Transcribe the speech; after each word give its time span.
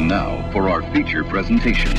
And 0.00 0.08
now 0.08 0.50
for 0.50 0.70
our 0.70 0.82
feature 0.94 1.22
presentation. 1.22 1.92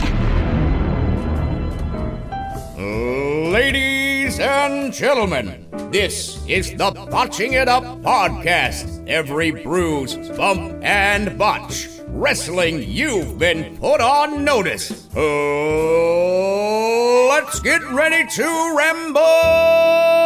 Ladies 3.52 4.40
and 4.40 4.92
gentlemen, 4.92 5.68
this 5.92 6.44
is 6.48 6.72
the 6.72 6.90
Botching 7.12 7.54
It 7.54 7.68
Up 7.68 7.84
podcast. 8.02 9.08
Every 9.08 9.52
bruise, 9.52 10.16
bump, 10.30 10.80
and 10.82 11.38
botch. 11.38 11.90
Wrestling, 12.08 12.82
you've 12.82 13.38
been 13.38 13.78
put 13.78 14.02
on 14.02 14.44
notice. 14.44 15.08
Oh, 15.16 17.28
let's 17.30 17.60
get 17.60 17.88
ready 17.92 18.28
to 18.28 18.74
ramble! 18.76 20.21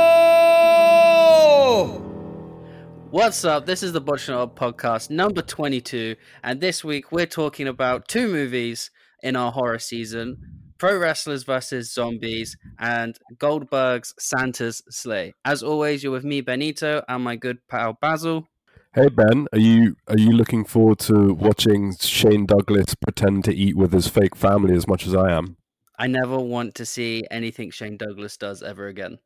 What's 3.15 3.45
up? 3.45 3.65
This 3.65 3.81
is 3.81 3.93
the 3.93 4.01
It 4.01 4.29
Up 4.29 4.59
podcast 4.59 5.09
number 5.09 5.41
22, 5.41 6.17
and 6.43 6.59
this 6.59 6.83
week 6.83 7.13
we're 7.13 7.25
talking 7.25 7.65
about 7.65 8.09
two 8.09 8.27
movies 8.27 8.91
in 9.23 9.37
our 9.37 9.53
horror 9.53 9.79
season 9.79 10.35
Pro 10.77 10.97
Wrestlers 10.97 11.43
versus 11.43 11.93
Zombies 11.93 12.57
and 12.77 13.17
Goldberg's 13.39 14.13
Santa's 14.19 14.83
Slay. 14.89 15.33
As 15.45 15.63
always, 15.63 16.03
you're 16.03 16.11
with 16.11 16.25
me, 16.25 16.41
Benito, 16.41 17.03
and 17.07 17.23
my 17.23 17.37
good 17.37 17.65
pal 17.69 17.97
Basil. 18.01 18.49
Hey 18.93 19.07
Ben, 19.07 19.47
are 19.53 19.59
you 19.59 19.95
are 20.09 20.19
you 20.19 20.33
looking 20.33 20.65
forward 20.65 20.99
to 21.07 21.33
watching 21.35 21.95
Shane 21.95 22.45
Douglas 22.45 22.95
pretend 22.95 23.45
to 23.45 23.55
eat 23.55 23.77
with 23.77 23.93
his 23.93 24.09
fake 24.09 24.35
family 24.35 24.75
as 24.75 24.89
much 24.89 25.07
as 25.07 25.15
I 25.15 25.31
am? 25.31 25.55
I 25.97 26.07
never 26.07 26.37
want 26.37 26.75
to 26.75 26.85
see 26.85 27.23
anything 27.31 27.71
Shane 27.71 27.95
Douglas 27.95 28.35
does 28.35 28.61
ever 28.61 28.87
again. 28.87 29.19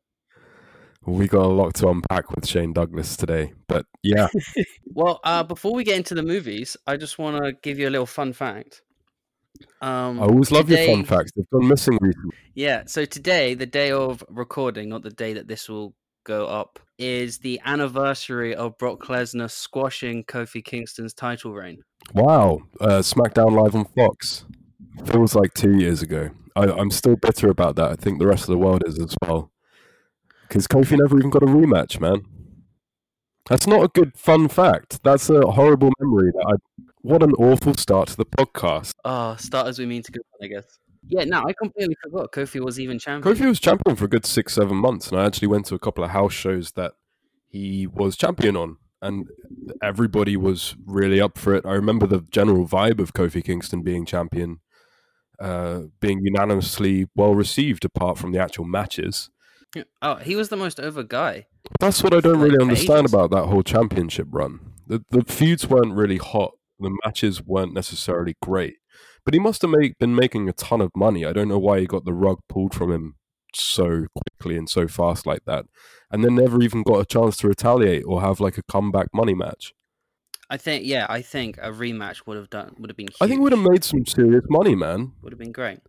We 1.06 1.28
got 1.28 1.44
a 1.44 1.48
lot 1.48 1.74
to 1.76 1.88
unpack 1.88 2.30
with 2.30 2.46
Shane 2.46 2.72
Douglas 2.72 3.16
today, 3.16 3.52
but 3.68 3.86
yeah, 4.02 4.28
Well, 4.86 5.20
uh, 5.24 5.42
before 5.42 5.72
we 5.72 5.82
get 5.82 5.96
into 5.96 6.14
the 6.14 6.22
movies, 6.22 6.76
I 6.86 6.96
just 6.96 7.18
want 7.18 7.42
to 7.42 7.52
give 7.62 7.78
you 7.78 7.88
a 7.88 7.90
little 7.90 8.06
fun 8.06 8.32
fact. 8.32 8.82
Um, 9.80 10.20
I 10.20 10.24
always 10.24 10.50
love 10.50 10.68
your 10.68 10.84
fun 10.86 11.04
facts. 11.04 11.32
They've 11.34 11.48
gone 11.50 11.68
missing 11.68 11.98
recently. 12.00 12.36
Yeah, 12.54 12.82
so 12.86 13.04
today, 13.04 13.54
the 13.54 13.66
day 13.66 13.92
of 13.92 14.22
recording, 14.28 14.88
not 14.88 15.02
the 15.02 15.10
day 15.10 15.32
that 15.32 15.48
this 15.48 15.68
will 15.68 15.94
go 16.24 16.46
up, 16.46 16.78
is 16.98 17.38
the 17.38 17.60
anniversary 17.64 18.54
of 18.54 18.76
Brock 18.76 19.04
Lesnar 19.06 19.50
squashing 19.50 20.24
Kofi 20.24 20.62
Kingston's 20.62 21.14
title 21.14 21.54
reign. 21.54 21.82
Wow, 22.14 22.60
uh, 22.80 22.98
SmackDown 22.98 23.52
live 23.52 23.74
on 23.74 23.86
Fox 23.96 24.44
feels 25.06 25.34
like 25.34 25.54
two 25.54 25.78
years 25.78 26.02
ago. 26.02 26.30
I, 26.56 26.64
I'm 26.64 26.90
still 26.90 27.16
bitter 27.16 27.48
about 27.48 27.76
that. 27.76 27.90
I 27.90 27.94
think 27.94 28.18
the 28.18 28.26
rest 28.26 28.42
of 28.42 28.48
the 28.48 28.58
world 28.58 28.82
is 28.86 28.98
as 28.98 29.14
well, 29.22 29.50
because 30.50 30.66
Kofi 30.66 30.98
never 30.98 31.16
even 31.16 31.30
got 31.30 31.44
a 31.44 31.46
rematch, 31.46 32.00
man. 32.00 32.24
That's 33.48 33.68
not 33.68 33.84
a 33.84 33.88
good 33.88 34.16
fun 34.16 34.48
fact. 34.48 35.00
That's 35.04 35.30
a 35.30 35.40
horrible 35.42 35.92
memory. 36.00 36.32
That 36.32 36.46
I, 36.48 36.82
what 37.02 37.22
an 37.22 37.32
awful 37.34 37.74
start 37.74 38.08
to 38.08 38.16
the 38.16 38.26
podcast. 38.26 38.94
Oh, 39.04 39.36
start 39.36 39.68
as 39.68 39.78
we 39.78 39.86
mean 39.86 40.02
to 40.02 40.12
go, 40.12 40.20
I 40.42 40.48
guess. 40.48 40.78
Yeah, 41.08 41.24
no, 41.24 41.44
I 41.46 41.52
completely 41.52 41.96
forgot 42.02 42.32
Kofi 42.32 42.62
was 42.62 42.80
even 42.80 42.98
champion. 42.98 43.34
Kofi 43.34 43.46
was 43.46 43.60
champion 43.60 43.96
for 43.96 44.04
a 44.04 44.08
good 44.08 44.26
six, 44.26 44.54
seven 44.54 44.76
months, 44.76 45.08
and 45.08 45.20
I 45.20 45.24
actually 45.24 45.48
went 45.48 45.66
to 45.66 45.76
a 45.76 45.78
couple 45.78 46.02
of 46.02 46.10
house 46.10 46.32
shows 46.32 46.72
that 46.72 46.92
he 47.48 47.86
was 47.86 48.16
champion 48.16 48.56
on, 48.56 48.76
and 49.00 49.28
everybody 49.82 50.36
was 50.36 50.74
really 50.84 51.20
up 51.20 51.38
for 51.38 51.54
it. 51.54 51.64
I 51.64 51.74
remember 51.74 52.06
the 52.06 52.22
general 52.30 52.66
vibe 52.66 52.98
of 52.98 53.14
Kofi 53.14 53.42
Kingston 53.42 53.82
being 53.82 54.04
champion, 54.04 54.60
uh, 55.38 55.82
being 56.00 56.20
unanimously 56.22 57.06
well 57.14 57.36
received, 57.36 57.84
apart 57.84 58.18
from 58.18 58.32
the 58.32 58.40
actual 58.40 58.64
matches. 58.64 59.30
Oh, 60.02 60.16
he 60.16 60.36
was 60.36 60.48
the 60.48 60.56
most 60.56 60.80
over 60.80 61.02
guy. 61.02 61.46
That's 61.78 62.02
what 62.02 62.12
I 62.12 62.20
don't 62.20 62.40
Like, 62.40 62.50
really 62.50 62.62
understand 62.62 63.00
ages. 63.00 63.14
about 63.14 63.30
that 63.30 63.46
whole 63.46 63.62
championship 63.62 64.26
run. 64.30 64.60
The 64.86 65.04
the 65.10 65.22
feuds 65.24 65.68
weren't 65.68 65.94
really 65.94 66.16
hot. 66.16 66.52
The 66.80 66.96
matches 67.04 67.42
weren't 67.42 67.74
necessarily 67.74 68.36
great. 68.42 68.76
But 69.24 69.34
he 69.34 69.40
must 69.40 69.62
have 69.62 69.70
make, 69.70 69.98
been 69.98 70.14
making 70.14 70.48
a 70.48 70.52
ton 70.52 70.80
of 70.80 70.90
money. 70.96 71.24
I 71.26 71.32
don't 71.32 71.48
know 71.48 71.58
why 71.58 71.78
he 71.80 71.86
got 71.86 72.04
the 72.06 72.14
rug 72.14 72.38
pulled 72.48 72.74
from 72.74 72.90
him 72.90 73.16
so 73.54 74.06
quickly 74.16 74.56
and 74.56 74.68
so 74.68 74.88
fast 74.88 75.26
like 75.26 75.44
that. 75.44 75.66
And 76.10 76.24
then 76.24 76.34
never 76.36 76.62
even 76.62 76.82
got 76.82 77.00
a 77.00 77.04
chance 77.04 77.36
to 77.38 77.48
retaliate 77.48 78.04
or 78.06 78.22
have 78.22 78.40
like 78.40 78.56
a 78.58 78.62
comeback 78.62 79.08
money 79.12 79.34
match. 79.34 79.74
I 80.48 80.56
think, 80.56 80.84
yeah, 80.86 81.06
I 81.08 81.20
think 81.22 81.58
a 81.58 81.70
rematch 81.70 82.26
would 82.26 82.36
have 82.38 82.50
done 82.50 82.74
would 82.78 82.90
have 82.90 82.96
been. 82.96 83.06
Huge. 83.08 83.16
I 83.20 83.28
think 83.28 83.40
would 83.42 83.52
have 83.52 83.60
made 83.70 83.84
some 83.84 84.04
serious 84.06 84.44
money, 84.48 84.74
man. 84.74 85.12
would 85.22 85.32
have 85.32 85.38
been 85.38 85.52
great. 85.52 85.80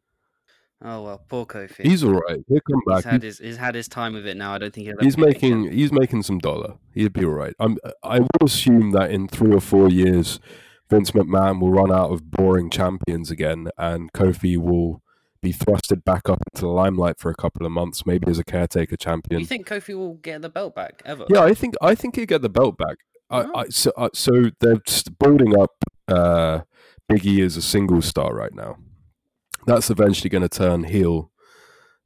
Oh 0.84 1.04
well, 1.04 1.22
poor 1.30 1.46
Kofi. 1.46 1.82
He's 1.86 2.04
all 2.04 2.14
right. 2.14 2.40
He'll 2.48 2.60
come 2.62 2.82
He's 2.88 2.96
back. 2.96 3.12
had 3.12 3.24
his 3.24 3.38
he's 3.38 3.58
had 3.58 3.76
his 3.76 3.88
time 3.88 4.14
with 4.14 4.26
it 4.26 4.36
now. 4.36 4.54
I 4.54 4.58
don't 4.58 4.74
think 4.74 4.88
he'll. 4.88 4.98
He's 5.00 5.16
get 5.16 5.28
it 5.28 5.38
again. 5.38 5.62
making 5.62 5.72
he's 5.78 5.92
making 5.92 6.24
some 6.24 6.40
dollar. 6.40 6.76
He'd 6.94 7.14
be 7.14 7.24
all 7.24 7.32
right. 7.32 7.54
I'm, 7.60 7.78
I 8.04 8.20
will 8.20 8.30
assume 8.44 8.92
that 8.92 9.12
in 9.12 9.28
three 9.28 9.54
or 9.54 9.62
four 9.62 9.90
years, 9.90 10.40
Vince 10.90 11.12
McMahon 11.12 11.62
will 11.62 11.72
run 11.72 11.92
out 11.92 12.12
of 12.12 12.32
boring 12.32 12.70
champions 12.70 13.30
again, 13.30 13.70
and 13.78 14.12
Kofi 14.14 14.58
will 14.58 15.04
be 15.42 15.54
thrusted 15.54 16.04
back 16.04 16.30
up 16.30 16.40
into 16.52 16.62
the 16.62 16.72
limelight 16.72 17.20
for 17.20 17.30
a 17.30 17.36
couple 17.36 17.66
of 17.66 17.72
months, 17.72 18.06
maybe 18.06 18.30
as 18.30 18.40
a 18.40 18.44
caretaker 18.44 18.96
champion. 18.96 19.40
Do 19.40 19.42
you 19.42 19.48
think 19.48 19.68
Kofi 19.68 19.96
will 19.96 20.16
get 20.16 20.42
the 20.42 20.50
belt 20.50 20.76
back 20.76 21.02
ever? 21.06 21.26
Yeah, 21.30 21.44
I 21.44 21.54
think 21.54 21.76
I 21.82 21.94
think 21.96 22.16
he'll 22.16 22.26
get 22.26 22.42
the 22.42 22.50
belt 22.50 22.78
back. 22.78 22.98
Oh. 23.30 23.52
I, 23.56 23.70
so, 23.70 23.92
uh, 23.96 24.10
so 24.14 24.50
they're 24.60 24.82
building 25.20 25.58
up 25.58 25.72
uh, 26.08 26.62
Biggie 27.10 27.44
as 27.46 27.56
a 27.56 27.62
single 27.62 28.02
star 28.02 28.34
right 28.34 28.54
now. 28.54 28.78
That's 29.66 29.90
eventually 29.90 30.30
going 30.30 30.48
to 30.48 30.50
turn 30.50 30.86
heel, 30.86 31.32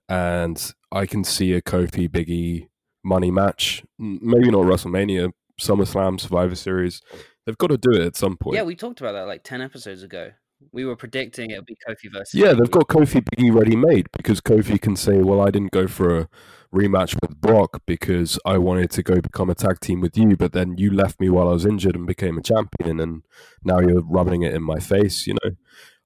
and 0.10 0.74
I 0.92 1.06
can 1.06 1.24
see 1.24 1.54
a 1.54 1.62
Kofi 1.62 2.10
Biggie 2.10 2.70
money 3.04 3.32
match. 3.32 3.84
Maybe 3.98 4.52
not 4.52 4.66
WrestleMania, 4.66 5.32
SummerSlam, 5.60 6.20
Survivor 6.20 6.56
Series. 6.56 7.02
They've 7.46 7.58
got 7.58 7.68
to 7.68 7.78
do 7.78 7.92
it 7.92 8.02
at 8.02 8.16
some 8.16 8.38
point. 8.38 8.56
Yeah, 8.56 8.64
we 8.64 8.76
talked 8.76 9.00
about 9.00 9.14
that 9.14 9.28
like 9.28 9.44
ten 9.44 9.62
episodes 9.62 10.04
ago. 10.04 10.32
We 10.72 10.86
were 10.86 10.96
predicting 10.96 11.52
it 11.52 11.58
would 11.58 11.66
be 11.66 11.78
Kofi 11.88 12.12
versus. 12.12 12.34
Yeah, 12.34 12.54
they've 12.54 12.72
got 12.72 12.88
Kofi 12.88 13.22
Biggie 13.22 13.54
ready 13.54 13.76
made 13.76 14.08
because 14.12 14.42
Kofi 14.42 14.82
can 14.82 14.96
say, 14.96 15.20
"Well, 15.20 15.42
I 15.42 15.52
didn't 15.52 15.72
go 15.72 15.88
for 15.88 16.18
a 16.18 16.30
rematch 16.74 17.16
with 17.22 17.40
Brock 17.40 17.82
because 17.86 18.40
I 18.46 18.58
wanted 18.58 18.90
to 18.92 19.04
go 19.04 19.22
become 19.22 19.50
a 19.50 19.56
tag 19.56 19.80
team 19.80 20.02
with 20.02 20.18
you, 20.18 20.36
but 20.36 20.54
then 20.54 20.78
you 20.78 20.92
left 20.92 21.20
me 21.20 21.30
while 21.30 21.48
I 21.48 21.54
was 21.54 21.66
injured 21.66 21.96
and 21.96 22.08
became 22.08 22.38
a 22.38 22.42
champion, 22.42 23.00
and 23.00 23.24
now 23.64 23.80
you're 23.80 24.02
rubbing 24.02 24.42
it 24.42 24.54
in 24.54 24.64
my 24.64 24.80
face." 24.80 25.28
You 25.28 25.36
know, 25.44 25.52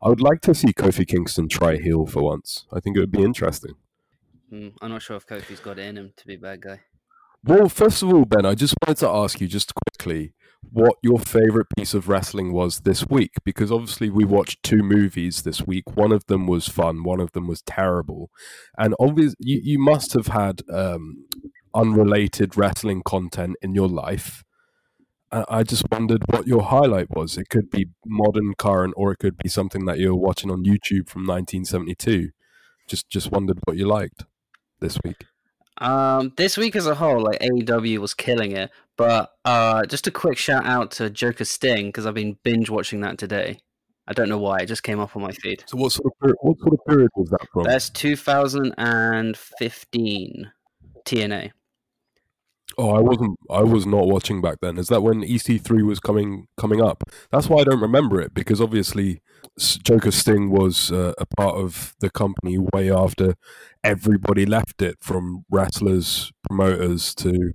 I 0.02 0.10
would 0.10 0.22
like 0.22 0.42
to 0.42 0.56
see 0.56 0.74
Kofi 0.74 1.06
Kingston 1.06 1.50
try 1.50 1.78
heel 1.78 2.06
for 2.06 2.24
once. 2.24 2.66
I 2.72 2.80
think 2.80 2.96
it 2.96 3.02
would 3.02 3.12
be 3.12 3.24
interesting. 3.24 3.74
Mm, 4.52 4.74
I'm 4.82 4.92
not 4.92 5.02
sure 5.02 5.18
if 5.18 5.28
Kofi's 5.28 5.60
got 5.60 5.78
it 5.78 5.86
in 5.86 5.98
him 5.98 6.14
to 6.16 6.28
be 6.28 6.36
a 6.36 6.40
bad 6.40 6.62
guy. 6.62 6.80
Well, 7.44 7.70
first 7.70 8.02
of 8.04 8.14
all, 8.14 8.26
Ben, 8.26 8.46
I 8.46 8.56
just 8.56 8.76
wanted 8.82 9.00
to 9.00 9.10
ask 9.10 9.40
you 9.40 9.48
just 9.48 9.74
quickly 9.76 10.34
what 10.72 10.96
your 11.02 11.20
favorite 11.20 11.68
piece 11.78 11.94
of 11.94 12.10
wrestling 12.10 12.52
was 12.52 12.82
this 12.82 13.08
week 13.08 13.32
because 13.46 13.72
obviously 13.72 14.10
we 14.10 14.26
watched 14.26 14.62
two 14.62 14.84
movies 14.84 15.44
this 15.44 15.66
week. 15.66 15.96
One 15.96 16.12
of 16.12 16.26
them 16.26 16.48
was 16.48 16.68
fun, 16.68 17.04
one 17.04 17.20
of 17.20 17.32
them 17.32 17.48
was 17.48 17.62
terrible, 17.62 18.30
and 18.78 18.94
obviously 19.00 19.38
you, 19.40 19.62
you 19.64 19.80
must 19.80 20.14
have 20.14 20.28
had 20.28 20.62
um, 20.70 21.26
unrelated 21.74 22.58
wrestling 22.58 23.02
content 23.06 23.56
in 23.62 23.74
your 23.74 23.88
life. 23.88 24.44
I 25.32 25.64
just 25.64 25.84
wondered 25.92 26.24
what 26.28 26.48
your 26.48 26.64
highlight 26.64 27.12
was. 27.12 27.38
It 27.38 27.50
could 27.50 27.70
be 27.70 27.90
modern, 28.06 28.56
current, 28.56 28.94
or 28.98 29.12
it 29.12 29.20
could 29.20 29.38
be 29.38 29.48
something 29.48 29.86
that 29.86 30.00
you 30.00 30.10
were 30.10 30.20
watching 30.20 30.50
on 30.50 30.64
YouTube 30.64 31.08
from 31.08 31.28
1972. 31.28 32.32
Just, 32.88 33.08
just 33.10 33.32
wondered 33.32 33.60
what 33.66 33.78
you 33.78 33.86
liked 33.86 34.26
this 34.80 34.98
week. 35.04 35.26
Um, 35.78 36.34
this 36.36 36.58
week 36.58 36.76
as 36.76 36.88
a 36.88 36.96
whole, 36.96 37.22
like 37.22 37.40
AEW 37.40 38.00
was 38.00 38.16
killing 38.16 38.54
it. 38.54 38.72
But 38.98 39.32
uh, 39.46 39.86
just 39.86 40.08
a 40.08 40.12
quick 40.12 40.38
shout 40.38 40.66
out 40.66 40.92
to 40.92 41.10
Joker 41.10 41.46
Sting 41.46 41.88
because 41.88 42.06
I've 42.06 42.16
been 42.16 42.38
binge 42.44 42.70
watching 42.70 43.00
that 43.02 43.18
today. 43.18 43.62
I 44.08 44.14
don't 44.14 44.28
know 44.28 44.40
why 44.40 44.60
it 44.60 44.66
just 44.66 44.84
came 44.84 45.00
up 45.00 45.16
on 45.16 45.22
my 45.22 45.32
feed. 45.32 45.64
So, 45.68 45.78
what 45.78 45.92
sort 45.92 46.08
of 46.08 46.14
period, 46.20 46.38
what 46.42 46.58
sort 46.60 46.74
of 46.74 46.80
period 46.88 47.12
was 47.16 47.30
that 47.30 47.48
from? 47.54 47.64
That's 47.64 47.92
2015 47.92 50.52
TNA. 51.06 51.52
Oh, 52.78 52.92
I 52.92 53.02
wasn't. 53.02 53.38
I 53.50 53.62
was 53.64 53.86
not 53.86 54.08
watching 54.08 54.42
back 54.42 54.58
then. 54.62 54.78
Is 54.78 54.88
that 54.88 55.02
when 55.02 55.22
EC3 55.22 55.86
was 55.86 56.00
coming 56.00 56.48
coming 56.58 56.82
up? 56.82 57.04
That's 57.32 57.50
why 57.50 57.60
I 57.60 57.64
don't 57.66 57.82
remember 57.82 58.22
it 58.22 58.34
because 58.34 58.62
obviously 58.62 59.22
Joker 59.58 60.12
Sting 60.12 60.50
was 60.50 60.92
uh, 60.92 61.14
a 61.18 61.26
part 61.38 61.56
of 61.58 61.94
the 62.00 62.10
company 62.10 62.58
way 62.74 62.92
after 62.92 63.36
everybody 63.84 64.46
left 64.46 64.82
it, 64.82 64.98
from 65.02 65.44
wrestlers, 65.50 66.32
promoters 66.48 67.14
to 67.16 67.54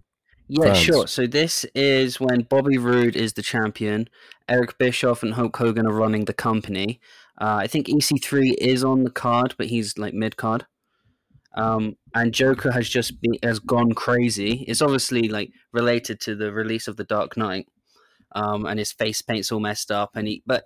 Yeah, 0.49 0.75
fans. 0.75 0.79
sure. 0.79 1.07
So 1.07 1.27
this 1.27 1.65
is 1.75 2.21
when 2.21 2.43
Bobby 2.43 2.77
Roode 2.77 3.17
is 3.17 3.33
the 3.33 3.43
champion. 3.43 4.09
Eric 4.49 4.77
Bischoff 4.79 5.23
and 5.23 5.35
Hulk 5.35 5.57
Hogan 5.57 5.87
are 5.87 5.93
running 5.95 6.27
the 6.27 6.35
company. 6.35 7.01
Uh, 7.41 7.57
I 7.63 7.67
think 7.67 7.89
EC3 7.89 8.55
is 8.59 8.85
on 8.85 9.05
the 9.05 9.11
card, 9.11 9.55
but 9.57 9.69
he's 9.69 9.97
like 9.97 10.13
mid 10.15 10.37
card. 10.37 10.67
Um, 11.57 11.97
and 12.15 12.35
Joker 12.35 12.73
has 12.73 12.89
just 12.89 13.21
been, 13.21 13.35
has 13.43 13.61
gone 13.61 13.93
crazy. 13.93 14.65
It's 14.67 14.83
obviously 14.83 15.29
like 15.29 15.51
related 15.73 16.21
to 16.23 16.35
the 16.35 16.53
release 16.53 16.89
of 16.89 16.97
the 16.97 17.05
Dark 17.05 17.37
Knight, 17.37 17.67
um, 18.35 18.67
and 18.67 18.79
his 18.79 18.93
face 18.93 19.23
paint's 19.23 19.53
all 19.53 19.61
messed 19.61 19.91
up. 19.93 20.11
And 20.17 20.27
he, 20.27 20.43
but 20.45 20.65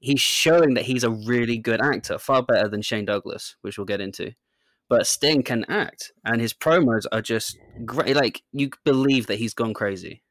he's 0.00 0.20
showing 0.20 0.74
that 0.74 0.86
he's 0.86 1.04
a 1.04 1.10
really 1.10 1.58
good 1.58 1.80
actor, 1.80 2.18
far 2.18 2.42
better 2.42 2.68
than 2.68 2.82
Shane 2.82 3.04
Douglas, 3.04 3.56
which 3.62 3.78
we'll 3.78 3.84
get 3.84 4.00
into. 4.00 4.32
But 4.88 5.06
Sting 5.06 5.42
can 5.42 5.64
act, 5.68 6.12
and 6.24 6.40
his 6.40 6.52
promos 6.52 7.06
are 7.12 7.22
just 7.22 7.56
great. 7.86 8.16
Like 8.16 8.42
you 8.52 8.70
believe 8.84 9.28
that 9.28 9.38
he's 9.38 9.54
gone 9.54 9.72
crazy. 9.72 10.23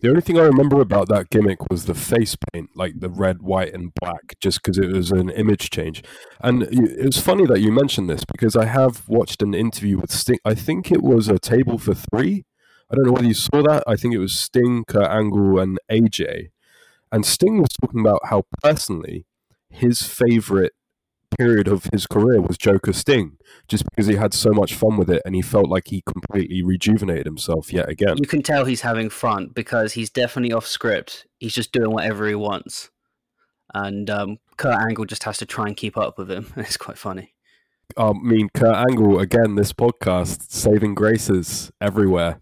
The 0.00 0.08
only 0.08 0.20
thing 0.20 0.38
I 0.38 0.42
remember 0.42 0.80
about 0.80 1.08
that 1.08 1.30
gimmick 1.30 1.70
was 1.70 1.86
the 1.86 1.94
face 1.94 2.36
paint, 2.52 2.70
like 2.74 3.00
the 3.00 3.08
red, 3.08 3.42
white, 3.42 3.74
and 3.74 3.92
black, 4.00 4.36
just 4.40 4.62
because 4.62 4.78
it 4.78 4.92
was 4.92 5.10
an 5.10 5.30
image 5.30 5.70
change. 5.70 6.02
And 6.40 6.62
it 6.64 7.04
was 7.04 7.18
funny 7.18 7.46
that 7.46 7.60
you 7.60 7.72
mentioned 7.72 8.08
this 8.08 8.22
because 8.24 8.56
I 8.56 8.66
have 8.66 9.08
watched 9.08 9.42
an 9.42 9.54
interview 9.54 9.98
with 9.98 10.10
Sting. 10.10 10.38
I 10.44 10.54
think 10.54 10.92
it 10.92 11.02
was 11.02 11.28
a 11.28 11.38
table 11.38 11.78
for 11.78 11.94
three. 11.94 12.44
I 12.90 12.94
don't 12.94 13.06
know 13.06 13.12
whether 13.12 13.26
you 13.26 13.34
saw 13.34 13.62
that. 13.62 13.84
I 13.86 13.96
think 13.96 14.14
it 14.14 14.18
was 14.18 14.38
Sting, 14.38 14.84
Kurt 14.86 15.10
Angle, 15.10 15.58
and 15.58 15.78
AJ. 15.90 16.50
And 17.10 17.26
Sting 17.26 17.58
was 17.58 17.70
talking 17.80 18.00
about 18.00 18.20
how 18.26 18.44
personally 18.62 19.26
his 19.70 20.02
favorite 20.02 20.72
period 21.36 21.68
of 21.68 21.84
his 21.92 22.06
career 22.06 22.40
was 22.40 22.56
Joker 22.56 22.92
Sting, 22.92 23.36
just 23.68 23.84
because 23.84 24.06
he 24.06 24.16
had 24.16 24.34
so 24.34 24.50
much 24.50 24.74
fun 24.74 24.96
with 24.96 25.10
it 25.10 25.22
and 25.24 25.34
he 25.34 25.42
felt 25.42 25.68
like 25.68 25.88
he 25.88 26.02
completely 26.02 26.62
rejuvenated 26.62 27.26
himself 27.26 27.72
yet 27.72 27.88
again. 27.88 28.16
You 28.18 28.26
can 28.26 28.42
tell 28.42 28.64
he's 28.64 28.82
having 28.82 29.10
fun 29.10 29.48
because 29.54 29.92
he's 29.92 30.10
definitely 30.10 30.52
off 30.52 30.66
script. 30.66 31.26
He's 31.38 31.54
just 31.54 31.72
doing 31.72 31.90
whatever 31.90 32.26
he 32.26 32.34
wants. 32.34 32.90
And 33.74 34.08
um, 34.08 34.38
Kurt 34.56 34.80
Angle 34.80 35.04
just 35.04 35.24
has 35.24 35.38
to 35.38 35.46
try 35.46 35.66
and 35.66 35.76
keep 35.76 35.96
up 35.96 36.18
with 36.18 36.30
him. 36.30 36.52
It's 36.56 36.76
quite 36.76 36.98
funny. 36.98 37.34
Um, 37.96 38.20
I 38.24 38.28
mean, 38.28 38.48
Kurt 38.52 38.74
Angle, 38.74 39.18
again, 39.18 39.54
this 39.54 39.72
podcast, 39.72 40.50
saving 40.50 40.94
graces 40.94 41.70
everywhere. 41.80 42.40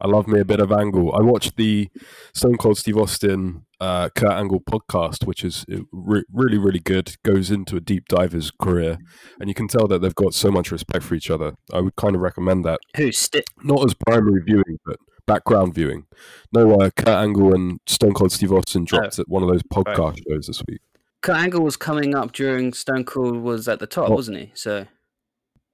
I 0.00 0.06
love 0.06 0.28
me 0.28 0.38
a 0.40 0.44
bit 0.44 0.60
of 0.60 0.70
Angle. 0.70 1.12
I 1.14 1.22
watched 1.22 1.56
the 1.56 1.88
Stone 2.32 2.56
Cold 2.58 2.78
Steve 2.78 2.96
Austin 2.96 3.64
uh, 3.80 4.08
Kurt 4.14 4.30
Angle 4.30 4.60
podcast, 4.60 5.26
which 5.26 5.42
is 5.44 5.64
uh, 5.72 5.78
re- 5.92 6.22
really, 6.32 6.58
really 6.58 6.78
good. 6.78 7.16
Goes 7.24 7.50
into 7.50 7.76
a 7.76 7.80
deep 7.80 8.06
dive 8.08 8.32
his 8.32 8.50
career, 8.52 8.98
and 9.40 9.48
you 9.48 9.54
can 9.54 9.66
tell 9.68 9.88
that 9.88 10.00
they've 10.00 10.14
got 10.14 10.34
so 10.34 10.50
much 10.50 10.70
respect 10.70 11.04
for 11.04 11.14
each 11.16 11.30
other. 11.30 11.54
I 11.72 11.80
would 11.80 11.96
kind 11.96 12.14
of 12.14 12.20
recommend 12.20 12.64
that. 12.64 12.78
Who? 12.96 13.10
Sti- 13.10 13.42
Not 13.64 13.84
as 13.84 13.94
primary 14.06 14.40
viewing, 14.44 14.78
but 14.86 14.96
background 15.26 15.74
viewing. 15.74 16.06
No, 16.52 16.80
uh, 16.80 16.90
Kurt 16.96 17.08
Angle 17.08 17.54
and 17.54 17.80
Stone 17.86 18.14
Cold 18.14 18.30
Steve 18.32 18.52
Austin 18.52 18.84
dropped 18.84 19.18
Oh. 19.18 19.22
at 19.22 19.28
one 19.28 19.42
of 19.42 19.48
those 19.48 19.62
podcast 19.64 20.18
shows 20.28 20.46
this 20.46 20.62
week. 20.68 20.80
Kurt 21.22 21.36
Angle 21.36 21.62
was 21.64 21.76
coming 21.76 22.14
up 22.14 22.30
during 22.32 22.72
Stone 22.72 23.04
Cold 23.04 23.36
was 23.38 23.66
at 23.66 23.80
the 23.80 23.86
top, 23.88 24.10
Oh. 24.10 24.14
wasn't 24.14 24.38
he? 24.38 24.52
So 24.54 24.86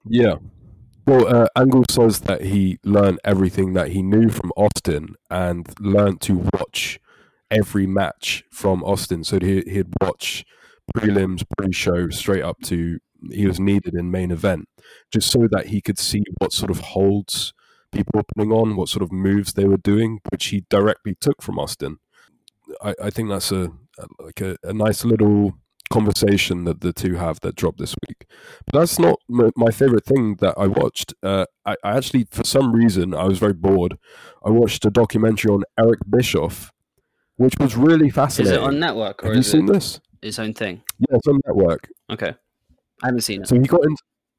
Yeah. 0.07 0.37
Well, 1.07 1.27
uh, 1.27 1.47
Angle 1.55 1.85
says 1.91 2.21
that 2.21 2.43
he 2.43 2.79
learned 2.83 3.21
everything 3.25 3.75
that 3.75 3.91
he 3.91 4.03
knew 4.03 4.31
from 4.31 4.53
Austin 4.57 5.17
and 5.31 5.69
learned 5.79 6.23
to 6.23 6.49
watch 6.55 6.99
every 7.51 7.87
match 7.87 8.45
from 8.51 8.83
Austin. 8.83 9.23
So 9.23 9.39
he, 9.39 9.61
he'd 9.67 9.93
watch 10.01 10.45
prelims, 10.97 11.45
pre-show, 11.59 12.09
straight 12.11 12.43
up 12.43 12.61
to 12.65 12.99
he 13.31 13.47
was 13.47 13.61
needed 13.61 13.95
in 13.95 14.11
main 14.11 14.31
event, 14.31 14.69
just 15.11 15.31
so 15.31 15.47
that 15.51 15.69
he 15.69 15.81
could 15.81 15.99
see 15.99 16.23
what 16.39 16.53
sort 16.53 16.71
of 16.71 16.81
holds 16.81 17.55
people 17.91 18.13
were 18.15 18.25
putting 18.35 18.53
on, 18.53 18.77
what 18.77 18.89
sort 18.89 19.03
of 19.03 19.13
moves 19.13 19.53
they 19.55 19.65
were 19.65 19.79
doing, 19.79 20.21
which 20.31 20.47
he 20.47 20.65
directly 20.69 21.17
took 21.21 21.41
from 21.43 21.59
Austin. 21.59 21.99
I, 22.83 22.95
I 23.05 23.11
think 23.11 23.29
that's 23.29 23.53
a, 23.53 23.73
like 24.19 24.41
a, 24.41 24.57
a 24.63 24.73
nice 24.73 25.05
little 25.05 25.55
conversation 25.91 26.65
that 26.65 26.81
the 26.81 26.93
two 26.93 27.15
have 27.15 27.41
that 27.41 27.55
dropped 27.57 27.79
this 27.79 27.95
week. 28.09 28.27
But 28.67 28.79
that's 28.81 28.99
not 28.99 29.19
m- 29.31 29.51
my 29.57 29.71
favorite 29.71 30.05
thing 30.05 30.37
that 30.37 30.55
I 30.57 30.67
watched. 30.67 31.15
Uh, 31.23 31.47
I, 31.65 31.77
I 31.85 31.97
actually, 31.97 32.27
for 32.31 32.45
some 32.45 32.73
reason, 32.73 33.15
I 33.15 33.25
was 33.25 33.39
very 33.39 33.53
bored. 33.53 33.99
I 34.45 34.51
watched 34.51 34.85
a 34.85 34.91
documentary 34.91 35.51
on 35.53 35.63
Eric 35.79 36.01
Bischoff, 36.09 36.71
which 37.37 37.55
was 37.61 37.77
really 37.77 38.11
fascinating. 38.11 38.55
is 38.55 38.63
it 38.63 38.65
on 38.65 38.79
network 38.81 39.23
or 39.25 39.29
Have 39.29 39.37
you 39.37 39.43
seen 39.43 39.69
it 39.69 39.73
this? 39.73 40.01
his 40.23 40.39
own 40.39 40.55
thing? 40.55 40.83
Yeah, 40.99 41.17
it's 41.17 41.27
on 41.29 41.41
network. 41.47 41.89
Okay, 42.11 42.35
I 43.03 43.07
haven't 43.07 43.21
seen 43.23 43.43
it. 43.43 43.49
So 43.49 43.55
he 43.57 43.67
got 43.67 43.85
in, 43.85 43.95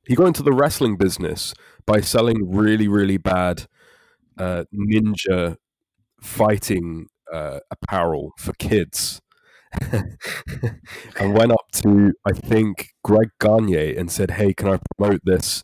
he 0.08 0.16
got 0.16 0.26
into 0.28 0.44
the 0.44 0.52
wrestling 0.54 0.98
business 0.98 1.54
by 1.86 2.02
selling 2.02 2.52
really, 2.52 2.88
really 2.88 3.18
bad 3.18 3.68
uh, 4.38 4.66
ninja 4.74 5.58
fighting 6.22 7.08
uh, 7.32 7.60
apparel 7.72 8.32
for 8.38 8.54
kids. 8.54 9.22
and 11.19 11.33
went 11.33 11.51
up 11.51 11.72
to 11.74 12.13
I 12.25 12.31
think 12.31 12.94
Greg 13.04 13.30
Gagne 13.39 13.95
and 13.95 14.12
said, 14.12 14.31
"Hey, 14.31 14.54
can 14.54 14.68
I 14.68 14.80
promote 14.95 15.22
this 15.24 15.63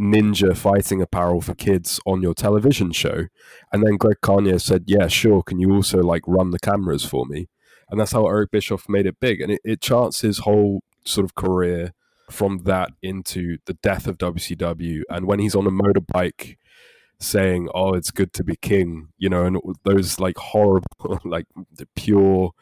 ninja 0.00 0.56
fighting 0.56 1.02
apparel 1.02 1.40
for 1.40 1.54
kids 1.54 2.00
on 2.06 2.22
your 2.22 2.34
television 2.34 2.92
show?" 2.92 3.26
And 3.72 3.82
then 3.82 3.96
Greg 3.96 4.18
Gagne 4.22 4.58
said, 4.58 4.84
"Yeah, 4.86 5.08
sure. 5.08 5.42
Can 5.42 5.58
you 5.58 5.72
also 5.72 5.98
like 5.98 6.22
run 6.26 6.50
the 6.50 6.58
cameras 6.58 7.04
for 7.04 7.26
me?" 7.26 7.48
And 7.90 7.98
that's 7.98 8.12
how 8.12 8.26
Eric 8.26 8.50
Bischoff 8.50 8.88
made 8.88 9.06
it 9.06 9.20
big, 9.20 9.40
and 9.40 9.52
it, 9.52 9.60
it 9.64 9.80
charts 9.80 10.20
his 10.20 10.38
whole 10.38 10.82
sort 11.04 11.24
of 11.24 11.34
career 11.34 11.94
from 12.30 12.58
that 12.64 12.90
into 13.02 13.58
the 13.66 13.74
death 13.74 14.06
of 14.06 14.18
WCW. 14.18 15.02
And 15.08 15.26
when 15.26 15.38
he's 15.38 15.54
on 15.54 15.66
a 15.66 15.70
motorbike 15.70 16.56
saying, 17.20 17.68
"Oh, 17.74 17.94
it's 17.94 18.10
good 18.10 18.32
to 18.34 18.44
be 18.44 18.56
king," 18.56 19.08
you 19.18 19.28
know, 19.28 19.44
and 19.44 19.58
those 19.84 20.20
like 20.20 20.36
horrible, 20.38 21.20
like 21.24 21.46
the 21.72 21.86
pure 21.96 22.52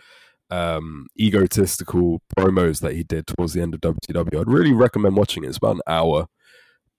um, 0.50 1.06
egotistical 1.18 2.22
promos 2.36 2.80
that 2.80 2.94
he 2.94 3.02
did 3.02 3.26
towards 3.26 3.52
the 3.52 3.62
end 3.62 3.74
of 3.74 3.80
WCW. 3.80 4.40
I'd 4.40 4.50
really 4.50 4.72
recommend 4.72 5.16
watching 5.16 5.44
it. 5.44 5.48
It's 5.48 5.58
about 5.58 5.76
an 5.76 5.82
hour. 5.86 6.26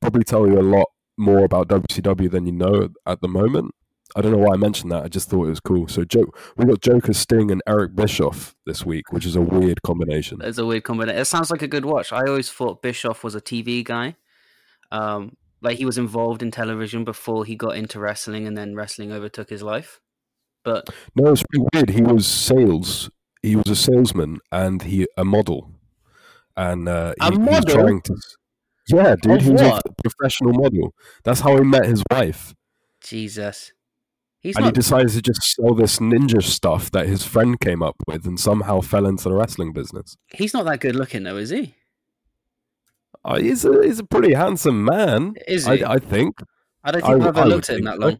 Probably 0.01 0.23
tell 0.23 0.47
you 0.47 0.59
a 0.59 0.61
lot 0.61 0.87
more 1.17 1.43
about 1.43 1.67
WCW 1.67 2.29
than 2.29 2.45
you 2.45 2.51
know 2.51 2.89
at 3.05 3.21
the 3.21 3.27
moment. 3.27 3.73
I 4.15 4.21
don't 4.21 4.31
know 4.31 4.37
why 4.37 4.53
I 4.53 4.57
mentioned 4.57 4.91
that. 4.91 5.03
I 5.03 5.09
just 5.09 5.29
thought 5.29 5.45
it 5.45 5.49
was 5.49 5.59
cool. 5.59 5.87
So, 5.87 6.05
Joe, 6.05 6.25
we 6.55 6.65
got 6.65 6.81
Joker 6.81 7.13
Sting 7.13 7.51
and 7.51 7.61
Eric 7.67 7.93
Bischoff 7.95 8.55
this 8.65 8.85
week, 8.85 9.11
which 9.11 9.25
is 9.25 9.35
a 9.35 9.41
weird 9.41 9.81
combination. 9.81 10.39
It's 10.41 10.57
a 10.57 10.65
weird 10.65 10.83
combination. 10.83 11.19
It 11.19 11.25
sounds 11.25 11.51
like 11.51 11.61
a 11.61 11.67
good 11.67 11.83
watch. 11.83 12.13
I 12.13 12.21
always 12.21 12.49
thought 12.49 12.81
Bischoff 12.81 13.23
was 13.23 13.35
a 13.35 13.41
TV 13.41 13.83
guy. 13.83 14.15
Um, 14.91 15.35
like 15.61 15.77
he 15.77 15.85
was 15.85 15.97
involved 15.97 16.41
in 16.41 16.51
television 16.51 17.03
before 17.03 17.43
he 17.43 17.55
got 17.55 17.75
into 17.75 17.99
wrestling, 17.99 18.47
and 18.47 18.57
then 18.57 18.75
wrestling 18.75 19.11
overtook 19.11 19.49
his 19.49 19.63
life. 19.63 19.99
But 20.63 20.89
No, 21.15 21.31
it's 21.31 21.43
pretty 21.43 21.67
weird. 21.73 21.89
He 21.89 22.01
was 22.01 22.25
sales. 22.25 23.09
He 23.41 23.55
was 23.55 23.67
a 23.69 23.75
salesman 23.75 24.39
and 24.51 24.81
he 24.81 25.07
a 25.17 25.23
model, 25.25 25.71
and 26.55 26.87
uh, 26.89 27.13
A 27.21 27.25
he, 27.25 27.31
he 27.31 27.37
was 27.37 27.49
model? 27.51 27.75
trying 27.75 28.01
to. 28.01 28.15
Yeah, 28.89 29.15
dude, 29.21 29.33
Of 29.39 29.41
he 29.43 29.51
was 29.51 29.61
what? 29.61 29.83
a 29.85 30.01
professional 30.01 30.53
model. 30.53 30.93
That's 31.23 31.41
how 31.41 31.57
he 31.57 31.63
met 31.63 31.85
his 31.85 32.03
wife, 32.09 32.55
Jesus, 33.01 33.73
he's 34.39 34.55
and 34.55 34.63
he 34.65 34.69
not. 34.69 34.75
decided 34.75 35.09
to 35.09 35.21
just 35.21 35.41
sell 35.43 35.73
this 35.75 35.99
ninja 35.99 36.41
stuff 36.41 36.89
that 36.91 37.05
his 37.05 37.23
friend 37.25 37.59
came 37.59 37.83
up 37.83 37.95
with, 38.07 38.25
and 38.25 38.39
somehow 38.39 38.79
fell 38.81 39.05
into 39.05 39.25
the 39.29 39.35
wrestling 39.35 39.73
business. 39.73 40.15
He's 40.33 40.53
not 40.53 40.63
that 40.65 40.79
good 40.79 40.95
looking, 40.95 41.23
though, 41.23 41.35
is 41.37 41.49
he? 41.49 41.75
Uh, 43.25 43.39
he's 43.39 43.65
a 43.65 43.83
he's 43.83 43.99
a 43.99 44.05
pretty 44.05 44.33
handsome 44.33 44.85
man. 44.85 45.35
Is 45.47 45.65
he? 45.65 45.83
I, 45.83 45.93
I 45.95 45.99
think. 45.99 46.39
I 46.83 46.91
don't 46.91 47.03
I 47.03 47.07
think 47.07 47.23
w- 47.23 47.27
I've 47.29 47.37
ever 47.37 47.45
would 47.47 47.55
looked 47.55 47.69
at 47.69 47.77
him 47.79 47.85
that 47.85 47.99
long. 47.99 48.19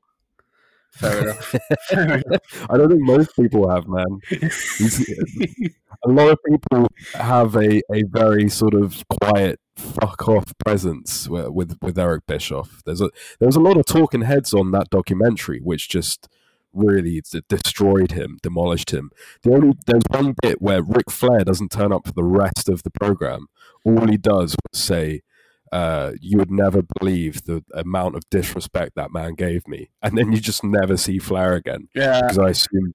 Fair 0.92 1.22
enough. 1.24 1.56
Fair 1.90 2.04
enough. 2.18 2.68
I 2.70 2.78
don't 2.78 2.90
think 2.90 3.02
most 3.02 3.36
people 3.36 3.70
have, 3.70 3.88
man. 3.88 4.20
A 6.04 6.10
lot 6.10 6.30
of 6.30 6.40
people 6.48 6.88
have 7.14 7.56
a, 7.56 7.82
a 7.92 8.04
very 8.04 8.50
sort 8.50 8.76
of 8.76 9.04
quiet 9.10 9.60
fuck 9.76 10.28
off 10.28 10.54
presence 10.64 11.28
with, 11.28 11.50
with 11.50 11.78
with 11.82 11.98
Eric 11.98 12.26
Bischoff. 12.28 12.82
There's 12.86 13.02
a 13.02 13.10
there 13.40 13.48
was 13.48 13.56
a 13.56 13.62
lot 13.62 13.78
of 13.78 13.86
talking 13.86 14.22
heads 14.22 14.54
on 14.54 14.72
that 14.72 14.90
documentary, 14.90 15.60
which 15.60 15.90
just 15.90 16.28
really 16.74 17.22
destroyed 17.50 18.12
him, 18.12 18.38
demolished 18.44 18.92
him. 18.92 19.10
The 19.42 19.54
only 19.54 19.74
there's 19.88 20.04
one 20.10 20.36
bit 20.42 20.62
where 20.62 20.84
Ric 20.84 21.10
Flair 21.10 21.44
doesn't 21.44 21.72
turn 21.72 21.92
up 21.92 22.06
for 22.06 22.14
the 22.14 22.24
rest 22.24 22.70
of 22.70 22.84
the 22.84 22.92
program. 22.92 23.48
All 23.84 24.08
he 24.08 24.18
does 24.18 24.56
was 24.72 24.80
say. 24.80 25.22
Uh, 25.72 26.14
you 26.22 26.38
would 26.38 26.52
never 26.52 26.82
believe 27.00 27.44
the 27.44 27.64
amount 27.74 28.16
of 28.16 28.24
disrespect 28.30 28.94
that 28.96 29.12
man 29.12 29.34
gave 29.34 29.68
me, 29.68 29.90
and 30.02 30.18
then 30.18 30.32
you 30.32 30.40
just 30.40 30.64
never 30.64 30.98
see 30.98 31.20
Flair 31.20 31.54
again 31.54 31.88
yeah. 31.94 32.22
because 32.22 32.40
I 32.40 32.50
assume 32.50 32.94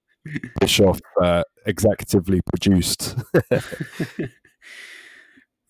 Bischoff 0.59 0.99
uh, 1.21 1.43
executively 1.67 2.39
produced. 2.49 3.15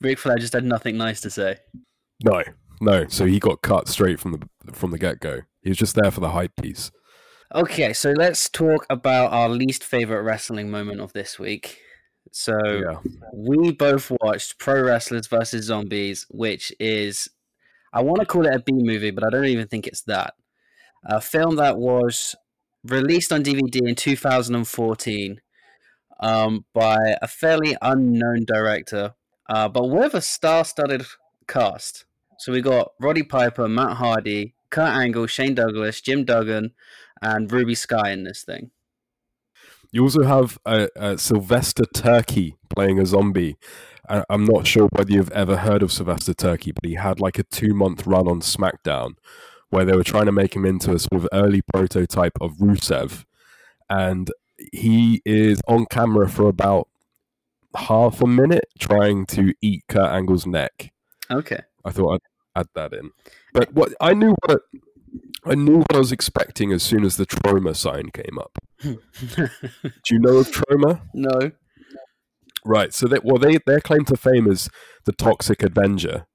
Ric 0.01 0.19
Flair 0.19 0.37
just 0.37 0.53
had 0.53 0.63
nothing 0.63 0.97
nice 0.97 1.21
to 1.21 1.29
say. 1.29 1.57
no, 2.23 2.43
no. 2.81 3.07
So 3.07 3.25
he 3.25 3.39
got 3.39 3.61
cut 3.61 3.87
straight 3.87 4.19
from 4.19 4.33
the 4.33 4.73
from 4.73 4.91
the 4.91 4.97
get 4.97 5.19
go. 5.19 5.41
He 5.61 5.69
was 5.69 5.77
just 5.77 5.95
there 5.95 6.11
for 6.11 6.19
the 6.19 6.29
hype 6.29 6.55
piece. 6.61 6.91
Okay, 7.55 7.93
so 7.93 8.11
let's 8.11 8.49
talk 8.49 8.85
about 8.89 9.31
our 9.31 9.47
least 9.47 9.83
favorite 9.83 10.23
wrestling 10.23 10.71
moment 10.71 10.99
of 10.99 11.13
this 11.13 11.37
week. 11.37 11.79
So 12.33 12.57
Yeah, 12.65 12.97
we 13.31 13.71
both 13.71 14.11
watched 14.21 14.57
Pro 14.57 14.81
Wrestlers 14.81 15.27
versus 15.27 15.65
Zombies, 15.65 16.25
which 16.31 16.73
is 16.79 17.29
I 17.93 18.01
want 18.01 18.21
to 18.21 18.25
call 18.25 18.47
it 18.47 18.55
a 18.55 18.59
B 18.59 18.73
movie, 18.73 19.11
but 19.11 19.23
I 19.23 19.29
don't 19.29 19.45
even 19.45 19.67
think 19.67 19.85
it's 19.85 20.01
that. 20.03 20.33
A 21.05 21.21
film 21.21 21.57
that 21.57 21.77
was 21.77 22.35
released 22.83 23.31
on 23.31 23.43
DVD 23.43 23.87
in 23.87 23.93
2014 23.93 25.41
um, 26.19 26.65
by 26.73 26.97
a 27.21 27.27
fairly 27.27 27.77
unknown 27.83 28.45
director, 28.45 29.13
uh, 29.47 29.69
but 29.69 29.89
with 29.89 30.15
a 30.15 30.21
star-studded 30.21 31.05
cast. 31.47 32.05
So 32.39 32.51
we 32.51 32.61
got 32.61 32.93
Roddy 32.99 33.23
Piper, 33.23 33.67
Matt 33.67 33.97
Hardy, 33.97 34.55
Kurt 34.71 34.89
Angle, 34.89 35.27
Shane 35.27 35.53
Douglas, 35.53 36.01
Jim 36.01 36.25
Duggan, 36.25 36.71
and 37.21 37.47
Reby 37.49 37.77
Sky 37.77 38.09
in 38.09 38.23
this 38.23 38.43
thing. 38.43 38.71
You 39.93 40.01
also 40.03 40.23
have 40.23 40.57
uh, 40.65 40.87
uh, 40.99 41.15
Sylvester 41.17 41.83
Terkay 41.95 42.55
playing 42.75 42.99
a 42.99 43.05
zombie. 43.05 43.55
I- 44.09 44.25
I'm 44.29 44.43
not 44.43 44.65
sure 44.67 44.89
whether 44.91 45.11
you've 45.11 45.31
ever 45.31 45.55
heard 45.57 45.81
of 45.83 45.91
Sylvester 45.93 46.33
Terkay, 46.33 46.73
but 46.73 46.83
he 46.89 46.95
had 46.95 47.19
like 47.21 47.37
a 47.39 47.43
two 47.43 47.73
month 47.73 48.05
run 48.07 48.27
on 48.27 48.41
SmackDown 48.41 49.11
where 49.69 49.85
they 49.85 49.95
were 49.95 50.03
trying 50.03 50.25
to 50.25 50.31
make 50.31 50.55
him 50.55 50.65
into 50.65 50.91
a 50.93 50.99
sort 50.99 51.13
of 51.23 51.27
early 51.31 51.61
prototype 51.73 52.33
of 52.41 52.57
Rusev. 52.57 53.23
and 53.89 54.29
he 54.71 55.21
is 55.25 55.59
on 55.67 55.85
camera 55.91 56.29
for 56.29 56.47
about 56.47 56.87
half 57.75 58.21
a 58.21 58.27
minute 58.27 58.65
trying 58.79 59.25
to 59.25 59.53
eat 59.61 59.83
Kurt 59.89 60.11
Angle's 60.11 60.45
neck. 60.45 60.91
Okay. 61.29 61.59
I 61.85 61.91
thought 61.91 62.13
I'd 62.55 62.59
add 62.61 62.67
that 62.75 62.93
in. 62.93 63.11
But 63.53 63.73
what 63.73 63.93
I 63.99 64.13
knew 64.13 64.35
what 64.45 64.61
I 65.45 65.55
knew 65.55 65.77
what 65.77 65.93
I 65.93 65.97
was 65.97 66.11
expecting 66.11 66.71
as 66.71 66.83
soon 66.83 67.03
as 67.03 67.17
the 67.17 67.25
Troma 67.25 67.75
sign 67.75 68.09
came 68.11 68.39
up. 68.39 68.57
Do 68.81 68.97
you 70.09 70.19
know 70.19 70.37
of 70.37 70.51
Troma? 70.51 71.01
no. 71.13 71.51
Right. 72.65 72.93
So 72.93 73.07
that 73.07 73.25
well, 73.25 73.37
they 73.37 73.57
their 73.65 73.81
claim 73.81 74.05
to 74.05 74.15
fame 74.15 74.49
is 74.49 74.69
the 75.05 75.11
Toxic 75.11 75.63
Avenger, 75.63 76.27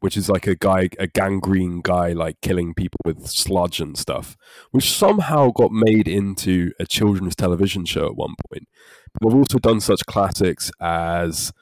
which 0.00 0.16
is 0.16 0.28
like 0.28 0.46
a 0.46 0.56
guy, 0.56 0.88
a 0.98 1.06
gangrene 1.06 1.80
guy, 1.82 2.12
like 2.12 2.40
killing 2.40 2.74
people 2.74 2.98
with 3.04 3.28
sludge 3.28 3.80
and 3.80 3.96
stuff, 3.96 4.36
which 4.72 4.92
somehow 4.92 5.50
got 5.50 5.70
made 5.70 6.08
into 6.08 6.72
a 6.80 6.86
children's 6.86 7.36
television 7.36 7.84
show 7.84 8.06
at 8.06 8.16
one 8.16 8.34
point. 8.48 8.66
But 9.14 9.28
they've 9.28 9.38
also 9.38 9.58
done 9.58 9.80
such 9.80 10.04
classics 10.06 10.72
as 10.80 11.52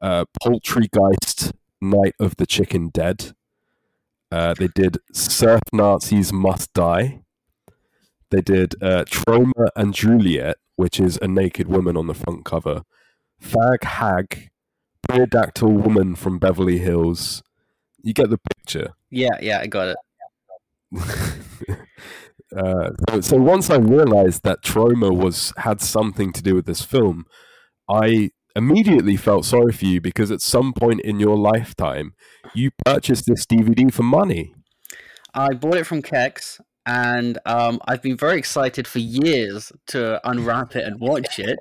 uh, 0.00 0.24
Poultrygeist, 0.42 1.52
Night 1.80 2.14
of 2.20 2.36
the 2.36 2.46
Chicken 2.46 2.90
Dead. 2.90 3.32
Uh, 4.30 4.54
they 4.54 4.68
did 4.68 4.98
Surf 5.12 5.60
Nazis 5.72 6.32
Must 6.32 6.72
Die. 6.74 7.22
They 8.30 8.40
did 8.42 8.74
uh, 8.82 9.04
Tromeo 9.04 9.68
and 9.74 9.94
Juliet, 9.94 10.56
which 10.76 11.00
is 11.00 11.18
a 11.22 11.28
naked 11.28 11.68
woman 11.68 11.96
on 11.96 12.06
the 12.06 12.14
front 12.14 12.44
cover. 12.44 12.82
Fag 13.42 13.84
Hag, 13.84 14.50
Beardactyl 15.08 15.82
Woman 15.82 16.14
from 16.14 16.38
Beverly 16.38 16.78
Hills. 16.78 17.42
You 18.02 18.12
get 18.12 18.28
the 18.28 18.38
picture. 18.56 18.92
Yeah, 19.10 19.38
yeah, 19.40 19.60
I 19.60 19.66
got 19.66 19.88
it. 19.88 19.96
uh, 22.56 22.90
so, 23.08 23.20
so 23.20 23.36
once 23.36 23.70
I 23.70 23.76
realized 23.76 24.42
that 24.44 24.62
Troma 24.62 25.14
was 25.14 25.52
had 25.56 25.80
something 25.80 26.32
to 26.32 26.42
do 26.42 26.54
with 26.54 26.66
this 26.66 26.82
film, 26.82 27.24
I 27.88 28.30
immediately 28.56 29.16
felt 29.16 29.44
sorry 29.44 29.72
for 29.72 29.84
you 29.84 30.00
because 30.00 30.30
at 30.30 30.40
some 30.40 30.72
point 30.72 31.00
in 31.02 31.20
your 31.20 31.36
lifetime, 31.36 32.14
you 32.54 32.70
purchased 32.84 33.24
this 33.26 33.46
DVD 33.46 33.92
for 33.92 34.02
money. 34.02 34.54
I 35.34 35.54
bought 35.54 35.76
it 35.76 35.86
from 35.86 36.02
Kex, 36.02 36.60
and 36.86 37.38
um, 37.44 37.80
I've 37.86 38.02
been 38.02 38.16
very 38.16 38.38
excited 38.38 38.88
for 38.88 38.98
years 38.98 39.70
to 39.88 40.26
unwrap 40.28 40.74
it 40.74 40.84
and 40.84 40.98
watch 40.98 41.38
it. 41.38 41.58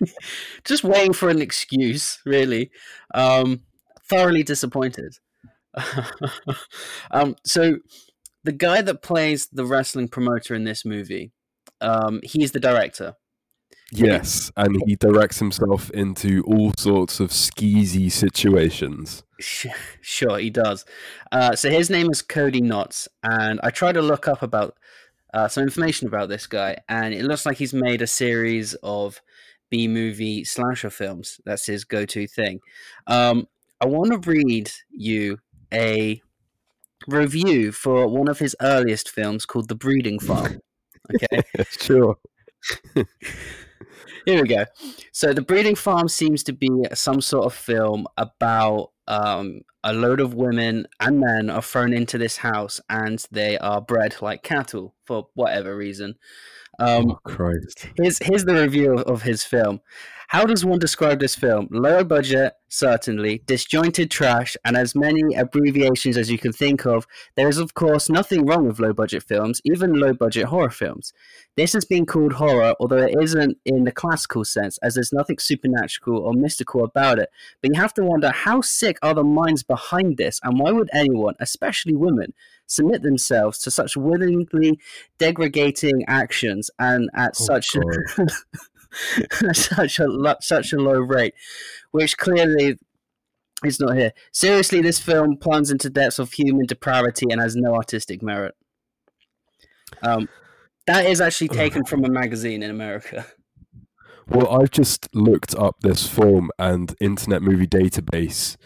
Just 0.64 0.84
waiting 0.84 1.12
for 1.12 1.28
an 1.28 1.42
excuse, 1.42 2.18
really. 2.24 2.70
Um, 3.14 3.60
thoroughly 4.08 4.42
disappointed. 4.42 5.18
um, 7.10 7.36
so, 7.44 7.78
the 8.42 8.52
guy 8.52 8.80
that 8.80 9.02
plays 9.02 9.48
the 9.52 9.66
wrestling 9.66 10.08
promoter 10.08 10.54
in 10.54 10.64
this 10.64 10.84
movie, 10.84 11.32
um, 11.82 12.20
he's 12.24 12.52
the 12.52 12.60
director. 12.60 13.16
Yes, 13.92 14.52
and 14.56 14.76
he 14.86 14.94
directs 14.94 15.38
himself 15.38 15.90
into 15.90 16.42
all 16.44 16.72
sorts 16.78 17.20
of 17.20 17.30
skeezy 17.30 18.10
situations. 18.10 19.22
Sure, 20.02 20.38
he 20.38 20.50
does. 20.50 20.84
Uh, 21.32 21.56
so 21.56 21.70
his 21.70 21.88
name 21.88 22.10
is 22.10 22.20
Cody 22.20 22.60
Knotts, 22.60 23.08
and 23.22 23.58
I 23.62 23.70
tried 23.70 23.92
to 23.92 24.02
look 24.02 24.28
up 24.28 24.42
about 24.42 24.76
uh, 25.32 25.48
some 25.48 25.62
information 25.62 26.08
about 26.08 26.28
this 26.28 26.46
guy, 26.46 26.76
and 26.90 27.14
it 27.14 27.24
looks 27.24 27.46
like 27.46 27.56
he's 27.56 27.72
made 27.72 28.02
a 28.02 28.06
series 28.06 28.74
of 28.82 29.22
B 29.70 29.88
movie 29.88 30.44
slasher 30.44 30.90
films. 30.90 31.40
That's 31.46 31.64
his 31.64 31.84
go 31.84 32.04
to 32.04 32.26
thing. 32.26 32.60
Um, 33.06 33.48
I 33.80 33.86
want 33.86 34.12
to 34.12 34.30
read 34.30 34.70
you 34.90 35.38
a 35.72 36.20
review 37.06 37.72
for 37.72 38.08
one 38.08 38.28
of 38.28 38.38
his 38.38 38.54
earliest 38.60 39.08
films 39.10 39.46
called 39.46 39.68
The 39.68 39.74
Breeding 39.74 40.18
Farm. 40.18 40.60
Okay. 41.14 41.42
sure. 41.80 42.16
Here 44.26 44.42
we 44.42 44.48
go. 44.48 44.64
So, 45.12 45.32
The 45.32 45.42
Breeding 45.42 45.74
Farm 45.74 46.08
seems 46.08 46.42
to 46.44 46.52
be 46.52 46.68
some 46.94 47.20
sort 47.20 47.46
of 47.46 47.54
film 47.54 48.06
about 48.16 48.90
um, 49.08 49.62
a 49.82 49.92
load 49.92 50.20
of 50.20 50.34
women 50.34 50.86
and 51.00 51.20
men 51.20 51.50
are 51.50 51.62
thrown 51.62 51.92
into 51.92 52.18
this 52.18 52.38
house 52.38 52.80
and 52.88 53.24
they 53.30 53.58
are 53.58 53.80
bred 53.80 54.16
like 54.20 54.42
cattle 54.42 54.94
for 55.04 55.28
whatever 55.34 55.76
reason. 55.76 56.16
Um, 56.80 57.10
oh, 57.10 57.20
Christ. 57.24 57.88
Here's, 57.96 58.18
here's 58.18 58.44
the 58.44 58.54
review 58.54 58.94
of, 58.94 59.02
of 59.02 59.22
his 59.22 59.44
film. 59.44 59.80
How 60.28 60.44
does 60.44 60.64
one 60.64 60.78
describe 60.78 61.18
this 61.18 61.34
film? 61.34 61.66
Lower 61.72 62.04
budget, 62.04 62.52
certainly, 62.68 63.42
disjointed 63.46 64.12
trash, 64.12 64.56
and 64.64 64.76
as 64.76 64.94
many 64.94 65.34
abbreviations 65.34 66.16
as 66.16 66.30
you 66.30 66.38
can 66.38 66.52
think 66.52 66.86
of. 66.86 67.04
There 67.36 67.48
is, 67.48 67.58
of 67.58 67.74
course, 67.74 68.08
nothing 68.08 68.46
wrong 68.46 68.64
with 68.64 68.78
low 68.78 68.92
budget 68.92 69.24
films, 69.24 69.60
even 69.64 69.92
low 69.92 70.14
budget 70.14 70.44
horror 70.44 70.70
films. 70.70 71.12
This 71.56 71.72
has 71.72 71.84
been 71.84 72.06
called 72.06 72.34
horror, 72.34 72.76
although 72.78 73.02
it 73.02 73.16
isn't 73.20 73.58
in 73.66 73.82
the 73.82 73.90
classical 73.90 74.44
sense, 74.44 74.78
as 74.78 74.94
there's 74.94 75.12
nothing 75.12 75.38
supernatural 75.38 76.20
or 76.20 76.32
mystical 76.32 76.84
about 76.84 77.18
it. 77.18 77.28
But 77.60 77.74
you 77.74 77.80
have 77.80 77.94
to 77.94 78.04
wonder 78.04 78.30
how 78.30 78.60
sick 78.60 78.98
are 79.02 79.14
the 79.14 79.24
minds 79.24 79.64
behind 79.64 80.16
this, 80.16 80.38
and 80.44 80.60
why 80.60 80.70
would 80.70 80.90
anyone, 80.92 81.34
especially 81.40 81.96
women, 81.96 82.34
submit 82.70 83.02
themselves 83.02 83.58
to 83.58 83.70
such 83.70 83.96
willingly 83.96 84.78
degrading 85.18 86.04
actions 86.08 86.70
and 86.78 87.10
at 87.14 87.34
Oh, 87.40 87.44
such 87.44 87.76
such 89.52 89.98
a 89.98 90.36
such 90.40 90.72
a 90.72 90.76
low 90.76 90.98
rate, 90.98 91.34
which 91.90 92.16
clearly 92.16 92.78
is 93.64 93.80
not 93.80 93.96
here. 93.96 94.12
Seriously, 94.32 94.80
this 94.80 94.98
film 94.98 95.36
plunges 95.36 95.70
into 95.70 95.90
depths 95.90 96.18
of 96.18 96.32
human 96.32 96.66
depravity 96.66 97.26
and 97.30 97.40
has 97.40 97.56
no 97.56 97.74
artistic 97.74 98.22
merit. 98.22 98.54
Um, 100.02 100.28
that 100.86 101.06
is 101.06 101.20
actually 101.20 101.48
taken 101.48 101.84
from 101.84 102.04
a 102.04 102.08
magazine 102.08 102.62
in 102.62 102.70
America. 102.70 103.26
Well, 104.26 104.48
I've 104.48 104.70
just 104.70 105.08
looked 105.14 105.54
up 105.56 105.76
this 105.80 106.06
film 106.06 106.50
and 106.58 106.94
Internet 107.00 107.42
Movie 107.42 107.66
Database. 107.66 108.56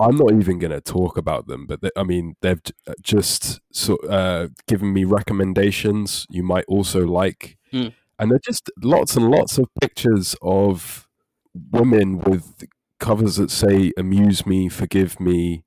I'm 0.00 0.16
not 0.16 0.32
even 0.32 0.58
going 0.58 0.72
to 0.72 0.80
talk 0.80 1.16
about 1.18 1.46
them, 1.46 1.66
but 1.66 1.82
they, 1.82 1.90
I 1.94 2.04
mean, 2.04 2.34
they've 2.40 2.60
uh, 2.86 2.94
just 3.02 3.60
so, 3.70 3.96
uh, 3.96 4.48
given 4.66 4.92
me 4.92 5.04
recommendations 5.04 6.26
you 6.30 6.42
might 6.42 6.64
also 6.68 7.06
like. 7.06 7.58
Hmm. 7.70 7.88
And 8.18 8.30
they're 8.30 8.40
just 8.44 8.70
lots 8.82 9.16
and 9.16 9.30
lots 9.30 9.58
of 9.58 9.68
pictures 9.80 10.36
of 10.42 11.08
women 11.70 12.18
with 12.18 12.64
covers 12.98 13.36
that 13.36 13.50
say, 13.50 13.92
Amuse 13.96 14.46
me, 14.46 14.68
forgive 14.68 15.20
me. 15.20 15.64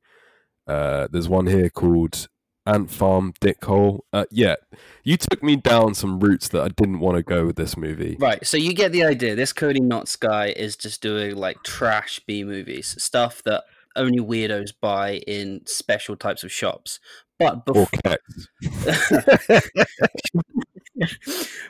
Uh, 0.67 1.07
there's 1.11 1.29
one 1.29 1.47
here 1.47 1.69
called 1.69 2.27
Ant 2.65 2.89
Farm 2.89 3.33
Dickhole. 3.41 3.99
Uh, 4.11 4.25
yeah, 4.31 4.55
you 5.03 5.17
took 5.17 5.43
me 5.43 5.55
down 5.55 5.93
some 5.93 6.19
routes 6.19 6.47
that 6.49 6.61
I 6.61 6.69
didn't 6.69 6.99
want 6.99 7.17
to 7.17 7.23
go 7.23 7.45
with 7.45 7.55
this 7.55 7.75
movie. 7.75 8.17
Right, 8.19 8.45
so 8.45 8.57
you 8.57 8.73
get 8.73 8.91
the 8.91 9.03
idea. 9.03 9.35
This 9.35 9.53
Cody 9.53 9.81
Knotts 9.81 10.17
guy 10.19 10.47
is 10.47 10.75
just 10.75 11.01
doing 11.01 11.35
like 11.35 11.63
trash 11.63 12.19
B 12.25 12.43
movies, 12.43 12.95
stuff 13.03 13.43
that 13.43 13.63
only 13.95 14.19
weirdos 14.19 14.71
buy 14.79 15.21
in 15.27 15.62
special 15.65 16.15
types 16.15 16.43
of 16.43 16.51
shops. 16.51 17.00
But 17.39 17.65
before, 17.65 17.88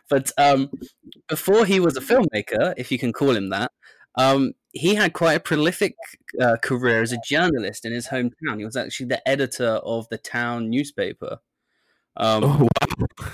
but 0.09 0.31
um, 0.37 0.69
before 1.27 1.65
he 1.65 1.79
was 1.79 1.97
a 1.97 2.01
filmmaker, 2.01 2.73
if 2.77 2.91
you 2.91 2.99
can 2.99 3.13
call 3.13 3.35
him 3.35 3.49
that, 3.49 3.71
um, 4.15 4.53
he 4.71 4.95
had 4.95 5.13
quite 5.13 5.35
a 5.35 5.39
prolific 5.39 5.95
uh, 6.41 6.57
career 6.61 7.01
as 7.01 7.13
a 7.13 7.17
journalist 7.25 7.85
in 7.85 7.93
his 7.93 8.07
hometown. 8.07 8.57
He 8.57 8.65
was 8.65 8.75
actually 8.75 9.07
the 9.07 9.27
editor 9.27 9.79
of 9.83 10.07
the 10.09 10.17
town 10.17 10.69
newspaper. 10.69 11.39
Um, 12.17 12.43
Oh, 12.43 12.67
wow. 12.81 13.27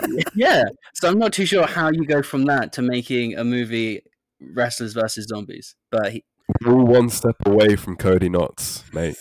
yeah, 0.34 0.64
so 0.94 1.08
I'm 1.08 1.18
not 1.18 1.32
too 1.32 1.46
sure 1.46 1.66
how 1.66 1.90
you 1.90 2.04
go 2.04 2.22
from 2.22 2.44
that 2.46 2.72
to 2.74 2.82
making 2.82 3.36
a 3.36 3.44
movie 3.44 4.02
wrestlers 4.40 4.92
versus 4.92 5.26
zombies, 5.26 5.74
but 5.90 6.12
he, 6.12 6.24
We're 6.64 6.74
all 6.74 6.86
one 6.86 7.08
step 7.10 7.36
away 7.44 7.76
from 7.76 7.96
Cody 7.96 8.28
Knotts, 8.28 8.92
mate. 8.94 9.16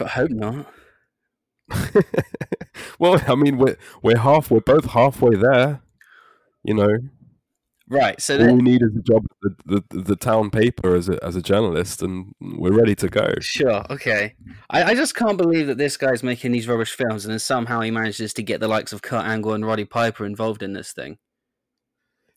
I 0.00 0.08
hope 0.08 0.30
not. 0.30 0.72
well, 2.98 3.20
I 3.26 3.34
mean, 3.34 3.58
we're 3.58 3.76
we're 4.02 4.18
half, 4.18 4.50
we're 4.50 4.60
both 4.60 4.86
halfway 4.86 5.36
there. 5.36 5.82
You 6.62 6.74
know, 6.74 6.98
Right, 7.88 8.20
so 8.20 8.34
all 8.34 8.46
then, 8.46 8.56
we 8.56 8.62
need 8.62 8.82
is 8.82 8.96
a 8.96 9.02
job 9.02 9.24
at 9.44 9.52
the, 9.64 9.84
the, 9.90 10.02
the 10.02 10.16
town 10.16 10.50
paper 10.50 10.96
as 10.96 11.08
a 11.08 11.22
as 11.24 11.36
a 11.36 11.42
journalist, 11.42 12.02
and 12.02 12.34
we're 12.40 12.72
ready 12.72 12.96
to 12.96 13.08
go. 13.08 13.34
Sure, 13.40 13.84
okay. 13.90 14.34
I, 14.70 14.82
I 14.82 14.94
just 14.94 15.14
can't 15.14 15.38
believe 15.38 15.68
that 15.68 15.78
this 15.78 15.96
guy's 15.96 16.24
making 16.24 16.50
these 16.50 16.66
rubbish 16.66 16.92
films 16.92 17.24
and 17.24 17.32
then 17.32 17.38
somehow 17.38 17.80
he 17.80 17.92
manages 17.92 18.34
to 18.34 18.42
get 18.42 18.58
the 18.58 18.66
likes 18.66 18.92
of 18.92 19.02
Kurt 19.02 19.24
Angle 19.24 19.52
and 19.52 19.64
Roddy 19.64 19.84
Piper 19.84 20.26
involved 20.26 20.64
in 20.64 20.72
this 20.72 20.92
thing. 20.92 21.18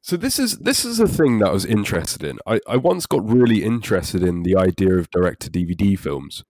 So 0.01 0.15
this 0.15 0.39
is 0.39 0.57
this 0.59 0.85
is 0.85 0.99
a 0.99 1.07
thing 1.07 1.39
that 1.39 1.49
I 1.49 1.53
was 1.53 1.65
interested 1.65 2.23
in. 2.23 2.39
I, 2.47 2.59
I 2.67 2.77
once 2.77 3.05
got 3.05 3.27
really 3.27 3.63
interested 3.63 4.23
in 4.23 4.43
the 4.43 4.55
idea 4.55 4.95
of 4.95 5.11
direct 5.11 5.41
to 5.41 5.51
DVD 5.51 5.99
films 5.99 6.43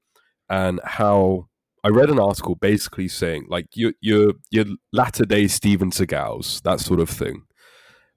and 0.49 0.79
how 0.83 1.47
I 1.83 1.89
read 1.89 2.09
an 2.09 2.19
article 2.19 2.55
basically 2.55 3.07
saying 3.07 3.47
like 3.49 3.67
your 3.73 3.93
your 4.01 4.33
your 4.51 4.65
latter 4.93 5.25
day 5.25 5.47
Steven 5.47 5.91
Seagals, 5.91 6.61
that 6.61 6.79
sort 6.79 6.99
of 6.99 7.09
thing. 7.09 7.43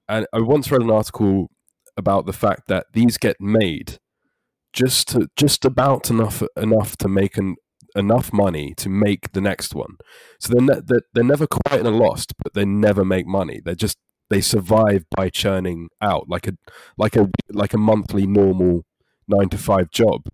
And 0.07 0.27
I 0.33 0.41
once 0.41 0.71
read 0.71 0.81
an 0.81 0.91
article 0.91 1.49
about 1.97 2.25
the 2.25 2.33
fact 2.33 2.67
that 2.67 2.87
these 2.93 3.17
get 3.17 3.37
made 3.39 3.99
just 4.73 5.07
to 5.09 5.27
just 5.35 5.65
about 5.65 6.09
enough 6.09 6.43
enough 6.57 6.97
to 6.97 7.07
make 7.07 7.37
an 7.37 7.55
enough 7.95 8.33
money 8.33 8.73
to 8.75 8.89
make 8.89 9.31
the 9.31 9.41
next 9.41 9.75
one. 9.75 9.95
So 10.39 10.53
they're 10.53 10.61
ne- 10.61 10.81
they're, 10.85 11.01
they're 11.13 11.23
never 11.23 11.47
quite 11.47 11.79
in 11.79 11.85
a 11.85 11.91
loss, 11.91 12.25
but 12.43 12.53
they 12.53 12.65
never 12.65 13.05
make 13.05 13.27
money. 13.27 13.61
They're 13.63 13.75
just 13.75 13.97
they 14.33 14.41
survive 14.41 15.05
by 15.15 15.29
churning 15.29 15.89
out 16.01 16.27
like 16.27 16.47
a 16.47 16.53
like 16.97 17.15
a 17.15 17.29
like 17.51 17.73
a 17.75 17.77
monthly 17.77 18.25
normal 18.25 18.83
nine 19.27 19.47
to 19.49 19.57
five 19.59 19.91
job. 19.91 20.27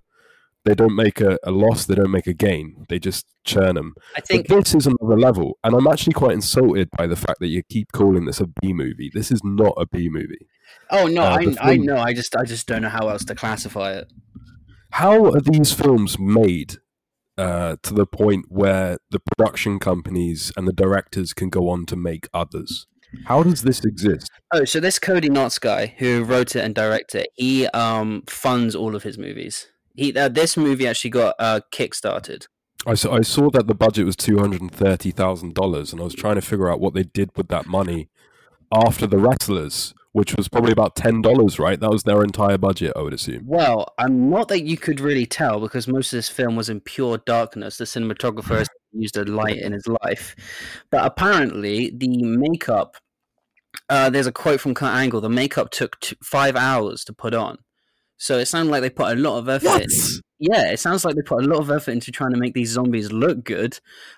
They 0.63 0.73
don't 0.73 0.95
make 0.95 1.19
a, 1.19 1.37
a 1.43 1.51
loss. 1.51 1.85
They 1.85 1.95
don't 1.95 2.11
make 2.11 2.27
a 2.27 2.33
gain. 2.33 2.85
They 2.87 2.97
just 2.99 3.25
churn 3.43 3.75
them. 3.75 3.95
I 4.15 4.21
think 4.21 4.47
but 4.47 4.63
this 4.63 4.73
is 4.73 4.87
another 4.87 5.17
level, 5.17 5.57
and 5.65 5.75
I'm 5.75 5.87
actually 5.87 6.13
quite 6.13 6.31
insulted 6.31 6.89
by 6.97 7.07
the 7.07 7.17
fact 7.17 7.39
that 7.41 7.47
you 7.47 7.61
keep 7.69 7.91
calling 7.91 8.23
this 8.23 8.39
a 8.39 8.47
B 8.61 8.71
movie. 8.71 9.11
This 9.13 9.31
is 9.31 9.41
not 9.43 9.73
a 9.75 9.85
B 9.85 10.07
movie. 10.09 10.47
Oh 10.89 11.07
no, 11.07 11.23
uh, 11.23 11.35
I, 11.37 11.45
the 11.45 11.57
I 11.61 11.75
know. 11.75 11.97
I 11.97 12.13
just 12.13 12.35
I 12.37 12.45
just 12.45 12.67
don't 12.67 12.81
know 12.81 12.89
how 12.89 13.09
else 13.09 13.25
to 13.25 13.35
classify 13.35 13.93
it. 13.93 14.13
How 14.91 15.25
are 15.25 15.41
these 15.41 15.73
films 15.73 16.17
made 16.17 16.77
uh, 17.37 17.75
to 17.83 17.93
the 17.93 18.05
point 18.05 18.45
where 18.47 18.97
the 19.11 19.19
production 19.19 19.77
companies 19.77 20.53
and 20.55 20.65
the 20.67 20.73
directors 20.73 21.33
can 21.33 21.49
go 21.49 21.69
on 21.69 21.85
to 21.87 21.97
make 21.97 22.29
others? 22.33 22.87
How 23.25 23.43
does 23.43 23.61
this 23.61 23.83
exist? 23.83 24.29
Oh, 24.53 24.65
so 24.65 24.79
this 24.79 24.99
Cody 24.99 25.29
Knotts 25.29 25.59
guy 25.59 25.95
who 25.97 26.23
wrote 26.23 26.55
it 26.55 26.63
and 26.63 26.75
directed 26.75 27.21
it, 27.21 27.29
he 27.35 27.67
um 27.67 28.23
funds 28.27 28.75
all 28.75 28.95
of 28.95 29.03
his 29.03 29.17
movies. 29.17 29.67
He 29.95 30.15
uh, 30.15 30.29
this 30.29 30.55
movie 30.55 30.87
actually 30.87 31.11
got 31.11 31.35
uh 31.39 31.61
kickstarted. 31.71 32.47
I 32.85 32.93
saw, 32.93 33.13
I 33.13 33.21
saw 33.21 33.49
that 33.51 33.67
the 33.67 33.75
budget 33.75 34.05
was 34.05 34.15
two 34.15 34.39
hundred 34.39 34.61
and 34.61 34.71
thirty 34.71 35.11
thousand 35.11 35.53
dollars, 35.53 35.91
and 35.91 36.01
I 36.01 36.05
was 36.05 36.15
trying 36.15 36.35
to 36.35 36.41
figure 36.41 36.71
out 36.71 36.79
what 36.79 36.93
they 36.93 37.03
did 37.03 37.31
with 37.35 37.49
that 37.49 37.65
money 37.65 38.09
after 38.71 39.05
the 39.05 39.17
wrestlers, 39.17 39.93
which 40.13 40.35
was 40.35 40.47
probably 40.47 40.71
about 40.71 40.95
ten 40.95 41.21
dollars. 41.21 41.59
Right, 41.59 41.79
that 41.79 41.89
was 41.89 42.03
their 42.03 42.23
entire 42.23 42.57
budget, 42.57 42.93
I 42.95 43.01
would 43.01 43.13
assume. 43.13 43.43
Well, 43.45 43.93
I'm 43.97 44.29
not 44.29 44.47
that 44.47 44.61
you 44.61 44.77
could 44.77 45.01
really 45.01 45.25
tell 45.25 45.59
because 45.59 45.87
most 45.87 46.13
of 46.13 46.17
this 46.17 46.29
film 46.29 46.55
was 46.55 46.69
in 46.69 46.79
pure 46.79 47.17
darkness. 47.17 47.77
The 47.77 47.85
cinematographer 47.85 48.59
has 48.59 48.69
used 48.91 49.17
a 49.17 49.23
light 49.25 49.57
in 49.57 49.73
his 49.73 49.87
life, 50.03 50.35
but 50.89 51.05
apparently 51.05 51.91
the 51.95 52.23
makeup. 52.23 52.97
Uh, 53.87 54.09
there's 54.09 54.27
a 54.27 54.31
quote 54.31 54.59
from 54.59 54.73
Kurt 54.73 54.93
Angle. 54.93 55.21
The 55.21 55.29
makeup 55.29 55.69
took 55.71 55.99
t- 55.99 56.15
five 56.23 56.55
hours 56.55 57.03
to 57.05 57.13
put 57.13 57.33
on, 57.33 57.57
so 58.17 58.37
it 58.37 58.45
sounded 58.47 58.71
like 58.71 58.81
they 58.81 58.89
put 58.89 59.17
a 59.17 59.19
lot 59.19 59.37
of 59.37 59.47
effort. 59.49 59.65
What? 59.67 59.81
In. 59.83 59.89
Yeah, 60.41 60.71
it 60.71 60.79
sounds 60.79 61.03
like 61.03 61.15
they 61.15 61.21
put 61.21 61.43
a 61.43 61.47
lot 61.47 61.59
of 61.59 61.69
effort 61.69 61.91
into 61.91 62.11
trying 62.11 62.31
to 62.31 62.37
make 62.39 62.53
these 62.53 62.69
zombies 62.69 63.11
look 63.11 63.43
good. 63.43 63.77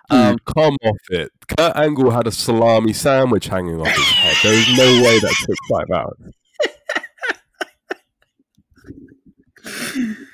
Dude, 0.09 0.19
Um, 0.19 0.37
come 0.45 0.77
off 0.83 0.97
it. 1.09 1.31
Kurt 1.57 1.75
Angle 1.75 2.11
had 2.11 2.27
a 2.27 2.31
salami 2.31 2.93
sandwich 2.93 3.47
hanging 3.47 3.81
off 3.81 3.87
his 3.87 4.05
head. 4.05 4.35
There 4.43 4.53
is 4.53 4.77
no 4.77 5.01
way 5.03 5.19
that 5.19 5.35
took 5.47 5.57
five 5.69 5.89
hours. 5.91 6.33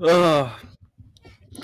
Oh. 0.00 0.58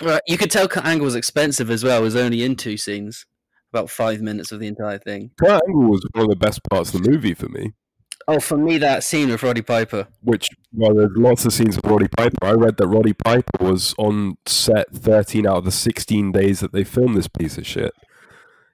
Right, 0.02 0.20
you 0.26 0.36
could 0.36 0.50
tell 0.50 0.66
Kurt 0.66 0.84
Angle 0.84 1.04
was 1.04 1.14
expensive 1.14 1.70
as 1.70 1.84
well. 1.84 2.00
It 2.00 2.04
was 2.04 2.16
only 2.16 2.42
in 2.42 2.56
two 2.56 2.76
scenes, 2.76 3.26
about 3.72 3.90
five 3.90 4.20
minutes 4.20 4.50
of 4.50 4.58
the 4.58 4.66
entire 4.66 4.98
thing. 4.98 5.30
Kurt 5.38 5.62
Angle 5.68 5.90
was 5.90 6.04
one 6.12 6.24
of 6.24 6.30
the 6.30 6.36
best 6.36 6.60
parts 6.68 6.92
of 6.92 7.02
the 7.02 7.10
movie 7.10 7.34
for 7.34 7.48
me. 7.48 7.72
Oh, 8.26 8.40
for 8.40 8.56
me, 8.56 8.78
that 8.78 9.04
scene 9.04 9.28
with 9.28 9.42
Roddy 9.42 9.62
Piper. 9.62 10.08
Which, 10.22 10.48
well, 10.72 10.94
there's 10.94 11.10
lots 11.14 11.44
of 11.44 11.52
scenes 11.52 11.76
with 11.76 11.84
Roddy 11.84 12.08
Piper. 12.16 12.36
I 12.42 12.52
read 12.52 12.78
that 12.78 12.88
Roddy 12.88 13.12
Piper 13.12 13.62
was 13.62 13.94
on 13.98 14.36
set 14.46 14.90
13 14.92 15.46
out 15.46 15.58
of 15.58 15.64
the 15.64 15.70
16 15.70 16.32
days 16.32 16.60
that 16.60 16.72
they 16.72 16.84
filmed 16.84 17.16
this 17.16 17.28
piece 17.28 17.58
of 17.58 17.66
shit. 17.66 17.92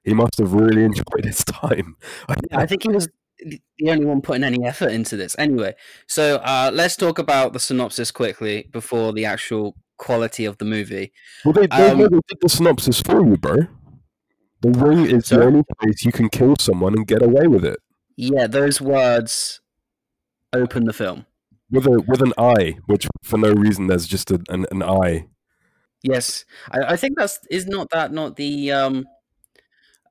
He 0.05 0.15
must 0.15 0.39
have 0.39 0.55
really 0.55 0.85
enjoyed 0.85 1.25
his 1.25 1.45
time. 1.45 1.97
I 2.53 2.65
think 2.67 2.85
he 2.85 2.89
was 2.89 3.09
the 3.45 3.91
only 3.91 4.05
one 4.05 4.21
putting 4.21 4.45
any 4.45 4.65
effort 4.65 4.91
into 4.91 5.17
this. 5.17 5.37
Anyway, 5.39 5.75
so 6.07 6.37
uh, 6.37 6.71
let's 6.73 6.97
talk 6.97 7.19
about 7.19 7.53
the 7.53 7.61
synopsis 7.61 8.11
quickly 8.11 8.69
before 8.73 9.13
the 9.13 9.25
actual 9.25 9.77
quality 9.97 10.45
of 10.45 10.59
the 10.59 10.65
movie. 10.65 11.13
Well, 11.45 11.53
they, 11.53 11.67
they, 11.67 11.91
Um, 11.91 11.99
they 11.99 12.09
did 12.09 12.41
the 12.41 12.49
synopsis 12.49 13.01
for 13.01 13.25
you, 13.25 13.37
bro. 13.37 13.57
The 14.63 14.71
ring 14.71 15.07
is 15.07 15.29
the 15.29 15.43
only 15.43 15.63
place 15.81 16.05
you 16.05 16.13
can 16.13 16.29
kill 16.29 16.57
someone 16.59 16.95
and 16.95 17.07
get 17.07 17.23
away 17.23 17.47
with 17.47 17.65
it. 17.65 17.79
Yeah, 18.17 18.47
those 18.47 18.81
words 18.81 19.61
open 20.53 20.85
the 20.85 20.93
film. 20.93 21.27
With 21.71 21.87
a 21.87 22.03
with 22.07 22.21
an 22.21 22.35
eye, 22.37 22.79
which 22.87 23.07
for 23.23 23.39
no 23.39 23.53
reason 23.53 23.87
there's 23.87 24.07
just 24.07 24.31
a, 24.31 24.43
an, 24.49 24.67
an 24.71 24.83
eye. 24.83 25.29
Yes, 26.03 26.45
I, 26.71 26.93
I 26.93 26.97
think 26.97 27.17
that's 27.17 27.39
is 27.51 27.67
not 27.67 27.91
that 27.91 28.13
not 28.13 28.37
the 28.37 28.73
um 28.73 29.07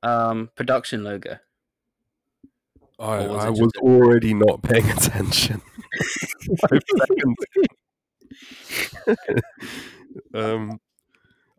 um 0.02 0.50
production 0.56 1.04
logo. 1.04 1.38
I, 3.00 3.28
was 3.28 3.46
I 3.46 3.50
was 3.50 3.72
already 3.80 4.34
not 4.34 4.62
paying 4.62 4.90
attention. 4.90 5.62
Um, 10.34 10.80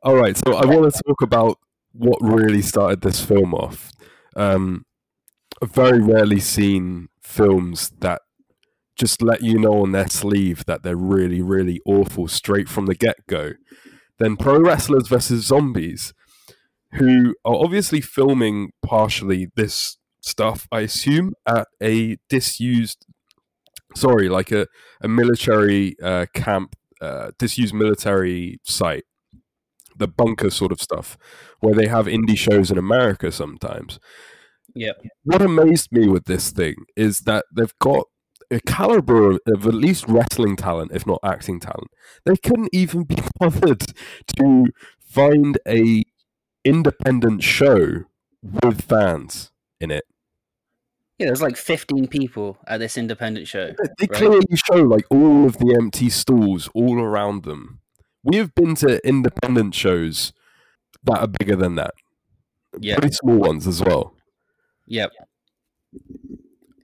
all 0.03 0.17
right, 0.17 0.37
so 0.37 0.55
I 0.55 0.65
want 0.67 0.93
to 0.93 1.03
talk 1.07 1.23
about 1.23 1.59
what 1.93 2.19
really 2.21 2.63
started 2.63 3.01
this 3.01 3.25
film 3.25 3.55
off. 3.55 3.93
Um, 4.37 4.85
I've 5.63 5.73
very 5.73 6.01
rarely 6.01 6.41
seen 6.41 7.09
films 7.23 7.91
that 8.01 8.23
just 8.97 9.23
let 9.23 9.43
you 9.43 9.59
know 9.59 9.83
on 9.83 9.93
their 9.93 10.09
sleeve 10.09 10.65
that 10.67 10.83
they're 10.83 10.97
really, 10.97 11.43
really 11.43 11.81
awful 11.85 12.29
straight 12.29 12.69
from 12.69 12.87
the 12.87 12.95
get 12.95 13.27
go. 13.27 13.53
Then 14.19 14.37
Pro 14.37 14.59
Wrestlers 14.59 15.09
versus 15.09 15.47
Zombies, 15.47 16.13
who 16.93 17.35
are 17.45 17.55
obviously 17.55 18.01
filming 18.01 18.71
partially 18.83 19.49
this 19.57 19.97
stuff, 20.21 20.69
I 20.71 20.81
assume, 20.81 21.35
at 21.47 21.69
a 21.83 22.17
disused, 22.29 23.07
sorry, 23.95 24.29
like 24.29 24.53
a, 24.53 24.67
a 25.01 25.09
military 25.09 25.97
uh, 26.03 26.27
camp, 26.35 26.77
uh, 27.01 27.31
disused 27.39 27.75
military 27.75 28.59
site, 28.63 29.05
the 29.97 30.09
bunker 30.09 30.51
sort 30.51 30.73
of 30.73 30.81
stuff, 30.81 31.17
where 31.61 31.75
they 31.75 31.87
have 31.87 32.07
indie 32.07 32.39
shows 32.39 32.71
in 32.71 32.79
America 32.79 33.33
sometimes. 33.33 33.99
Yeah. 34.75 34.93
What 35.25 35.43
amazed 35.43 35.91
me 35.93 36.09
with 36.09 36.25
this 36.25 36.51
thing 36.51 36.77
is 36.97 37.21
that 37.21 37.45
they've 37.55 37.75
got 37.81 38.07
a 38.51 38.61
caliber 38.61 39.31
of, 39.33 39.41
of 39.47 39.67
at 39.67 39.75
least 39.75 40.07
wrestling 40.09 40.57
talent, 40.57 40.93
if 40.93 41.07
not 41.07 41.21
acting 41.25 41.61
talent. 41.61 41.91
They 42.25 42.37
couldn't 42.37 42.71
even 42.73 43.05
be 43.05 43.17
bothered 43.39 43.85
to 44.37 44.67
find 45.01 45.59
a 45.67 46.05
independent 46.65 47.43
show 47.43 48.05
with 48.43 48.83
fans 48.83 49.51
in 49.81 49.91
it. 49.91 50.05
Yeah, 51.19 51.27
there's 51.27 51.43
like 51.43 51.57
15 51.57 52.09
people 52.09 52.57
at 52.67 52.79
this 52.79 52.97
independent 52.97 53.47
show. 53.47 53.73
They 53.99 54.07
Right. 54.09 54.11
clearly 54.13 54.47
show 54.55 54.77
like 54.83 55.05
all 55.11 55.45
of 55.47 55.59
the 55.59 55.77
empty 55.79 56.09
stalls 56.09 56.69
all 56.75 56.99
around 56.99 57.43
them. 57.45 57.81
We 58.23 58.37
have 58.39 58.55
been 58.55 58.75
to 58.77 59.07
independent 59.07 59.75
shows 59.75 60.33
that 61.05 61.19
are 61.19 61.27
bigger 61.27 61.57
than 61.57 61.75
that. 61.77 61.95
Yeah. 62.79 62.97
Pretty 62.99 63.15
small 63.15 63.37
ones 63.39 63.67
as 63.67 63.83
well. 63.83 64.15
Yep. 64.87 65.11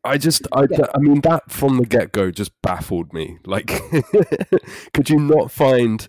I 0.05 0.19
just, 0.19 0.47
I. 0.53 0.67
I 0.95 0.99
mean, 0.99 1.21
that 1.23 1.51
from 1.51 1.79
the 1.79 1.87
get 1.87 2.13
go 2.13 2.31
just 2.31 2.53
baffled 2.63 3.13
me. 3.13 3.39
Like, 3.45 3.67
could 4.95 5.11
you 5.11 5.19
not 5.19 5.51
find 5.51 6.07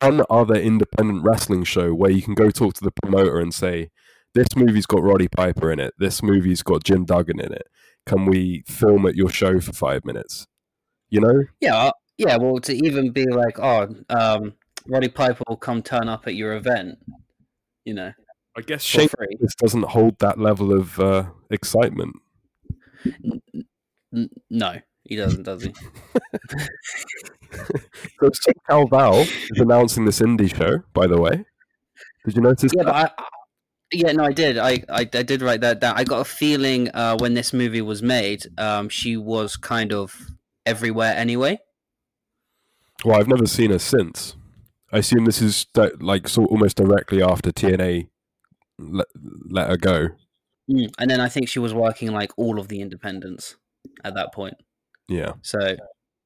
one 0.00 0.22
other 0.30 0.54
independent 0.54 1.24
wrestling 1.24 1.64
show 1.64 1.92
where 1.92 2.10
you 2.10 2.22
can 2.22 2.34
go 2.34 2.50
talk 2.50 2.74
to 2.74 2.84
the 2.84 2.92
promoter 3.02 3.38
and 3.40 3.52
say, 3.52 3.90
this 4.34 4.48
movie's 4.56 4.86
got 4.86 5.02
Roddy 5.02 5.28
Piper 5.28 5.70
in 5.72 5.78
it, 5.80 5.94
this 5.98 6.22
movie's 6.22 6.62
got 6.62 6.84
Jim 6.84 7.04
Duggan 7.04 7.40
in 7.40 7.52
it. 7.52 7.66
Can 8.06 8.26
we 8.26 8.64
film 8.66 9.06
at 9.06 9.14
your 9.14 9.28
show 9.30 9.60
for 9.60 9.72
five 9.72 10.04
minutes? 10.04 10.46
You 11.10 11.20
know? 11.20 11.44
Yeah. 11.60 11.76
uh, 11.76 11.90
Yeah. 12.18 12.36
Well, 12.38 12.58
to 12.60 12.74
even 12.74 13.10
be 13.12 13.26
like, 13.26 13.58
oh, 13.60 13.94
um, 14.10 14.54
Roddy 14.88 15.08
Piper 15.08 15.44
will 15.48 15.56
come 15.56 15.82
turn 15.82 16.08
up 16.08 16.26
at 16.26 16.34
your 16.34 16.54
event, 16.54 16.98
you 17.84 17.94
know, 17.94 18.12
I 18.56 18.60
guess 18.62 18.84
for 18.84 19.00
Shane 19.00 19.08
this 19.40 19.54
doesn't 19.54 19.84
hold 19.84 20.18
that 20.18 20.38
level 20.38 20.72
of 20.76 20.98
uh, 20.98 21.24
excitement. 21.50 22.16
N- 24.14 24.28
no, 24.50 24.76
he 25.04 25.16
doesn't, 25.16 25.44
does 25.44 25.62
he? 25.64 25.72
So 28.20 28.30
SoCal 28.30 28.88
Val 28.90 29.20
is 29.20 29.58
announcing 29.58 30.04
this 30.04 30.20
indie 30.20 30.54
show, 30.54 30.78
by 30.94 31.06
the 31.06 31.20
way. 31.20 31.44
Did 32.24 32.36
you 32.36 32.42
notice 32.42 32.72
Yeah, 32.74 32.84
that? 32.84 32.86
but 32.86 32.94
I, 32.94 33.22
I- 33.22 33.26
yeah, 33.92 34.12
no, 34.12 34.24
I 34.24 34.32
did. 34.32 34.58
I, 34.58 34.82
I, 34.88 35.00
I 35.00 35.04
did 35.04 35.42
write 35.42 35.60
that 35.60 35.80
down. 35.80 35.94
I 35.96 36.04
got 36.04 36.20
a 36.20 36.24
feeling 36.24 36.88
uh, 36.94 37.16
when 37.18 37.34
this 37.34 37.52
movie 37.52 37.82
was 37.82 38.02
made, 38.02 38.46
um, 38.58 38.88
she 38.88 39.16
was 39.16 39.56
kind 39.56 39.92
of 39.92 40.14
everywhere 40.64 41.14
anyway. 41.14 41.58
Well, 43.04 43.18
I've 43.18 43.28
never 43.28 43.46
seen 43.46 43.70
her 43.70 43.78
since. 43.78 44.36
I 44.92 44.98
assume 44.98 45.24
this 45.24 45.40
is 45.40 45.66
like 46.00 46.28
sort 46.28 46.50
almost 46.50 46.76
directly 46.76 47.22
after 47.22 47.50
TNA 47.50 48.08
let, 48.78 49.06
let 49.48 49.68
her 49.68 49.76
go. 49.76 50.08
Mm. 50.70 50.92
And 50.98 51.10
then 51.10 51.20
I 51.20 51.28
think 51.28 51.48
she 51.48 51.58
was 51.58 51.74
working 51.74 52.12
like 52.12 52.32
all 52.36 52.58
of 52.58 52.68
the 52.68 52.80
independents 52.80 53.56
at 54.04 54.14
that 54.14 54.32
point. 54.32 54.54
Yeah. 55.08 55.32
So 55.42 55.58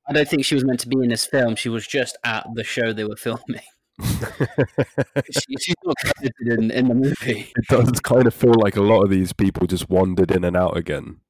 I 0.09 0.13
don't 0.13 0.29
think 0.29 0.45
she 0.45 0.55
was 0.55 0.65
meant 0.65 0.81
to 0.81 0.89
be 0.89 0.97
in 1.03 1.09
this 1.09 1.27
film. 1.27 1.57
She 1.57 1.69
was 1.69 1.87
just 1.87 2.17
at 2.25 2.47
the 2.55 2.65
show 2.65 2.93
they 2.93 3.05
were 3.05 3.17
filming. 3.17 3.63
She, 4.03 5.57
she's 5.61 5.75
not 5.85 5.97
credited 6.05 6.59
in, 6.59 6.71
in 6.71 6.89
the 6.89 6.95
movie. 6.95 7.53
it 7.57 7.67
does 7.69 8.01
kind 8.01 8.27
of 8.27 8.35
feel 8.35 8.55
like 8.59 8.77
a 8.77 8.83
lot 8.83 9.03
of 9.03 9.11
these 9.11 9.33
people 9.33 9.67
just 9.67 9.89
wandered 9.89 10.31
in 10.31 10.45
and 10.45 10.57
out 10.57 10.77
again. 10.77 11.21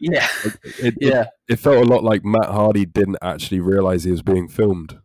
Yeah, 0.00 0.26
It, 0.44 0.58
it, 0.78 0.94
yeah. 1.00 1.26
it 1.48 1.56
felt 1.58 1.76
a 1.76 1.88
lot 1.88 2.02
like 2.02 2.24
Matt 2.24 2.46
Hardy 2.46 2.86
didn't 2.86 3.18
actually 3.20 3.60
realize 3.60 4.04
he 4.04 4.10
was 4.10 4.22
being 4.22 4.48
filmed. 4.48 4.98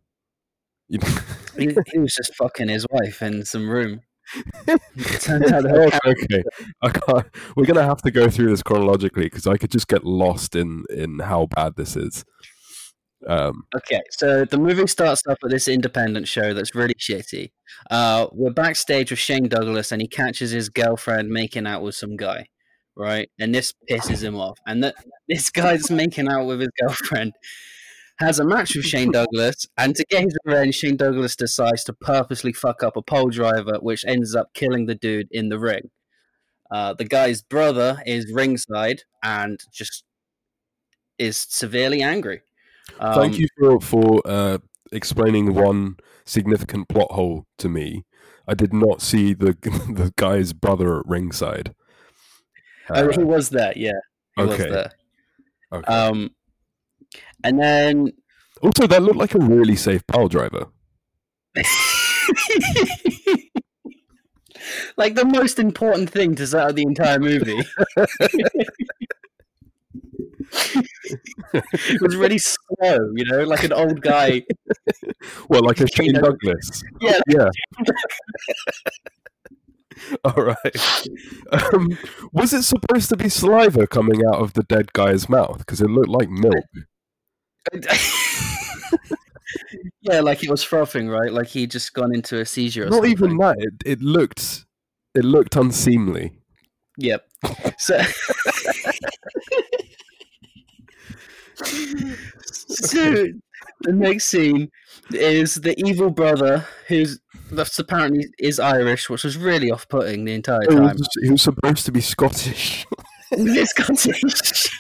You 0.88 1.00
know? 1.00 1.18
he, 1.58 1.76
he 1.92 2.00
was 2.00 2.16
just 2.16 2.34
fucking 2.36 2.70
his 2.70 2.86
wife 2.90 3.22
in 3.22 3.44
some 3.44 3.70
room. 3.70 4.02
Turns 5.20 5.52
out 5.52 5.66
Oh, 5.68 5.90
okay, 6.06 6.44
I 6.82 6.90
can't, 6.90 7.28
we're 7.56 7.66
gonna 7.66 7.84
have 7.84 8.02
to 8.04 8.12
go 8.12 8.30
through 8.30 8.50
this 8.50 8.64
chronologically 8.64 9.26
because 9.26 9.46
I 9.46 9.58
could 9.58 9.70
just 9.70 9.88
get 9.88 10.04
lost 10.04 10.56
in 10.56 10.84
in 10.90 11.20
how 11.20 11.48
bad 11.48 11.76
this 11.76 11.96
is. 11.96 12.26
Um, 13.28 13.64
Okay, 13.76 14.02
so 14.12 14.46
the 14.46 14.58
movie 14.58 14.88
starts 14.88 15.24
off 15.28 15.38
with 15.42 15.52
this 15.52 15.68
independent 15.68 16.28
show 16.28 16.54
that's 16.54 16.76
really 16.76 16.94
shitty. 16.96 17.52
Uh, 17.90 18.28
we're 18.32 18.52
backstage 18.52 19.10
with 19.12 19.20
Shane 19.20 19.48
Douglas, 19.48 19.92
and 19.92 20.02
he 20.02 20.08
catches 20.08 20.52
his 20.52 20.70
girlfriend 20.70 21.30
making 21.30 21.66
out 21.68 21.82
with 21.82 21.96
some 21.96 22.16
guy, 22.16 22.48
right? 22.96 23.30
And 23.40 23.54
this 23.54 23.74
pisses 23.90 24.24
him 24.24 24.36
off. 24.36 24.60
And 24.68 24.84
th- 24.84 24.96
this 25.28 25.50
guy's 25.50 25.90
making 25.90 26.28
out 26.30 26.46
with 26.46 26.60
his 26.60 26.70
girlfriend 26.80 27.34
has 28.20 28.40
a 28.40 28.46
match 28.46 28.76
with 28.76 28.86
Shane 28.86 29.12
Douglas, 29.12 29.66
and 29.78 29.96
to 29.96 30.06
get 30.10 30.24
his 30.24 30.38
revenge, 30.46 30.76
Shane 30.76 30.96
Douglas 30.96 31.36
decides 31.36 31.84
to 31.86 31.94
purposely 31.94 32.54
fuck 32.54 32.82
up 32.82 32.96
a 32.96 33.02
pile 33.02 33.28
driver, 33.28 33.78
which 33.82 34.06
ends 34.06 34.34
up 34.36 34.54
killing 34.54 34.86
the 34.86 34.96
dude 34.96 35.28
in 35.32 35.50
the 35.50 35.60
ring. 35.60 35.90
Uh, 36.72 36.94
the 36.94 37.04
guy's 37.04 37.42
brother 37.42 38.02
is 38.06 38.32
ringside 38.34 39.04
and 39.24 39.60
just 39.72 40.04
is 41.18 41.38
severely 41.38 42.02
angry. 42.02 42.42
Um, 43.00 43.16
thank 43.16 43.38
you 43.40 43.48
for 43.58 43.80
for 43.82 44.22
uh, 44.26 44.58
explaining 44.92 45.54
one 45.54 45.98
significant 46.26 46.88
plot 46.88 47.12
hole 47.12 47.46
to 47.58 47.70
me. 47.70 48.06
I 48.48 48.54
did 48.54 48.74
not 48.74 49.02
see 49.02 49.34
the 49.34 49.54
the 49.62 50.12
guy's 50.16 50.54
brother 50.54 51.00
at 51.00 51.06
ringside. 51.08 51.74
Oh, 52.90 52.94
Uh, 53.08 53.12
he 53.12 53.24
was 53.24 53.50
that, 53.50 53.78
Yeah, 53.78 54.00
he 54.38 54.44
was 54.44 54.60
okay. 54.60 54.70
there. 54.70 54.92
okay. 55.74 55.92
Um, 55.94 56.36
and 57.44 57.60
then 57.60 58.12
also, 58.62 58.88
that 58.88 59.02
looked 59.04 59.18
like 59.18 59.36
a 59.36 59.40
really 59.40 59.76
safe 59.76 60.06
pile 60.08 60.28
driver. 60.28 60.68
like 64.98 65.16
the 65.16 65.26
most 65.26 65.60
important 65.60 66.10
thing 66.10 66.36
to 66.36 66.48
set 66.48 66.70
up 66.70 66.76
the 66.76 66.84
entire 66.84 67.20
movie. 67.20 67.62
it 71.54 72.02
was 72.02 72.16
really 72.16 72.38
slow, 72.38 72.98
you 73.16 73.26
know, 73.26 73.44
like 73.44 73.64
an 73.64 73.74
old 73.74 74.02
guy. 74.02 74.44
Well, 75.50 75.64
like 75.64 75.80
a 75.80 75.88
Shane 75.88 76.14
Douglas. 76.14 76.84
Yeah. 77.02 77.20
Yeah. 77.28 77.50
All 80.26 80.44
right. 80.44 81.08
Um, 81.52 81.98
was 82.34 82.54
it 82.54 82.64
supposed 82.64 83.10
to 83.10 83.18
be 83.18 83.30
saliva 83.30 83.88
coming 83.88 84.22
out 84.26 84.42
of 84.42 84.54
the 84.54 84.64
dead 84.64 84.92
guy's 84.94 85.30
mouth? 85.30 85.60
Because 85.60 85.82
it 85.82 85.90
looked 85.90 86.10
like 86.10 86.30
milk. 86.30 86.66
yeah, 90.02 90.20
like 90.20 90.44
it 90.44 90.50
was 90.50 90.64
frothing, 90.64 91.08
right? 91.08 91.32
Like 91.32 91.48
he'd 91.48 91.72
just 91.72 91.94
gone 91.94 92.14
into 92.14 92.40
a 92.42 92.46
seizure. 92.46 92.84
Or 92.84 92.90
Not 92.90 92.94
something. 92.96 93.12
even 93.12 93.38
that. 93.38 93.56
It, 93.58 93.74
it 93.86 94.02
looked. 94.02 94.66
It 95.16 95.24
looked 95.24 95.56
unseemly. 95.56 96.34
Yep. 96.98 97.26
So, 97.78 97.98
so 101.64 103.28
the 103.82 103.94
next 103.94 104.26
scene 104.26 104.70
is 105.12 105.56
the 105.56 105.80
evil 105.86 106.10
brother 106.10 106.66
who's 106.88 107.20
that's 107.52 107.78
apparently 107.78 108.28
is 108.40 108.60
Irish, 108.60 109.10
which 109.10 109.24
was 109.24 109.38
really 109.38 109.70
off-putting 109.72 110.26
the 110.26 110.34
entire 110.34 110.64
time. 110.64 110.84
was, 110.84 111.08
he 111.22 111.30
was 111.30 111.42
supposed 111.42 111.86
to 111.86 111.92
be 111.92 112.02
Scottish. 112.02 112.86
It's 113.32 113.72
Scottish. 113.72 114.72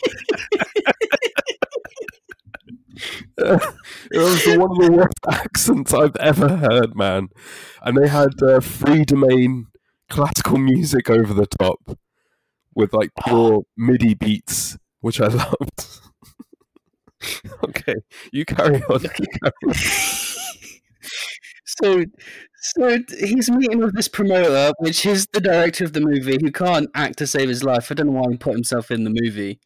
it 3.38 4.18
was 4.18 4.46
one 4.58 4.72
of 4.72 4.78
the 4.78 4.92
worst 4.92 5.20
accents 5.30 5.94
I've 5.94 6.16
ever 6.18 6.58
heard, 6.58 6.96
man. 6.96 7.30
And 7.82 7.98
they 7.98 8.08
had 8.08 8.42
uh, 8.42 8.60
free 8.62 9.06
domain 9.06 9.68
classical 10.10 10.58
music 10.58 11.10
over 11.10 11.34
the 11.34 11.48
top 11.48 11.98
with 12.74 12.94
like 12.94 13.12
pure 13.26 13.64
MIDI 13.78 14.14
beats, 14.14 14.78
which 15.02 15.20
I 15.22 15.28
loved. 15.28 16.00
okay, 17.64 17.96
you 18.32 18.46
carry 18.46 18.82
on. 18.84 19.02
You 19.02 19.10
carry 19.10 19.54
on. 19.68 19.74
so, 21.66 22.06
so 22.62 23.00
he's 23.20 23.50
meeting 23.50 23.80
with 23.80 23.96
this 23.96 24.08
promoter, 24.08 24.72
which 24.80 25.06
is 25.06 25.28
the 25.34 25.42
director 25.42 25.84
of 25.84 25.94
the 25.94 26.02
movie, 26.02 26.38
who 26.42 26.52
can't 26.52 26.90
act 26.96 27.18
to 27.20 27.28
save 27.28 27.50
his 27.50 27.64
life. 27.64 27.92
I 27.92 27.96
don't 27.96 28.08
know 28.08 28.22
why 28.22 28.32
he 28.32 28.38
put 28.38 28.54
himself 28.54 28.92
in 28.92 29.04
the 29.04 29.16
movie. 29.22 29.60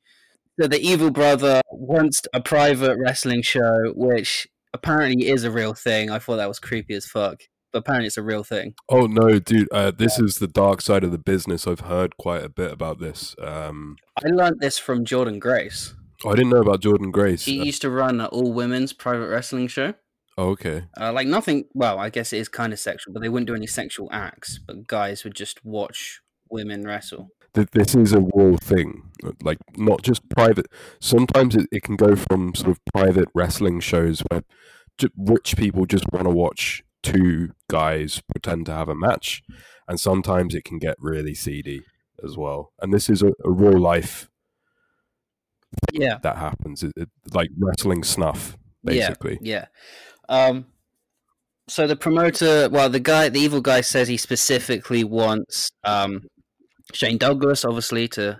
So 0.59 0.67
the 0.67 0.79
evil 0.79 1.09
brother 1.09 1.61
wants 1.71 2.21
a 2.33 2.41
private 2.41 2.97
wrestling 2.97 3.41
show, 3.43 3.93
which 3.95 4.45
apparently 4.73 5.29
is 5.29 5.45
a 5.45 5.51
real 5.51 5.73
thing. 5.73 6.09
I 6.09 6.19
thought 6.19 6.37
that 6.37 6.49
was 6.49 6.59
creepy 6.59 6.95
as 6.95 7.05
fuck, 7.05 7.43
but 7.71 7.79
apparently 7.79 8.07
it's 8.07 8.17
a 8.17 8.23
real 8.23 8.43
thing. 8.43 8.73
Oh 8.89 9.05
no, 9.05 9.39
dude! 9.39 9.69
Uh, 9.71 9.91
this 9.91 10.19
is 10.19 10.35
the 10.35 10.47
dark 10.47 10.81
side 10.81 11.05
of 11.05 11.11
the 11.11 11.17
business. 11.17 11.65
I've 11.65 11.81
heard 11.81 12.17
quite 12.17 12.43
a 12.43 12.49
bit 12.49 12.71
about 12.71 12.99
this. 12.99 13.35
Um, 13.41 13.95
I 14.23 14.29
learned 14.29 14.59
this 14.59 14.77
from 14.77 15.05
Jordan 15.05 15.39
Grace. 15.39 15.95
Oh, 16.23 16.29
I 16.29 16.36
didn't 16.36 16.49
know 16.49 16.62
about 16.62 16.82
Jordan 16.82 17.12
Grace. 17.12 17.45
He 17.45 17.60
Uh, 17.60 17.63
used 17.63 17.82
to 17.82 17.89
run 17.89 18.19
an 18.21 18.27
all 18.27 18.53
women's 18.53 18.93
private 18.93 19.27
wrestling 19.27 19.67
show. 19.67 19.93
oh, 20.38 20.49
okay. 20.49 20.86
Uh, 20.99 21.12
like 21.13 21.27
nothing. 21.27 21.65
Well, 21.73 21.99
I 21.99 22.10
guess 22.10 22.32
it 22.34 22.38
is 22.39 22.47
kind 22.49 22.71
of 22.73 22.79
sexual, 22.79 23.13
but 23.13 23.21
they 23.21 23.29
wouldn't 23.29 23.47
do 23.47 23.55
any 23.55 23.67
sexual 23.67 24.08
acts. 24.12 24.60
But 24.65 24.88
guys 24.88 25.23
would 25.23 25.36
just 25.36 25.63
watch 25.65 26.21
women 26.49 26.84
wrestle. 26.86 27.29
Th- 27.53 27.67
this 27.73 27.95
is 27.95 28.13
a 28.13 28.21
real 28.34 28.58
thing. 28.58 29.10
Like 29.43 29.58
not 29.75 30.01
just 30.03 30.27
private. 30.29 30.67
Sometimes 31.01 31.55
it, 31.55 31.67
it 31.71 31.84
can 31.84 31.95
go 31.95 32.15
from 32.15 32.53
sort 32.55 32.69
of 32.69 32.79
private 32.93 33.27
wrestling 33.34 33.79
shows 33.79 34.21
where 34.29 34.43
rich 35.17 35.55
people 35.58 35.86
just 35.86 36.05
want 36.12 36.25
to 36.25 36.29
watch 36.32 36.84
two 37.01 37.49
guys 37.69 38.21
pretend 38.32 38.65
to 38.67 38.71
have 38.73 38.89
a 38.89 38.95
match, 38.95 39.41
and 39.88 39.99
sometimes 39.99 40.53
it 40.53 40.63
can 40.63 40.77
get 40.79 40.95
really 40.99 41.34
seedy 41.34 41.82
as 42.23 42.38
well. 42.38 42.71
And 42.82 42.93
this 42.93 43.10
is 43.10 43.21
a, 43.23 43.29
a 43.43 43.49
real 43.51 43.79
life 43.79 44.28
Yeah, 45.93 46.17
that 46.23 46.38
happens. 46.38 46.84
It, 46.84 46.93
it, 46.95 47.10
like 47.34 47.49
wrestling 47.58 48.03
snuff, 48.03 48.58
basically. 48.84 49.39
Yeah. 49.41 49.65
Um. 50.27 50.65
So 51.67 51.86
the 51.86 51.95
promoter, 51.95 52.67
well, 52.69 52.89
the 52.89 52.99
guy, 52.99 53.29
the 53.29 53.39
evil 53.39 53.62
guy, 53.62 53.82
says 53.82 54.08
he 54.08 54.17
specifically 54.17 55.03
wants 55.03 55.69
um, 55.84 56.23
Shane 56.93 57.19
Douglas, 57.19 57.63
obviously, 57.63 58.08
to 58.10 58.39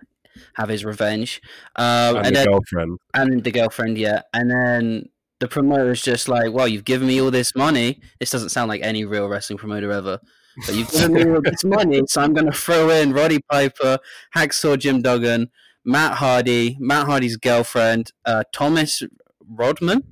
have 0.56 0.70
his 0.70 0.84
revenge, 0.84 1.40
um, 1.76 2.18
And, 2.18 2.18
and, 2.18 2.26
the 2.26 2.32
then 2.32 2.48
girlfriend. 2.48 2.98
and 3.14 3.44
the 3.44 3.52
girlfriend, 3.52 3.98
yeah, 3.98 4.22
and 4.34 4.50
then 4.50 5.10
the 5.40 5.48
promoter 5.48 5.92
is 5.92 6.02
just 6.02 6.28
like, 6.28 6.52
"Well, 6.52 6.68
you've 6.68 6.86
given 6.86 7.08
me 7.08 7.22
all 7.22 7.32
this 7.32 7.56
money. 7.56 8.02
This 8.20 8.32
doesn't 8.32 8.50
sound 8.50 8.70
like 8.70 8.82
any 8.84 9.06
real 9.06 9.28
wrestling 9.30 9.58
promoter 9.58 9.92
ever." 9.92 10.20
But 10.66 10.76
you've 10.76 10.92
given 10.92 11.14
me 11.14 11.24
all 11.30 11.42
this 11.42 11.64
money, 11.64 12.02
so 12.08 12.22
I'm 12.22 12.34
going 12.34 12.48
to 12.52 12.58
throw 12.58 12.90
in 12.90 13.14
Roddy 13.14 13.40
Piper, 13.50 14.00
Hacksaw 14.36 14.78
Jim 14.78 15.02
Duggan, 15.02 15.50
Matt 15.90 16.18
Hardy, 16.18 16.78
Matt 16.80 17.08
Hardy's 17.08 17.36
girlfriend, 17.38 18.12
uh, 18.24 18.44
Thomas 18.54 19.02
Rodman, 19.48 20.04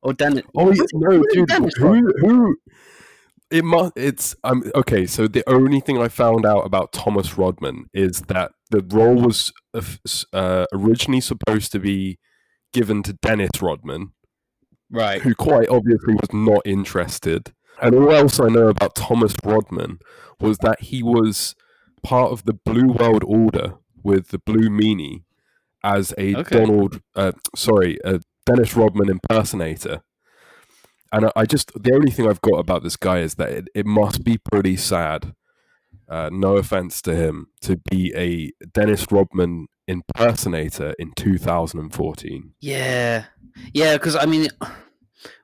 or 0.00 0.12
Dan. 0.12 0.42
Oh 0.56 0.70
yeah, 0.72 0.82
no, 0.94 1.22
dude. 1.32 1.48
Dennis 1.48 1.74
Who? 1.76 2.12
Who? 2.20 2.56
It 3.50 3.64
must. 3.64 3.94
It's. 3.96 4.36
Um. 4.44 4.62
Okay. 4.74 5.06
So 5.06 5.26
the 5.26 5.42
only 5.48 5.80
thing 5.80 5.98
I 5.98 6.08
found 6.08 6.46
out 6.46 6.60
about 6.60 6.92
Thomas 6.92 7.36
Rodman 7.36 7.86
is 7.92 8.20
that 8.28 8.52
the 8.70 8.84
role 8.96 9.16
was 9.16 9.52
uh, 9.74 9.82
uh, 10.32 10.66
originally 10.72 11.20
supposed 11.20 11.72
to 11.72 11.80
be 11.80 12.18
given 12.72 13.02
to 13.02 13.14
Dennis 13.14 13.50
Rodman, 13.60 14.12
Right. 14.90 15.22
who 15.22 15.34
quite 15.34 15.68
obviously 15.68 16.14
was 16.14 16.32
not 16.32 16.62
interested. 16.64 17.52
And 17.80 17.94
all 17.94 18.12
else 18.12 18.38
I 18.38 18.48
know 18.48 18.68
about 18.68 18.94
Thomas 18.94 19.34
Rodman 19.42 19.98
was 20.40 20.58
that 20.58 20.82
he 20.82 21.02
was 21.02 21.54
part 22.02 22.30
of 22.30 22.44
the 22.44 22.52
Blue 22.52 22.92
World 22.92 23.24
Order 23.26 23.74
with 24.08 24.28
the 24.28 24.38
Blue 24.38 24.68
Meanie 24.68 25.22
as 25.84 26.12
a 26.18 26.34
Okay. 26.36 26.58
Donald, 26.58 27.00
uh, 27.14 27.32
sorry, 27.54 27.98
a 28.04 28.20
Dennis 28.46 28.74
Rodman 28.74 29.08
impersonator. 29.10 30.00
And 31.12 31.26
I- 31.26 31.32
I 31.36 31.44
just, 31.46 31.70
the 31.80 31.94
only 31.94 32.10
thing 32.10 32.26
I've 32.28 32.40
got 32.40 32.58
about 32.58 32.82
this 32.82 32.96
guy 32.96 33.18
is 33.20 33.34
that 33.36 33.50
it, 33.50 33.68
it 33.74 33.86
must 33.86 34.24
be 34.24 34.38
pretty 34.38 34.76
sad, 34.76 35.34
uh, 36.08 36.28
no 36.32 36.56
offense 36.56 37.00
to 37.02 37.14
him, 37.14 37.46
to 37.62 37.80
be 37.90 38.12
a 38.16 38.50
Dennis 38.66 39.06
Rodman 39.10 39.66
impersonator 39.86 40.94
in 40.98 41.12
2014. 41.16 42.52
Yeah, 42.60 43.24
yeah. 43.72 43.94
Because 43.96 44.16
I 44.16 44.26
mean, 44.26 44.48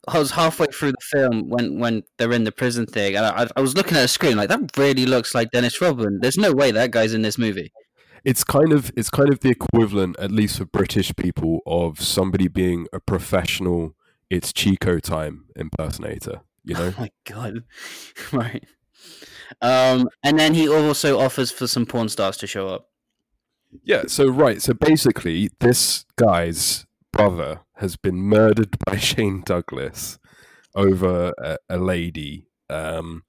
I 0.08 0.18
was 0.18 0.32
halfway 0.32 0.66
through 0.66 0.92
the 0.92 1.06
film 1.12 1.48
when 1.48 1.78
when 1.78 2.02
they're 2.18 2.32
in 2.32 2.44
the 2.44 2.52
prison 2.52 2.84
thing, 2.86 3.16
and 3.16 3.24
I, 3.24 3.48
I 3.56 3.60
was 3.62 3.74
looking 3.74 3.96
at 3.96 4.04
a 4.04 4.08
screen 4.08 4.36
like 4.36 4.48
that 4.50 4.76
really 4.76 5.06
looks 5.06 5.34
like 5.34 5.50
Dennis 5.50 5.80
Rodman. 5.80 6.18
There's 6.20 6.36
no 6.36 6.52
way 6.52 6.70
that 6.72 6.90
guy's 6.90 7.14
in 7.14 7.22
this 7.22 7.38
movie. 7.38 7.72
It's 8.24 8.44
kind 8.44 8.72
of 8.72 8.90
it's 8.96 9.10
kind 9.10 9.30
of 9.30 9.40
the 9.40 9.50
equivalent, 9.50 10.16
at 10.18 10.30
least 10.30 10.58
for 10.58 10.64
British 10.64 11.14
people, 11.16 11.60
of 11.66 12.00
somebody 12.00 12.48
being 12.48 12.86
a 12.92 13.00
professional. 13.00 13.94
It's 14.30 14.52
Chico 14.52 14.98
time 14.98 15.44
impersonator. 15.56 16.40
You 16.64 16.74
know, 16.74 16.94
Oh 16.98 17.00
my 17.00 17.10
god! 17.24 17.64
right. 18.32 18.64
Um, 19.60 20.08
and 20.22 20.38
then 20.38 20.54
he 20.54 20.68
also 20.68 21.20
offers 21.20 21.50
for 21.50 21.66
some 21.66 21.84
porn 21.86 22.08
stars 22.08 22.36
to 22.38 22.46
show 22.46 22.68
up. 22.68 22.88
yeah. 23.82 24.04
So 24.06 24.26
right, 24.28 24.62
so 24.62 24.72
basically, 24.74 25.50
this 25.60 26.04
guy's 26.16 26.86
brother 27.12 27.60
has 27.76 27.96
been 27.96 28.16
murdered 28.16 28.76
by 28.86 28.96
Shane 28.96 29.42
Douglas, 29.44 30.18
over 30.74 31.32
a, 31.38 31.58
a 31.68 31.76
lady. 31.78 32.48
Um, 32.70 33.24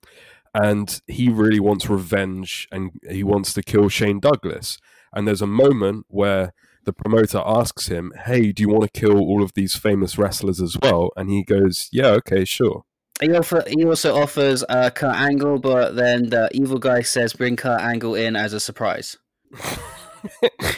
and 0.56 1.02
he 1.06 1.28
really 1.28 1.60
wants 1.60 1.90
revenge 1.90 2.66
and 2.72 2.92
he 3.10 3.24
wants 3.24 3.54
to 3.54 3.62
kill 3.62 3.90
Shane 3.90 4.22
Douglas. 4.22 4.78
And 5.14 5.28
there's 5.28 5.42
a 5.42 5.48
moment 5.48 6.06
where 6.08 6.54
the 6.86 6.94
promoter 6.94 7.42
asks 7.46 7.88
him, 7.88 8.14
Hey, 8.26 8.54
do 8.54 8.64
you 8.64 8.70
want 8.70 8.84
to 8.84 9.00
kill 9.00 9.18
all 9.18 9.44
of 9.44 9.54
these 9.54 9.76
famous 9.76 10.18
wrestlers 10.18 10.62
as 10.62 10.78
well? 10.82 11.10
And 11.18 11.30
he 11.30 11.44
goes, 11.44 11.90
Yeah, 11.92 12.08
okay, 12.20 12.46
sure. 12.46 12.86
He, 13.20 13.34
offer, 13.34 13.64
he 13.68 13.84
also 13.84 14.16
offers 14.16 14.64
uh, 14.70 14.92
Kurt 14.92 15.16
Angle, 15.16 15.60
but 15.60 15.96
then 15.96 16.30
the 16.30 16.50
evil 16.54 16.80
guy 16.80 17.02
says 17.02 17.34
bring 17.34 17.58
Kurt 17.58 17.82
Angle 17.82 18.16
in 18.16 18.38
as 18.38 18.54
a 18.54 18.60
surprise. 18.62 19.18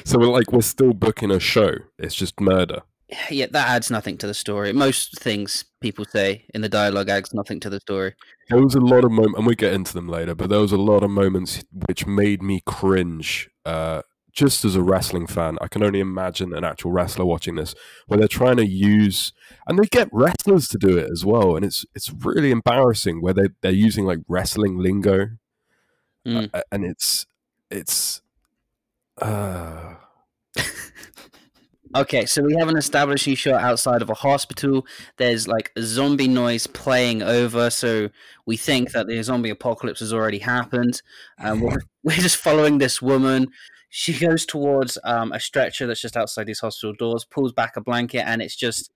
so 0.03 0.17
we're 0.17 0.27
like 0.27 0.51
we're 0.51 0.61
still 0.61 0.93
booking 0.93 1.29
a 1.29 1.39
show. 1.39 1.73
It's 1.99 2.15
just 2.15 2.39
murder. 2.39 2.81
Yeah, 3.29 3.45
that 3.51 3.69
adds 3.69 3.89
nothing 3.89 4.17
to 4.17 4.27
the 4.27 4.33
story. 4.33 4.73
Most 4.73 5.19
things 5.19 5.63
people 5.79 6.03
say 6.05 6.45
in 6.53 6.61
the 6.61 6.67
dialogue 6.69 7.07
adds 7.09 7.33
nothing 7.33 7.59
to 7.61 7.69
the 7.69 7.79
story. 7.79 8.13
There 8.49 8.61
was 8.61 8.75
a 8.75 8.81
lot 8.81 9.05
of 9.05 9.11
moments, 9.11 9.37
and 9.37 9.47
we 9.47 9.55
get 9.55 9.73
into 9.73 9.93
them 9.93 10.07
later, 10.09 10.35
but 10.35 10.49
there 10.49 10.59
was 10.59 10.73
a 10.73 10.77
lot 10.77 11.03
of 11.03 11.09
moments 11.09 11.63
which 11.87 12.05
made 12.05 12.41
me 12.41 12.61
cringe. 12.65 13.49
Uh, 13.65 14.01
just 14.33 14.65
as 14.65 14.75
a 14.75 14.83
wrestling 14.83 15.25
fan, 15.25 15.57
I 15.61 15.67
can 15.67 15.83
only 15.83 15.99
imagine 15.99 16.53
an 16.53 16.63
actual 16.63 16.91
wrestler 16.91 17.25
watching 17.25 17.55
this, 17.55 17.73
where 18.07 18.19
they're 18.19 18.27
trying 18.27 18.57
to 18.57 18.67
use, 18.67 19.31
and 19.67 19.79
they 19.79 19.85
get 19.85 20.09
wrestlers 20.11 20.67
to 20.67 20.77
do 20.77 20.97
it 20.97 21.09
as 21.09 21.25
well, 21.25 21.55
and 21.55 21.63
it's 21.65 21.85
it's 21.95 22.11
really 22.11 22.51
embarrassing 22.51 23.21
where 23.21 23.33
they 23.33 23.47
they're 23.61 23.71
using 23.71 24.05
like 24.05 24.19
wrestling 24.27 24.77
lingo, 24.77 25.29
Mm. 26.25 26.49
uh, 26.53 26.61
and 26.73 26.83
it's 26.83 27.25
it's. 27.71 28.21
Uh, 29.21 29.95
Okay, 31.95 32.25
so 32.25 32.41
we 32.43 32.55
have 32.55 32.67
an 32.67 32.77
establishing 32.77 33.35
shot 33.35 33.61
outside 33.61 34.01
of 34.01 34.09
a 34.09 34.13
hospital. 34.13 34.85
There's 35.17 35.47
like 35.47 35.71
a 35.75 35.81
zombie 35.81 36.27
noise 36.27 36.67
playing 36.67 37.21
over, 37.21 37.69
so 37.69 38.09
we 38.45 38.57
think 38.57 38.91
that 38.91 39.07
the 39.07 39.21
zombie 39.23 39.49
apocalypse 39.49 40.01
has 40.01 40.13
already 40.13 40.39
happened. 40.39 41.01
Um, 41.39 41.61
we're, 41.61 41.81
we're 42.03 42.17
just 42.17 42.37
following 42.37 42.77
this 42.77 43.01
woman. 43.01 43.47
She 43.89 44.13
goes 44.13 44.45
towards 44.45 44.97
um, 45.05 45.31
a 45.31 45.39
stretcher 45.39 45.87
that's 45.87 46.01
just 46.01 46.17
outside 46.17 46.45
these 46.45 46.59
hospital 46.59 46.93
doors, 46.93 47.25
pulls 47.25 47.53
back 47.53 47.77
a 47.77 47.81
blanket, 47.81 48.27
and 48.27 48.41
it's 48.41 48.55
just 48.55 48.91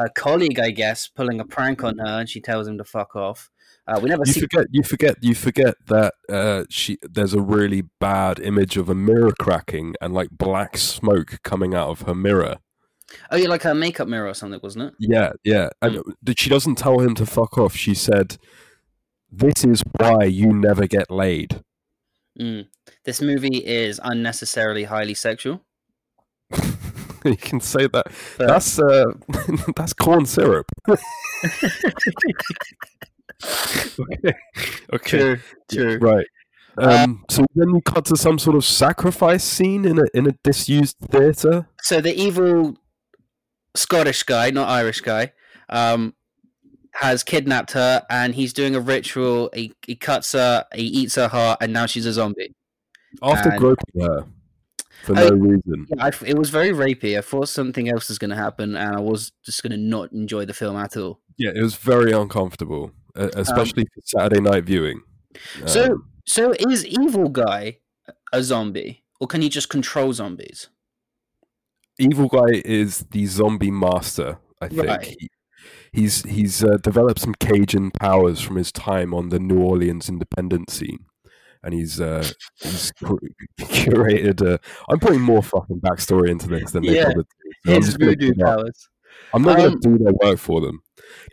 her 0.00 0.08
colleague, 0.08 0.58
I 0.58 0.70
guess, 0.70 1.08
pulling 1.08 1.40
a 1.40 1.44
prank 1.44 1.84
on 1.84 1.98
her, 1.98 2.20
and 2.20 2.28
she 2.28 2.40
tells 2.40 2.66
him 2.66 2.78
to 2.78 2.84
fuck 2.84 3.14
off. 3.16 3.50
Uh, 3.86 3.98
we 4.02 4.08
never 4.08 4.22
you 4.24 4.32
see. 4.32 4.40
forget 4.40 4.66
you 4.70 4.82
forget 4.82 5.16
you 5.20 5.34
forget 5.34 5.74
that 5.86 6.14
uh, 6.28 6.64
she 6.68 6.98
there's 7.02 7.34
a 7.34 7.40
really 7.40 7.82
bad 7.98 8.38
image 8.38 8.76
of 8.76 8.88
a 8.88 8.94
mirror 8.94 9.32
cracking 9.40 9.94
and 10.00 10.14
like 10.14 10.28
black 10.30 10.76
smoke 10.76 11.38
coming 11.42 11.74
out 11.74 11.88
of 11.88 12.02
her 12.02 12.14
mirror. 12.14 12.58
Oh, 13.32 13.36
yeah, 13.36 13.48
like 13.48 13.62
her 13.62 13.74
makeup 13.74 14.06
mirror 14.06 14.28
or 14.28 14.34
something, 14.34 14.60
wasn't 14.62 14.84
it? 14.84 14.94
Yeah, 15.00 15.32
yeah. 15.42 15.70
And 15.82 16.00
th- 16.24 16.38
she 16.38 16.48
doesn't 16.48 16.76
tell 16.76 17.00
him 17.00 17.16
to 17.16 17.26
fuck 17.26 17.58
off. 17.58 17.74
She 17.74 17.94
said, 17.94 18.36
"This 19.32 19.64
is 19.64 19.82
why 19.98 20.24
you 20.24 20.52
never 20.52 20.86
get 20.86 21.10
laid." 21.10 21.62
Mm. 22.38 22.68
This 23.04 23.20
movie 23.20 23.64
is 23.66 24.00
unnecessarily 24.04 24.84
highly 24.84 25.14
sexual. 25.14 25.62
you 27.24 27.36
can 27.36 27.60
say 27.60 27.86
that. 27.88 28.06
But- 28.38 28.46
That's 28.48 28.78
uh, 28.78 29.04
that's 29.76 29.92
corn 29.92 30.26
syrup. 30.26 30.66
okay. 33.98 34.34
Okay. 34.92 35.36
true. 35.70 35.98
Right. 35.98 36.26
Um, 36.78 37.24
so 37.28 37.44
then 37.54 37.74
you 37.74 37.80
cut 37.82 38.06
to 38.06 38.16
some 38.16 38.38
sort 38.38 38.56
of 38.56 38.64
sacrifice 38.64 39.44
scene 39.44 39.84
in 39.84 39.98
a 39.98 40.04
in 40.14 40.26
a 40.28 40.32
disused 40.44 40.96
theater. 41.10 41.66
So 41.82 42.00
the 42.00 42.14
evil 42.14 42.76
Scottish 43.74 44.22
guy, 44.22 44.50
not 44.50 44.68
Irish 44.68 45.00
guy, 45.00 45.32
um, 45.68 46.14
has 46.94 47.22
kidnapped 47.22 47.72
her, 47.72 48.04
and 48.08 48.34
he's 48.34 48.52
doing 48.52 48.74
a 48.74 48.80
ritual. 48.80 49.50
He, 49.54 49.74
he 49.86 49.94
cuts 49.96 50.32
her, 50.32 50.64
he 50.74 50.82
eats 50.84 51.16
her 51.16 51.28
heart, 51.28 51.58
and 51.60 51.72
now 51.72 51.86
she's 51.86 52.06
a 52.06 52.12
zombie. 52.12 52.54
After 53.22 53.50
And- 53.50 53.58
groping 53.58 54.00
her 54.02 54.26
for 55.02 55.18
Oh, 55.18 55.28
no 55.28 55.34
reason. 55.34 55.86
Yeah, 55.88 56.04
I, 56.06 56.10
it 56.26 56.38
was 56.38 56.50
very 56.50 56.70
rapey. 56.70 57.16
I 57.18 57.20
thought 57.20 57.48
something 57.48 57.88
else 57.88 58.08
was 58.08 58.18
going 58.18 58.30
to 58.30 58.36
happen, 58.36 58.76
and 58.76 58.96
I 58.96 59.00
was 59.00 59.32
just 59.44 59.62
going 59.62 59.72
to 59.72 59.76
not 59.78 60.12
enjoy 60.12 60.44
the 60.44 60.54
film 60.54 60.76
at 60.76 60.96
all. 60.96 61.20
Yeah, 61.38 61.50
it 61.54 61.62
was 61.62 61.74
very 61.76 62.12
uncomfortable, 62.12 62.92
especially 63.14 63.84
for 63.94 64.00
Saturday 64.04 64.40
night 64.40 64.64
viewing. 64.64 65.02
So, 65.66 65.84
Um, 65.92 66.06
so 66.26 66.52
is 66.52 66.84
evil 66.86 67.28
guy 67.28 67.78
a 68.32 68.42
zombie, 68.42 69.04
or 69.20 69.26
can 69.26 69.42
he 69.42 69.48
just 69.48 69.68
control 69.68 70.12
zombies? 70.12 70.68
evil 71.98 72.28
guy 72.28 72.62
is 72.64 73.00
the 73.10 73.26
zombie 73.26 73.70
master. 73.70 74.38
I 74.62 74.68
think 74.68 74.86
Right. 74.86 75.04
he, 75.18 75.28
he's 75.92 76.22
he's 76.22 76.64
uh, 76.64 76.78
developed 76.82 77.20
some 77.20 77.34
Cajun 77.34 77.90
powers 77.90 78.40
from 78.40 78.56
his 78.56 78.72
time 78.72 79.12
on 79.12 79.28
the 79.28 79.38
New 79.38 79.60
Orleans 79.60 80.08
independent 80.08 80.70
scene, 80.70 81.04
and 81.62 81.74
he's 81.74 82.00
uh, 82.00 82.28
he's 82.60 82.92
curated. 83.60 84.46
Uh, 84.46 84.58
I'm 84.88 84.98
putting 85.00 85.20
more 85.20 85.42
fucking 85.42 85.80
backstory 85.80 86.28
into 86.30 86.48
this 86.48 86.72
than 86.72 86.84
they 86.84 86.96
Yeah, 86.96 87.06
bothered 87.08 87.26
to. 87.28 87.52
so 87.66 87.72
I'm 87.76 87.82
His 87.82 87.96
gonna 87.96 88.10
voodoo 88.12 88.34
powers. 88.34 88.88
I'm 89.34 89.42
not 89.42 89.58
Um, 89.60 89.66
going 89.70 89.80
to 89.80 89.88
do 89.98 90.04
their 90.04 90.12
work 90.22 90.38
for 90.38 90.60
them. 90.60 90.82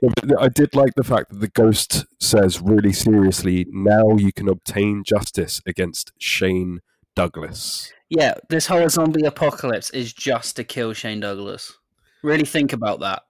But 0.01 0.41
I 0.41 0.49
did 0.49 0.75
like 0.75 0.93
the 0.95 1.03
fact 1.03 1.29
that 1.29 1.39
the 1.39 1.47
ghost 1.47 2.05
says 2.19 2.61
really 2.61 2.91
seriously, 2.91 3.65
now 3.69 4.17
you 4.17 4.31
can 4.33 4.47
obtain 4.49 5.03
justice 5.05 5.61
against 5.65 6.11
Shane 6.19 6.79
Douglas. 7.15 7.91
Yeah, 8.09 8.33
this 8.49 8.65
whole 8.67 8.89
zombie 8.89 9.25
apocalypse 9.25 9.89
is 9.91 10.11
just 10.13 10.55
to 10.55 10.63
kill 10.63 10.93
Shane 10.93 11.19
Douglas. 11.19 11.77
Really 12.23 12.45
think 12.45 12.73
about 12.73 12.99
that. 13.01 13.23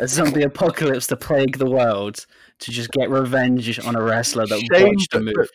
A 0.00 0.08
zombie 0.08 0.42
apocalypse 0.42 1.06
to 1.08 1.16
plague 1.16 1.58
the 1.58 1.70
world 1.70 2.26
to 2.60 2.70
just 2.70 2.90
get 2.90 3.10
revenge 3.10 3.78
on 3.80 3.96
a 3.96 4.02
wrestler 4.02 4.46
that 4.46 4.60
Shane 4.72 4.86
watched 4.86 5.10
the 5.10 5.20
move. 5.20 5.48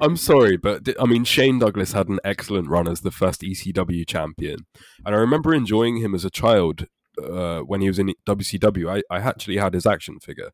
I'm 0.00 0.16
sorry, 0.16 0.56
but 0.56 0.88
I 0.98 1.04
mean, 1.04 1.24
Shane 1.24 1.58
Douglas 1.58 1.92
had 1.92 2.08
an 2.08 2.18
excellent 2.24 2.68
run 2.68 2.88
as 2.88 3.02
the 3.02 3.10
first 3.10 3.42
ECW 3.42 4.06
champion. 4.06 4.66
And 5.04 5.14
I 5.14 5.18
remember 5.18 5.54
enjoying 5.54 5.98
him 5.98 6.14
as 6.14 6.24
a 6.24 6.30
child 6.30 6.86
uh, 7.22 7.60
when 7.60 7.80
he 7.80 7.88
was 7.88 7.98
in 7.98 8.14
WCW. 8.26 8.90
I, 8.90 9.14
I 9.14 9.18
actually 9.20 9.58
had 9.58 9.74
his 9.74 9.86
action 9.86 10.20
figure. 10.20 10.50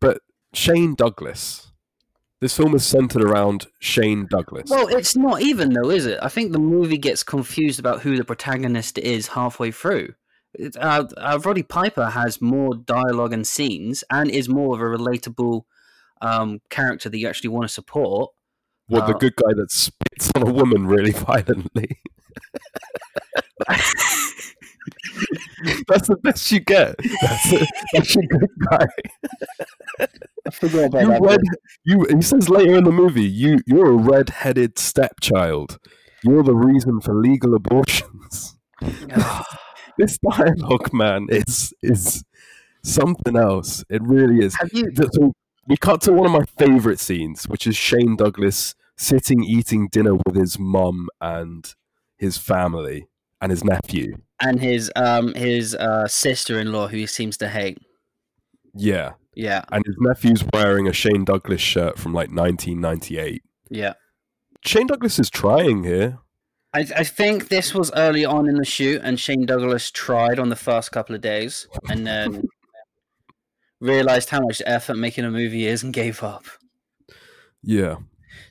But 0.00 0.18
Shane 0.52 0.94
Douglas, 0.94 1.72
this 2.40 2.56
film 2.56 2.74
is 2.74 2.86
centered 2.86 3.22
around 3.22 3.66
Shane 3.80 4.26
Douglas. 4.30 4.70
Well, 4.70 4.88
it's 4.88 5.16
not 5.16 5.40
even 5.40 5.72
though, 5.72 5.90
is 5.90 6.06
it? 6.06 6.18
I 6.22 6.28
think 6.28 6.52
the 6.52 6.58
movie 6.58 6.98
gets 6.98 7.22
confused 7.22 7.80
about 7.80 8.02
who 8.02 8.16
the 8.16 8.24
protagonist 8.24 8.98
is 8.98 9.28
halfway 9.28 9.70
through. 9.70 10.14
It, 10.58 10.76
uh, 10.76 11.06
uh, 11.16 11.38
Roddy 11.44 11.62
Piper 11.62 12.06
has 12.10 12.40
more 12.42 12.74
dialogue 12.74 13.32
and 13.32 13.46
scenes, 13.46 14.02
and 14.10 14.30
is 14.30 14.48
more 14.48 14.74
of 14.74 14.80
a 14.80 14.84
relatable 14.98 15.62
um, 16.20 16.60
character 16.68 17.08
that 17.08 17.16
you 17.16 17.28
actually 17.28 17.50
want 17.50 17.64
to 17.64 17.72
support. 17.72 18.32
What 18.88 19.06
the 19.06 19.14
Uh, 19.14 19.18
good 19.18 19.36
guy 19.36 19.52
that 19.54 19.70
spits 19.70 20.30
on 20.34 20.42
a 20.48 20.52
woman 20.52 20.86
really 20.86 21.12
violently. 21.30 22.00
that's 25.86 26.08
the 26.08 26.16
best 26.22 26.50
you 26.50 26.60
get. 26.60 26.96
That's, 27.22 27.52
a, 27.52 27.66
that's 27.92 28.14
your 28.14 28.24
good 28.28 28.50
guy. 28.70 28.86
I 30.00 30.50
forgot 30.50 30.84
about 30.86 31.02
You 31.02 31.08
that. 31.08 31.20
red, 31.20 31.40
you. 31.84 32.06
He 32.16 32.22
says 32.22 32.48
later 32.48 32.76
in 32.76 32.84
the 32.84 32.92
movie, 32.92 33.24
you 33.24 33.60
you're 33.66 33.90
a 33.90 33.96
red-headed 33.96 34.78
stepchild. 34.78 35.78
You're 36.24 36.42
the 36.42 36.54
reason 36.54 37.00
for 37.00 37.14
legal 37.14 37.54
abortions. 37.54 38.56
This 39.98 40.18
dialogue, 40.18 40.92
man, 40.92 41.26
is 41.28 41.74
is 41.82 42.24
something 42.82 43.36
else. 43.36 43.84
It 43.90 44.02
really 44.02 44.44
is. 44.44 44.54
Have 44.56 44.70
you? 44.72 44.90
So 45.12 45.34
we 45.66 45.76
cut 45.76 46.00
to 46.02 46.12
one 46.12 46.26
of 46.26 46.32
my 46.32 46.44
favorite 46.58 47.00
scenes, 47.00 47.44
which 47.48 47.66
is 47.66 47.76
Shane 47.76 48.16
Douglas 48.16 48.74
sitting 48.96 49.44
eating 49.44 49.88
dinner 49.88 50.14
with 50.14 50.34
his 50.34 50.58
mum 50.58 51.08
and 51.20 51.74
his 52.16 52.38
family 52.38 53.06
and 53.40 53.50
his 53.50 53.62
nephew. 53.62 54.16
and 54.40 54.60
his 54.60 54.90
um 54.96 55.34
his 55.34 55.74
uh 55.74 56.08
sister-in-law 56.08 56.88
who 56.88 56.96
he 56.96 57.06
seems 57.06 57.36
to 57.36 57.48
hate. 57.48 57.78
Yeah, 58.74 59.12
Yeah, 59.34 59.62
and 59.72 59.84
his 59.86 59.96
nephew's 60.00 60.44
wearing 60.52 60.86
a 60.88 60.92
Shane 60.92 61.24
Douglas 61.24 61.60
shirt 61.60 61.98
from 61.98 62.12
like 62.12 62.30
1998. 62.30 63.42
yeah. 63.70 63.94
Shane 64.64 64.86
Douglas 64.88 65.18
is 65.20 65.30
trying 65.30 65.84
here. 65.84 66.18
I 66.74 66.80
I 66.96 67.04
think 67.04 67.48
this 67.48 67.74
was 67.74 67.90
early 67.94 68.24
on 68.24 68.48
in 68.48 68.56
the 68.56 68.64
shoot, 68.64 69.00
and 69.02 69.18
Shane 69.18 69.46
Douglas 69.46 69.90
tried 69.90 70.38
on 70.38 70.48
the 70.48 70.56
first 70.56 70.92
couple 70.92 71.14
of 71.14 71.20
days, 71.20 71.66
and 71.88 72.06
then 72.06 72.42
realized 73.80 74.30
how 74.30 74.40
much 74.40 74.60
effort 74.66 74.96
making 74.96 75.24
a 75.24 75.30
movie 75.30 75.66
is, 75.66 75.82
and 75.82 75.92
gave 75.92 76.22
up. 76.22 76.44
Yeah, 77.62 77.96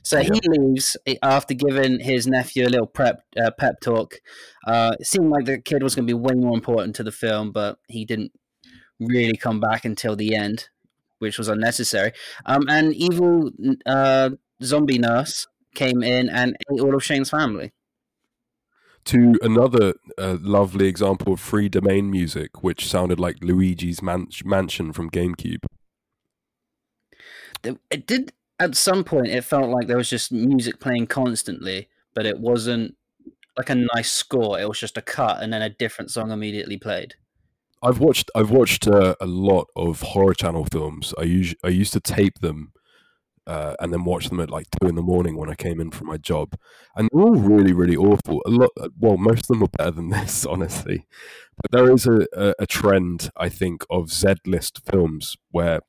So 0.02 0.18
Yeah. 0.20 0.28
he 0.34 0.40
leaves 0.48 0.96
eh, 1.06 1.16
after 1.22 1.54
giving 1.54 2.00
his 2.00 2.26
nephew 2.26 2.66
a 2.66 2.68
little 2.68 2.86
prep 2.86 3.22
uh, 3.40 3.50
pep 3.58 3.80
talk. 3.80 4.16
Uh, 4.66 4.94
it 5.00 5.06
seemed 5.06 5.30
like 5.30 5.46
the 5.46 5.58
kid 5.58 5.82
was 5.82 5.94
going 5.94 6.06
to 6.06 6.14
be 6.14 6.18
way 6.18 6.34
more 6.34 6.54
important 6.54 6.94
to 6.96 7.02
the 7.02 7.12
film, 7.12 7.52
but 7.52 7.78
he 7.88 8.04
didn't 8.04 8.32
really 9.00 9.36
come 9.36 9.60
back 9.60 9.84
until 9.84 10.14
the 10.16 10.34
end, 10.34 10.68
which 11.20 11.38
was 11.38 11.48
unnecessary. 11.48 12.12
Um, 12.44 12.64
and 12.68 12.92
evil 12.94 13.50
uh, 13.86 14.30
zombie 14.62 14.98
nurse 14.98 15.46
came 15.74 16.02
in 16.02 16.28
and 16.28 16.56
ate 16.72 16.80
all 16.80 16.94
of 16.94 17.04
Shane's 17.04 17.30
family. 17.30 17.72
To 19.08 19.38
another 19.42 19.94
uh, 20.18 20.36
lovely 20.40 20.86
example 20.86 21.32
of 21.32 21.40
free 21.40 21.68
domain 21.68 22.10
music, 22.10 22.62
which 22.62 22.88
sounded 22.88 23.18
like 23.18 23.42
Luigi's 23.42 24.02
man- 24.02 24.28
Mansion 24.44 24.92
from 24.92 25.10
GameCube. 25.10 25.64
It 27.90 28.06
did 28.06 28.32
at 28.60 28.76
some 28.76 29.04
point. 29.04 29.28
It 29.28 29.44
felt 29.44 29.70
like 29.70 29.86
there 29.86 29.96
was 29.96 30.10
just 30.10 30.30
music 30.30 30.78
playing 30.78 31.06
constantly, 31.06 31.88
but 32.14 32.26
it 32.26 32.38
wasn't 32.38 32.96
like 33.56 33.70
a 33.70 33.74
nice 33.94 34.12
score. 34.12 34.60
It 34.60 34.68
was 34.68 34.78
just 34.78 34.96
a 34.96 35.02
cut, 35.02 35.42
and 35.42 35.52
then 35.52 35.62
a 35.62 35.70
different 35.70 36.10
song 36.10 36.30
immediately 36.30 36.76
played. 36.76 37.14
I've 37.82 38.00
watched 38.00 38.30
I've 38.34 38.50
watched 38.50 38.86
uh, 38.86 39.14
a 39.20 39.26
lot 39.26 39.68
of 39.74 40.02
horror 40.02 40.34
channel 40.34 40.66
films. 40.70 41.14
I 41.18 41.22
us- 41.22 41.54
I 41.64 41.68
used 41.68 41.92
to 41.94 42.00
tape 42.00 42.40
them 42.40 42.72
uh, 43.48 43.74
and 43.80 43.92
then 43.92 44.04
watch 44.04 44.28
them 44.28 44.38
at 44.40 44.50
like 44.50 44.66
two 44.80 44.86
in 44.88 44.94
the 44.94 45.02
morning 45.02 45.36
when 45.36 45.50
I 45.50 45.54
came 45.56 45.80
in 45.80 45.90
from 45.90 46.06
my 46.06 46.18
job, 46.18 46.54
and 46.94 47.08
they're 47.12 47.22
all 47.22 47.34
really 47.34 47.72
really 47.72 47.96
awful. 47.96 48.42
A 48.46 48.50
lot, 48.50 48.70
well, 48.98 49.16
most 49.16 49.44
of 49.44 49.48
them 49.48 49.62
are 49.64 49.70
better 49.76 49.90
than 49.90 50.10
this, 50.16 50.46
honestly. 50.46 51.06
But 51.60 51.72
there 51.72 51.90
is 51.90 52.06
a, 52.06 52.26
a, 52.34 52.54
a 52.60 52.66
trend, 52.66 53.30
I 53.36 53.48
think, 53.48 53.84
of 53.90 54.12
Z 54.12 54.34
list 54.46 54.82
films 54.88 55.36
where 55.50 55.80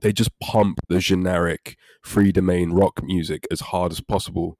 they 0.00 0.12
just 0.12 0.30
pump 0.38 0.78
the 0.88 1.00
generic 1.00 1.76
free 2.02 2.32
domain 2.32 2.70
rock 2.70 3.02
music 3.02 3.46
as 3.50 3.60
hard 3.60 3.92
as 3.92 4.00
possible 4.00 4.56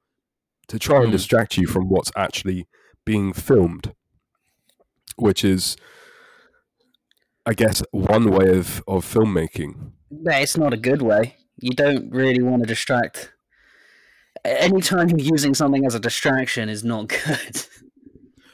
to 0.66 0.78
try 0.78 0.98
and 0.98 1.08
Mm. 1.08 1.12
distract 1.12 1.56
you 1.56 1.66
from 1.66 1.88
what's 1.88 2.10
actually 2.16 2.66
being 3.06 3.32
filmed, 3.32 3.94
which 5.16 5.44
is, 5.44 5.76
I 7.46 7.54
guess, 7.54 7.82
one 7.92 8.30
way 8.30 8.50
of, 8.58 8.82
of 8.86 9.04
filmmaking. 9.06 9.92
Yeah, 10.10 10.38
it's 10.40 10.56
not 10.58 10.74
a 10.74 10.76
good 10.76 11.00
way. 11.02 11.36
You 11.60 11.70
don't 11.70 12.10
really 12.10 12.42
want 12.42 12.62
to 12.62 12.66
distract. 12.66 13.32
Anytime 14.44 15.08
you're 15.10 15.18
using 15.18 15.54
something 15.54 15.84
as 15.84 15.94
a 15.94 16.00
distraction 16.00 16.68
is 16.68 16.84
not 16.84 17.08
good. 17.26 17.64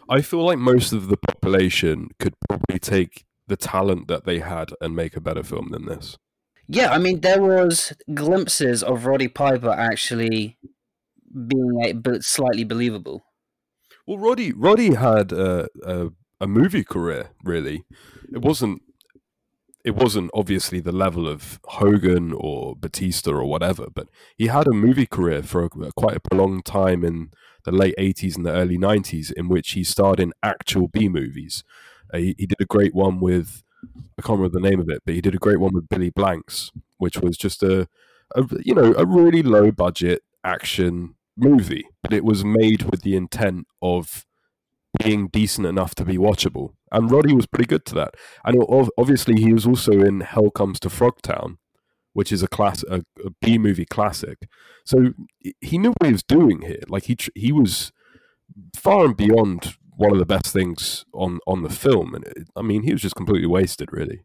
I 0.09 0.21
feel 0.21 0.45
like 0.45 0.59
most 0.59 0.93
of 0.93 1.09
the 1.09 1.17
population 1.17 2.09
could 2.19 2.35
probably 2.49 2.79
take 2.79 3.25
the 3.47 3.57
talent 3.57 4.09
that 4.09 4.25
they 4.25 4.39
had 4.41 4.71
and 4.81 4.97
make 4.97 5.17
a 5.17 5.21
better 5.21 5.43
film 5.43 5.69
than 5.71 5.87
this. 5.87 6.17
yeah, 6.67 6.91
I 6.91 6.99
mean, 6.99 7.21
there 7.21 7.43
was 7.43 7.93
glimpses 8.13 8.83
of 8.83 9.05
Roddy 9.07 9.29
Piper 9.29 9.71
actually 9.71 10.59
being 11.49 11.81
a, 11.85 11.93
but 11.93 12.23
slightly 12.25 12.65
believable. 12.65 13.25
Well, 14.07 14.19
Roddy 14.19 14.53
Roddy 14.53 14.95
had 14.95 15.33
a, 15.33 15.69
a 15.85 16.11
a 16.41 16.47
movie 16.47 16.85
career. 16.85 17.31
Really, 17.43 17.85
it 18.33 18.41
wasn't. 18.43 18.83
It 19.85 19.95
wasn't 19.97 20.31
obviously 20.33 20.81
the 20.81 20.93
level 20.93 21.29
of 21.29 21.61
Hogan 21.65 22.33
or 22.33 22.75
Batista 22.75 23.33
or 23.33 23.45
whatever, 23.45 23.89
but 23.95 24.09
he 24.37 24.47
had 24.47 24.67
a 24.67 24.73
movie 24.73 25.07
career 25.07 25.43
for 25.43 25.65
a, 25.65 25.69
quite 25.69 26.17
a 26.17 26.21
prolonged 26.21 26.65
time 26.65 27.05
in 27.05 27.31
the 27.65 27.73
late 27.73 27.95
'80s 27.99 28.37
and 28.37 28.47
the 28.47 28.53
early 28.53 28.79
'90s, 28.79 29.31
in 29.33 29.49
which 29.49 29.73
he 29.73 29.85
starred 29.85 30.21
in 30.21 30.33
actual 30.43 30.89
B 30.89 31.09
movies. 31.09 31.65
Uh, 32.13 32.19
he, 32.19 32.35
he 32.39 32.47
did 32.47 32.61
a 32.61 32.65
great 32.65 32.95
one 32.95 33.21
with 33.21 33.63
I 34.19 34.23
can't 34.23 34.39
remember 34.39 34.59
the 34.59 34.69
name 34.69 34.81
of 34.81 34.89
it, 34.89 35.03
but 35.05 35.15
he 35.15 35.21
did 35.21 35.35
a 35.35 35.39
great 35.39 35.61
one 35.61 35.75
with 35.75 35.89
Billy 35.89 36.11
Blanks, 36.11 36.71
which 36.99 37.19
was 37.19 37.37
just 37.37 37.63
a, 37.63 37.89
a 38.35 38.47
you 38.65 38.75
know 38.75 38.95
a 38.97 39.05
really 39.05 39.43
low 39.43 39.71
budget 39.71 40.23
action 40.45 41.15
movie, 41.37 41.87
but 42.03 42.13
it 42.13 42.25
was 42.25 42.45
made 42.45 42.85
with 42.85 43.03
the 43.03 43.17
intent 43.17 43.67
of 43.83 44.25
being 45.03 45.29
decent 45.29 45.67
enough 45.67 45.95
to 45.97 46.05
be 46.05 46.17
watchable. 46.17 46.75
And 46.93 47.11
Roddy 47.11 47.35
was 47.35 47.47
pretty 47.47 47.67
good 47.67 47.85
to 47.87 47.95
that. 47.97 48.15
And 48.45 48.63
obviously, 48.99 49.41
he 49.41 49.53
was 49.53 49.67
also 49.67 49.93
in 49.93 50.21
Hell 50.21 50.51
Comes 50.51 50.79
to 50.81 50.89
Frogtown, 50.89 51.59
which 52.13 52.33
is 52.33 52.43
a 52.43 52.49
class 52.49 52.85
a, 52.85 53.03
a 53.25 53.31
B 53.41 53.59
movie 53.59 53.85
classic. 53.85 54.49
So 54.85 55.15
he- 55.61 55.79
knew 55.79 55.91
what 55.91 56.07
he 56.07 56.13
was 56.13 56.23
doing 56.23 56.63
here. 56.63 56.83
Like 56.89 57.05
he 57.05 57.17
he 57.35 57.53
was 57.53 57.93
far 58.77 59.05
and 59.05 59.17
beyond 59.17 59.77
one 59.97 60.13
of 60.13 60.19
the 60.19 60.27
best 60.27 60.53
things 60.53 61.05
on 61.13 61.41
on 61.47 61.63
the 61.63 61.71
film. 61.71 62.15
And 62.15 62.25
it, 62.25 62.49
I 62.57 62.63
mean, 62.63 62.83
he 62.83 62.93
was 62.93 63.03
just 63.03 63.17
completely 63.17 63.49
wasted, 63.49 63.93
really. 63.93 64.23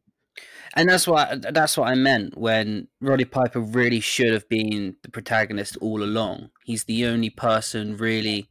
And 0.75 0.89
that's 0.89 1.07
what 1.07 1.53
that's 1.53 1.77
what 1.77 1.89
I 1.89 1.95
meant 1.95 2.37
when 2.37 2.87
Roddy 3.01 3.25
Piper 3.25 3.59
really 3.59 3.99
should 3.99 4.31
have 4.31 4.47
been 4.49 4.95
the 5.01 5.09
protagonist 5.09 5.77
all 5.77 6.03
along. 6.03 6.51
He's 6.63 6.83
the 6.83 7.05
only 7.05 7.31
person 7.31 7.97
really, 7.97 8.49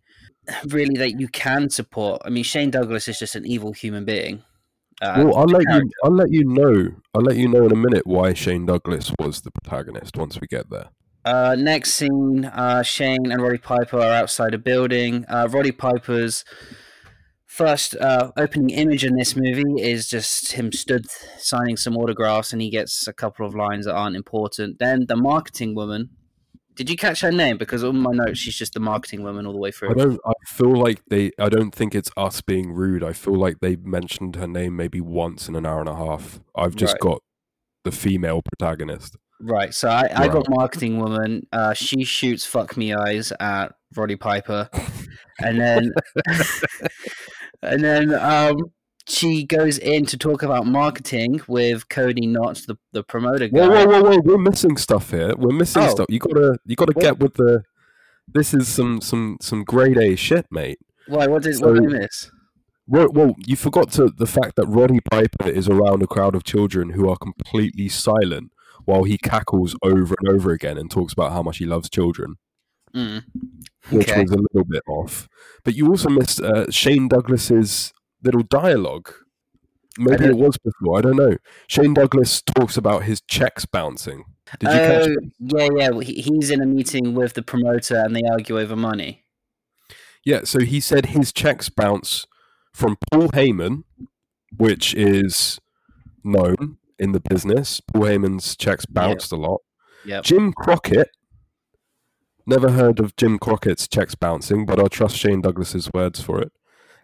really 0.66 0.96
that 0.96 1.20
you 1.20 1.28
can 1.28 1.70
support. 1.70 2.22
I 2.24 2.30
mean, 2.30 2.44
Shane 2.44 2.70
Douglas 2.70 3.08
is 3.08 3.18
just 3.18 3.36
an 3.36 3.46
evil 3.46 3.72
human 3.72 4.04
being. 4.04 4.42
Uh, 5.00 5.24
well, 5.24 5.36
I'll 5.36 5.46
let 5.46 5.62
you. 5.62 5.90
I'll 6.04 6.14
let 6.14 6.30
you 6.30 6.44
know. 6.44 6.88
I'll 7.14 7.22
let 7.22 7.36
you 7.36 7.48
know 7.48 7.64
in 7.64 7.72
a 7.72 7.76
minute 7.76 8.06
why 8.06 8.34
Shane 8.34 8.66
Douglas 8.66 9.12
was 9.20 9.42
the 9.42 9.50
protagonist 9.52 10.16
once 10.16 10.40
we 10.40 10.48
get 10.48 10.70
there. 10.70 10.88
Uh, 11.24 11.54
next 11.58 11.94
scene, 11.94 12.46
uh, 12.46 12.82
Shane 12.82 13.30
and 13.30 13.42
Roddy 13.42 13.58
Piper 13.58 13.98
are 13.98 14.12
outside 14.12 14.54
a 14.54 14.58
building. 14.58 15.24
Uh, 15.28 15.46
Roddy 15.50 15.72
Piper's 15.72 16.44
first 17.46 17.96
uh, 17.96 18.32
opening 18.36 18.70
image 18.70 19.04
in 19.04 19.16
this 19.16 19.36
movie 19.36 19.82
is 19.82 20.08
just 20.08 20.52
him 20.52 20.72
stood 20.72 21.06
signing 21.38 21.76
some 21.76 21.96
autographs, 21.96 22.52
and 22.52 22.62
he 22.62 22.70
gets 22.70 23.06
a 23.06 23.12
couple 23.12 23.46
of 23.46 23.54
lines 23.54 23.86
that 23.86 23.94
aren't 23.94 24.16
important. 24.16 24.78
Then 24.78 25.06
the 25.06 25.16
marketing 25.16 25.74
woman. 25.74 26.10
Did 26.78 26.88
you 26.88 26.96
catch 26.96 27.22
her 27.22 27.32
name? 27.32 27.58
Because 27.58 27.82
on 27.82 27.98
my 27.98 28.12
notes, 28.12 28.38
she's 28.38 28.54
just 28.54 28.72
the 28.72 28.78
marketing 28.78 29.24
woman 29.24 29.46
all 29.46 29.52
the 29.52 29.58
way 29.58 29.72
through. 29.72 29.90
I 29.90 29.94
don't. 29.94 30.20
I 30.24 30.32
feel 30.46 30.70
like 30.70 31.02
they. 31.10 31.32
I 31.36 31.48
don't 31.48 31.72
think 31.72 31.92
it's 31.92 32.08
us 32.16 32.40
being 32.40 32.70
rude. 32.70 33.02
I 33.02 33.12
feel 33.12 33.34
like 33.34 33.56
they 33.60 33.74
mentioned 33.74 34.36
her 34.36 34.46
name 34.46 34.76
maybe 34.76 35.00
once 35.00 35.48
in 35.48 35.56
an 35.56 35.66
hour 35.66 35.80
and 35.80 35.88
a 35.88 35.96
half. 35.96 36.38
I've 36.54 36.76
just 36.76 36.92
Right. 36.94 37.00
got 37.00 37.22
the 37.82 37.90
female 37.90 38.42
protagonist. 38.42 39.16
Right. 39.40 39.74
So 39.74 39.88
I, 39.88 40.08
I 40.14 40.28
got 40.28 40.48
marketing 40.48 41.00
woman. 41.00 41.48
Uh, 41.52 41.74
she 41.74 42.04
shoots 42.04 42.46
fuck 42.46 42.76
me 42.76 42.94
eyes 42.94 43.32
at 43.40 43.72
Roddy 43.96 44.14
Piper, 44.14 44.70
and 45.42 45.60
then 45.60 45.92
and 47.62 47.82
then 47.82 48.14
um, 48.14 48.56
she 49.08 49.44
goes 49.44 49.78
in 49.78 50.04
to 50.06 50.16
talk 50.16 50.42
about 50.42 50.66
marketing 50.66 51.40
with 51.48 51.88
Cody 51.88 52.26
Knotts, 52.26 52.66
the 52.66 52.76
the 52.92 53.02
promoter 53.02 53.48
guy. 53.48 53.58
Whoa, 53.58 53.68
whoa, 53.68 53.86
whoa, 53.86 54.02
whoa! 54.10 54.18
We're 54.22 54.38
missing 54.38 54.76
stuff 54.76 55.10
here. 55.10 55.34
We're 55.36 55.56
missing 55.56 55.82
Oh. 55.82 55.88
stuff. 55.88 56.06
You 56.08 56.18
gotta, 56.18 56.58
you 56.64 56.76
gotta 56.76 56.92
What? 56.94 57.02
get 57.02 57.18
with 57.18 57.34
the. 57.34 57.62
This 58.30 58.52
is 58.52 58.68
some, 58.68 59.00
some, 59.00 59.38
some 59.40 59.64
grade 59.64 59.96
A 59.96 60.14
shit, 60.14 60.46
mate. 60.50 60.78
Why? 61.06 61.26
What 61.26 61.42
did 61.44 61.56
what 61.60 61.74
did 61.74 61.84
I 61.94 61.98
miss? 62.00 62.30
Well, 62.86 63.08
well, 63.10 63.34
you 63.46 63.56
forgot 63.56 63.90
to 63.92 64.08
the 64.14 64.26
fact 64.26 64.56
that 64.56 64.66
Roddy 64.66 65.00
Piper 65.00 65.48
is 65.48 65.68
around 65.68 66.02
a 66.02 66.06
crowd 66.06 66.34
of 66.34 66.44
children 66.44 66.90
who 66.90 67.08
are 67.08 67.16
completely 67.16 67.88
silent 67.88 68.50
while 68.84 69.04
he 69.04 69.16
cackles 69.18 69.74
over 69.82 70.14
and 70.20 70.28
over 70.34 70.50
again 70.52 70.76
and 70.78 70.90
talks 70.90 71.12
about 71.14 71.32
how 71.32 71.42
much 71.42 71.56
he 71.58 71.64
loves 71.66 71.88
children. 71.90 72.36
Mm. 72.94 73.24
which 73.90 74.08
was 74.08 74.30
a 74.30 74.36
little 74.38 74.64
bit 74.66 74.82
off. 74.88 75.28
But 75.64 75.74
you 75.74 75.88
also 75.88 76.08
missed 76.08 76.40
uh, 76.40 76.70
Shane 76.70 77.06
Douglas's 77.08 77.92
little 78.22 78.42
dialogue. 78.42 79.12
Maybe 79.98 80.26
it 80.26 80.36
was 80.36 80.56
before. 80.58 80.98
I 80.98 81.00
don't 81.02 81.16
know. 81.16 81.36
Shane 81.66 81.94
Douglas 81.94 82.40
talks 82.42 82.76
about 82.76 83.02
his 83.04 83.20
checks 83.22 83.64
bouncing. 83.64 84.24
Did 84.60 84.68
you 84.68 84.78
catch? 84.78 85.08
Oh, 85.08 85.58
yeah, 85.58 85.68
yeah. 85.76 85.88
well, 85.90 85.98
he- 86.00 86.20
He's 86.22 86.50
in 86.50 86.62
a 86.62 86.66
meeting 86.66 87.14
with 87.14 87.34
the 87.34 87.42
promoter, 87.42 87.96
and 87.96 88.14
they 88.14 88.22
argue 88.30 88.58
over 88.58 88.76
money. 88.76 89.24
Yeah. 90.24 90.42
So 90.44 90.60
he 90.60 90.78
said 90.80 91.06
his 91.06 91.32
checks 91.32 91.68
bounce 91.68 92.26
from 92.72 92.96
Paul 93.10 93.28
Heyman, 93.30 93.82
which 94.56 94.94
is 94.94 95.58
known 96.22 96.78
in 96.98 97.12
the 97.12 97.20
business. 97.20 97.80
Paul 97.80 98.02
Heyman's 98.02 98.56
checks 98.56 98.86
bounced 98.86 99.32
a 99.32 99.36
lot. 99.36 99.62
Yep. 100.04 100.24
Jim 100.24 100.52
Crockett. 100.52 101.10
Never 102.46 102.70
heard 102.70 102.98
of 103.00 103.14
Jim 103.16 103.38
Crockett's 103.38 103.86
checks 103.86 104.14
bouncing, 104.14 104.64
but 104.64 104.78
I'll 104.78 104.88
trust 104.88 105.16
Shane 105.16 105.42
Douglas's 105.42 105.90
words 105.92 106.20
for 106.22 106.40
it. 106.40 106.50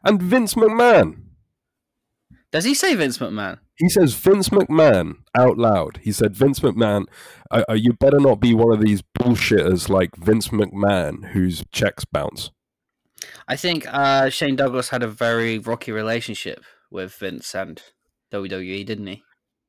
And 0.05 0.23
Vince 0.23 0.55
McMahon. 0.55 1.23
Does 2.53 2.65
he 2.65 2.75
say 2.75 2.95
Vince 2.95 3.19
McMahon? 3.19 3.59
He 3.77 3.89
says 3.89 4.15
Vince 4.15 4.51
McMahon 4.51 5.17
out 5.37 5.59
loud. 5.59 5.99
He 6.03 6.13
said, 6.13 6.37
Vince 6.37 6.61
McMahon, 6.61 7.07
uh, 7.51 7.65
you 7.73 7.93
better 7.95 8.21
not 8.21 8.41
be 8.41 8.55
one 8.55 8.73
of 8.73 8.81
these 8.81 9.03
bullshitters 9.19 9.89
like 9.89 10.15
Vince 10.17 10.49
McMahon 10.49 11.33
whose 11.33 11.65
checks 11.73 12.05
bounce. 12.05 12.53
I 13.49 13.57
think 13.57 13.87
uh, 13.89 14.31
Shane 14.31 14.57
Douglas 14.57 14.91
had 14.91 15.03
a 15.03 15.09
very 15.09 15.59
rocky 15.59 15.91
relationship 15.91 16.65
with 16.91 17.15
Vince 17.15 17.55
and 17.55 17.83
WWE, 18.33 18.87
didn't 18.87 19.07
he? 19.07 19.23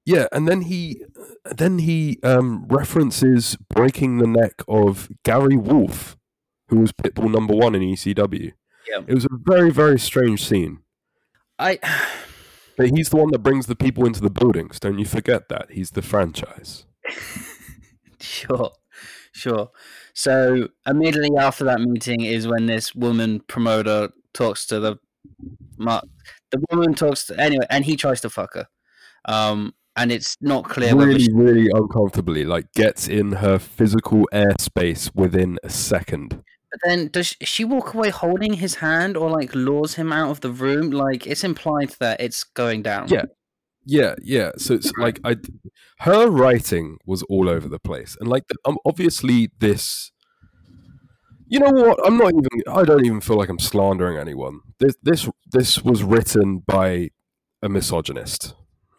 Yeah, 0.06 0.28
and 0.32 0.48
then 0.48 0.62
he 0.62 1.04
then 1.44 1.80
he 1.80 2.20
um, 2.22 2.68
references 2.68 3.58
breaking 3.74 4.20
the 4.20 4.28
neck 4.28 4.62
of 4.68 5.10
Gary 5.24 5.58
Wolfe, 5.58 6.16
who 6.70 6.82
was 6.82 6.92
Pitbull 6.92 7.32
number 7.32 7.56
one 7.56 7.74
in 7.74 7.82
ECW. 7.82 8.52
Yeah. 8.90 9.02
It 9.08 9.14
was 9.14 9.26
a 9.26 9.30
very, 9.32 9.72
very 9.72 10.00
strange 10.00 10.46
scene. 10.46 10.80
I 11.60 11.80
But 12.78 12.90
he's 12.90 13.10
the 13.10 13.16
one 13.16 13.32
that 13.32 13.40
brings 13.40 13.68
the 13.68 13.76
people 13.76 14.06
into 14.06 14.20
the 14.20 14.30
buildings. 14.30 14.80
Don't 14.80 15.00
you 15.00 15.06
forget 15.06 15.48
that. 15.48 15.72
He's 15.72 15.92
the 15.92 16.02
franchise. 16.02 16.86
sure, 18.20 18.72
sure. 19.32 19.72
So 20.14 20.68
immediately 20.86 21.38
after 21.38 21.64
that 21.66 21.80
meeting 21.80 22.22
is 22.22 22.48
when 22.48 22.66
this 22.66 22.94
woman 22.94 23.42
promoter 23.48 24.10
talks 24.34 24.66
to 24.68 24.80
the 24.80 24.98
the 25.78 26.64
woman 26.72 26.94
talks 26.94 27.26
to, 27.26 27.40
anyway, 27.40 27.66
and 27.70 27.86
he 27.86 27.96
tries 27.96 28.22
to 28.22 28.30
fuck 28.30 28.54
her. 28.54 28.68
Um, 29.26 29.74
and 29.96 30.12
it's 30.12 30.38
not 30.42 30.66
clear 30.66 30.96
really, 30.96 31.20
she, 31.20 31.32
really 31.32 31.70
uncomfortably, 31.74 32.44
like 32.44 32.72
gets 32.74 33.08
in 33.08 33.34
her 33.34 33.58
physical 33.58 34.28
airspace 34.34 35.10
within 35.16 35.58
a 35.64 35.70
second. 35.70 36.44
But 36.76 36.90
then, 36.90 37.08
does 37.08 37.38
she 37.42 37.64
walk 37.64 37.94
away 37.94 38.10
holding 38.10 38.54
his 38.54 38.76
hand 38.76 39.16
or 39.16 39.30
like 39.30 39.56
lures 39.56 39.94
him 39.94 40.12
out 40.12 40.30
of 40.30 40.42
the 40.42 40.52
room? 40.52 40.92
Like 40.92 41.26
it's 41.26 41.46
implied 41.46 41.96
that 42.00 42.20
it's 42.20 42.44
going 42.44 42.84
down. 42.84 43.08
Yeah. 43.08 43.24
Yeah, 43.86 44.16
yeah. 44.22 44.52
So 44.58 44.74
it's 44.74 44.92
like 44.98 45.22
I, 45.24 45.38
her 46.00 46.30
writing 46.30 46.98
was 47.06 47.24
all 47.24 47.48
over 47.48 47.70
the 47.70 47.80
place, 47.80 48.18
and 48.20 48.28
like 48.28 48.44
um, 48.66 48.78
obviously 48.86 49.52
this. 49.60 50.12
You 51.48 51.60
know 51.60 51.72
what? 51.72 52.00
I'm 52.06 52.18
not 52.18 52.34
even. 52.34 52.64
I 52.68 52.84
don't 52.84 53.06
even 53.06 53.22
feel 53.22 53.38
like 53.38 53.48
I'm 53.48 53.60
slandering 53.60 54.18
anyone. 54.18 54.60
This 54.80 54.96
this 55.02 55.30
this 55.52 55.82
was 55.82 56.04
written 56.04 56.64
by 56.66 57.12
a 57.62 57.70
misogynist. 57.70 58.56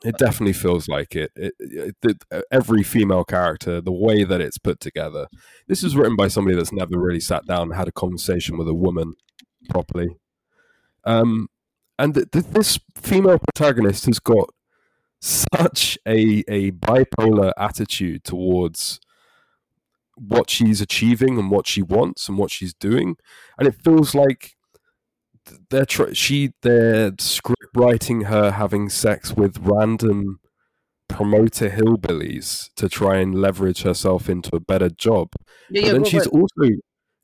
It 0.07 0.19
definitely 0.19 0.53
feels 0.53 0.89
like 0.89 1.17
it. 1.17 1.31
It, 1.37 1.55
it, 1.59 1.97
it. 2.03 2.45
Every 2.51 2.83
female 2.83 3.25
character, 3.25 3.81
the 3.81 3.93
way 3.93 4.25
that 4.25 4.41
it's 4.41 4.59
put 4.59 4.81
together. 4.81 5.27
This 5.67 5.83
is 5.83 5.97
written 5.97 6.17
by 6.17 6.29
somebody 6.29 6.57
that's 6.57 6.73
never 6.73 6.99
really 6.99 7.21
sat 7.21 7.47
down 7.47 7.63
and 7.63 7.75
had 7.75 7.89
a 7.89 7.93
conversation 7.93 8.57
with 8.59 8.69
a 8.69 8.75
woman 8.75 9.15
properly. 9.69 10.17
Um, 11.05 11.49
and 11.99 12.15
th- 12.15 12.31
th- 12.31 12.47
this 12.47 12.79
female 12.95 13.39
protagonist 13.39 14.07
has 14.07 14.19
got 14.19 14.51
such 15.21 15.99
a 16.07 16.45
a 16.49 16.73
bipolar 16.73 17.53
attitude 17.57 18.23
towards 18.23 19.01
what 20.17 20.51
she's 20.51 20.81
achieving 20.81 21.39
and 21.39 21.51
what 21.51 21.67
she 21.67 21.83
wants 21.83 22.29
and 22.29 22.39
what 22.39 22.51
she's 22.51 22.75
doing, 22.75 23.17
and 23.59 23.69
it 23.69 23.75
feels 23.83 24.15
like 24.15 24.56
they're 25.71 25.87
tr- 25.87 26.13
she 26.15 26.53
they're 26.63 27.13
script 27.19 27.71
writing 27.77 28.23
her 28.23 28.51
having 28.53 28.89
sex 28.89 29.35
with 29.35 29.59
random 29.61 30.41
promoter 31.09 31.71
hillbillies 31.71 32.71
to 32.77 32.89
try 32.89 33.17
and 33.19 33.35
leverage 33.35 33.83
herself 33.83 34.29
into 34.29 34.55
a 34.57 34.61
better 34.61 34.89
job. 34.91 35.29
Yeah, 35.71 35.81
but 35.81 35.87
yeah, 35.87 35.93
then 35.93 36.03
but- 36.03 36.11
she's 36.11 36.29
but- 36.29 36.35
also 36.41 36.71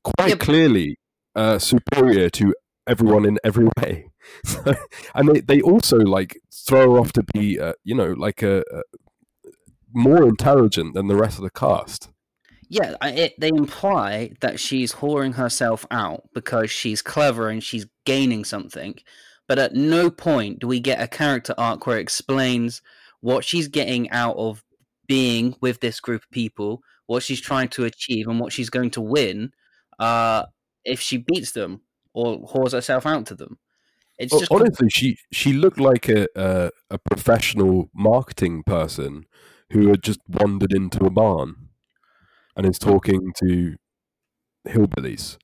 quite 0.05 0.29
Yeah. 0.31 0.37
clearly 0.37 0.99
uh, 1.35 1.59
superior 1.59 2.29
to 2.31 2.55
everyone 2.87 3.25
in 3.25 3.39
every 3.43 3.69
way. 3.79 4.11
So, 4.45 4.75
and 5.15 5.29
they, 5.29 5.41
they 5.41 5.61
also 5.61 5.97
like 5.99 6.39
throw 6.53 6.93
her 6.93 6.99
off 7.01 7.13
to 7.15 7.25
be, 7.35 7.59
uh, 7.59 7.73
you 7.83 7.95
know, 7.95 8.13
like 8.13 8.43
a, 8.43 8.59
a 8.73 8.83
more 9.95 10.25
intelligent 10.29 10.95
than 10.95 11.09
the 11.09 11.17
rest 11.17 11.39
of 11.39 11.45
the 11.45 11.51
cast. 11.51 12.11
Yeah, 12.73 12.95
it, 13.03 13.35
they 13.39 13.49
imply 13.49 14.33
that 14.41 14.59
she's 14.59 14.95
whoring 14.95 15.35
herself 15.35 15.85
out 15.91 16.31
because 16.33 16.71
she's 16.71 17.03
clever 17.03 17.51
and 17.51 17.63
she's 17.63 17.85
gaining 18.07 18.47
something. 18.47 18.95
But 19.47 19.59
at 19.59 19.75
no 19.75 20.09
point 20.09 20.61
do 20.61 20.67
we 20.67 20.81
get 20.81 20.99
a 20.99 21.07
character 21.07 21.55
arc 21.59 21.87
where 21.87 21.99
it 21.99 22.01
explains 22.01 22.81
what 23.21 23.45
she's 23.45 23.69
getting 23.69 24.09
out 24.09 24.37
of 24.39 24.65
being 25.07 25.55
with 25.61 25.81
this 25.81 26.01
group 26.01 26.23
of 26.23 26.31
people, 26.31 26.83
what 27.05 27.23
she's 27.23 27.43
trying 27.43 27.69
to 27.69 27.85
achieve, 27.85 28.27
and 28.27 28.41
what 28.41 28.55
she's 28.55 28.71
going 28.71 28.93
to 28.93 29.03
win 29.03 29.53
uh, 29.99 30.45
if 30.83 30.99
she 30.99 31.19
beats 31.19 31.53
them 31.53 31.83
or 32.15 32.41
whores 32.41 32.73
herself 32.73 33.05
out 33.05 33.27
to 33.27 33.35
them. 33.35 33.59
It's 34.19 34.33
Well, 34.33 34.41
just 34.41 34.51
honestly, 34.51 34.89
she 34.89 35.19
she 35.31 35.53
looked 35.53 35.79
like 35.79 36.09
a, 36.09 36.27
a 36.35 36.71
a 36.89 36.97
professional 36.97 37.91
marketing 37.95 38.63
person 38.65 39.27
who 39.73 39.89
had 39.89 40.03
just 40.03 40.21
wandered 40.27 40.73
into 40.73 41.05
a 41.05 41.11
barn 41.11 41.69
and 42.57 42.67
is 42.67 42.79
talking 42.79 43.33
to 43.43 43.77
hillbillies. 44.69 45.39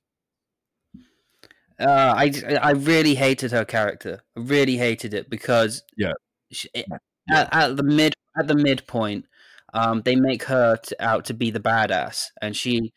Uh, 1.79 2.13
I 2.17 2.31
I 2.61 2.71
really 2.71 3.15
hated 3.15 3.51
her 3.51 3.63
character. 3.65 4.21
I 4.37 4.41
really 4.41 4.77
hated 4.77 5.13
it 5.13 5.29
because 5.29 5.83
Yeah. 5.97 6.13
she, 6.51 6.67
it- 6.73 6.85
at, 7.31 7.47
at 7.53 7.77
the 7.77 7.83
mid 7.83 8.13
at 8.39 8.47
the 8.47 8.55
midpoint, 8.55 9.25
um, 9.73 10.01
they 10.03 10.15
make 10.15 10.43
her 10.43 10.77
to, 10.77 10.95
out 11.03 11.25
to 11.25 11.33
be 11.33 11.51
the 11.51 11.59
badass, 11.59 12.25
and 12.41 12.55
she, 12.55 12.91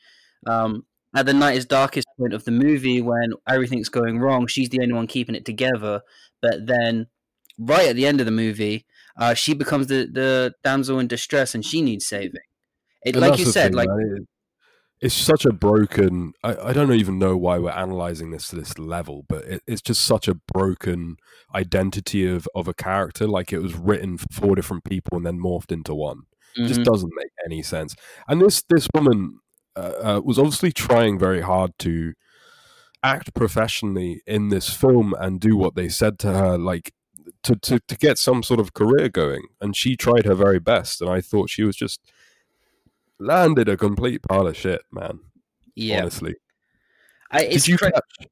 um, 0.47 0.87
at 1.15 1.27
the 1.27 1.35
night's 1.35 1.67
darkest 1.67 2.07
point 2.19 2.33
of 2.33 2.45
the 2.45 2.51
movie 2.51 3.03
when 3.03 3.35
everything's 3.47 3.91
going 3.91 4.19
wrong, 4.21 4.47
she's 4.47 4.71
the 4.71 4.81
only 4.81 4.95
one 4.95 5.07
keeping 5.07 5.35
it 5.35 5.45
together. 5.45 6.01
But 6.41 6.67
then, 6.67 7.09
right 7.59 7.89
at 7.89 7.97
the 7.97 8.07
end 8.07 8.21
of 8.21 8.27
the 8.27 8.33
movie, 8.33 8.87
uh, 9.19 9.35
she 9.35 9.53
becomes 9.55 9.89
the 9.89 10.09
the 10.11 10.55
damsel 10.65 10.99
in 10.99 11.07
distress, 11.09 11.55
and 11.55 11.65
she 11.65 11.83
needs 11.83 12.07
saving. 12.07 12.41
It, 13.05 13.15
like 13.21 13.33
you 13.39 13.45
said, 13.53 13.71
thing, 13.71 13.77
like 13.77 13.89
man, 13.89 14.17
it- 14.19 14.29
it's 15.01 15.15
such 15.17 15.45
a 15.45 15.53
broken. 15.53 16.33
I, 16.45 16.55
I 16.69 16.73
don't 16.73 16.93
even 16.93 17.19
know 17.19 17.37
why 17.37 17.59
we're 17.59 17.71
analyzing 17.73 18.31
this 18.31 18.47
to 18.51 18.57
this 18.57 18.79
level, 18.79 19.25
but 19.29 19.43
it, 19.45 19.63
it's 19.67 19.83
just 19.83 20.03
such 20.03 20.29
a 20.29 20.37
broken 20.55 21.17
identity 21.53 22.25
of 22.29 22.47
of 22.55 22.69
a 22.69 22.75
character. 22.75 23.27
Like 23.27 23.53
it 23.53 23.59
was 23.59 23.75
written 23.75 24.17
for 24.19 24.27
four 24.33 24.55
different 24.55 24.85
people 24.85 25.17
and 25.17 25.27
then 25.27 25.41
morphed 25.41 25.73
into 25.73 25.93
one. 25.93 26.23
It 26.57 26.69
just 26.69 26.81
doesn't 26.85 27.13
make 27.17 27.33
any 27.45 27.63
sense. 27.63 27.97
And 28.29 28.41
this 28.41 28.63
this 28.69 28.87
woman 28.95 29.41
uh, 29.75 29.81
uh, 29.81 30.21
was 30.25 30.39
obviously 30.39 30.71
trying 30.71 31.19
very 31.19 31.41
hard 31.41 31.73
to 31.81 32.13
act 33.03 33.35
professionally 33.35 34.23
in 34.27 34.51
this 34.51 34.69
film 34.73 35.15
and 35.19 35.41
do 35.41 35.57
what 35.57 35.75
they 35.75 35.89
said 35.89 36.19
to 36.21 36.33
her, 36.33 36.57
like 36.59 36.93
to 37.43 37.57
to 37.57 37.81
to 37.81 37.97
get 37.97 38.19
some 38.19 38.43
sort 38.45 38.61
of 38.61 38.73
career 38.75 39.09
going. 39.09 39.47
And 39.61 39.75
she 39.77 39.97
tried 39.97 40.27
her 40.27 40.35
very 40.35 40.61
best, 40.61 41.01
and 41.01 41.11
I 41.11 41.21
thought 41.21 41.51
she 41.51 41.65
was 41.65 41.75
just 41.75 42.12
landed 43.19 43.69
a 43.69 43.77
complete 43.77 44.23
pile 44.23 44.47
of 44.47 44.57
shit, 44.57 44.83
man. 44.93 45.21
yeah, 45.75 46.01
Honestly, 46.01 46.35
I, 47.31 47.43
it's 47.45 47.65
did 47.65 47.73
you 47.73 47.79
cra- 47.79 47.93
catch? 47.93 48.29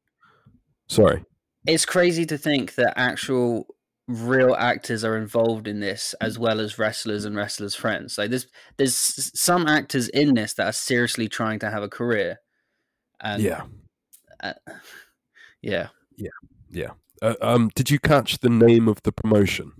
Sorry. 0.88 1.24
it's 1.66 1.84
crazy 1.86 2.26
to 2.26 2.36
think 2.38 2.74
that 2.74 2.94
actual 2.98 3.66
real 4.08 4.54
actors 4.56 5.04
are 5.04 5.16
involved 5.16 5.68
in 5.68 5.78
this 5.78 6.14
as 6.20 6.36
well 6.36 6.58
as 6.58 6.78
wrestlers 6.80 7.24
and 7.24 7.36
wrestlers 7.36 7.76
friends 7.76 8.18
like 8.18 8.28
there's 8.30 8.48
there's 8.76 8.96
some 9.38 9.68
actors 9.68 10.08
in 10.08 10.34
this 10.34 10.54
that 10.54 10.66
are 10.66 10.72
seriously 10.72 11.28
trying 11.28 11.60
to 11.60 11.70
have 11.70 11.84
a 11.84 11.88
career 11.88 12.40
and 13.20 13.40
yeah. 13.40 13.62
uh, 14.42 14.52
yeah 15.62 15.86
Uh, 17.22 17.34
um, 17.40 17.70
did 17.76 17.88
you 17.88 18.00
catch 18.00 18.38
the 18.38 18.48
name 18.50 18.88
of 18.88 19.00
the 19.04 19.12
promotion? 19.12 19.70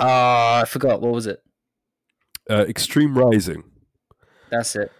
uh 0.00 0.60
i 0.62 0.64
forgot 0.68 1.00
what 1.00 1.12
was 1.12 1.26
it 1.26 1.40
Uh, 2.50 2.66
Extreme 2.68 3.16
Rising. 3.16 3.62
That's 4.50 4.76
it 4.76 4.90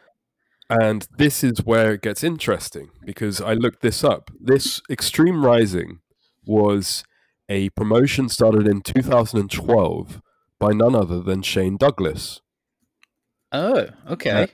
And 0.70 1.07
this 1.18 1.45
is 1.45 1.64
where 1.64 1.92
it 1.92 2.03
gets 2.03 2.24
interesting 2.24 2.90
because 3.05 3.38
I 3.40 3.53
looked 3.53 3.82
this 3.82 4.03
up. 4.03 4.30
This 4.40 4.80
Extreme 4.88 5.45
Rising 5.45 6.01
was 6.47 7.05
a 7.51 7.68
promotion 7.70 8.30
started 8.30 8.66
in 8.66 8.80
2012 8.80 10.22
by 10.59 10.72
none 10.72 10.95
other 10.95 11.20
than 11.20 11.42
Shane 11.42 11.76
Douglas. 11.76 12.40
oh 13.53 13.88
okay 14.09 14.49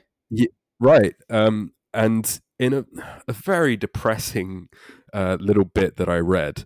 Right. 0.81 1.13
Um, 1.29 1.73
and 1.93 2.41
in 2.59 2.73
a, 2.73 2.85
a 3.27 3.33
very 3.33 3.77
depressing 3.77 4.67
uh, 5.13 5.37
little 5.39 5.63
bit 5.63 5.97
that 5.97 6.09
I 6.09 6.17
read, 6.17 6.65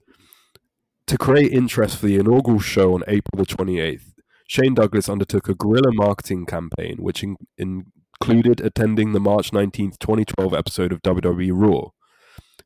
to 1.08 1.18
create 1.18 1.52
interest 1.52 1.98
for 1.98 2.06
the 2.08 2.16
inaugural 2.16 2.60
show 2.60 2.94
on 2.96 3.04
April 3.08 3.44
the 3.44 3.46
28th, 3.46 4.14
Shane 4.48 4.74
Douglas 4.74 5.10
undertook 5.10 5.50
a 5.50 5.54
guerrilla 5.54 5.92
marketing 5.92 6.46
campaign, 6.46 6.98
which 7.00 7.24
in, 7.24 7.36
in, 7.58 7.88
included 8.22 8.62
attending 8.62 9.12
the 9.14 9.20
March 9.20 9.52
19th, 9.52 10.00
2012 10.00 10.54
episode 10.54 10.92
of 10.92 11.02
WWE 11.02 11.52
Raw. 11.54 11.90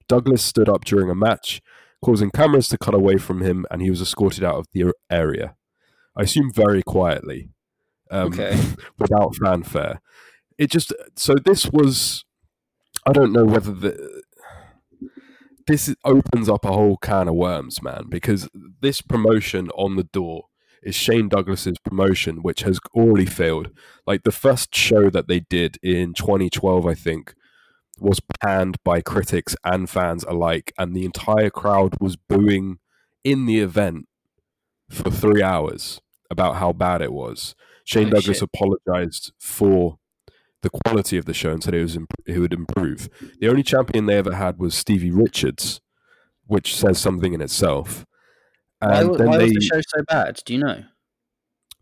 Douglas 0.08 0.44
stood 0.44 0.70
up 0.70 0.86
during 0.86 1.10
a 1.10 1.16
match, 1.16 1.62
causing 2.04 2.32
cameras 2.32 2.68
to 2.70 2.78
cut 2.78 2.94
away 2.94 3.18
from 3.18 3.42
him, 3.42 3.66
and 3.72 3.82
he 3.82 3.90
was 3.90 4.02
escorted 4.02 4.44
out 4.44 4.56
of 4.56 4.68
the 4.74 4.92
area. 5.10 5.56
I 6.16 6.24
assume 6.24 6.52
very 6.54 6.84
quietly, 6.84 7.50
um, 8.12 8.28
Okay. 8.34 8.60
without 9.00 9.36
fanfare. 9.36 10.02
It 10.58 10.72
just 10.72 10.94
so 11.16 11.36
this 11.36 11.68
was. 11.68 12.26
I 13.06 13.14
don't 13.14 13.32
know 13.32 13.46
whether 13.46 13.72
the 13.72 14.24
this 15.68 15.94
opens 16.04 16.50
up 16.50 16.66
a 16.66 16.74
whole 16.74 16.98
can 16.98 17.30
of 17.30 17.36
worms, 17.36 17.82
man, 17.82 18.06
because 18.10 18.50
this 18.82 19.02
promotion 19.02 19.70
on 19.70 19.96
the 19.96 20.04
door 20.04 20.46
is 20.84 20.96
Shane 20.96 21.30
Douglas's 21.30 21.78
promotion, 21.84 22.42
which 22.42 22.62
has 22.62 22.80
already 22.94 23.26
failed. 23.26 23.70
Like 24.08 24.24
the 24.24 24.32
first 24.32 24.74
show 24.74 25.10
that 25.10 25.28
they 25.28 25.42
did 25.42 25.78
in 25.84 26.14
2012, 26.14 26.86
I 26.86 26.94
think, 26.94 27.34
was 28.00 28.22
panned 28.44 28.78
by 28.84 29.02
critics 29.02 29.56
and 29.64 29.90
fans 29.90 30.24
alike, 30.24 30.74
and 30.78 30.96
the 30.96 31.06
entire 31.06 31.50
crowd 31.50 31.96
was 32.00 32.16
booing 32.16 32.80
in 33.24 33.46
the 33.46 33.60
event 33.60 34.08
for 34.90 35.12
three 35.12 35.44
hours 35.44 36.02
about 36.30 36.56
how 36.56 36.72
bad 36.72 37.02
it 37.02 37.14
was. 37.14 37.56
Shane 37.84 38.04
Holy 38.04 38.22
Douglas 38.22 38.40
shit. 38.40 38.50
apologized 38.54 39.34
for 39.40 39.98
the 40.62 40.70
quality 40.70 41.18
of 41.18 41.26
the 41.26 41.34
show 41.34 41.52
and 41.52 41.64
said 41.64 41.74
it 41.74 41.82
was 41.82 41.96
imp- 41.96 42.14
it 42.26 42.38
would 42.38 42.54
improve. 42.54 43.10
The 43.40 43.50
only 43.50 43.64
champion 43.64 44.06
they 44.06 44.18
ever 44.18 44.36
had 44.36 44.60
was 44.60 44.76
Stevie 44.76 45.12
Richards, 45.12 45.82
which 46.48 46.76
says 46.76 47.00
something 47.00 47.34
in 47.34 47.42
itself. 47.42 48.06
Why, 48.80 49.04
why 49.04 49.38
they 49.38 49.44
was 49.46 49.54
the 49.54 49.70
show 49.74 49.82
so 49.82 50.04
bad 50.08 50.40
do 50.46 50.54
you 50.54 50.60
know 50.60 50.84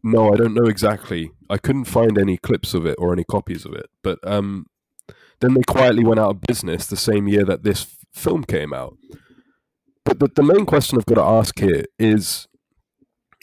no, 0.03 0.33
I 0.33 0.37
don't 0.37 0.53
know 0.53 0.65
exactly. 0.67 1.31
I 1.49 1.57
couldn't 1.57 1.85
find 1.85 2.17
any 2.17 2.37
clips 2.37 2.73
of 2.73 2.85
it 2.85 2.95
or 2.97 3.11
any 3.11 3.23
copies 3.23 3.65
of 3.65 3.73
it. 3.73 3.87
But 4.03 4.19
um, 4.23 4.67
then 5.41 5.53
they 5.53 5.63
quietly 5.63 6.03
went 6.03 6.19
out 6.19 6.29
of 6.29 6.41
business 6.41 6.87
the 6.87 6.95
same 6.95 7.27
year 7.27 7.43
that 7.45 7.63
this 7.63 7.81
f- 7.81 7.97
film 8.13 8.43
came 8.43 8.73
out. 8.73 8.97
But 10.05 10.19
the, 10.19 10.29
the 10.33 10.43
main 10.43 10.65
question 10.65 10.97
I've 10.97 11.05
got 11.05 11.15
to 11.15 11.29
ask 11.29 11.59
here 11.59 11.83
is 11.99 12.47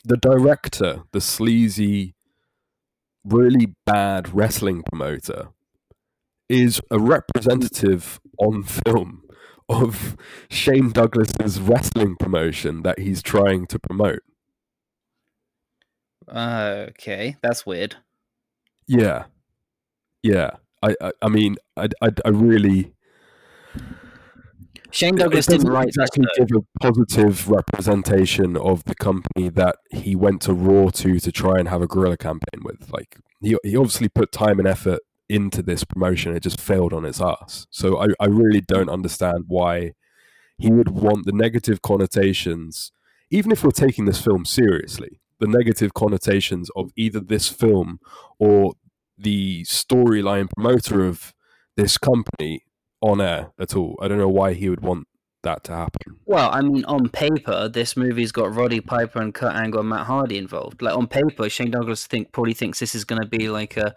the 0.04 0.16
director, 0.16 1.02
the 1.12 1.20
sleazy, 1.20 2.14
really 3.24 3.74
bad 3.84 4.32
wrestling 4.32 4.82
promoter, 4.82 5.48
is 6.48 6.80
a 6.90 6.98
representative 6.98 8.20
on 8.38 8.62
film 8.62 9.23
of 9.68 10.16
Shane 10.48 10.90
Douglas's 10.90 11.60
wrestling 11.60 12.16
promotion 12.16 12.82
that 12.82 12.98
he's 12.98 13.22
trying 13.22 13.66
to 13.66 13.78
promote. 13.78 14.20
Uh, 16.28 16.86
okay, 16.90 17.36
that's 17.42 17.66
weird. 17.66 17.96
Yeah, 18.86 19.24
yeah. 20.22 20.50
I, 20.82 20.94
I, 21.00 21.12
I 21.22 21.28
mean, 21.28 21.56
I, 21.76 21.88
I, 22.02 22.10
I 22.24 22.28
really. 22.28 22.92
Shane 24.90 25.16
Douglas 25.16 25.46
didn't 25.46 25.68
write 25.68 25.88
exactly 25.88 26.24
give 26.36 26.48
a 26.56 26.78
positive 26.80 27.50
representation 27.50 28.56
of 28.56 28.84
the 28.84 28.94
company 28.94 29.48
that 29.48 29.76
he 29.90 30.14
went 30.14 30.40
to 30.42 30.54
Raw 30.54 30.90
to 30.90 31.18
to 31.18 31.32
try 31.32 31.58
and 31.58 31.68
have 31.68 31.82
a 31.82 31.88
guerrilla 31.88 32.16
campaign 32.16 32.62
with. 32.62 32.92
Like 32.92 33.16
he 33.40 33.56
he 33.64 33.76
obviously 33.76 34.08
put 34.08 34.30
time 34.30 34.60
and 34.60 34.68
effort 34.68 35.00
into 35.34 35.62
this 35.62 35.84
promotion. 35.84 36.36
It 36.36 36.42
just 36.42 36.60
failed 36.60 36.92
on 36.92 37.04
its 37.04 37.20
ass. 37.20 37.66
So 37.70 38.00
I, 38.00 38.06
I 38.20 38.26
really 38.26 38.60
don't 38.60 38.88
understand 38.88 39.44
why 39.48 39.94
he 40.56 40.70
would 40.70 40.90
want 40.90 41.26
the 41.26 41.32
negative 41.32 41.82
connotations, 41.82 42.92
even 43.30 43.50
if 43.50 43.64
we're 43.64 43.70
taking 43.70 44.04
this 44.04 44.22
film 44.22 44.44
seriously, 44.44 45.20
the 45.40 45.48
negative 45.48 45.92
connotations 45.94 46.70
of 46.76 46.92
either 46.96 47.20
this 47.20 47.48
film 47.48 47.98
or 48.38 48.74
the 49.18 49.64
storyline 49.64 50.48
promoter 50.54 51.04
of 51.04 51.34
this 51.76 51.98
company 51.98 52.64
on 53.00 53.20
air 53.20 53.52
at 53.58 53.74
all. 53.74 53.98
I 54.00 54.08
don't 54.08 54.18
know 54.18 54.28
why 54.28 54.54
he 54.54 54.68
would 54.68 54.82
want 54.82 55.08
that 55.42 55.64
to 55.64 55.72
happen. 55.72 56.20
Well, 56.24 56.50
I 56.52 56.62
mean, 56.62 56.84
on 56.86 57.08
paper, 57.08 57.68
this 57.68 57.96
movie's 57.96 58.32
got 58.32 58.54
Roddy 58.54 58.80
Piper 58.80 59.20
and 59.20 59.34
Kurt 59.34 59.54
Angle 59.54 59.80
and 59.80 59.88
Matt 59.88 60.06
Hardy 60.06 60.38
involved. 60.38 60.80
Like 60.80 60.96
on 60.96 61.06
paper, 61.06 61.48
Shane 61.50 61.72
Douglas 61.72 62.06
think 62.06 62.32
probably 62.32 62.54
thinks 62.54 62.78
this 62.78 62.94
is 62.94 63.04
going 63.04 63.20
to 63.20 63.28
be 63.28 63.48
like 63.48 63.76
a 63.76 63.94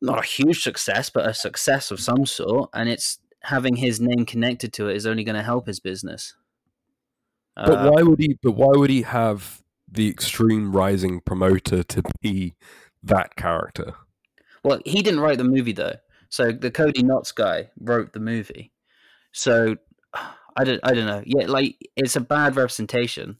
not 0.00 0.24
a 0.24 0.26
huge 0.26 0.62
success, 0.62 1.10
but 1.10 1.26
a 1.28 1.34
success 1.34 1.90
of 1.90 2.00
some 2.00 2.26
sort, 2.26 2.70
and 2.74 2.88
it's 2.88 3.18
having 3.42 3.76
his 3.76 4.00
name 4.00 4.24
connected 4.24 4.72
to 4.74 4.88
it 4.88 4.96
is 4.96 5.06
only 5.06 5.24
going 5.24 5.36
to 5.36 5.42
help 5.42 5.66
his 5.66 5.80
business. 5.80 6.34
But 7.56 7.78
Uh, 7.78 7.90
why 7.90 8.02
would 8.02 8.18
he? 8.18 8.36
But 8.42 8.52
why 8.52 8.72
would 8.76 8.90
he 8.90 9.02
have 9.02 9.62
the 9.90 10.08
extreme 10.08 10.72
rising 10.72 11.20
promoter 11.20 11.82
to 11.82 12.02
be 12.20 12.54
that 13.02 13.36
character? 13.36 13.94
Well, 14.64 14.80
he 14.84 15.02
didn't 15.02 15.20
write 15.20 15.38
the 15.38 15.44
movie 15.44 15.72
though. 15.72 15.96
So 16.30 16.50
the 16.50 16.70
Cody 16.70 17.02
Knotts 17.02 17.34
guy 17.34 17.70
wrote 17.78 18.12
the 18.12 18.20
movie. 18.20 18.72
So 19.32 19.76
I 20.56 20.64
don't 20.64 20.80
I 20.82 20.94
don't 20.94 21.06
know. 21.06 21.22
Yeah, 21.24 21.46
like 21.46 21.76
it's 21.96 22.16
a 22.16 22.20
bad 22.20 22.56
representation, 22.56 23.38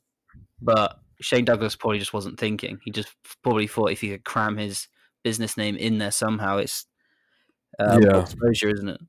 but 0.61 1.01
Shane 1.21 1.45
Douglas 1.45 1.77
probably 1.77 1.99
just 1.99 2.13
wasn't 2.13 2.39
thinking. 2.39 2.79
He 2.85 2.91
just 2.91 3.09
probably 3.43 3.67
thought 3.67 3.91
if 3.91 4.01
he 4.01 4.11
could 4.11 4.25
cram 4.25 4.59
his 4.59 4.87
business 5.25 5.57
name 5.57 5.75
in 5.77 5.99
there 5.99 6.13
somehow, 6.13 6.59
it's 6.59 6.87
more 7.81 8.01
Yeah. 8.01 8.21
exposure, 8.21 8.69
isn't 8.69 8.89
it? 8.89 9.01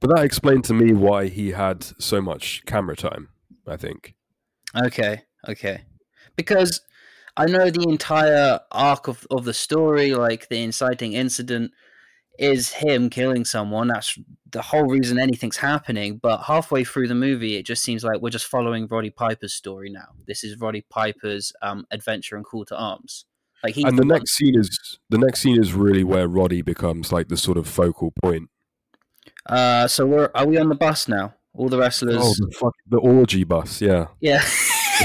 But 0.00 0.14
that 0.14 0.24
explained 0.24 0.64
to 0.64 0.74
me 0.74 0.92
why 0.92 1.28
he 1.28 1.52
had 1.52 1.82
so 1.98 2.20
much 2.20 2.62
camera 2.66 2.96
time. 2.96 3.30
I 3.66 3.76
think. 3.76 4.14
Okay, 4.76 5.22
okay. 5.48 5.84
Because 6.36 6.80
I 7.36 7.46
know 7.46 7.70
the 7.70 7.88
entire 7.88 8.60
arc 8.70 9.08
of, 9.08 9.26
of 9.30 9.44
the 9.44 9.54
story, 9.54 10.14
like 10.14 10.48
the 10.48 10.62
inciting 10.62 11.14
incident, 11.14 11.72
is 12.38 12.72
him 12.74 13.10
killing 13.10 13.44
someone. 13.44 13.88
That's 13.88 14.18
the 14.50 14.62
whole 14.62 14.84
reason 14.84 15.18
anything's 15.18 15.56
happening. 15.56 16.18
But 16.18 16.42
halfway 16.42 16.84
through 16.84 17.08
the 17.08 17.14
movie, 17.14 17.56
it 17.56 17.66
just 17.66 17.82
seems 17.82 18.04
like 18.04 18.20
we're 18.20 18.30
just 18.30 18.46
following 18.46 18.86
Roddy 18.86 19.10
Piper's 19.10 19.54
story 19.54 19.90
now. 19.90 20.08
This 20.26 20.44
is 20.44 20.60
Roddy 20.60 20.84
Piper's 20.88 21.52
um, 21.62 21.86
adventure 21.90 22.36
and 22.36 22.44
call 22.44 22.64
to 22.66 22.76
arms. 22.76 23.24
Like 23.62 23.74
he 23.74 23.84
and 23.84 23.98
the 23.98 24.04
next 24.04 24.36
scene 24.36 24.58
is 24.58 24.98
the 25.08 25.18
next 25.18 25.40
scene 25.40 25.60
is 25.60 25.72
really 25.72 26.04
where 26.04 26.28
Roddy 26.28 26.62
becomes 26.62 27.12
like 27.12 27.28
the 27.28 27.36
sort 27.36 27.58
of 27.58 27.66
focal 27.66 28.12
point. 28.22 28.50
Uh, 29.46 29.88
so 29.88 30.06
we're 30.06 30.30
are 30.34 30.46
we 30.46 30.58
on 30.58 30.68
the 30.68 30.74
bus 30.74 31.08
now? 31.08 31.34
All 31.54 31.68
the 31.68 31.78
wrestlers. 31.78 32.18
Oh, 32.20 32.34
the 32.38 32.54
fuck, 32.54 32.74
the 32.86 32.98
orgy 32.98 33.44
bus, 33.44 33.80
yeah, 33.80 34.08
yeah. 34.20 34.44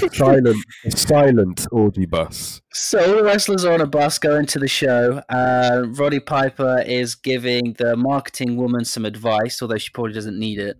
the 0.01 0.09
silent, 0.13 0.57
the 0.83 0.91
silent 0.91 1.67
orgy 1.71 2.05
bus. 2.05 2.61
So 2.73 2.99
all 2.99 3.17
the 3.17 3.23
wrestlers 3.23 3.63
are 3.63 3.73
on 3.73 3.81
a 3.81 3.87
bus 3.87 4.19
going 4.19 4.45
to 4.47 4.59
the 4.59 4.67
show. 4.67 5.21
Uh, 5.29 5.85
Roddy 5.91 6.19
Piper 6.19 6.83
is 6.85 7.15
giving 7.15 7.73
the 7.77 7.95
marketing 7.95 8.57
woman 8.57 8.83
some 8.83 9.05
advice, 9.05 9.61
although 9.61 9.77
she 9.77 9.91
probably 9.91 10.13
doesn't 10.13 10.37
need 10.37 10.59
it. 10.59 10.77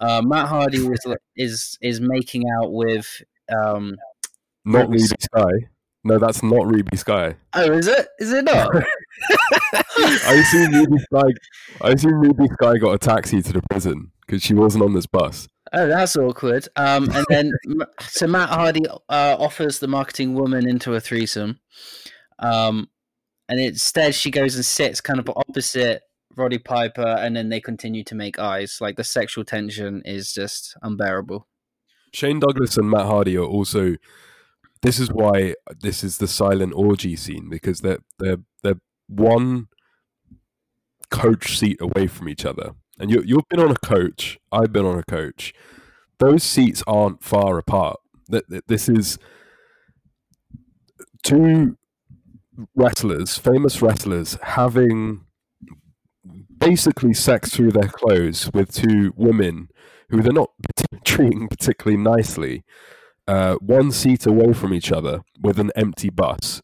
Uh, 0.00 0.22
Matt 0.22 0.48
Hardy 0.48 0.78
is 0.78 1.06
is 1.36 1.78
is 1.80 2.00
making 2.00 2.44
out 2.60 2.72
with. 2.72 3.22
Um, 3.54 3.96
Not 4.64 4.88
Reby 4.88 5.12
Reby 5.12 5.22
Sky. 5.22 5.68
No, 6.04 6.18
that's 6.18 6.42
not 6.42 6.62
Reby 6.62 6.98
Sky. 6.98 7.36
oh, 7.54 7.72
is 7.72 7.86
it? 7.86 8.08
Is 8.18 8.32
it 8.32 8.44
not? 8.44 8.74
I 8.74 10.34
assume 10.34 10.72
Reby 10.72 11.00
Sky. 11.00 11.30
I 11.80 11.90
assume 11.90 12.22
Reby 12.22 12.52
Sky 12.54 12.78
got 12.78 12.92
a 12.92 12.98
taxi 12.98 13.40
to 13.42 13.52
the 13.52 13.62
prison 13.70 14.10
because 14.26 14.42
she 14.42 14.54
wasn't 14.54 14.82
on 14.82 14.94
this 14.94 15.06
bus. 15.06 15.48
oh, 15.72 15.86
that's 15.86 16.16
awkward. 16.16 16.66
Um, 16.76 17.08
and 17.10 17.24
then 17.28 17.52
so 18.00 18.26
Matt 18.26 18.48
Hardy 18.48 18.86
uh, 18.88 19.36
offers 19.38 19.78
the 19.78 19.86
marketing 19.86 20.34
woman 20.34 20.68
into 20.68 20.94
a 20.94 21.00
threesome. 21.00 21.60
Um, 22.40 22.88
and 23.48 23.60
instead 23.60 24.14
she 24.14 24.30
goes 24.30 24.56
and 24.56 24.64
sits 24.64 25.00
kind 25.00 25.20
of 25.20 25.30
opposite 25.36 26.02
Roddy 26.36 26.58
Piper, 26.58 27.06
and 27.06 27.36
then 27.36 27.48
they 27.48 27.60
continue 27.60 28.02
to 28.04 28.14
make 28.14 28.38
eyes. 28.38 28.78
Like 28.80 28.96
the 28.96 29.04
sexual 29.04 29.44
tension 29.44 30.02
is 30.04 30.32
just 30.32 30.76
unbearable. 30.82 31.46
Shane 32.12 32.40
Douglas 32.40 32.76
and 32.76 32.90
Matt 32.90 33.06
Hardy 33.06 33.36
are 33.36 33.44
also. 33.44 33.94
This 34.82 34.98
is 34.98 35.10
why 35.10 35.54
this 35.80 36.02
is 36.02 36.18
the 36.18 36.26
silent 36.26 36.72
orgy 36.74 37.16
scene 37.16 37.48
because 37.48 37.80
they're 37.80 38.00
they're 38.18 38.38
they're 38.62 38.80
one 39.08 39.68
coach 41.10 41.58
seat 41.58 41.78
away 41.80 42.08
from 42.08 42.28
each 42.28 42.44
other, 42.44 42.72
and 42.98 43.10
you 43.10 43.22
you've 43.24 43.48
been 43.48 43.60
on 43.60 43.70
a 43.70 43.86
coach. 43.86 44.38
I've 44.50 44.72
been 44.72 44.84
on 44.84 44.98
a 44.98 45.04
coach. 45.04 45.54
Those 46.18 46.42
seats 46.42 46.82
aren't 46.86 47.22
far 47.22 47.58
apart. 47.58 48.00
That 48.28 48.66
this 48.66 48.88
is 48.88 49.18
two 51.22 51.76
wrestlers, 52.74 53.38
famous 53.38 53.80
wrestlers, 53.82 54.38
having 54.42 55.24
basically 56.58 57.14
sex 57.14 57.50
through 57.54 57.72
their 57.72 57.88
clothes 57.88 58.50
with 58.52 58.72
two 58.72 59.12
women 59.16 59.68
who 60.08 60.22
they're 60.22 60.32
not 60.32 60.50
treating 61.04 61.48
particularly 61.48 62.02
nicely, 62.02 62.64
uh, 63.26 63.54
one 63.56 63.90
seat 63.92 64.26
away 64.26 64.52
from 64.52 64.74
each 64.74 64.90
other 64.92 65.22
with 65.40 65.58
an 65.58 65.70
empty 65.76 66.10
bus, 66.10 66.62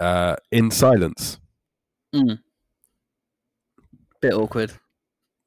uh, 0.00 0.36
in 0.50 0.70
silence. 0.70 1.38
Bit 4.20 4.34
awkward. 4.34 4.72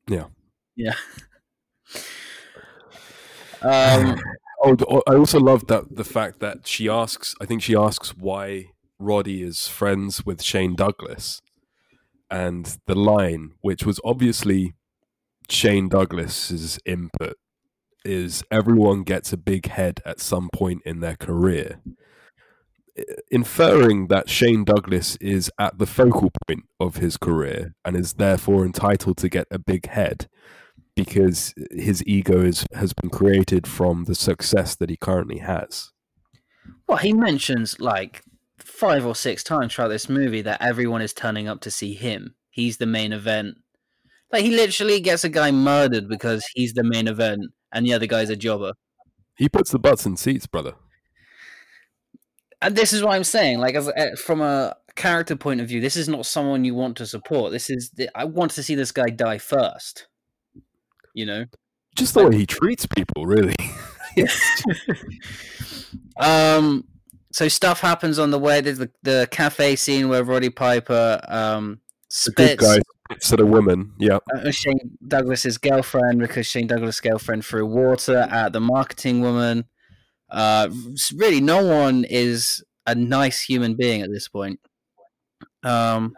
Yeah. 0.09 0.25
Yeah. 0.75 0.95
um. 3.61 4.19
Oh, 4.67 5.03
I 5.07 5.15
also 5.15 5.39
love 5.39 5.67
that 5.67 5.95
the 5.95 6.03
fact 6.03 6.39
that 6.39 6.65
she 6.67 6.89
asks. 6.89 7.35
I 7.39 7.45
think 7.45 7.61
she 7.61 7.75
asks 7.75 8.17
why 8.17 8.71
Roddy 8.97 9.43
is 9.43 9.67
friends 9.67 10.25
with 10.25 10.41
Shane 10.41 10.75
Douglas, 10.75 11.41
and 12.31 12.77
the 12.87 12.95
line, 12.95 13.51
which 13.61 13.85
was 13.85 13.99
obviously 14.03 14.73
Shane 15.49 15.87
Douglas's 15.87 16.79
input, 16.85 17.35
is 18.05 18.43
everyone 18.51 19.03
gets 19.03 19.33
a 19.33 19.37
big 19.37 19.67
head 19.67 20.01
at 20.05 20.19
some 20.19 20.49
point 20.53 20.81
in 20.85 20.99
their 20.99 21.15
career, 21.15 21.81
inferring 23.29 24.07
that 24.07 24.29
Shane 24.29 24.63
Douglas 24.63 25.15
is 25.17 25.51
at 25.59 25.77
the 25.77 25.85
focal 25.85 26.31
point 26.47 26.65
of 26.79 26.97
his 26.97 27.17
career 27.17 27.75
and 27.83 27.95
is 27.95 28.13
therefore 28.13 28.65
entitled 28.65 29.17
to 29.17 29.29
get 29.29 29.47
a 29.51 29.59
big 29.59 29.87
head 29.87 30.27
because 30.95 31.53
his 31.71 32.01
ego 32.07 32.41
is, 32.41 32.65
has 32.73 32.93
been 32.93 33.09
created 33.09 33.67
from 33.67 34.05
the 34.05 34.15
success 34.15 34.75
that 34.75 34.89
he 34.89 34.95
currently 34.95 35.39
has. 35.39 35.91
Well, 36.87 36.97
he 36.97 37.13
mentions 37.13 37.79
like 37.79 38.23
five 38.59 39.05
or 39.05 39.15
six 39.15 39.43
times 39.43 39.73
throughout 39.73 39.89
this 39.89 40.09
movie 40.09 40.41
that 40.41 40.61
everyone 40.61 41.01
is 41.01 41.13
turning 41.13 41.47
up 41.47 41.61
to 41.61 41.71
see 41.71 41.93
him. 41.93 42.35
He's 42.49 42.77
the 42.77 42.85
main 42.85 43.11
event. 43.11 43.57
Like 44.31 44.43
he 44.43 44.51
literally 44.51 44.99
gets 45.01 45.23
a 45.23 45.29
guy 45.29 45.51
murdered 45.51 46.07
because 46.07 46.45
he's 46.53 46.73
the 46.73 46.83
main 46.83 47.07
event, 47.07 47.41
and 47.75 47.85
the 47.85 47.93
other 47.93 48.07
guy's 48.07 48.31
a 48.31 48.35
jobber. 48.35 48.73
He 49.35 49.49
puts 49.49 49.69
the 49.69 49.77
butts 49.77 50.05
in 50.05 50.15
seats, 50.15 50.47
brother. 50.47 50.73
And 52.61 52.75
this 52.75 52.93
is 52.93 53.03
what 53.03 53.13
I'm 53.13 53.25
saying. 53.25 53.59
Like, 53.59 53.75
as 53.75 53.89
uh, 53.89 54.15
from 54.17 54.41
a 54.41 54.75
character 54.95 55.35
point 55.35 55.59
of 55.59 55.67
view, 55.67 55.81
this 55.81 55.97
is 55.97 56.07
not 56.07 56.25
someone 56.25 56.63
you 56.63 56.73
want 56.73 56.95
to 56.97 57.05
support. 57.05 57.51
This 57.51 57.69
is 57.69 57.91
I 58.15 58.23
want 58.23 58.51
to 58.51 58.63
see 58.63 58.75
this 58.75 58.93
guy 58.93 59.09
die 59.09 59.37
first. 59.37 60.07
You 61.13 61.25
know. 61.25 61.45
Just 61.95 62.13
the 62.13 62.27
way 62.27 62.37
he 62.37 62.45
treats 62.45 62.87
people, 62.87 63.27
really. 63.27 63.55
Um. 66.17 66.85
So 67.33 67.49
stuff 67.49 67.81
happens 67.81 68.17
on 68.17 68.31
the 68.31 68.39
way. 68.39 68.61
There's 68.61 68.77
the, 68.77 68.89
the 69.03 69.27
cafe 69.29 69.75
scene 69.75 70.07
where 70.07 70.23
Roddy 70.23 70.49
Piper 70.49 71.19
um 71.27 71.81
The 72.23 72.31
good 72.31 72.49
spits 72.51 72.63
guy 72.63 72.81
at 73.09 73.39
a 73.39 73.45
woman. 73.45 73.93
Yeah. 73.99 74.19
uh, 74.35 74.51
Shane 74.51 74.97
Douglas's 75.07 75.57
girlfriend 75.57 76.19
because 76.19 76.47
Shane 76.47 76.67
Douglas' 76.67 76.99
girlfriend 77.01 77.45
threw 77.45 77.65
water 77.65 78.27
at 78.31 78.53
the 78.53 78.59
marketing 78.59 79.21
woman. 79.21 79.65
Uh, 80.29 80.69
really, 81.15 81.39
no 81.41 81.63
one 81.65 82.03
is 82.03 82.63
a 82.87 82.95
nice 82.95 83.41
human 83.43 83.75
being 83.75 84.01
at 84.01 84.09
this 84.11 84.27
point. 84.27 84.59
Um, 85.63 86.13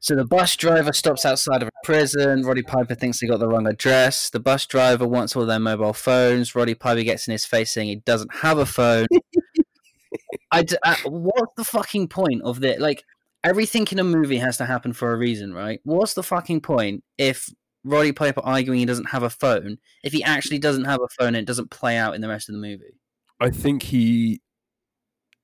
so 0.00 0.14
the 0.14 0.24
bus 0.26 0.54
driver 0.56 0.92
stops 0.92 1.24
outside 1.24 1.62
of 1.62 1.68
a 1.68 1.86
prison. 1.86 2.42
Roddy 2.42 2.62
Piper 2.62 2.94
thinks 2.94 3.20
he 3.20 3.26
got 3.26 3.40
the 3.40 3.48
wrong 3.48 3.66
address. 3.66 4.28
The 4.28 4.40
bus 4.40 4.66
driver 4.66 5.06
wants 5.08 5.34
all 5.34 5.46
their 5.46 5.58
mobile 5.58 5.94
phones. 5.94 6.54
Roddy 6.54 6.74
Piper 6.74 7.02
gets 7.02 7.26
in 7.26 7.32
his 7.32 7.46
face 7.46 7.70
saying 7.72 7.88
he 7.88 7.96
doesn't 7.96 8.34
have 8.36 8.58
a 8.58 8.66
phone. 8.66 9.06
I, 10.52 10.62
d- 10.62 10.76
I- 10.84 11.00
what's 11.06 11.54
the 11.56 11.64
fucking 11.64 12.08
point 12.08 12.42
of 12.42 12.60
this? 12.60 12.78
Like 12.78 13.04
everything 13.44 13.86
in 13.92 13.98
a 13.98 14.04
movie 14.04 14.38
has 14.38 14.56
to 14.56 14.64
happen 14.64 14.92
for 14.92 15.12
a 15.12 15.16
reason, 15.16 15.52
right? 15.52 15.80
What's 15.84 16.14
the 16.14 16.22
fucking 16.22 16.62
point 16.62 17.04
if 17.18 17.48
Roddy 17.84 18.12
Piper 18.12 18.40
arguing 18.42 18.78
he 18.78 18.86
doesn't 18.86 19.10
have 19.10 19.22
a 19.22 19.30
phone 19.30 19.78
if 20.02 20.12
he 20.12 20.24
actually 20.24 20.58
doesn't 20.58 20.86
have 20.86 21.00
a 21.02 21.08
phone 21.18 21.28
and 21.28 21.36
it 21.36 21.46
doesn't 21.46 21.70
play 21.70 21.98
out 21.98 22.14
in 22.14 22.22
the 22.22 22.28
rest 22.28 22.48
of 22.48 22.54
the 22.54 22.60
movie? 22.60 22.98
I 23.40 23.50
think 23.50 23.82
he 23.84 24.40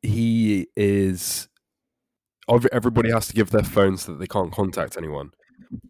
he 0.02 0.66
is. 0.76 1.48
Everybody 2.72 3.12
has 3.12 3.28
to 3.28 3.34
give 3.34 3.50
their 3.50 3.62
phones 3.62 4.02
so 4.02 4.12
that 4.12 4.18
they 4.18 4.26
can't 4.26 4.52
contact 4.52 4.96
anyone. 4.96 5.30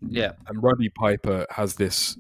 Yeah, 0.07 0.33
and 0.47 0.63
Roddy 0.63 0.91
Piper 0.91 1.47
has 1.51 1.77
this 1.77 2.19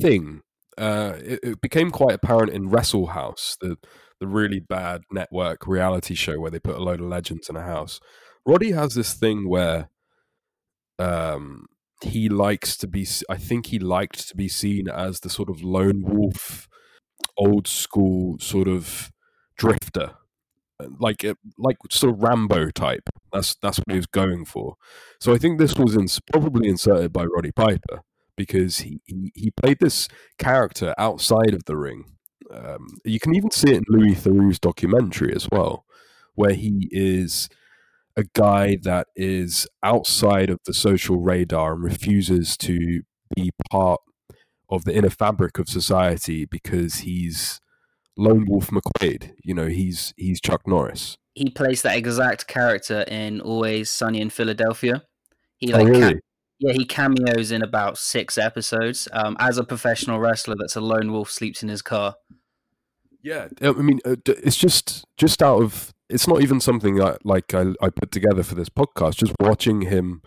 thing. 0.00 0.40
Uh, 0.78 1.14
it, 1.18 1.40
it 1.42 1.60
became 1.60 1.90
quite 1.90 2.14
apparent 2.14 2.52
in 2.52 2.70
Wrestle 2.70 3.08
House, 3.08 3.58
the 3.60 3.76
the 4.20 4.28
really 4.28 4.60
bad 4.60 5.02
network 5.10 5.66
reality 5.66 6.14
show 6.14 6.38
where 6.38 6.50
they 6.50 6.60
put 6.60 6.76
a 6.76 6.82
load 6.82 7.00
of 7.00 7.06
legends 7.06 7.50
in 7.50 7.56
a 7.56 7.62
house. 7.62 7.98
Roddy 8.46 8.72
has 8.72 8.94
this 8.94 9.14
thing 9.14 9.48
where, 9.48 9.88
um, 10.98 11.66
he 12.04 12.28
likes 12.28 12.76
to 12.78 12.86
be. 12.86 13.06
I 13.28 13.36
think 13.36 13.66
he 13.66 13.78
liked 13.78 14.28
to 14.28 14.36
be 14.36 14.48
seen 14.48 14.88
as 14.88 15.20
the 15.20 15.30
sort 15.30 15.48
of 15.48 15.62
lone 15.62 16.02
wolf, 16.02 16.68
old 17.36 17.66
school 17.66 18.38
sort 18.38 18.68
of 18.68 19.10
drifter, 19.56 20.12
like 20.98 21.24
like 21.58 21.76
sort 21.90 22.14
of 22.14 22.22
Rambo 22.22 22.70
type. 22.70 23.08
That's 23.32 23.54
that's 23.62 23.78
what 23.78 23.90
he 23.90 23.96
was 23.96 24.06
going 24.06 24.44
for. 24.44 24.76
So 25.20 25.32
I 25.32 25.38
think 25.38 25.58
this 25.58 25.74
was 25.74 25.96
ins- 25.96 26.20
probably 26.32 26.68
inserted 26.68 27.12
by 27.12 27.24
Roddy 27.24 27.52
Piper 27.52 28.02
because 28.36 28.78
he, 28.78 29.00
he, 29.04 29.30
he 29.34 29.50
played 29.50 29.78
this 29.78 30.08
character 30.38 30.94
outside 30.98 31.54
of 31.54 31.64
the 31.66 31.76
ring. 31.76 32.04
Um, 32.50 32.88
you 33.04 33.20
can 33.20 33.34
even 33.34 33.50
see 33.50 33.70
it 33.70 33.76
in 33.76 33.84
Louis 33.88 34.14
Theroux's 34.14 34.58
documentary 34.58 35.34
as 35.34 35.48
well, 35.50 35.84
where 36.34 36.54
he 36.54 36.88
is 36.90 37.48
a 38.16 38.24
guy 38.34 38.76
that 38.82 39.06
is 39.16 39.66
outside 39.82 40.50
of 40.50 40.60
the 40.66 40.74
social 40.74 41.18
radar 41.20 41.74
and 41.74 41.82
refuses 41.84 42.56
to 42.58 43.02
be 43.34 43.50
part 43.70 44.00
of 44.68 44.84
the 44.84 44.94
inner 44.94 45.10
fabric 45.10 45.58
of 45.58 45.68
society 45.68 46.44
because 46.44 46.96
he's 47.00 47.60
Lone 48.16 48.44
Wolf 48.46 48.68
McQuaid. 48.68 49.32
You 49.42 49.54
know, 49.54 49.66
he's 49.66 50.12
he's 50.16 50.40
Chuck 50.40 50.66
Norris. 50.66 51.16
he 51.34 51.48
plays 51.50 51.80
that 51.82 51.96
exact 51.96 52.46
character 52.46 53.02
in 53.08 53.40
Always 53.40 53.90
Sunny 53.90 54.20
in 54.20 54.28
Philadelphia. 54.30 55.02
He 55.56 55.72
Oh, 55.72 55.78
like 55.78 55.86
ca- 55.92 55.98
really? 55.98 56.20
yeah, 56.58 56.72
he 56.74 56.84
cameos 56.84 57.50
in 57.52 57.62
about 57.62 57.96
six 57.96 58.36
episodes. 58.36 59.08
Um, 59.12 59.36
as 59.40 59.56
a 59.58 59.64
professional 59.64 60.18
wrestler, 60.20 60.56
that's 60.58 60.76
a 60.76 60.80
lone 60.80 61.10
wolf 61.12 61.30
sleeps 61.30 61.62
in 61.62 61.68
his 61.70 61.80
car. 61.82 62.16
Yeah, 63.22 63.48
I 63.62 63.72
mean, 63.72 64.00
uh, 64.04 64.16
it's 64.26 64.56
just 64.56 65.04
just 65.16 65.42
out 65.42 65.62
of 65.62 65.92
it's 66.12 66.28
not 66.28 66.42
even 66.42 66.60
something 66.60 66.96
that 66.96 67.24
like 67.24 67.54
I, 67.54 67.72
I 67.80 67.90
put 67.90 68.10
together 68.10 68.42
for 68.42 68.54
this 68.54 68.68
podcast. 68.68 69.16
Just 69.16 69.34
watching 69.40 69.82
him 69.82 70.22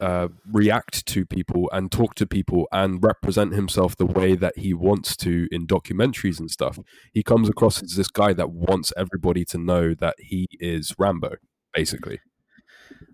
uh, 0.00 0.28
react 0.50 1.06
to 1.06 1.24
people 1.24 1.70
and 1.72 1.92
talk 1.92 2.14
to 2.16 2.26
people 2.26 2.66
and 2.72 3.02
represent 3.02 3.54
himself 3.54 3.96
the 3.96 4.06
way 4.06 4.34
that 4.34 4.58
he 4.58 4.74
wants 4.74 5.16
to 5.18 5.46
in 5.52 5.66
documentaries 5.66 6.40
and 6.40 6.50
stuff. 6.50 6.78
He 7.12 7.22
comes 7.22 7.48
across 7.48 7.82
as 7.82 7.94
this 7.94 8.08
guy 8.08 8.32
that 8.32 8.50
wants 8.50 8.92
everybody 8.96 9.44
to 9.46 9.58
know 9.58 9.94
that 9.94 10.16
he 10.18 10.48
is 10.58 10.94
Rambo, 10.98 11.36
basically. 11.72 12.20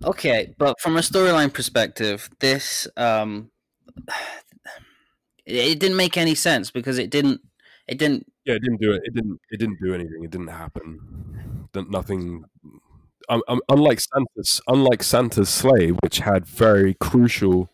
Okay, 0.05 0.55
but 0.59 0.81
from 0.81 0.97
a 0.97 1.01
storyline 1.01 1.53
perspective, 1.53 2.31
this 2.41 2.89
um, 2.97 3.51
it, 5.45 5.55
it 5.73 5.81
didn't 5.81 5.97
make 5.97 6.17
any 6.17 6.35
sense 6.35 6.71
because 6.71 6.99
it 6.99 7.11
didn't. 7.11 7.41
It 7.87 7.99
didn't. 7.99 8.27
Yeah, 8.45 8.55
it 8.55 8.63
didn't 8.63 8.81
do 8.81 8.93
it. 8.93 9.03
It 9.05 9.15
didn't. 9.15 9.41
It 9.51 9.59
didn't 9.59 9.79
do 9.83 9.95
anything. 9.95 10.25
It 10.25 10.31
didn't 10.31 10.49
happen. 10.49 11.60
Th- 11.73 11.87
Nothing. 11.89 12.45
Um, 13.29 13.43
um, 13.49 13.61
unlike 13.69 14.01
Santa's, 14.01 14.61
unlike 14.67 15.03
Santa's 15.03 15.49
Slay, 15.49 15.91
which 15.91 16.19
had 16.19 16.45
very 16.47 16.95
crucial 16.95 17.71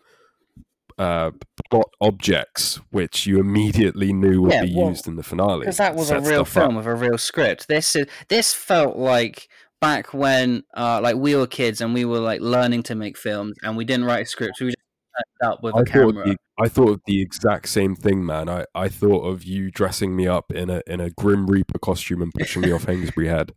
uh, 0.98 1.30
plot 1.70 1.88
objects, 2.00 2.76
which 2.90 3.26
you 3.26 3.38
immediately 3.40 4.12
knew 4.12 4.42
would 4.42 4.52
Yeah, 4.52 4.64
be 4.64 4.74
well, 4.76 4.88
used 4.90 5.06
in 5.08 5.16
the 5.16 5.22
finale. 5.22 5.60
because 5.60 5.78
that 5.78 5.94
was 5.94 6.10
a 6.10 6.20
real 6.20 6.44
stuff 6.44 6.56
up. 6.58 6.62
film 6.64 6.74
with 6.76 6.86
a 6.86 6.94
real 6.94 7.18
script. 7.18 7.68
This 7.68 7.96
is 7.96 8.06
this 8.28 8.52
felt 8.52 8.96
like 8.96 9.48
back 9.80 10.12
when 10.12 10.64
uh, 10.76 11.00
like 11.02 11.16
we 11.16 11.36
were 11.36 11.46
kids 11.46 11.80
and 11.80 11.94
we 11.94 12.04
were 12.04 12.18
like 12.20 12.40
learning 12.40 12.82
to 12.84 12.94
make 12.94 13.16
films 13.16 13.56
and 13.62 13.76
we 13.76 13.84
didn't 13.84 14.04
write 14.06 14.22
a 14.22 14.26
script. 14.26 14.60
We 14.60 14.68
just 14.68 14.76
up 15.42 15.62
with 15.62 15.74
I 15.74 15.80
a 15.80 15.84
thought, 15.84 15.92
camera. 16.14 16.24
the, 16.26 16.36
I 16.58 16.68
thought 16.68 16.90
of 16.90 17.00
the 17.06 17.22
exact 17.22 17.68
same 17.70 17.94
thing, 17.94 18.24
man. 18.26 18.48
I, 18.50 18.66
I 18.74 18.88
thought 18.88 19.22
of 19.26 19.44
you 19.44 19.70
dressing 19.70 20.14
me 20.14 20.26
up 20.26 20.52
in 20.52 20.68
a 20.68 20.82
in 20.86 21.00
a 21.00 21.08
Grim 21.10 21.46
Reaper 21.46 21.78
costume 21.78 22.20
and 22.20 22.32
pushing 22.34 22.60
me 22.62 22.72
off 22.72 22.84
Hainsbury 22.84 23.28
Head. 23.28 23.52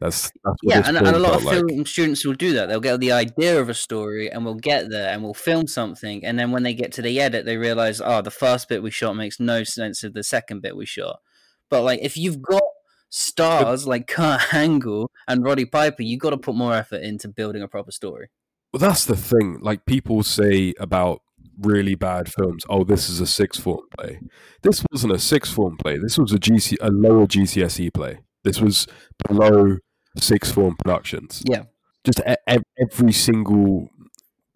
That's 0.00 0.30
that's 0.44 0.56
yeah, 0.62 0.82
and, 0.86 0.96
and 0.96 1.08
a 1.08 1.18
lot 1.18 1.34
of 1.34 1.44
like. 1.44 1.56
film 1.56 1.84
students 1.86 2.24
will 2.24 2.34
do 2.34 2.52
that. 2.54 2.68
They'll 2.68 2.80
get 2.80 3.00
the 3.00 3.12
idea 3.12 3.60
of 3.60 3.68
a 3.68 3.74
story 3.74 4.30
and 4.30 4.44
we'll 4.44 4.54
get 4.54 4.90
there 4.90 5.12
and 5.12 5.22
we'll 5.22 5.34
film 5.34 5.66
something. 5.66 6.24
And 6.24 6.38
then 6.38 6.52
when 6.52 6.62
they 6.62 6.74
get 6.74 6.92
to 6.92 7.02
the 7.02 7.20
edit, 7.20 7.44
they 7.44 7.56
realize, 7.56 8.00
oh, 8.00 8.22
the 8.22 8.30
first 8.30 8.68
bit 8.68 8.82
we 8.82 8.90
shot 8.90 9.14
makes 9.14 9.40
no 9.40 9.64
sense 9.64 10.04
of 10.04 10.14
the 10.14 10.22
second 10.22 10.62
bit 10.62 10.76
we 10.76 10.86
shot. 10.86 11.20
But 11.68 11.82
like, 11.82 12.00
if 12.00 12.16
you've 12.16 12.40
got 12.42 12.62
stars 13.10 13.86
like 13.86 14.06
Kurt 14.06 14.54
Angle 14.54 15.10
and 15.26 15.44
Roddy 15.44 15.64
Piper, 15.64 16.02
you've 16.02 16.20
got 16.20 16.30
to 16.30 16.38
put 16.38 16.54
more 16.54 16.74
effort 16.74 17.02
into 17.02 17.28
building 17.28 17.62
a 17.62 17.68
proper 17.68 17.90
story. 17.90 18.28
Well, 18.72 18.80
that's 18.80 19.04
the 19.04 19.16
thing. 19.16 19.58
Like 19.60 19.86
people 19.86 20.22
say 20.22 20.74
about 20.78 21.22
really 21.60 21.94
bad 21.94 22.32
films, 22.32 22.64
oh, 22.68 22.84
this 22.84 23.08
is 23.08 23.20
a 23.20 23.26
six 23.26 23.58
form 23.58 23.86
play. 23.98 24.20
This 24.62 24.84
wasn't 24.92 25.12
a 25.12 25.18
six 25.18 25.50
form 25.50 25.76
play. 25.76 25.98
This 25.98 26.18
was 26.18 26.32
a 26.32 26.38
GC, 26.38 26.76
a 26.80 26.90
lower 26.90 27.26
GCSE 27.26 27.92
play. 27.92 28.20
This 28.44 28.60
was 28.60 28.86
below 29.26 29.78
six 30.16 30.50
form 30.50 30.76
productions. 30.76 31.42
Yeah. 31.48 31.64
Just 32.04 32.20
e- 32.20 32.56
every 32.78 33.12
single 33.12 33.90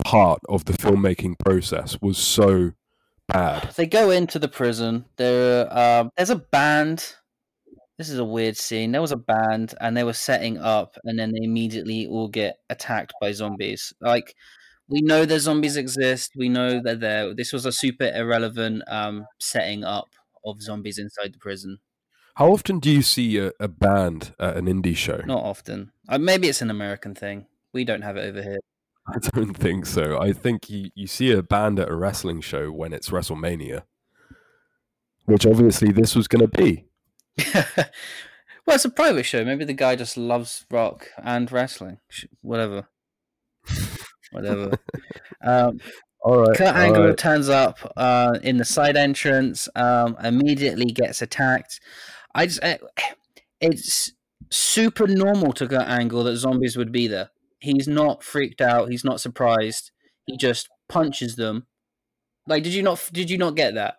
part 0.04 0.40
of 0.48 0.64
the 0.64 0.72
filmmaking 0.72 1.38
process 1.38 1.98
was 2.00 2.18
so 2.18 2.72
bad. 3.28 3.70
They 3.76 3.86
go 3.86 4.10
into 4.10 4.38
the 4.38 4.48
prison. 4.48 5.04
There, 5.16 5.68
uh, 5.70 6.08
there's 6.16 6.30
a 6.30 6.36
band. 6.36 7.14
This 7.98 8.08
is 8.08 8.18
a 8.18 8.24
weird 8.24 8.56
scene. 8.56 8.92
There 8.92 9.00
was 9.00 9.12
a 9.12 9.16
band, 9.16 9.74
and 9.80 9.96
they 9.96 10.04
were 10.04 10.12
setting 10.12 10.58
up, 10.58 10.96
and 11.04 11.18
then 11.18 11.32
they 11.32 11.44
immediately 11.44 12.06
all 12.06 12.28
get 12.28 12.56
attacked 12.70 13.12
by 13.20 13.32
zombies. 13.32 13.92
Like 14.00 14.34
we 14.88 15.00
know 15.00 15.24
that 15.24 15.40
zombies 15.40 15.76
exist. 15.76 16.32
We 16.36 16.48
know 16.48 16.80
they're 16.82 16.96
there. 16.96 17.34
This 17.34 17.52
was 17.52 17.66
a 17.66 17.72
super 17.72 18.10
irrelevant 18.14 18.82
um, 18.88 19.26
setting 19.38 19.84
up 19.84 20.08
of 20.44 20.60
zombies 20.60 20.98
inside 20.98 21.34
the 21.34 21.38
prison. 21.38 21.78
How 22.36 22.52
often 22.52 22.78
do 22.78 22.90
you 22.90 23.02
see 23.02 23.38
a, 23.38 23.52
a 23.60 23.68
band 23.68 24.34
at 24.40 24.56
an 24.56 24.66
indie 24.66 24.96
show? 24.96 25.20
Not 25.26 25.44
often. 25.44 25.92
Uh, 26.08 26.18
maybe 26.18 26.48
it's 26.48 26.62
an 26.62 26.70
American 26.70 27.14
thing. 27.14 27.46
We 27.72 27.84
don't 27.84 28.02
have 28.02 28.16
it 28.16 28.26
over 28.26 28.42
here. 28.42 28.58
I 29.06 29.18
don't 29.34 29.54
think 29.54 29.86
so. 29.86 30.20
I 30.20 30.32
think 30.32 30.70
you, 30.70 30.90
you 30.94 31.06
see 31.06 31.32
a 31.32 31.42
band 31.42 31.78
at 31.78 31.88
a 31.88 31.94
wrestling 31.94 32.40
show 32.40 32.70
when 32.70 32.92
it's 32.92 33.10
WrestleMania, 33.10 33.82
which 35.26 35.44
obviously 35.44 35.92
this 35.92 36.14
was 36.14 36.28
going 36.28 36.48
to 36.48 36.56
be. 36.56 36.86
well, 37.54 38.76
it's 38.76 38.84
a 38.84 38.90
private 38.90 39.24
show. 39.24 39.44
Maybe 39.44 39.64
the 39.64 39.72
guy 39.72 39.96
just 39.96 40.16
loves 40.16 40.64
rock 40.70 41.08
and 41.22 41.50
wrestling. 41.50 41.98
Whatever. 42.40 42.88
Whatever. 44.30 44.78
um, 45.42 45.80
All 46.20 46.38
right. 46.38 46.56
Kurt 46.56 46.74
Angle 46.74 47.08
right. 47.08 47.18
turns 47.18 47.48
up 47.48 47.78
uh, 47.96 48.38
in 48.42 48.56
the 48.56 48.64
side 48.64 48.96
entrance. 48.96 49.68
Um, 49.74 50.16
immediately 50.22 50.86
gets 50.86 51.22
attacked. 51.22 51.80
I 52.34 52.46
just, 52.46 52.62
uh, 52.62 52.78
it's 53.60 54.12
super 54.50 55.06
normal 55.06 55.52
to 55.54 55.66
Kurt 55.66 55.88
Angle 55.88 56.24
that 56.24 56.36
zombies 56.36 56.76
would 56.76 56.92
be 56.92 57.06
there. 57.06 57.30
He's 57.58 57.86
not 57.86 58.22
freaked 58.22 58.60
out. 58.60 58.90
He's 58.90 59.04
not 59.04 59.20
surprised. 59.20 59.90
He 60.26 60.36
just 60.36 60.68
punches 60.88 61.36
them. 61.36 61.66
Like, 62.46 62.64
did 62.64 62.74
you 62.74 62.82
not? 62.82 63.08
Did 63.12 63.30
you 63.30 63.38
not 63.38 63.54
get 63.54 63.74
that? 63.74 63.98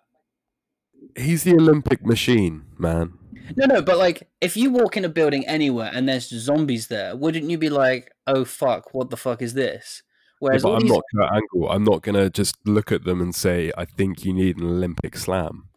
He's 1.17 1.43
the 1.43 1.53
Olympic 1.53 2.05
machine, 2.05 2.65
man. 2.77 3.13
No, 3.55 3.65
no, 3.65 3.81
but 3.81 3.97
like, 3.97 4.27
if 4.41 4.55
you 4.57 4.69
walk 4.69 4.97
in 4.97 5.05
a 5.05 5.09
building 5.09 5.45
anywhere 5.47 5.91
and 5.93 6.07
there's 6.07 6.29
zombies 6.29 6.87
there, 6.87 7.15
wouldn't 7.15 7.49
you 7.49 7.57
be 7.57 7.69
like, 7.69 8.11
"Oh 8.27 8.45
fuck, 8.45 8.93
what 8.93 9.09
the 9.09 9.17
fuck 9.17 9.41
is 9.41 9.53
this?" 9.53 10.03
Yeah, 10.43 10.47
Whereas 10.47 10.63
but 10.63 10.73
I'm 10.73 10.81
these, 10.81 10.91
not 10.91 11.03
Kurt 11.15 11.31
Angle. 11.31 11.69
I'm 11.71 11.83
not 11.85 12.01
going 12.01 12.15
to 12.15 12.29
just 12.29 12.55
look 12.65 12.91
at 12.91 13.05
them 13.05 13.21
and 13.21 13.33
say, 13.33 13.71
I 13.77 13.85
think 13.85 14.25
you 14.25 14.33
need 14.33 14.57
an 14.57 14.65
Olympic 14.65 15.15
slam. 15.15 15.69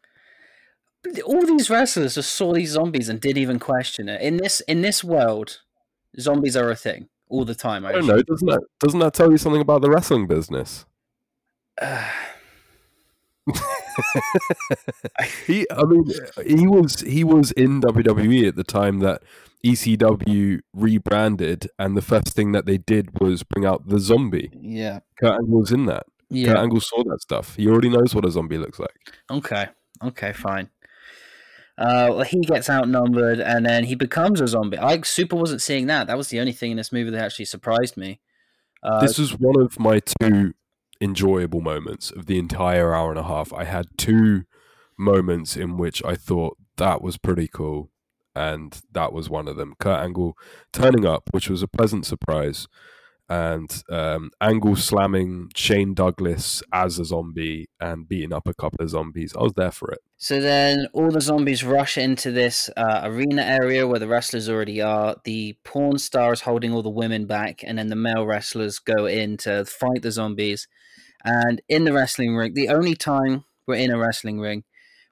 All 1.25 1.45
these 1.47 1.71
wrestlers 1.71 2.15
just 2.15 2.33
saw 2.33 2.53
these 2.53 2.71
zombies 2.71 3.09
and 3.09 3.21
didn't 3.21 3.43
even 3.43 3.59
question 3.59 4.09
it. 4.09 4.21
In 4.21 4.37
this 4.37 4.61
in 4.63 4.83
this 4.83 5.03
world, 5.03 5.61
zombies 6.19 6.57
are 6.57 6.71
a 6.71 6.77
thing 6.77 7.09
all 7.29 7.45
the 7.45 7.55
time. 7.55 7.85
I 7.85 7.93
don't 7.93 8.07
know. 8.07 8.23
Doesn't 8.23 8.49
that, 8.49 8.63
doesn't 8.81 9.01
that 9.01 9.15
tell 9.15 9.31
you 9.31 9.39
something 9.39 9.61
about 9.61 9.83
the 9.83 9.91
wrestling 9.91 10.27
business? 10.27 10.87
know. 11.83 13.55
he, 15.47 15.67
I 15.71 15.85
mean, 15.85 16.05
he 16.45 16.67
was 16.67 17.01
he 17.01 17.25
was 17.25 17.53
in 17.53 17.81
WWE 17.81 18.49
at 18.49 18.57
the 18.57 18.65
time 18.65 19.01
that 19.01 19.23
ECW 19.65 20.61
rebranded, 20.73 21.69
and 21.79 21.97
the 21.97 22.03
first 22.03 22.35
thing 22.35 22.53
that 22.53 22.67
they 22.67 22.79
did 22.79 23.21
was 23.21 23.43
bring 23.43 23.65
out 23.65 23.89
the 23.89 23.99
zombie. 23.99 24.51
yeah. 24.61 25.01
Kurt 25.19 25.33
Angle 25.33 25.61
was 25.61 25.73
in 25.73 25.87
that. 25.87 26.07
Yeah. 26.29 26.49
Kurt 26.49 26.59
Angle 26.59 26.81
saw 26.81 27.03
that 27.05 27.21
stuff. 27.21 27.57
He 27.57 27.69
already 27.69 27.89
knows 27.89 28.15
what 28.15 28.25
a 28.25 28.31
zombie 28.31 28.59
looks 28.59 28.79
like. 28.79 28.97
Okay. 29.31 29.69
Okay. 30.03 30.33
Fine. 30.33 30.71
Uh, 31.79 32.25
he 32.25 32.41
gets 32.41 32.71
outnumbered, 32.71 33.39
and 33.39 33.67
then 33.67 33.85
he 33.85 33.95
becomes 33.95 34.41
a 34.41 34.49
zombie. 34.49 34.79
I 34.79 35.01
super 35.03 35.37
wasn't 35.37 35.61
seeing 35.61 35.87
that. 35.89 36.07
That 36.07 36.17
was 36.17 36.29
the 36.29 36.41
only 36.41 36.53
thing 36.53 36.71
in 36.71 36.77
this 36.79 36.93
movie 36.93 37.11
that 37.11 37.23
actually 37.23 37.45
surprised 37.45 37.97
me. 37.97 38.21
Uh, 38.83 39.01
this 39.01 39.19
is 39.19 39.39
one 39.39 39.61
of 39.61 39.79
my 39.79 40.01
two 40.21 40.55
enjoyable 41.01 41.61
moments 41.61 42.11
of 42.11 42.27
the 42.27 42.39
entire 42.39 42.95
hour 42.95 43.11
and 43.11 43.19
a 43.19 43.25
half. 43.25 43.53
I 43.53 43.65
had 43.65 43.87
two 43.99 44.45
moments 44.99 45.57
in 45.57 45.77
which 45.77 46.03
I 46.05 46.15
thought 46.15 46.57
that 46.77 47.03
was 47.03 47.19
pretty 47.19 47.49
cool, 47.49 47.91
and 48.35 48.81
that 48.93 49.13
was 49.13 49.29
one 49.29 49.49
of 49.49 49.57
them. 49.57 49.75
Kurt 49.79 50.01
Angle 50.01 50.37
turning 50.73 51.05
up, 51.05 51.25
which 51.33 51.51
was 51.51 51.63
a 51.63 51.69
pleasant 51.69 52.07
surprise, 52.07 52.69
and 53.29 53.83
um, 53.91 54.31
Angle 54.41 54.77
slamming 54.77 55.51
Shane 55.55 55.95
Douglas 55.95 56.63
as 56.73 56.99
a 56.99 57.05
zombie 57.05 57.69
and 57.81 58.09
beating 58.09 58.33
up 58.33 58.47
a 58.47 58.55
couple 58.55 58.83
of 58.83 58.91
zombies. 58.91 59.35
I 59.37 59.43
was 59.43 59.55
there 59.55 59.73
for 59.73 59.91
it. 59.91 59.99
So 60.17 60.41
then 60.41 60.87
all 60.93 61.11
the 61.11 61.21
zombies 61.21 61.65
rush 61.65 61.99
into 61.99 62.31
this 62.31 62.71
uh, 62.77 63.01
arena 63.05 63.43
area 63.43 63.87
where 63.87 63.99
the 63.99 64.09
wrestlers 64.09 64.49
already 64.49 64.81
are. 64.81 65.17
The 65.25 65.59
porn 65.65 65.99
star 65.99 66.33
is 66.33 66.43
holding 66.43 66.73
all 66.73 66.83
the 66.83 66.89
women 66.89 67.27
back, 67.27 67.63
and 67.65 67.79
then 67.79 67.89
the 67.89 67.97
male 67.97 68.25
wrestlers 68.25 68.79
go 68.79 69.07
in 69.07 69.37
to 69.39 69.65
fight 69.65 70.03
the 70.03 70.13
zombies. 70.13 70.69
And 71.25 71.61
in 71.69 71.85
the 71.85 71.93
wrestling 71.93 72.37
ring, 72.37 72.55
the 72.55 72.69
only 72.69 72.95
time 72.95 73.45
we're 73.67 73.75
in 73.75 73.91
a 73.91 73.99
wrestling 73.99 74.39
ring, 74.39 74.63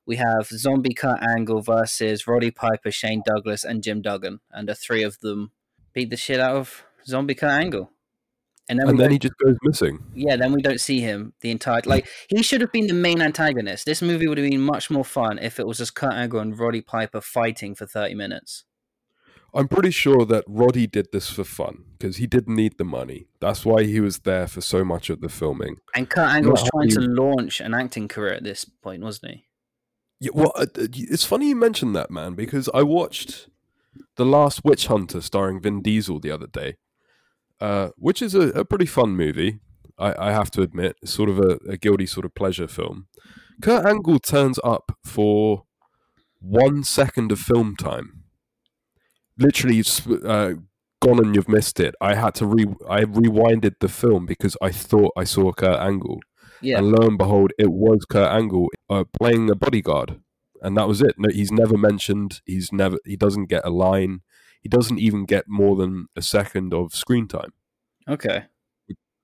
we 0.06 0.16
have 0.16 0.46
Zombie 0.46 0.94
Kurt 0.94 1.20
Angle 1.22 1.62
versus 1.62 2.28
Roddy 2.28 2.50
Piper, 2.50 2.90
Shane 2.90 3.22
Douglas, 3.26 3.64
and 3.64 3.82
Jim 3.82 4.02
Duggan. 4.02 4.40
And 4.52 4.68
the 4.68 4.74
three 4.74 5.02
of 5.02 5.18
them 5.20 5.50
beat 5.92 6.10
the 6.10 6.16
shit 6.16 6.38
out 6.38 6.56
of 6.56 6.84
Zombie 7.06 7.34
Kurt 7.34 7.50
Angle. 7.50 7.90
And 8.68 8.78
then, 8.78 8.88
And 8.88 8.98
then 8.98 9.10
he 9.10 9.18
just 9.18 9.36
goes 9.44 9.56
missing. 9.62 9.98
yeah, 10.14 10.36
then 10.36 10.52
we 10.52 10.62
don't 10.62 10.80
see 10.80 11.00
him 11.00 11.34
the 11.42 11.50
entire 11.50 11.82
like 11.84 12.08
he 12.28 12.42
should 12.42 12.62
have 12.62 12.72
been 12.72 12.86
the 12.86 12.94
main 12.94 13.20
antagonist. 13.20 13.84
This 13.84 14.00
movie 14.00 14.26
would 14.26 14.38
have 14.38 14.48
been 14.48 14.60
much 14.60 14.90
more 14.90 15.04
fun 15.04 15.38
if 15.38 15.60
it 15.60 15.66
was 15.66 15.78
just 15.78 15.94
Kurt 15.94 16.14
Angle 16.14 16.40
and 16.40 16.58
Roddy 16.58 16.80
Piper 16.80 17.20
fighting 17.20 17.74
for 17.74 17.84
thirty 17.86 18.14
minutes. 18.14 18.64
I'm 19.56 19.68
pretty 19.68 19.92
sure 19.92 20.24
that 20.24 20.44
Roddy 20.48 20.88
did 20.88 21.12
this 21.12 21.30
for 21.30 21.44
fun 21.44 21.84
because 21.96 22.16
he 22.16 22.26
didn't 22.26 22.56
need 22.56 22.76
the 22.76 22.84
money. 22.84 23.26
That's 23.40 23.64
why 23.64 23.84
he 23.84 24.00
was 24.00 24.20
there 24.20 24.48
for 24.48 24.60
so 24.60 24.84
much 24.84 25.10
of 25.10 25.20
the 25.20 25.28
filming. 25.28 25.76
And 25.94 26.10
Kurt 26.10 26.28
Angle 26.28 26.52
was 26.52 26.68
trying 26.74 26.88
to 26.90 27.00
launch 27.00 27.60
an 27.60 27.72
acting 27.72 28.08
career 28.08 28.32
at 28.34 28.42
this 28.42 28.64
point, 28.64 29.02
wasn't 29.04 29.32
he? 29.32 29.44
Yeah, 30.20 30.30
well, 30.34 30.52
uh, 30.56 30.66
uh, 30.76 30.86
it's 30.92 31.24
funny 31.24 31.50
you 31.50 31.56
mentioned 31.56 31.94
that, 31.94 32.10
man, 32.10 32.34
because 32.34 32.68
I 32.74 32.82
watched 32.82 33.48
The 34.16 34.24
Last 34.24 34.64
Witch 34.64 34.88
Hunter 34.88 35.20
starring 35.20 35.60
Vin 35.60 35.82
Diesel 35.82 36.18
the 36.18 36.32
other 36.32 36.48
day, 36.48 36.74
uh, 37.60 37.90
which 37.96 38.22
is 38.22 38.34
a, 38.34 38.48
a 38.50 38.64
pretty 38.64 38.86
fun 38.86 39.10
movie, 39.16 39.60
I, 39.98 40.28
I 40.28 40.32
have 40.32 40.50
to 40.52 40.62
admit. 40.62 40.96
It's 41.02 41.12
sort 41.12 41.28
of 41.28 41.38
a, 41.38 41.58
a 41.68 41.76
guilty 41.76 42.06
sort 42.06 42.26
of 42.26 42.34
pleasure 42.34 42.68
film. 42.68 43.06
Kurt 43.62 43.86
Angle 43.86 44.18
turns 44.18 44.58
up 44.64 44.92
for 45.04 45.64
one 46.40 46.84
second 46.84 47.32
of 47.32 47.38
film 47.38 47.76
time. 47.76 48.24
Literally, 49.38 49.82
uh, 50.24 50.54
gone 51.00 51.18
and 51.18 51.34
you've 51.34 51.48
missed 51.48 51.80
it. 51.80 51.94
I 52.00 52.14
had 52.14 52.34
to 52.36 52.46
re 52.46 52.66
I 52.88 53.02
rewinded 53.02 53.76
the 53.80 53.88
film 53.88 54.26
because 54.26 54.56
I 54.62 54.70
thought 54.70 55.12
I 55.16 55.24
saw 55.24 55.52
Kurt 55.52 55.78
Angle. 55.78 56.20
Yeah. 56.60 56.78
And 56.78 56.92
lo 56.92 57.06
and 57.06 57.18
behold, 57.18 57.52
it 57.58 57.70
was 57.70 58.04
Kurt 58.08 58.30
Angle 58.30 58.68
uh, 58.88 59.04
playing 59.18 59.50
a 59.50 59.54
bodyguard, 59.54 60.20
and 60.62 60.76
that 60.76 60.88
was 60.88 61.02
it. 61.02 61.14
No, 61.18 61.28
he's 61.30 61.52
never 61.52 61.76
mentioned. 61.76 62.40
He's 62.44 62.72
never. 62.72 62.98
He 63.04 63.16
doesn't 63.16 63.46
get 63.46 63.64
a 63.64 63.70
line. 63.70 64.20
He 64.64 64.68
doesn't 64.68 64.98
even 64.98 65.26
get 65.26 65.44
more 65.46 65.76
than 65.76 66.08
a 66.16 66.22
second 66.22 66.74
of 66.74 66.94
screen 66.94 67.28
time, 67.28 67.52
Okay. 68.08 68.46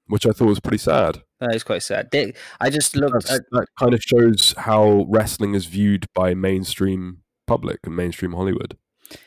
which 0.06 0.26
I 0.26 0.30
thought 0.30 0.46
was 0.46 0.60
pretty 0.60 0.78
sad. 0.78 1.22
That 1.40 1.54
is 1.54 1.64
quite 1.64 1.82
sad. 1.82 2.10
They- 2.12 2.34
I 2.60 2.68
just 2.70 2.94
looked 2.94 3.28
at 3.30 3.40
that 3.50 3.66
kind 3.78 3.94
of 3.94 4.02
shows 4.02 4.54
how 4.58 5.06
wrestling 5.08 5.54
is 5.54 5.64
viewed 5.66 6.06
by 6.14 6.34
mainstream 6.34 7.22
public 7.46 7.80
and 7.84 7.96
mainstream 7.96 8.34
Hollywood. 8.34 8.76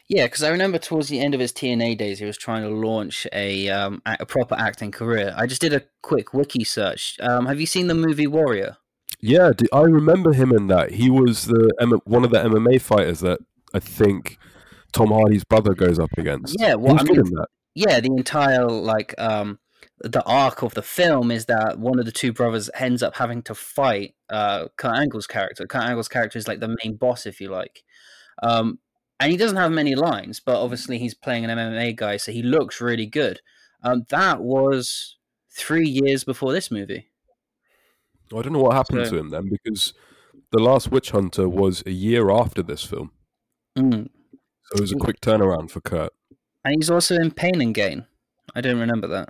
Yeah, 0.08 0.28
because 0.28 0.44
I 0.44 0.50
remember 0.50 0.78
towards 0.78 1.10
the 1.10 1.20
end 1.20 1.34
of 1.34 1.40
his 1.42 1.52
TNA 1.52 1.96
days, 1.98 2.20
he 2.20 2.26
was 2.26 2.38
trying 2.38 2.62
to 2.62 2.70
launch 2.70 3.28
a 3.34 3.68
um, 3.70 4.02
a 4.06 4.26
proper 4.26 4.56
acting 4.56 4.92
career. 4.92 5.34
I 5.36 5.46
just 5.48 5.60
did 5.62 5.74
a 5.74 5.82
quick 6.04 6.34
wiki 6.34 6.64
search. 6.64 7.18
Um, 7.20 7.48
have 7.48 7.60
you 7.60 7.66
seen 7.66 7.88
the 7.88 7.94
movie 7.96 8.28
Warrior? 8.28 8.78
Yeah, 9.20 9.52
I 9.74 9.82
remember 9.82 10.32
him 10.34 10.52
in 10.54 10.68
that. 10.68 10.92
He 10.92 11.10
was 11.10 11.46
the 11.48 11.72
one 12.06 12.24
of 12.24 12.32
the 12.32 12.40
MMA 12.44 12.80
fighters 12.82 13.20
that 13.22 13.40
I 13.74 13.80
think 13.80 14.38
Tom 14.94 15.10
Hardy's 15.10 15.44
brother 15.44 15.74
goes 15.74 16.00
up 16.00 16.12
against. 16.18 16.56
Yeah, 16.60 16.76
well, 16.76 16.98
I 17.00 17.04
mean, 17.04 17.16
that. 17.24 17.48
yeah, 17.76 18.00
the 18.00 18.12
entire 18.16 18.66
like 18.68 19.14
um 19.18 19.60
the 20.00 20.24
arc 20.24 20.64
of 20.64 20.74
the 20.74 20.82
film 20.82 21.32
is 21.32 21.46
that 21.46 21.80
one 21.80 22.00
of 22.00 22.06
the 22.06 22.12
two 22.12 22.34
brothers 22.34 22.70
ends 22.78 23.02
up 23.04 23.16
having 23.16 23.42
to 23.44 23.56
fight 23.56 24.16
uh 24.30 24.68
Kurt 24.78 24.96
Angle's 24.98 25.28
character. 25.28 25.66
Kurt 25.66 25.84
Angle's 25.84 26.08
character 26.08 26.38
is 26.38 26.48
like 26.48 26.60
the 26.60 26.76
main 26.84 26.96
boss, 26.96 27.26
if 27.26 27.40
you 27.42 27.50
like. 27.50 27.84
Um, 28.42 28.80
and 29.20 29.32
he 29.32 29.38
doesn't 29.38 29.58
have 29.58 29.72
many 29.72 29.96
lines, 29.96 30.40
but 30.40 30.58
obviously 30.62 30.98
he's 30.98 31.14
playing 31.14 31.46
an 31.46 31.52
MMA 31.58 31.96
guy, 31.96 32.18
so 32.18 32.32
he 32.32 32.42
looks 32.44 32.82
really 32.82 33.06
good. 33.06 33.40
Um, 33.84 34.06
that 34.10 34.42
was 34.42 35.18
three 35.56 35.88
years 35.88 36.24
before 36.24 36.52
this 36.52 36.72
movie. 36.72 37.10
I 38.36 38.42
don't 38.42 38.54
know 38.54 38.60
what 38.60 38.74
happened 38.76 39.06
So- 39.06 39.12
to 39.14 39.18
him 39.20 39.30
then 39.30 39.50
because 39.50 39.94
the 40.52 40.60
last 40.60 40.92
Witch 40.92 41.12
Hunter 41.12 41.48
was 41.48 41.84
a 41.86 41.92
year 41.92 42.30
after 42.32 42.62
this 42.64 42.84
film, 42.84 43.12
Mm. 43.78 44.10
So 44.66 44.78
it 44.78 44.82
was 44.82 44.92
a 44.92 44.98
quick 44.98 45.20
turnaround 45.22 45.70
for 45.72 45.82
Kurt. 45.82 46.14
And 46.66 46.76
he's 46.76 46.90
also 46.90 47.16
in 47.16 47.32
Pain 47.32 47.62
and 47.62 47.74
Gain. 47.74 48.06
I 48.56 48.62
don't 48.62 48.80
remember 48.80 49.08
that. 49.08 49.30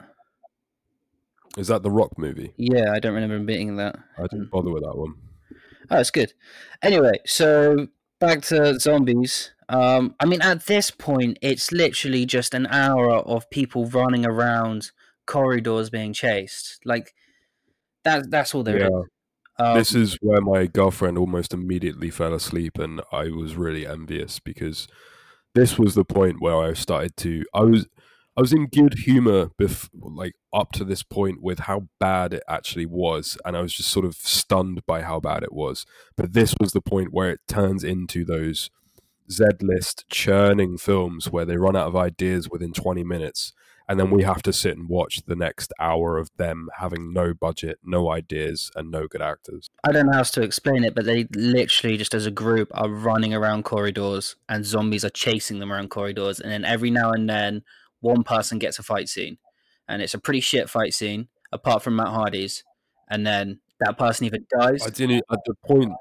Is 1.58 1.68
that 1.68 1.84
the 1.84 1.92
Rock 1.92 2.18
movie? 2.18 2.54
Yeah, 2.58 2.92
I 2.94 3.00
don't 3.00 3.14
remember 3.14 3.36
him 3.36 3.46
being 3.46 3.70
in 3.70 3.76
that. 3.78 3.98
I 4.18 4.24
didn't 4.24 4.50
bother 4.52 4.72
with 4.72 4.84
that 4.84 4.98
one. 4.98 5.16
Oh, 5.92 6.00
it's 6.00 6.12
good. 6.12 6.34
Anyway, 6.82 7.20
so 7.26 7.88
back 8.20 8.42
to 8.44 8.80
zombies. 8.80 9.52
Um, 9.70 10.16
I 10.20 10.26
mean, 10.26 10.42
at 10.42 10.66
this 10.66 10.90
point, 10.92 11.38
it's 11.42 11.72
literally 11.72 12.26
just 12.26 12.54
an 12.54 12.68
hour 12.68 13.12
of 13.12 13.50
people 13.50 13.86
running 13.86 14.26
around 14.26 14.92
corridors 15.26 15.90
being 15.90 16.14
chased. 16.14 16.80
Like 16.86 17.14
that. 18.04 18.32
That's 18.32 18.56
all 18.56 18.64
there 18.64 18.78
is. 18.78 18.90
Yeah, 18.90 19.66
Um, 19.66 19.78
this 19.78 19.94
is 19.94 20.18
where 20.22 20.42
my 20.42 20.66
girlfriend 20.66 21.18
almost 21.18 21.54
immediately 21.54 22.10
fell 22.10 22.34
asleep, 22.34 22.80
and 22.80 23.02
I 23.12 23.30
was 23.30 23.56
really 23.56 23.86
envious 23.86 24.40
because 24.40 24.88
this 25.56 25.78
was 25.78 25.96
the 25.96 26.06
point 26.06 26.42
where 26.42 26.58
I 26.58 26.74
started 26.74 27.16
to. 27.18 27.44
I 27.54 27.62
was 27.62 27.88
I 28.36 28.42
was 28.42 28.54
in 28.54 28.68
good 28.68 28.96
humor, 29.00 29.52
bef- 29.62 29.90
like 29.94 30.34
up 30.54 30.72
to 30.74 30.84
this 30.84 31.04
point, 31.04 31.42
with 31.42 31.60
how 31.60 31.88
bad 32.00 32.34
it 32.34 32.44
actually 32.50 32.88
was, 32.88 33.38
and 33.46 33.56
I 33.56 33.62
was 33.62 33.74
just 33.74 33.90
sort 33.90 34.06
of 34.06 34.16
stunned 34.16 34.86
by 34.88 35.04
how 35.04 35.20
bad 35.20 35.44
it 35.44 35.54
was. 35.54 35.86
But 36.18 36.34
this 36.34 36.56
was 36.60 36.72
the 36.72 36.82
point 36.82 37.14
where 37.14 37.30
it 37.30 37.42
turns 37.48 37.84
into 37.84 38.26
those 38.26 38.72
Z 39.32 39.46
list 39.62 40.06
churning 40.10 40.78
films 40.78 41.32
where 41.32 41.46
they 41.46 41.58
run 41.58 41.76
out 41.76 41.88
of 41.88 41.96
ideas 41.96 42.50
within 42.50 42.74
twenty 42.74 43.04
minutes, 43.04 43.54
and 43.88 44.00
then 44.00 44.10
we 44.10 44.24
have 44.24 44.42
to 44.44 44.54
sit 44.54 44.78
and 44.78 44.88
watch 44.88 45.22
the 45.26 45.36
next 45.36 45.74
hour 45.80 46.18
of 46.18 46.30
them 46.38 46.70
having 46.78 47.14
no 47.14 47.34
budget, 47.34 47.80
no 47.84 48.10
ideas, 48.12 48.72
and 48.76 48.90
no 48.92 49.08
good 49.08 49.22
actors. 49.22 49.70
I 49.84 49.92
don't 49.92 50.06
know 50.06 50.14
how 50.14 50.20
else 50.20 50.32
to 50.32 50.42
explain 50.42 50.84
it, 50.84 50.96
but 50.96 51.06
they 51.06 51.28
literally 51.36 51.98
just 51.98 52.14
as 52.14 52.26
a 52.26 52.32
group 52.32 52.70
are 52.74 52.90
running 52.90 53.34
around 53.34 53.64
corridors, 53.66 54.36
and 54.48 54.66
zombies 54.66 55.06
are 55.06 55.10
chasing 55.10 55.60
them 55.60 55.72
around 55.72 55.90
corridors, 55.90 56.40
and 56.40 56.52
then 56.52 56.66
every 56.66 56.92
now 56.92 57.12
and 57.12 57.30
then 57.30 57.64
one 58.00 58.24
person 58.24 58.60
gets 58.60 58.80
a 58.80 58.84
fight 58.84 59.10
scene, 59.10 59.38
and 59.88 60.02
it's 60.02 60.14
a 60.14 60.20
pretty 60.20 60.42
shit 60.42 60.70
fight 60.70 60.94
scene, 60.94 61.28
apart 61.52 61.84
from 61.84 61.96
Matt 61.96 62.08
Hardy's, 62.08 62.64
and 63.10 63.26
then 63.26 63.60
that 63.80 63.98
person 63.98 64.26
either 64.26 64.40
dies. 64.58 64.86
I 64.86 64.90
didn't 64.90 65.18
at 65.18 65.24
uh, 65.30 65.38
the 65.46 65.56
point 65.66 65.94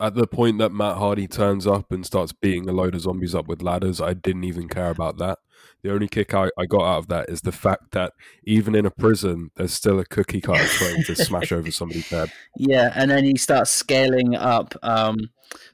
at 0.00 0.14
the 0.14 0.26
point 0.26 0.58
that 0.58 0.72
Matt 0.72 0.96
Hardy 0.96 1.28
turns 1.28 1.66
up 1.66 1.92
and 1.92 2.06
starts 2.06 2.32
beating 2.32 2.68
a 2.68 2.72
load 2.72 2.94
of 2.94 3.02
zombies 3.02 3.34
up 3.34 3.46
with 3.46 3.62
ladders. 3.62 4.00
I 4.00 4.14
didn't 4.14 4.44
even 4.44 4.68
care 4.68 4.90
about 4.90 5.18
that. 5.18 5.38
The 5.82 5.92
only 5.92 6.08
kick 6.08 6.34
I, 6.34 6.48
I 6.58 6.66
got 6.66 6.82
out 6.82 6.98
of 6.98 7.08
that 7.08 7.28
is 7.28 7.42
the 7.42 7.52
fact 7.52 7.92
that 7.92 8.12
even 8.44 8.74
in 8.74 8.86
a 8.86 8.90
prison, 8.90 9.50
there's 9.56 9.72
still 9.72 9.98
a 9.98 10.04
cookie 10.04 10.40
cutter 10.40 10.66
trying 10.66 11.02
to 11.04 11.16
smash 11.16 11.52
over 11.52 11.70
somebody's 11.70 12.08
head. 12.08 12.32
Yeah, 12.56 12.92
and 12.94 13.10
then 13.10 13.24
he 13.24 13.36
starts 13.36 13.70
scaling 13.70 14.34
up 14.34 14.74
um, 14.82 15.16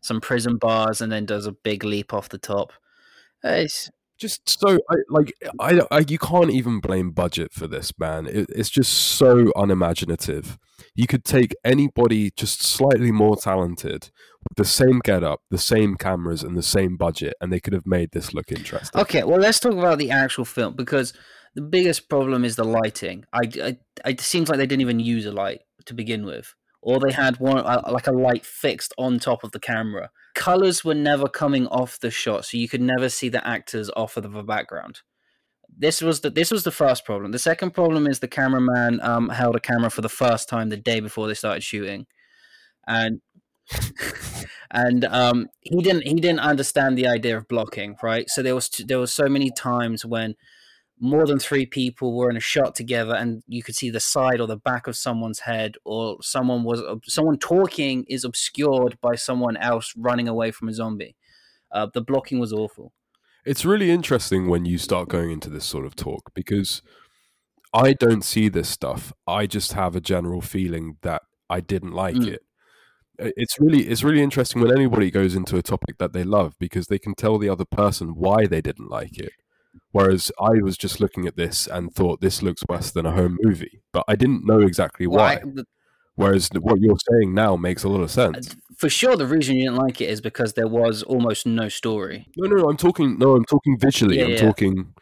some 0.00 0.20
prison 0.20 0.56
bars, 0.56 1.00
and 1.00 1.10
then 1.10 1.24
does 1.24 1.46
a 1.46 1.52
big 1.52 1.84
leap 1.84 2.12
off 2.12 2.28
the 2.28 2.38
top. 2.38 2.72
It's, 3.42 3.90
Just 4.18 4.48
so 4.60 4.78
I 4.90 4.94
like 5.10 5.32
I, 5.60 5.82
I 5.90 6.04
you 6.08 6.18
can't 6.18 6.50
even 6.50 6.80
blame 6.80 7.10
budget 7.10 7.52
for 7.52 7.66
this 7.66 7.92
man. 7.98 8.26
It, 8.26 8.46
it's 8.48 8.70
just 8.70 8.92
so 8.92 9.52
unimaginative. 9.56 10.58
You 10.94 11.06
could 11.06 11.24
take 11.24 11.54
anybody 11.64 12.30
just 12.36 12.62
slightly 12.62 13.12
more 13.12 13.36
talented 13.36 14.10
with 14.48 14.56
the 14.56 14.64
same 14.64 15.00
getup, 15.04 15.40
the 15.50 15.58
same 15.58 15.96
cameras, 15.96 16.42
and 16.42 16.56
the 16.56 16.62
same 16.62 16.96
budget, 16.96 17.34
and 17.40 17.52
they 17.52 17.60
could 17.60 17.74
have 17.74 17.86
made 17.86 18.12
this 18.12 18.32
look 18.32 18.50
interesting. 18.50 19.00
Okay, 19.00 19.22
well, 19.22 19.38
let's 19.38 19.60
talk 19.60 19.74
about 19.74 19.98
the 19.98 20.10
actual 20.10 20.46
film 20.46 20.74
because 20.74 21.12
the 21.54 21.62
biggest 21.62 22.08
problem 22.08 22.44
is 22.44 22.56
the 22.56 22.64
lighting. 22.64 23.24
I, 23.32 23.76
I, 24.04 24.08
it 24.08 24.20
seems 24.20 24.48
like 24.48 24.58
they 24.58 24.66
didn't 24.66 24.82
even 24.82 25.00
use 25.00 25.26
a 25.26 25.32
light 25.32 25.60
to 25.86 25.94
begin 25.94 26.24
with, 26.24 26.54
or 26.82 27.00
they 27.00 27.12
had 27.12 27.38
one 27.40 27.64
like 27.64 28.06
a 28.06 28.12
light 28.12 28.44
fixed 28.44 28.94
on 28.96 29.18
top 29.18 29.42
of 29.42 29.52
the 29.52 29.60
camera. 29.60 30.10
Colors 30.34 30.84
were 30.84 30.94
never 30.94 31.28
coming 31.28 31.66
off 31.68 31.98
the 31.98 32.10
shot, 32.10 32.44
so 32.44 32.56
you 32.56 32.68
could 32.68 32.80
never 32.80 33.08
see 33.08 33.28
the 33.28 33.46
actors 33.46 33.90
off 33.96 34.16
of 34.16 34.22
the 34.22 34.42
background. 34.42 35.00
This 35.78 36.00
was 36.00 36.20
the 36.20 36.30
this 36.30 36.50
was 36.50 36.64
the 36.64 36.70
first 36.70 37.04
problem. 37.04 37.32
The 37.32 37.38
second 37.38 37.72
problem 37.72 38.06
is 38.06 38.20
the 38.20 38.28
cameraman 38.28 39.00
um, 39.02 39.28
held 39.30 39.56
a 39.56 39.60
camera 39.60 39.90
for 39.90 40.02
the 40.02 40.08
first 40.08 40.48
time 40.48 40.68
the 40.68 40.76
day 40.76 41.00
before 41.00 41.26
they 41.26 41.34
started 41.34 41.62
shooting, 41.62 42.06
and 42.86 43.20
and 44.70 45.04
um, 45.06 45.48
he 45.60 45.82
didn't 45.82 46.06
he 46.06 46.14
didn't 46.14 46.40
understand 46.40 46.96
the 46.96 47.08
idea 47.08 47.36
of 47.36 47.48
blocking. 47.48 47.96
Right, 48.02 48.28
so 48.30 48.42
there 48.42 48.54
was 48.54 48.68
there 48.86 48.98
was 48.98 49.12
so 49.12 49.28
many 49.28 49.50
times 49.50 50.04
when 50.04 50.34
more 50.98 51.26
than 51.26 51.38
three 51.38 51.66
people 51.66 52.16
were 52.16 52.30
in 52.30 52.36
a 52.36 52.40
shot 52.40 52.74
together 52.74 53.14
and 53.14 53.42
you 53.46 53.62
could 53.62 53.74
see 53.74 53.90
the 53.90 54.00
side 54.00 54.40
or 54.40 54.46
the 54.46 54.56
back 54.56 54.86
of 54.86 54.96
someone's 54.96 55.40
head 55.40 55.76
or 55.84 56.16
someone 56.22 56.64
was 56.64 56.80
someone 57.04 57.38
talking 57.38 58.04
is 58.08 58.24
obscured 58.24 58.98
by 59.00 59.14
someone 59.14 59.56
else 59.58 59.92
running 59.96 60.26
away 60.28 60.50
from 60.50 60.68
a 60.68 60.72
zombie 60.72 61.14
uh, 61.72 61.86
the 61.92 62.00
blocking 62.00 62.38
was 62.38 62.52
awful 62.52 62.92
It's 63.44 63.64
really 63.64 63.90
interesting 63.90 64.48
when 64.48 64.64
you 64.64 64.78
start 64.78 65.08
going 65.08 65.30
into 65.30 65.50
this 65.50 65.64
sort 65.64 65.84
of 65.86 65.94
talk 65.94 66.32
because 66.34 66.82
I 67.74 67.92
don't 67.92 68.24
see 68.24 68.48
this 68.48 68.68
stuff. 68.68 69.12
I 69.26 69.46
just 69.46 69.72
have 69.74 69.94
a 69.94 70.00
general 70.00 70.40
feeling 70.40 70.96
that 71.02 71.22
I 71.50 71.60
didn't 71.60 71.92
like 71.92 72.14
Mm. 72.16 72.28
it. 72.34 72.42
It's 73.18 73.58
really 73.60 73.88
it's 73.88 74.02
really 74.04 74.22
interesting 74.22 74.62
when 74.62 74.72
anybody 74.72 75.10
goes 75.10 75.34
into 75.34 75.56
a 75.56 75.62
topic 75.62 75.98
that 75.98 76.12
they 76.12 76.24
love 76.24 76.54
because 76.58 76.86
they 76.88 76.98
can 76.98 77.14
tell 77.14 77.38
the 77.38 77.48
other 77.48 77.64
person 77.64 78.14
why 78.14 78.46
they 78.46 78.60
didn't 78.60 78.90
like 78.90 79.18
it. 79.18 79.32
Whereas 79.96 80.30
I 80.40 80.60
was 80.62 80.76
just 80.76 81.00
looking 81.00 81.26
at 81.26 81.36
this 81.36 81.66
and 81.66 81.92
thought 81.94 82.20
this 82.20 82.42
looks 82.42 82.62
worse 82.68 82.90
than 82.90 83.06
a 83.06 83.12
home 83.12 83.38
movie, 83.42 83.80
but 83.92 84.04
I 84.06 84.14
didn't 84.14 84.44
know 84.44 84.60
exactly 84.60 85.06
Well, 85.06 85.20
why. 85.24 85.32
I- 85.36 85.38
the- 85.40 85.64
Whereas 86.16 86.48
what 86.60 86.80
you're 86.80 86.96
saying 87.10 87.34
now 87.34 87.56
makes 87.56 87.82
a 87.84 87.88
lot 87.90 87.98
of 88.00 88.04
uh, 88.04 88.20
sense. 88.32 88.56
for 88.78 88.88
sure 88.88 89.16
the 89.16 89.26
reason 89.26 89.56
you 89.56 89.64
didn't 89.64 89.76
like 89.76 90.00
it 90.00 90.08
is 90.08 90.20
because 90.22 90.54
there 90.54 90.66
was 90.66 91.02
almost 91.02 91.46
no 91.46 91.68
story 91.68 92.26
No, 92.38 92.48
no, 92.48 92.56
no, 92.62 92.68
I'm 92.70 92.76
talking. 92.78 93.18
No, 93.18 93.36
I'm 93.36 93.44
talking 93.44 93.78
visually. 93.78 94.16
Yeah, 94.18 94.24
I'm 94.24 94.30
yeah. 94.30 94.36
talking. 94.48 94.94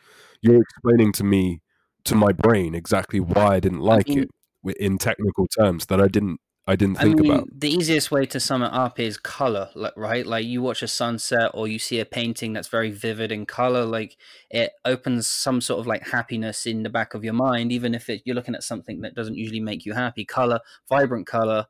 You're 0.43 0.61
explaining 0.61 1.13
to 1.13 1.25
me, 1.25 1.61
to 2.05 2.15
my 2.17 2.33
brain, 2.33 2.75
exactly 2.75 3.21
why 3.21 3.47
I 3.57 3.61
didn't 3.61 3.81
like 3.81 4.09
mean- 4.09 4.29
it 4.65 4.77
in 4.79 4.99
technical 4.99 5.47
terms 5.59 5.87
that 5.87 6.01
I 6.01 6.09
didn't. 6.09 6.39
I 6.67 6.77
didn't 6.77 6.97
think 6.97 7.19
I 7.19 7.23
mean, 7.23 7.33
about. 7.33 7.49
the 7.61 7.71
easiest 7.71 8.11
way 8.11 8.25
to 8.25 8.41
sum 8.41 8.63
it 8.63 8.73
up 8.73 8.99
is 8.99 9.19
color, 9.19 9.69
like 9.75 9.93
right? 9.97 10.27
Like 10.27 10.47
you 10.47 10.63
watch 10.63 10.83
a 10.83 10.89
sunset 10.89 11.51
or 11.53 11.69
you 11.69 11.79
see 11.79 12.01
a 12.01 12.07
painting 12.07 12.55
that's 12.55 12.69
very 12.69 12.91
vivid 12.91 13.31
in 13.31 13.45
color, 13.45 13.85
like 13.85 14.17
it 14.51 14.73
opens 14.85 15.27
some 15.27 15.61
sort 15.61 15.81
of 15.81 15.87
like 15.87 16.09
happiness 16.09 16.65
in 16.65 16.83
the 16.83 16.89
back 16.89 17.13
of 17.13 17.23
your 17.23 17.35
mind, 17.35 17.71
even 17.71 17.95
if 17.95 18.09
it, 18.09 18.23
you're 18.25 18.35
looking 18.35 18.55
at 18.55 18.63
something 18.63 19.03
that 19.03 19.15
doesn't 19.15 19.37
usually 19.37 19.61
make 19.61 19.85
you 19.85 19.93
happy. 19.93 20.25
Color, 20.25 20.61
vibrant 20.89 21.27
color, 21.27 21.67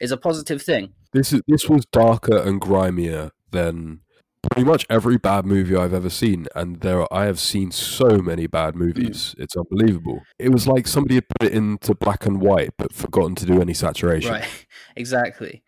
is 0.00 0.10
a 0.10 0.16
positive 0.16 0.60
thing. 0.60 0.94
This 1.12 1.32
is 1.32 1.40
this 1.46 1.68
was 1.68 1.86
darker 1.86 2.38
and 2.38 2.60
grimier 2.60 3.30
than 3.52 4.00
pretty 4.50 4.68
much 4.68 4.86
every 4.90 5.16
bad 5.18 5.44
movie 5.44 5.76
I've 5.76 5.94
ever 5.94 6.10
seen, 6.10 6.46
and 6.54 6.80
there 6.80 7.00
are, 7.00 7.08
I 7.12 7.24
have 7.24 7.40
seen 7.40 7.70
so 7.70 8.18
many 8.18 8.46
bad 8.46 8.74
mm. 8.74 8.78
movies. 8.78 9.34
It's 9.38 9.56
unbelievable. 9.56 10.22
It 10.38 10.50
was 10.50 10.66
like 10.66 10.86
somebody 10.86 11.16
had 11.16 11.28
put 11.28 11.48
it 11.48 11.54
into 11.54 11.94
black 11.94 12.26
and 12.26 12.40
white 12.40 12.70
but 12.76 12.92
forgotten 12.92 13.34
to 13.36 13.46
do 13.46 13.60
any 13.60 13.74
saturation. 13.74 14.32
Right, 14.32 14.66
exactly. 14.96 15.62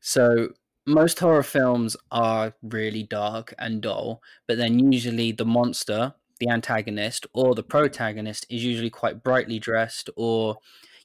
So 0.00 0.48
most 0.86 1.18
horror 1.20 1.42
films 1.42 1.96
are 2.10 2.54
really 2.62 3.02
dark 3.02 3.54
and 3.58 3.80
dull, 3.80 4.20
but 4.48 4.58
then 4.58 4.92
usually 4.92 5.32
the 5.32 5.44
monster, 5.44 6.14
the 6.40 6.48
antagonist, 6.48 7.26
or 7.32 7.54
the 7.54 7.62
protagonist 7.62 8.46
is 8.50 8.64
usually 8.64 8.90
quite 8.90 9.22
brightly 9.22 9.58
dressed, 9.58 10.10
or 10.16 10.56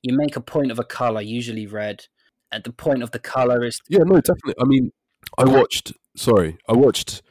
you 0.02 0.16
make 0.16 0.36
a 0.36 0.42
point 0.42 0.72
of 0.72 0.80
a 0.80 0.84
color, 0.84 1.22
usually 1.22 1.68
red. 1.68 2.06
At 2.52 2.64
the 2.64 2.72
point 2.72 3.04
of 3.04 3.12
the 3.12 3.20
color 3.20 3.64
is 3.66 3.82
Yeah, 3.90 4.04
no, 4.06 4.16
definitely. 4.22 4.56
I 4.60 4.66
mean, 4.66 4.92
I 5.38 5.46
watched. 5.46 5.94
Sorry, 6.16 6.58
I 6.68 6.74
watched 6.74 7.22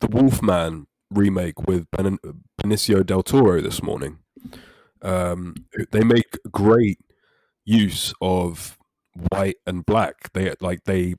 the 0.00 0.06
Wolfman 0.08 0.86
remake 1.10 1.66
with 1.66 1.86
ben- 1.90 2.18
Benicio 2.62 3.04
del 3.04 3.22
Toro 3.22 3.60
this 3.60 3.82
morning. 3.82 4.18
Um, 5.02 5.54
they 5.90 6.04
make 6.04 6.38
great 6.50 6.98
use 7.64 8.14
of 8.20 8.78
white 9.30 9.56
and 9.66 9.84
black. 9.84 10.32
They 10.32 10.54
like 10.60 10.84
they 10.84 11.14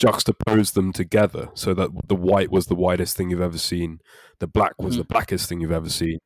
juxtapose 0.00 0.72
them 0.74 0.92
together 0.92 1.50
so 1.54 1.74
that 1.74 1.90
the 2.08 2.14
white 2.14 2.50
was 2.50 2.66
the 2.66 2.74
whitest 2.74 3.16
thing 3.16 3.30
you've 3.30 3.40
ever 3.40 3.58
seen, 3.58 4.00
the 4.40 4.46
black 4.46 4.72
was 4.80 4.96
the 4.96 5.04
blackest 5.04 5.48
thing 5.48 5.60
you've 5.60 5.72
ever 5.72 5.88
seen, 5.90 6.18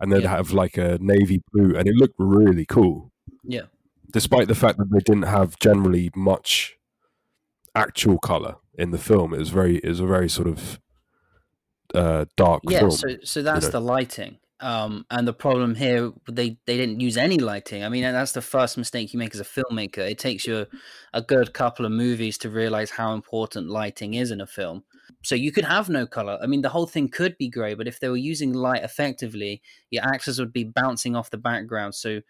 and 0.00 0.12
then 0.12 0.22
Yeah. 0.22 0.30
have 0.30 0.52
like 0.52 0.76
a 0.76 0.98
navy 1.00 1.42
blue, 1.52 1.76
and 1.76 1.88
it 1.88 1.94
looked 1.96 2.14
really 2.18 2.66
cool 2.66 3.10
yeah, 3.44 3.62
despite 4.12 4.48
the 4.48 4.54
fact 4.54 4.78
that 4.78 4.90
they 4.90 4.98
didn't 5.00 5.22
have 5.28 5.58
generally 5.58 6.10
much 6.14 6.76
actual 7.78 8.18
color 8.18 8.56
in 8.78 8.90
the 8.90 8.98
film. 8.98 9.34
It 9.34 9.38
was 9.38 9.50
very, 9.50 9.76
it 9.78 9.88
was 9.88 10.00
a 10.00 10.06
very 10.06 10.28
sort 10.28 10.48
of 10.48 10.80
uh, 11.94 12.26
dark 12.36 12.62
yeah. 12.68 12.80
film. 12.80 12.90
So 12.90 13.08
so 13.24 13.42
that's 13.42 13.66
know. 13.66 13.72
the 13.72 13.80
lighting. 13.80 14.38
Um, 14.60 15.06
and 15.08 15.26
the 15.26 15.32
problem 15.32 15.76
here, 15.76 16.12
they 16.28 16.58
they 16.66 16.76
didn't 16.76 17.00
use 17.00 17.16
any 17.16 17.38
lighting. 17.38 17.84
I 17.84 17.88
mean, 17.88 18.02
that's 18.02 18.32
the 18.32 18.42
first 18.42 18.76
mistake 18.76 19.12
you 19.12 19.18
make 19.18 19.34
as 19.34 19.40
a 19.40 19.44
filmmaker. 19.44 19.98
It 19.98 20.18
takes 20.18 20.46
you 20.46 20.58
a, 20.58 20.66
a 21.14 21.22
good 21.22 21.52
couple 21.52 21.86
of 21.86 21.92
movies 21.92 22.38
to 22.38 22.50
realize 22.50 22.90
how 22.90 23.14
important 23.14 23.68
lighting 23.68 24.14
is 24.14 24.32
in 24.32 24.40
a 24.40 24.46
film. 24.46 24.82
So 25.22 25.34
you 25.34 25.52
could 25.52 25.64
have 25.64 25.88
no 25.88 26.06
color. 26.06 26.38
I 26.42 26.46
mean, 26.46 26.62
the 26.62 26.68
whole 26.68 26.86
thing 26.86 27.08
could 27.08 27.36
be 27.38 27.48
gray, 27.48 27.74
but 27.74 27.86
if 27.86 28.00
they 28.00 28.08
were 28.08 28.16
using 28.16 28.52
light 28.52 28.82
effectively, 28.82 29.62
your 29.90 30.04
actors 30.04 30.38
would 30.38 30.52
be 30.52 30.64
bouncing 30.64 31.14
off 31.14 31.30
the 31.30 31.38
background. 31.38 31.94
So, 31.94 32.20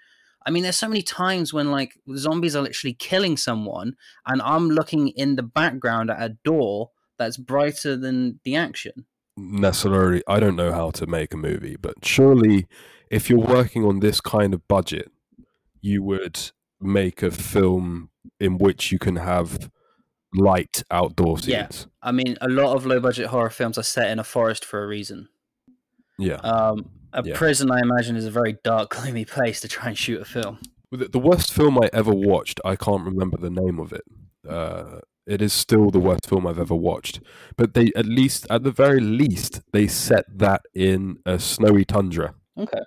I 0.49 0.51
mean, 0.51 0.63
there's 0.63 0.79
so 0.79 0.89
many 0.89 1.03
times 1.03 1.53
when 1.53 1.71
like 1.71 2.01
zombies 2.17 2.57
are 2.57 2.63
literally 2.63 2.95
killing 2.95 3.37
someone, 3.37 3.97
and 4.27 4.41
I'm 4.41 4.71
looking 4.71 5.09
in 5.09 5.37
the 5.37 5.43
background 5.43 6.11
at 6.11 6.23
a 6.23 6.39
door 6.43 6.93
that's 7.19 7.37
brighter 7.37 7.99
than 7.99 8.41
the 8.45 8.57
action. 8.57 9.05
Necessarily, 9.37 10.23
I 10.27 10.41
don't 10.41 10.57
know 10.57 10.73
how 10.73 10.91
to 10.93 11.07
make 11.07 11.35
a 11.35 11.37
movie, 11.37 11.77
but 11.79 12.03
surely, 12.03 12.67
if 13.11 13.29
you're 13.29 13.39
working 13.39 13.85
on 13.85 14.01
this 14.01 14.23
kind 14.23 14.55
of 14.55 14.67
budget, 14.69 15.13
you 15.83 16.03
would 16.03 16.41
make 16.81 17.23
a 17.23 17.31
film 17.31 18.09
in 18.41 18.57
which 18.57 18.91
you 18.91 18.99
can 18.99 19.17
have 19.17 19.71
light 20.35 20.83
outdoor 20.91 21.41
scenes. 21.41 21.49
Yeah. 21.51 21.69
I 22.03 22.13
mean, 22.13 22.39
a 22.41 22.49
lot 22.49 22.75
of 22.75 22.87
low 22.87 23.01
budget 23.01 23.27
horror 23.27 23.51
films 23.51 23.77
are 23.77 23.83
set 23.83 24.11
in 24.11 24.19
a 24.19 24.25
forest 24.25 24.65
for 24.65 24.83
a 24.83 24.87
reason. 24.87 25.29
Yeah. 26.19 26.37
Um, 26.37 26.87
a 27.13 27.23
Yeah. 27.25 27.37
prison, 27.37 27.71
I 27.71 27.81
imagine, 27.81 28.17
is 28.17 28.27
a 28.27 28.31
very 28.31 28.57
dark, 28.65 28.91
gloomy 28.91 29.25
place 29.25 29.61
to 29.61 29.69
try 29.69 29.89
and 29.89 29.99
shoot 29.99 30.21
a 30.21 30.25
film. 30.25 30.59
The, 30.91 31.19
worst 31.19 31.53
film 31.53 31.79
I 31.79 31.91
ever 31.93 32.13
watched, 32.15 32.61
I 32.65 32.75
can't 32.77 33.05
remember 33.05 33.37
the 33.37 33.51
name 33.51 33.79
of 33.79 33.93
it. 33.93 34.05
Uh, 34.49 35.01
it 35.27 35.43
is 35.43 35.53
still 35.53 35.91
the 35.91 35.99
worst 36.01 36.27
film 36.27 36.47
I've 36.47 36.59
ever 36.59 36.75
watched. 36.75 37.21
But 37.57 37.75
they, 37.75 37.93
at 37.95 38.07
least, 38.07 38.47
at 38.49 38.63
the 38.63 38.71
very 38.71 39.01
least, 39.01 39.61
they 39.73 39.87
set 39.87 40.25
that 40.39 40.63
in 40.75 41.19
a 41.27 41.39
snowy 41.39 41.85
tundra. 41.85 42.35
Okay. 42.59 42.81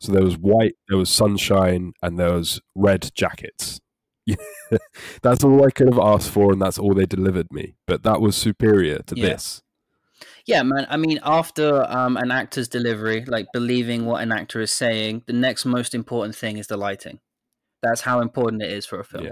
So 0.00 0.10
there 0.12 0.24
was 0.24 0.36
white, 0.36 0.74
there 0.88 0.98
was 0.98 1.08
sunshine, 1.08 1.92
and 2.02 2.18
there 2.18 2.32
was 2.34 2.60
red 2.74 3.10
jackets. 3.14 3.80
that's 5.22 5.44
all 5.44 5.64
I 5.64 5.70
could 5.70 5.86
have 5.88 5.98
asked 6.02 6.30
for, 6.30 6.52
and 6.52 6.60
that's 6.60 6.78
all 6.78 6.94
they 6.94 7.06
delivered 7.06 7.52
me. 7.52 7.76
But 7.86 8.02
that 8.02 8.20
was 8.20 8.36
superior 8.36 8.98
to 9.06 9.14
Yeah. 9.16 9.28
this. 9.28 9.62
Yeah, 10.46 10.62
man. 10.62 10.86
I 10.90 10.96
mean, 10.96 11.20
after 11.22 11.84
um, 11.90 12.16
an 12.16 12.30
actor's 12.30 12.68
delivery, 12.68 13.24
like 13.26 13.46
believing 13.52 14.04
what 14.04 14.22
an 14.22 14.30
actor 14.30 14.60
is 14.60 14.70
saying, 14.70 15.22
the 15.26 15.32
next 15.32 15.64
most 15.64 15.94
important 15.94 16.36
thing 16.36 16.58
is 16.58 16.66
the 16.66 16.76
lighting. 16.76 17.20
That's 17.82 18.02
how 18.02 18.20
important 18.20 18.62
it 18.62 18.70
is 18.70 18.84
for 18.84 19.00
a 19.00 19.04
film. 19.04 19.28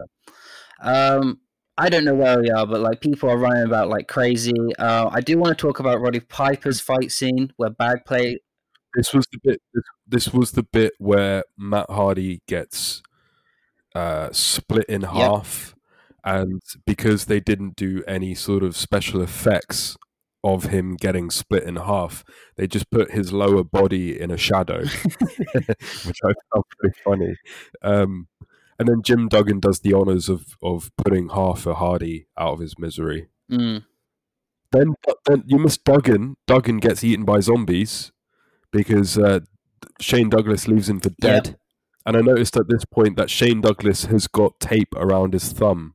Um, 0.83 1.41
I 1.77 1.89
don't 1.89 2.05
know 2.05 2.15
where 2.15 2.41
we 2.41 2.51
are, 2.51 2.67
but 2.67 2.81
like 2.81 3.01
people 3.01 3.31
are 3.31 3.37
running 3.37 3.65
about 3.65 3.89
like 3.89 4.09
crazy. 4.09 4.53
Uh, 4.79 5.11
I 5.13 5.21
do 5.21 5.39
want 5.39 5.57
to 5.57 5.61
talk 5.61 5.81
about 5.81 6.01
Roddy 6.01 6.21
Piper's 6.21 6.81
fight 6.81 7.13
scene 7.13 7.53
where 7.57 7.71
bag 7.71 8.05
play. 8.07 8.41
This 8.95 9.13
was 9.15 9.27
the 9.33 9.39
bit. 9.43 9.63
This, 9.73 9.85
this 10.07 10.35
was 10.35 10.53
the 10.53 10.63
bit 10.63 10.93
where 10.99 11.45
Matt 11.57 11.91
Hardy 11.91 12.43
gets 12.47 13.03
uh, 13.95 14.29
split 14.33 14.85
in 14.87 15.03
half, 15.03 15.75
and 16.25 16.61
because 16.87 17.27
they 17.27 17.41
didn't 17.41 17.77
do 17.77 18.03
any 18.07 18.35
sort 18.35 18.63
of 18.63 18.77
special 18.77 19.23
effects 19.23 19.97
of 20.45 20.65
him 20.65 20.97
getting 20.97 21.31
split 21.31 21.65
in 21.65 21.77
half, 21.77 22.25
they 22.57 22.67
just 22.67 22.91
put 22.91 23.13
his 23.13 23.33
lower 23.33 23.63
body 23.65 24.21
in 24.21 24.31
a 24.31 24.37
shadow, 24.37 24.81
which 26.05 26.21
I 26.25 26.33
found 26.53 26.65
pretty 26.79 26.99
funny. 27.05 27.37
Um, 27.83 28.29
and 28.79 28.89
then 28.89 29.03
Jim 29.03 29.29
Duggan 29.29 29.61
does 29.61 29.81
the 29.81 29.93
honors 29.93 30.29
of 30.29 30.57
of 30.63 30.91
putting 30.97 31.29
half 31.31 31.67
a 31.67 31.75
Hardy 31.75 32.27
out 32.39 32.55
of 32.55 32.61
his 32.61 32.79
misery. 32.79 33.29
Mm, 33.51 33.85
Then, 34.73 34.95
then 35.27 35.45
you 35.47 35.59
must 35.59 35.85
Duggan. 35.85 36.37
Duggan 36.47 36.79
gets 36.79 37.05
eaten 37.05 37.25
by 37.25 37.41
zombies 37.41 38.11
because 38.73 39.19
uh, 39.19 39.41
Shane 40.01 40.31
Douglas 40.31 40.67
leaves 40.69 40.89
him 40.89 41.01
for 41.01 41.11
dead. 41.21 41.57
And 42.05 42.17
I 42.17 42.21
noticed 42.21 42.57
at 42.57 42.69
this 42.69 42.85
point 42.85 43.17
that 43.17 43.31
Shane 43.31 43.61
Douglas 43.61 44.07
has 44.07 44.27
got 44.27 44.59
tape 44.59 44.93
around 44.97 45.35
his 45.35 45.53
thumb, 45.53 45.95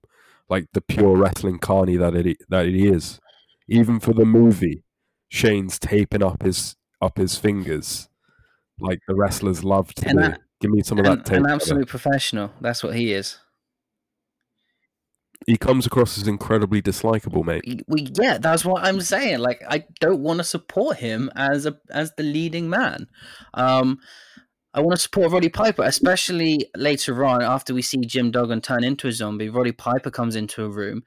like 0.49 0.67
the 0.73 0.81
pure 0.81 1.17
wrestling 1.17 1.59
carny 1.59 1.97
that 1.97 2.15
it 2.15 2.37
that 2.49 2.67
he 2.67 2.87
is. 2.87 3.19
Even 3.67 3.99
for 3.99 4.13
the 4.13 4.25
movie, 4.25 4.83
Shane's 5.29 5.77
taping 5.79 6.23
up 6.23 6.43
his 6.43 6.75
up 7.01 7.17
his 7.17 7.37
fingers, 7.37 8.09
like 8.79 8.99
the 9.07 9.15
wrestlers 9.15 9.63
love 9.63 9.93
to 9.95 10.09
do. 10.09 10.15
that- 10.15 10.39
Give 10.59 10.71
me 10.71 10.81
some 10.81 10.97
of 10.97 11.05
that 11.05 11.23
tape. 11.23 11.37
an 11.37 11.45
absolute 11.47 11.87
professional. 11.87 12.51
That's 12.61 12.81
what 12.83 12.95
he 12.95 13.13
is. 13.13 13.37
he 15.45 15.55
comes 15.55 15.85
across 15.85 16.17
as 16.17 16.27
incredibly 16.27 16.81
dislikable, 16.81 17.45
mate. 17.45 17.83
We, 17.87 18.07
yeah, 18.19 18.37
that's 18.39 18.65
what 18.65 18.83
I'm 18.83 18.99
saying. 18.99 19.37
Like, 19.39 19.63
I 19.69 19.85
don't 20.01 20.21
want 20.21 20.39
to 20.39 20.43
support 20.43 20.97
him 20.97 21.29
as 21.35 21.65
a 21.67 21.77
as 21.91 22.11
the 22.17 22.23
leading 22.23 22.69
man. 22.69 23.07
Um, 23.53 23.99
I 24.73 24.81
want 24.81 24.95
to 24.95 25.01
support 25.01 25.31
Roddy 25.31 25.49
Piper, 25.49 25.83
especially 25.83 26.65
later 26.75 27.23
on 27.23 27.41
after 27.43 27.73
we 27.73 27.81
see 27.83 27.97
Jim 27.99 28.31
Duggan 28.31 28.61
turn 28.61 28.83
into 28.83 29.07
a 29.07 29.11
zombie. 29.11 29.49
Roddy 29.49 29.71
Piper 29.71 30.09
comes 30.11 30.35
into 30.35 30.65
a 30.65 30.69
room 30.69 31.03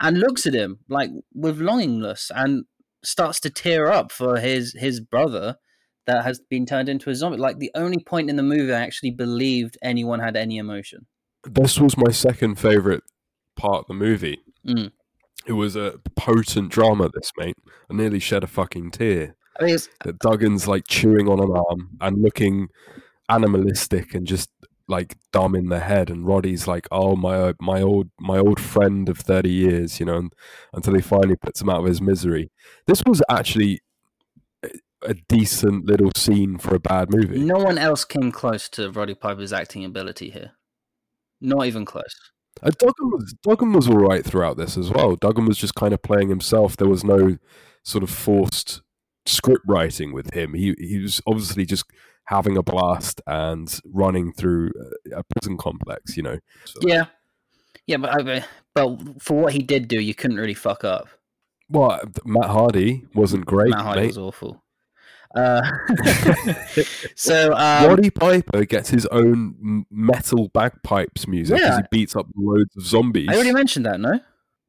and 0.00 0.18
looks 0.18 0.46
at 0.46 0.54
him 0.54 0.80
like 0.88 1.10
with 1.34 1.58
longingness 1.58 2.30
and 2.34 2.64
starts 3.02 3.40
to 3.40 3.50
tear 3.50 3.90
up 3.90 4.10
for 4.10 4.38
his 4.38 4.74
his 4.78 5.00
brother 5.00 5.56
that 6.06 6.24
has 6.24 6.40
been 6.50 6.66
turned 6.66 6.88
into 6.88 7.10
a 7.10 7.14
zombie. 7.14 7.38
Like 7.38 7.58
the 7.58 7.70
only 7.74 8.02
point 8.02 8.30
in 8.30 8.36
the 8.36 8.42
movie 8.42 8.72
I 8.72 8.80
actually 8.80 9.10
believed 9.10 9.78
anyone 9.82 10.20
had 10.20 10.36
any 10.36 10.58
emotion. 10.58 11.06
This 11.44 11.78
was 11.78 11.96
my 11.96 12.10
second 12.10 12.58
favorite 12.58 13.02
part 13.56 13.80
of 13.80 13.86
the 13.86 13.94
movie. 13.94 14.40
Mm. 14.66 14.92
It 15.46 15.52
was 15.52 15.76
a 15.76 16.00
potent 16.16 16.70
drama. 16.70 17.10
This 17.12 17.30
mate, 17.36 17.56
I 17.90 17.94
nearly 17.94 18.18
shed 18.18 18.44
a 18.44 18.46
fucking 18.46 18.92
tear. 18.92 19.36
I 19.60 19.64
mean, 19.64 19.74
it's, 19.74 19.88
That 20.04 20.18
Duggan's 20.18 20.66
like 20.66 20.86
chewing 20.88 21.28
on 21.28 21.40
an 21.40 21.50
arm 21.50 21.90
and 22.00 22.22
looking 22.22 22.68
animalistic 23.28 24.14
and 24.14 24.26
just 24.26 24.50
like 24.88 25.16
dumb 25.32 25.54
in 25.54 25.68
the 25.68 25.80
head, 25.80 26.10
and 26.10 26.26
Roddy's 26.26 26.66
like, 26.66 26.86
"Oh 26.90 27.16
my, 27.16 27.54
my 27.60 27.80
old, 27.80 28.10
my 28.20 28.38
old 28.38 28.60
friend 28.60 29.08
of 29.08 29.18
thirty 29.18 29.50
years," 29.50 29.98
you 30.00 30.06
know, 30.06 30.16
and, 30.16 30.32
until 30.72 30.94
he 30.94 31.00
finally 31.00 31.36
puts 31.36 31.60
him 31.60 31.70
out 31.70 31.80
of 31.80 31.86
his 31.86 32.00
misery. 32.00 32.50
This 32.86 33.02
was 33.06 33.22
actually 33.30 33.80
a, 34.62 34.70
a 35.02 35.14
decent 35.28 35.86
little 35.86 36.10
scene 36.16 36.58
for 36.58 36.74
a 36.74 36.80
bad 36.80 37.10
movie. 37.10 37.40
no 37.40 37.58
one 37.58 37.78
else 37.78 38.04
came 38.04 38.30
close 38.30 38.68
to 38.70 38.90
Roddy 38.90 39.14
Piper's 39.14 39.52
acting 39.52 39.84
ability 39.84 40.30
here. 40.30 40.52
Not 41.40 41.66
even 41.66 41.84
close. 41.84 42.14
Uh, 42.62 42.70
Duggan 42.78 43.10
was 43.10 43.34
Duggan 43.42 43.72
was 43.72 43.88
all 43.88 43.96
right 43.96 44.24
throughout 44.24 44.56
this 44.56 44.76
as 44.76 44.90
well. 44.90 45.16
Duggan 45.16 45.46
was 45.46 45.58
just 45.58 45.74
kind 45.74 45.92
of 45.92 46.02
playing 46.02 46.28
himself. 46.28 46.76
There 46.76 46.88
was 46.88 47.04
no 47.04 47.38
sort 47.82 48.04
of 48.04 48.10
forced 48.10 48.82
script 49.26 49.64
writing 49.66 50.12
with 50.12 50.32
him. 50.34 50.54
He 50.54 50.74
he 50.78 50.98
was 50.98 51.20
obviously 51.26 51.66
just 51.66 51.84
having 52.26 52.56
a 52.56 52.62
blast 52.62 53.20
and 53.26 53.78
running 53.84 54.32
through 54.32 54.72
a 55.14 55.22
prison 55.34 55.56
complex. 55.56 56.16
You 56.16 56.22
know. 56.24 56.38
So- 56.64 56.80
Yeah, 56.82 57.06
yeah, 57.86 57.98
but 57.98 58.10
I, 58.28 58.44
but 58.74 59.22
for 59.22 59.36
what 59.40 59.52
he 59.52 59.60
did 59.60 59.88
do, 59.88 60.00
you 60.00 60.14
couldn't 60.14 60.36
really 60.38 60.54
fuck 60.54 60.84
up. 60.84 61.08
Well, 61.68 62.00
Matt 62.24 62.50
Hardy 62.50 63.06
wasn't 63.14 63.46
great, 63.46 63.70
Matt 63.70 63.80
Hardy 63.82 64.00
mate. 64.02 64.06
was 64.08 64.18
awful. 64.18 64.62
Uh, 65.34 65.62
so 67.16 67.52
um, 67.54 67.88
Roddy 67.88 68.10
Piper 68.10 68.64
gets 68.64 68.90
his 68.90 69.06
own 69.06 69.84
metal 69.90 70.48
bagpipes 70.48 71.26
music 71.26 71.56
as 71.56 71.60
Yeah. 71.60 71.76
he 71.78 71.82
beats 71.90 72.14
up 72.16 72.26
loads 72.36 72.76
of 72.76 72.84
zombies. 72.84 73.28
I 73.30 73.34
already 73.34 73.52
mentioned 73.52 73.86
that, 73.86 73.98
no? 74.00 74.20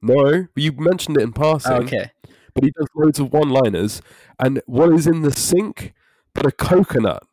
no, 0.01 0.47
you 0.55 0.71
mentioned 0.73 1.17
it 1.17 1.23
in 1.23 1.33
passing. 1.33 1.71
Oh, 1.71 1.75
okay. 1.77 2.11
but 2.53 2.63
he 2.63 2.71
does 2.71 2.87
loads 2.95 3.19
of 3.19 3.31
one-liners. 3.31 4.01
And 4.39 4.61
what 4.65 4.91
is 4.93 5.05
in 5.07 5.21
the 5.21 5.31
sink 5.31 5.93
but 6.33 6.45
a 6.45 6.51
coconut, 6.51 7.23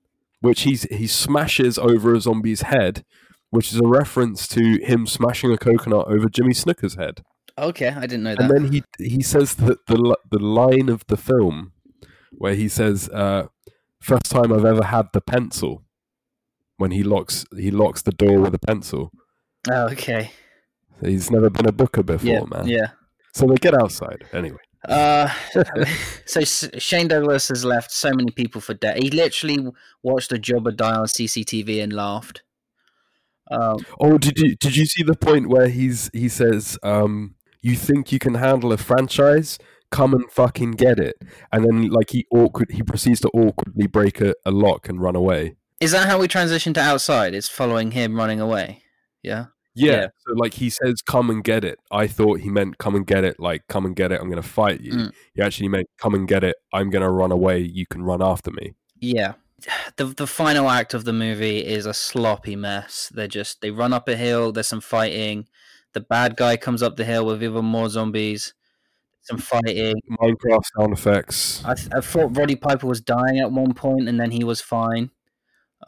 which 0.42 0.62
he's 0.62 0.82
he 0.84 1.06
smashes 1.06 1.78
over 1.78 2.14
a 2.14 2.20
zombie's 2.20 2.62
head, 2.62 3.04
which 3.50 3.72
is 3.72 3.78
a 3.80 3.86
reference 3.86 4.46
to 4.48 4.78
him 4.84 5.06
smashing 5.06 5.50
a 5.52 5.56
coconut 5.56 6.06
over 6.08 6.28
Jimmy 6.28 6.52
Snuka's 6.52 6.94
head. 6.96 7.22
Okay, 7.56 7.88
I 7.88 8.00
didn't 8.02 8.22
know 8.24 8.34
that. 8.34 8.42
And 8.42 8.50
then 8.50 8.72
he 8.72 8.82
he 8.98 9.22
says 9.22 9.54
that 9.56 9.86
the 9.86 10.16
the 10.30 10.38
line 10.38 10.88
of 10.90 11.04
the 11.06 11.16
film 11.16 11.72
where 12.32 12.54
he 12.54 12.68
says, 12.68 13.08
uh, 13.08 13.46
"First 14.00 14.30
time 14.30 14.52
I've 14.52 14.64
ever 14.66 14.84
had 14.84 15.08
the 15.14 15.20
pencil." 15.22 15.82
When 16.78 16.90
he 16.90 17.02
locks 17.04 17.44
he 17.56 17.70
locks 17.70 18.02
the 18.02 18.10
door 18.12 18.40
with 18.40 18.54
a 18.54 18.58
pencil. 18.58 19.12
oh, 19.70 19.88
okay. 19.90 20.32
He's 21.00 21.30
never 21.30 21.48
been 21.50 21.66
a 21.66 21.72
booker 21.72 22.02
before, 22.02 22.28
Yeah, 22.32 22.44
man. 22.50 22.66
yeah. 22.66 22.86
So 23.34 23.46
they 23.46 23.54
get 23.56 23.74
outside 23.74 24.24
anyway. 24.32 24.58
Uh, 24.88 25.28
so 26.26 26.42
Shane 26.42 27.08
Douglas 27.08 27.48
has 27.48 27.64
left 27.64 27.90
so 27.92 28.10
many 28.12 28.30
people 28.30 28.60
for 28.60 28.74
dead. 28.74 29.02
He 29.02 29.10
literally 29.10 29.68
watched 30.02 30.32
a 30.32 30.38
jobber 30.38 30.72
die 30.72 30.94
on 30.94 31.06
CCTV 31.06 31.82
and 31.82 31.92
laughed. 31.92 32.42
Um, 33.50 33.78
Oh, 34.00 34.18
did 34.18 34.38
you 34.38 34.56
did 34.56 34.76
you 34.76 34.86
see 34.86 35.02
the 35.02 35.14
point 35.16 35.48
where 35.48 35.68
he's 35.68 36.10
he 36.12 36.28
says, 36.28 36.78
um, 36.82 37.34
"You 37.60 37.76
think 37.76 38.10
you 38.12 38.18
can 38.18 38.34
handle 38.34 38.72
a 38.72 38.76
franchise? 38.76 39.58
Come 39.90 40.14
and 40.14 40.30
fucking 40.30 40.72
get 40.72 40.98
it." 40.98 41.16
And 41.52 41.64
then 41.64 41.88
like 41.88 42.10
he 42.10 42.26
awkward 42.30 42.70
he 42.70 42.82
proceeds 42.82 43.20
to 43.20 43.28
awkwardly 43.34 43.86
break 43.86 44.20
a, 44.20 44.34
a 44.46 44.50
lock 44.50 44.88
and 44.88 45.00
run 45.00 45.16
away. 45.16 45.56
is 45.80 45.90
that 45.92 46.08
how 46.08 46.18
we 46.18 46.28
transition 46.28 46.72
to 46.74 46.80
outside? 46.80 47.34
It's 47.34 47.48
following 47.48 47.90
him 47.90 48.16
running 48.16 48.40
away. 48.40 48.82
Yeah. 49.22 49.46
Yeah. 49.74 49.92
Yeah. 49.92 50.06
So 50.18 50.32
like 50.34 50.54
he 50.54 50.70
says, 50.70 51.02
"Come 51.02 51.30
and 51.30 51.42
get 51.42 51.64
it." 51.64 51.78
I 51.90 52.06
thought 52.06 52.40
he 52.40 52.50
meant 52.50 52.78
"Come 52.78 52.94
and 52.94 53.06
get 53.06 53.24
it," 53.24 53.40
like 53.40 53.66
"Come 53.68 53.86
and 53.86 53.96
get 53.96 54.12
it." 54.12 54.20
I'm 54.20 54.28
gonna 54.28 54.42
fight 54.42 54.80
you. 54.80 54.92
Mm. 54.92 55.12
He 55.34 55.42
actually 55.42 55.68
meant 55.68 55.88
"Come 55.98 56.14
and 56.14 56.28
get 56.28 56.44
it." 56.44 56.56
I'm 56.72 56.90
gonna 56.90 57.10
run 57.10 57.32
away. 57.32 57.60
You 57.60 57.86
can 57.86 58.02
run 58.02 58.22
after 58.22 58.50
me. 58.50 58.74
Yeah. 59.00 59.34
The 59.96 60.06
the 60.06 60.26
final 60.26 60.68
act 60.68 60.92
of 60.94 61.04
the 61.04 61.12
movie 61.12 61.58
is 61.58 61.86
a 61.86 61.94
sloppy 61.94 62.56
mess. 62.56 63.10
They're 63.14 63.28
just 63.28 63.60
they 63.60 63.70
run 63.70 63.92
up 63.92 64.08
a 64.08 64.16
hill, 64.16 64.50
there's 64.52 64.66
some 64.68 64.80
fighting. 64.80 65.46
The 65.92 66.00
bad 66.00 66.36
guy 66.36 66.56
comes 66.56 66.82
up 66.82 66.96
the 66.96 67.04
hill 67.04 67.26
with 67.26 67.42
even 67.44 67.64
more 67.64 67.88
zombies. 67.88 68.54
Some 69.22 69.38
fighting. 69.38 69.94
Minecraft 70.20 70.62
sound 70.76 70.92
effects. 70.92 71.62
I, 71.64 71.74
th- 71.74 71.88
I 71.94 72.00
thought 72.00 72.36
Roddy 72.36 72.56
Piper 72.56 72.88
was 72.88 73.00
dying 73.00 73.38
at 73.38 73.52
one 73.52 73.72
point 73.72 74.08
and 74.08 74.18
then 74.18 74.32
he 74.32 74.42
was 74.42 74.60
fine. 74.60 75.10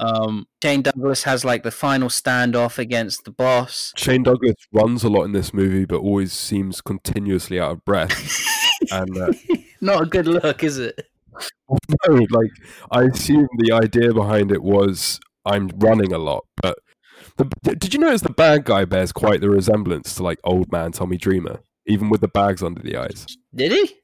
Um, 0.00 0.46
Shane 0.62 0.82
Douglas 0.82 1.22
has 1.24 1.44
like 1.44 1.62
the 1.62 1.70
final 1.70 2.08
standoff 2.08 2.78
against 2.78 3.24
the 3.24 3.30
boss. 3.30 3.92
Shane 3.96 4.22
Douglas 4.22 4.56
runs 4.72 5.04
a 5.04 5.08
lot 5.08 5.24
in 5.24 5.32
this 5.32 5.54
movie, 5.54 5.84
but 5.84 6.00
always 6.00 6.32
seems 6.32 6.80
continuously 6.80 7.60
out 7.60 7.72
of 7.72 7.84
breath. 7.84 8.44
and 8.90 9.16
uh, 9.16 9.32
Not 9.80 10.02
a 10.02 10.06
good 10.06 10.26
look, 10.26 10.64
is 10.64 10.78
it? 10.78 11.06
no, 12.08 12.14
like 12.30 12.50
I 12.90 13.02
assume 13.04 13.48
the 13.58 13.72
idea 13.72 14.12
behind 14.12 14.52
it 14.52 14.62
was 14.62 15.18
I'm 15.44 15.68
running 15.78 16.12
a 16.12 16.18
lot, 16.18 16.44
but 16.62 16.78
the, 17.36 17.44
did 17.74 17.92
you 17.92 18.00
notice 18.00 18.20
the 18.20 18.32
bad 18.32 18.64
guy 18.64 18.84
bears 18.84 19.10
quite 19.12 19.40
the 19.40 19.50
resemblance 19.50 20.14
to 20.14 20.22
like 20.22 20.38
old 20.44 20.70
man 20.70 20.92
Tommy 20.92 21.16
Dreamer, 21.16 21.60
even 21.86 22.08
with 22.08 22.20
the 22.20 22.28
bags 22.28 22.62
under 22.62 22.80
the 22.80 22.96
eyes? 22.96 23.26
Did 23.54 23.72
he? 23.72 23.94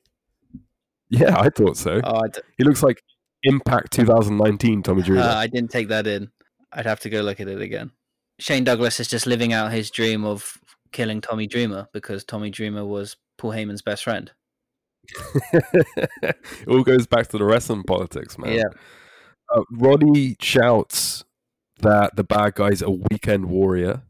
Yeah, 1.09 1.38
I 1.38 1.49
thought 1.51 1.76
so. 1.76 2.01
Oh, 2.03 2.16
I, 2.24 2.28
d- 2.28 2.41
He 2.59 2.64
looks 2.64 2.82
like 2.82 3.01
Impact 3.45 3.93
2019 3.93 4.82
Tommy 4.82 5.03
Dreamer. 5.03 5.22
uh, 5.22 5.34
I 5.34 5.47
didn't 5.47 5.70
take 5.70 5.88
that 5.88 6.07
in. 6.07 6.30
I'd 6.72 6.86
have 6.86 7.01
to 7.01 7.11
go 7.11 7.20
look 7.22 7.41
at 7.41 7.49
it 7.49 7.61
again. 7.61 7.91
Shane 8.38 8.64
Douglas 8.64 9.01
is 9.01 9.09
just 9.09 9.26
living 9.26 9.53
out 9.53 9.72
his 9.72 9.91
dream 9.91 10.24
of 10.24 10.59
killing 10.93 11.20
Tommy 11.20 11.47
Dreamer 11.47 11.88
because 11.93 12.24
Tommy 12.24 12.51
Dreamer 12.51 12.84
was 12.84 13.16
Paul 13.38 13.53
Heyman's 13.53 13.82
best 13.82 14.05
friend. 14.05 14.30
it 15.53 16.36
all 16.68 16.82
goes 16.82 17.07
back 17.07 17.26
to 17.28 17.38
the 17.38 17.45
wrestling 17.45 17.82
politics, 17.84 18.38
man. 18.38 18.53
Yeah. 18.53 18.64
Uh, 19.55 19.62
Roddy 19.72 20.36
shouts 20.41 21.24
that 21.80 22.14
the 22.16 22.24
bad 22.24 22.55
guy's 22.55 22.82
a 22.82 22.91
weekend 22.91 23.47
warrior, 23.47 24.03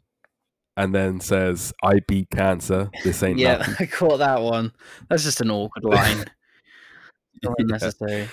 and 0.76 0.94
then 0.94 1.20
says, 1.20 1.72
"I 1.82 2.00
beat 2.06 2.30
cancer. 2.30 2.90
This 3.04 3.22
ain't 3.22 3.38
Yeah, 3.38 3.56
nothing." 3.58 3.74
I 3.80 3.86
caught 3.86 4.18
that 4.18 4.42
one. 4.42 4.72
That's 5.08 5.22
just 5.24 5.40
an 5.40 5.50
awkward 5.50 5.84
line. 5.84 6.18
Not 7.42 7.54
Yeah. 7.58 7.64
unnecessary. 7.64 8.28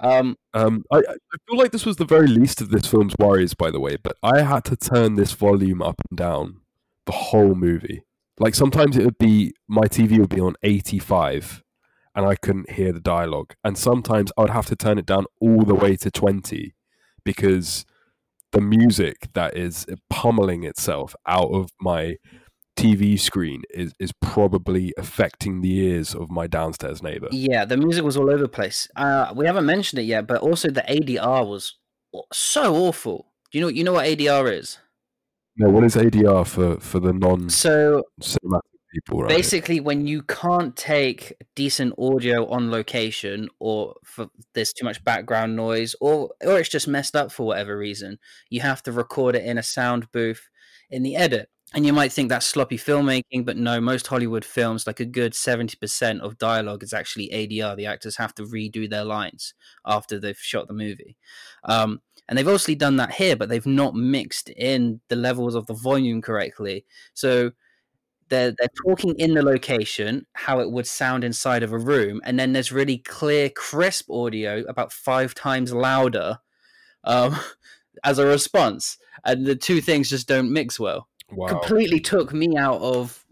Um, 0.00 0.36
Um, 0.52 0.84
I, 0.92 0.98
I 0.98 1.36
feel 1.48 1.58
like 1.58 1.72
this 1.72 1.86
was 1.86 1.96
the 1.96 2.04
very 2.04 2.26
least 2.28 2.60
of 2.60 2.70
this 2.70 2.86
film's 2.86 3.14
worries, 3.18 3.54
by 3.54 3.70
the 3.70 3.80
way. 3.80 3.96
But 3.96 4.16
I 4.22 4.42
had 4.42 4.64
to 4.66 4.76
turn 4.76 5.14
this 5.14 5.32
volume 5.32 5.82
up 5.82 5.96
and 6.10 6.18
down 6.18 6.60
the 7.06 7.12
whole 7.12 7.54
movie. 7.54 8.02
Like 8.38 8.54
sometimes 8.54 8.96
it 8.96 9.04
would 9.04 9.18
be 9.18 9.52
my 9.68 9.82
TV 9.82 10.18
would 10.18 10.28
be 10.28 10.40
on 10.40 10.56
eighty 10.62 10.98
five, 10.98 11.62
and 12.14 12.26
I 12.26 12.34
couldn't 12.36 12.70
hear 12.70 12.92
the 12.92 13.00
dialogue. 13.00 13.54
And 13.62 13.78
sometimes 13.78 14.32
I 14.36 14.42
would 14.42 14.50
have 14.50 14.66
to 14.66 14.76
turn 14.76 14.98
it 14.98 15.06
down 15.06 15.26
all 15.40 15.62
the 15.62 15.74
way 15.74 15.96
to 15.96 16.10
twenty 16.10 16.74
because 17.24 17.84
the 18.52 18.60
music 18.60 19.28
that 19.34 19.56
is 19.56 19.86
pummeling 20.10 20.64
itself 20.64 21.14
out 21.26 21.50
of 21.52 21.70
my 21.80 22.16
TV 22.76 23.18
screen 23.18 23.62
is 23.70 23.92
is 24.00 24.12
probably 24.20 24.92
affecting 24.98 25.60
the 25.60 25.76
ears 25.78 26.14
of 26.14 26.30
my 26.30 26.46
downstairs 26.46 27.02
neighbor. 27.02 27.28
yeah, 27.30 27.64
the 27.64 27.76
music 27.76 28.04
was 28.04 28.16
all 28.16 28.28
over 28.30 28.42
the 28.42 28.48
place. 28.48 28.88
Uh, 28.96 29.32
we 29.34 29.46
haven't 29.46 29.66
mentioned 29.66 30.00
it 30.00 30.04
yet, 30.04 30.26
but 30.26 30.40
also 30.40 30.70
the 30.70 30.82
ADR 30.82 31.46
was 31.46 31.76
so 32.32 32.74
awful. 32.74 33.32
Do 33.50 33.58
you 33.58 33.64
know? 33.64 33.68
You 33.70 33.84
know 33.84 33.92
what 33.92 34.06
ADR 34.06 34.52
is? 34.52 34.78
No, 35.56 35.70
what 35.70 35.84
is 35.84 35.94
ADR 35.94 36.46
for 36.46 36.78
for 36.80 36.98
the 37.00 37.12
non 37.12 37.48
So 37.48 38.02
cinematic 38.20 38.60
people, 38.92 39.20
right? 39.22 39.28
basically 39.28 39.80
when 39.80 40.06
you 40.06 40.22
can't 40.22 40.74
take 40.76 41.32
decent 41.54 41.94
audio 41.98 42.46
on 42.48 42.70
location 42.70 43.48
or 43.60 43.94
for 44.04 44.26
there's 44.54 44.72
too 44.72 44.84
much 44.84 45.04
background 45.04 45.54
noise 45.56 45.94
or 46.00 46.30
or 46.44 46.58
it's 46.58 46.68
just 46.68 46.88
messed 46.88 47.14
up 47.14 47.30
for 47.30 47.46
whatever 47.46 47.76
reason 47.76 48.18
you 48.50 48.60
have 48.60 48.82
to 48.82 48.92
record 48.92 49.34
it 49.36 49.44
in 49.44 49.58
a 49.58 49.62
sound 49.62 50.10
booth 50.12 50.48
in 50.90 51.02
the 51.02 51.16
edit 51.16 51.48
and 51.74 51.84
you 51.84 51.92
might 51.92 52.12
think 52.12 52.28
that's 52.28 52.46
sloppy 52.46 52.78
filmmaking 52.78 53.44
but 53.44 53.56
no 53.56 53.80
most 53.80 54.06
hollywood 54.06 54.44
films 54.44 54.86
like 54.86 55.00
a 55.00 55.04
good 55.04 55.32
70% 55.32 56.20
of 56.20 56.38
dialogue 56.38 56.82
is 56.82 56.92
actually 56.92 57.28
adr 57.28 57.76
the 57.76 57.86
actors 57.86 58.16
have 58.16 58.34
to 58.34 58.44
redo 58.44 58.88
their 58.88 59.04
lines 59.04 59.54
after 59.84 60.18
they've 60.18 60.38
shot 60.38 60.68
the 60.68 60.74
movie. 60.74 61.16
Um, 61.64 62.00
and 62.28 62.38
they've 62.38 62.46
obviously 62.46 62.74
done 62.74 62.96
that 62.96 63.14
here 63.14 63.36
but 63.36 63.48
they've 63.48 63.66
not 63.66 63.94
mixed 63.94 64.48
in 64.50 65.00
the 65.08 65.16
levels 65.16 65.54
of 65.54 65.66
the 65.66 65.74
volume 65.74 66.22
correctly. 66.22 66.84
So 67.12 67.52
they're 68.28 68.54
they're 68.58 68.68
talking 68.86 69.14
in 69.18 69.34
the 69.34 69.42
location 69.42 70.26
how 70.34 70.60
it 70.60 70.70
would 70.70 70.86
sound 70.86 71.24
inside 71.24 71.62
of 71.62 71.72
a 71.72 71.78
room, 71.78 72.20
and 72.24 72.38
then 72.38 72.52
there's 72.52 72.72
really 72.72 72.98
clear, 72.98 73.50
crisp 73.50 74.10
audio 74.10 74.62
about 74.68 74.92
five 74.92 75.34
times 75.34 75.72
louder 75.72 76.38
um, 77.04 77.38
as 78.04 78.18
a 78.18 78.26
response, 78.26 78.98
and 79.24 79.46
the 79.46 79.56
two 79.56 79.80
things 79.80 80.10
just 80.10 80.28
don't 80.28 80.52
mix 80.52 80.80
well. 80.80 81.08
Wow. 81.36 81.46
Completely 81.48 82.00
took 82.00 82.32
me 82.32 82.56
out 82.56 82.80
of 82.80 83.24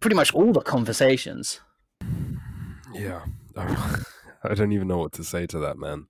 pretty 0.00 0.16
much 0.16 0.32
all 0.34 0.52
the 0.52 0.60
conversations. 0.60 1.60
Yeah. 2.92 3.22
I 3.56 4.54
don't 4.54 4.72
even 4.72 4.88
know 4.88 4.98
what 4.98 5.12
to 5.12 5.24
say 5.24 5.46
to 5.46 5.58
that, 5.60 5.78
man. 5.78 6.06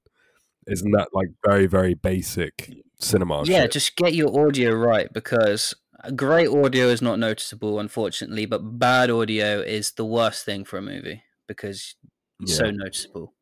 Isn't 0.66 0.90
that 0.92 1.08
like 1.12 1.28
very, 1.44 1.66
very 1.66 1.94
basic 1.94 2.72
cinema? 2.98 3.44
yeah, 3.44 3.62
shit? 3.62 3.72
just 3.72 3.96
get 3.96 4.14
your 4.14 4.46
audio 4.46 4.72
right 4.72 5.12
because 5.12 5.74
great 6.14 6.48
audio 6.48 6.88
is 6.88 7.00
not 7.00 7.18
noticeable, 7.18 7.78
unfortunately, 7.78 8.46
but 8.46 8.78
bad 8.78 9.10
audio 9.10 9.60
is 9.60 9.92
the 9.92 10.04
worst 10.04 10.44
thing 10.44 10.64
for 10.64 10.78
a 10.78 10.82
movie 10.82 11.22
because 11.46 11.94
it's 12.40 12.56
so 12.56 12.70
noticeable. 12.70 13.32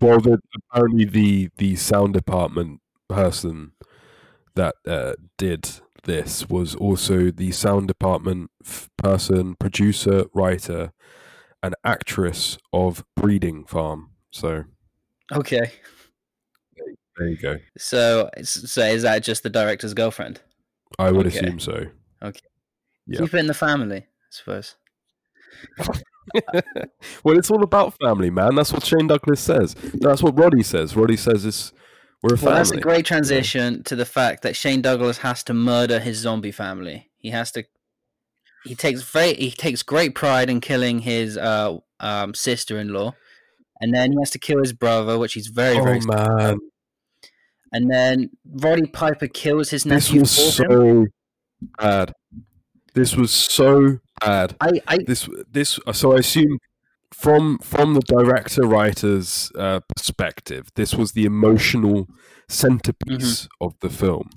Well, 0.00 0.20
the, 0.20 0.38
apparently 0.70 1.04
the 1.04 1.50
the 1.56 1.76
sound 1.76 2.14
department 2.14 2.80
person 3.08 3.72
that 4.54 4.74
uh, 4.86 5.14
did 5.38 5.68
this 6.04 6.48
was 6.48 6.74
also 6.74 7.30
the 7.30 7.50
sound 7.52 7.88
department 7.88 8.50
f- 8.64 8.88
person, 8.96 9.54
producer, 9.56 10.24
writer, 10.34 10.92
and 11.62 11.74
actress 11.84 12.58
of 12.72 13.04
Breeding 13.16 13.64
Farm. 13.64 14.10
So 14.30 14.64
Okay, 15.32 15.70
there 17.16 17.28
you 17.28 17.36
go. 17.38 17.56
so 17.78 18.28
so 18.42 18.82
is 18.82 19.02
that 19.02 19.22
just 19.22 19.42
the 19.42 19.50
director's 19.50 19.94
girlfriend? 19.94 20.40
I 20.98 21.10
would 21.10 21.26
Okay. 21.26 21.38
assume 21.38 21.58
so. 21.60 21.86
Yeah. 23.06 23.20
Keep 23.20 23.34
it 23.34 23.38
in 23.38 23.46
the 23.46 23.54
family, 23.54 23.98
I 23.98 24.04
suppose. 24.30 24.76
well, 27.22 27.38
it's 27.38 27.50
all 27.50 27.62
about 27.62 27.94
family, 28.02 28.30
man. 28.30 28.54
That's 28.54 28.72
what 28.72 28.84
Shane 28.84 29.06
Douglas 29.06 29.40
says. 29.40 29.74
That's 29.94 30.22
what 30.22 30.38
Roddy 30.38 30.62
says. 30.62 30.96
Roddy 30.96 31.16
says 31.16 31.44
it's 31.44 31.72
we're 32.24 32.36
a 32.36 32.38
family. 32.38 32.52
Well, 32.52 32.56
that's 32.56 32.70
a 32.70 32.80
great 32.80 33.04
transition 33.04 33.82
to 33.82 33.94
the 33.94 34.06
fact 34.06 34.44
that 34.44 34.56
Shane 34.56 34.80
Douglas 34.80 35.18
has 35.18 35.42
to 35.44 35.52
murder 35.52 36.00
his 36.00 36.16
zombie 36.16 36.52
family. 36.52 37.10
He 37.18 37.28
has 37.30 37.52
to. 37.52 37.64
He 38.64 38.74
takes 38.74 39.02
very. 39.02 39.34
He 39.34 39.50
takes 39.50 39.82
great 39.82 40.14
pride 40.14 40.48
in 40.48 40.62
killing 40.62 41.00
his 41.00 41.36
uh, 41.36 41.76
um, 42.00 42.32
sister-in-law, 42.32 43.12
and 43.78 43.94
then 43.94 44.12
he 44.12 44.18
has 44.22 44.30
to 44.30 44.38
kill 44.38 44.60
his 44.60 44.72
brother, 44.72 45.18
which 45.18 45.34
he's 45.34 45.48
very 45.48 45.74
very. 45.74 46.00
oh 46.02 46.06
man, 46.06 46.58
And 47.72 47.90
then 47.90 48.30
Roddy 48.50 48.86
Piper 48.86 49.28
kills 49.28 49.68
his 49.68 49.84
nephew. 49.84 50.20
this 50.20 50.38
was 50.38 50.56
for 50.56 50.62
him. 50.62 51.06
so 51.60 51.66
bad. 51.78 52.12
This 52.94 53.16
was 53.16 53.32
so 53.32 53.98
bad. 54.22 54.56
I, 54.62 54.80
I 54.88 54.96
This 55.06 55.28
this 55.50 55.78
so 55.92 56.14
I 56.14 56.20
assume 56.20 56.58
from 57.14 57.58
from 57.58 57.94
the 57.94 58.00
director 58.00 58.62
writer's 58.62 59.50
uh, 59.58 59.80
perspective, 59.96 60.68
this 60.74 60.94
was 60.94 61.12
the 61.12 61.24
emotional 61.24 62.06
centerpiece 62.48 63.48
of 63.60 63.74
the 63.80 63.88
film, 63.88 64.30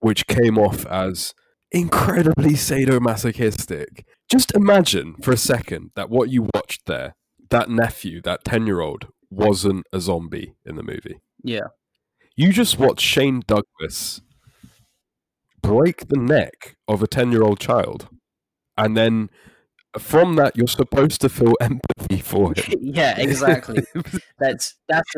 which 0.00 0.26
came 0.26 0.58
off 0.58 0.84
as 0.86 1.34
incredibly 1.70 2.52
sadomasochistic. 2.52 4.02
Just 4.30 4.52
imagine 4.54 5.14
for 5.22 5.32
a 5.32 5.36
second 5.36 5.90
that 5.94 6.10
what 6.10 6.30
you 6.30 6.48
watched 6.54 6.86
there, 6.86 7.14
that 7.50 7.70
nephew, 7.70 8.20
that 8.22 8.44
ten 8.44 8.66
year 8.66 8.80
old, 8.80 9.06
wasn't 9.30 9.86
a 9.92 10.00
zombie 10.00 10.54
in 10.66 10.76
the 10.76 10.82
movie. 10.82 11.20
yeah. 11.42 11.68
You 12.34 12.50
just 12.50 12.78
watched 12.78 13.06
Shane 13.06 13.42
Douglas 13.46 14.22
break 15.62 16.08
the 16.08 16.18
neck 16.18 16.76
of 16.88 17.02
a 17.02 17.06
10 17.06 17.30
year 17.30 17.42
old 17.42 17.60
child. 17.60 18.08
And 18.76 18.96
then 18.96 19.28
from 19.98 20.36
that, 20.36 20.56
you're 20.56 20.66
supposed 20.66 21.20
to 21.20 21.28
feel 21.28 21.54
empathy 21.60 22.18
for 22.18 22.52
him. 22.54 22.78
yeah, 22.80 23.18
exactly. 23.18 23.82
That's 24.38 24.74
that's 24.88 25.08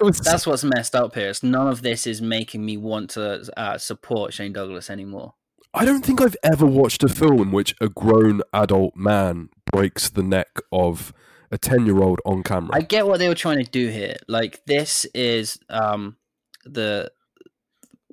was- 0.00 0.20
that's 0.20 0.46
what's 0.46 0.64
messed 0.64 0.94
up 0.94 1.14
here. 1.14 1.28
Is 1.28 1.42
none 1.42 1.66
of 1.66 1.82
this 1.82 2.06
is 2.06 2.22
making 2.22 2.64
me 2.64 2.76
want 2.76 3.10
to 3.10 3.44
uh, 3.56 3.76
support 3.76 4.32
Shane 4.32 4.52
Douglas 4.52 4.88
anymore. 4.88 5.34
I 5.74 5.84
don't 5.84 6.04
think 6.04 6.20
I've 6.20 6.36
ever 6.42 6.66
watched 6.66 7.02
a 7.04 7.08
film 7.08 7.40
in 7.40 7.52
which 7.52 7.74
a 7.80 7.88
grown 7.88 8.42
adult 8.52 8.96
man 8.96 9.50
breaks 9.72 10.08
the 10.08 10.22
neck 10.22 10.60
of 10.72 11.12
a 11.50 11.58
10 11.58 11.86
year 11.86 12.02
old 12.02 12.20
on 12.24 12.42
camera. 12.42 12.70
I 12.72 12.80
get 12.80 13.06
what 13.06 13.18
they 13.18 13.28
were 13.28 13.34
trying 13.34 13.64
to 13.64 13.70
do 13.70 13.88
here. 13.88 14.16
Like 14.28 14.64
this 14.66 15.04
is 15.14 15.58
um 15.68 16.16
the 16.64 17.10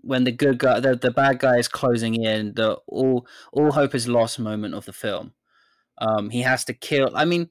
when 0.01 0.24
the 0.24 0.32
good 0.32 0.57
guy 0.57 0.80
the, 0.80 0.95
the 0.95 1.11
bad 1.11 1.39
guy 1.39 1.57
is 1.57 1.68
closing 1.68 2.15
in, 2.15 2.53
the 2.53 2.78
all 2.88 3.28
all 3.51 3.72
hope 3.72 3.93
is 3.93 4.07
lost 4.07 4.39
moment 4.39 4.74
of 4.74 4.86
the 4.86 4.93
film. 4.93 5.34
Um 6.00 6.30
he 6.30 6.41
has 6.41 6.66
to 6.66 6.74
kill 6.74 7.12
I 7.16 7.26
mean 7.26 7.50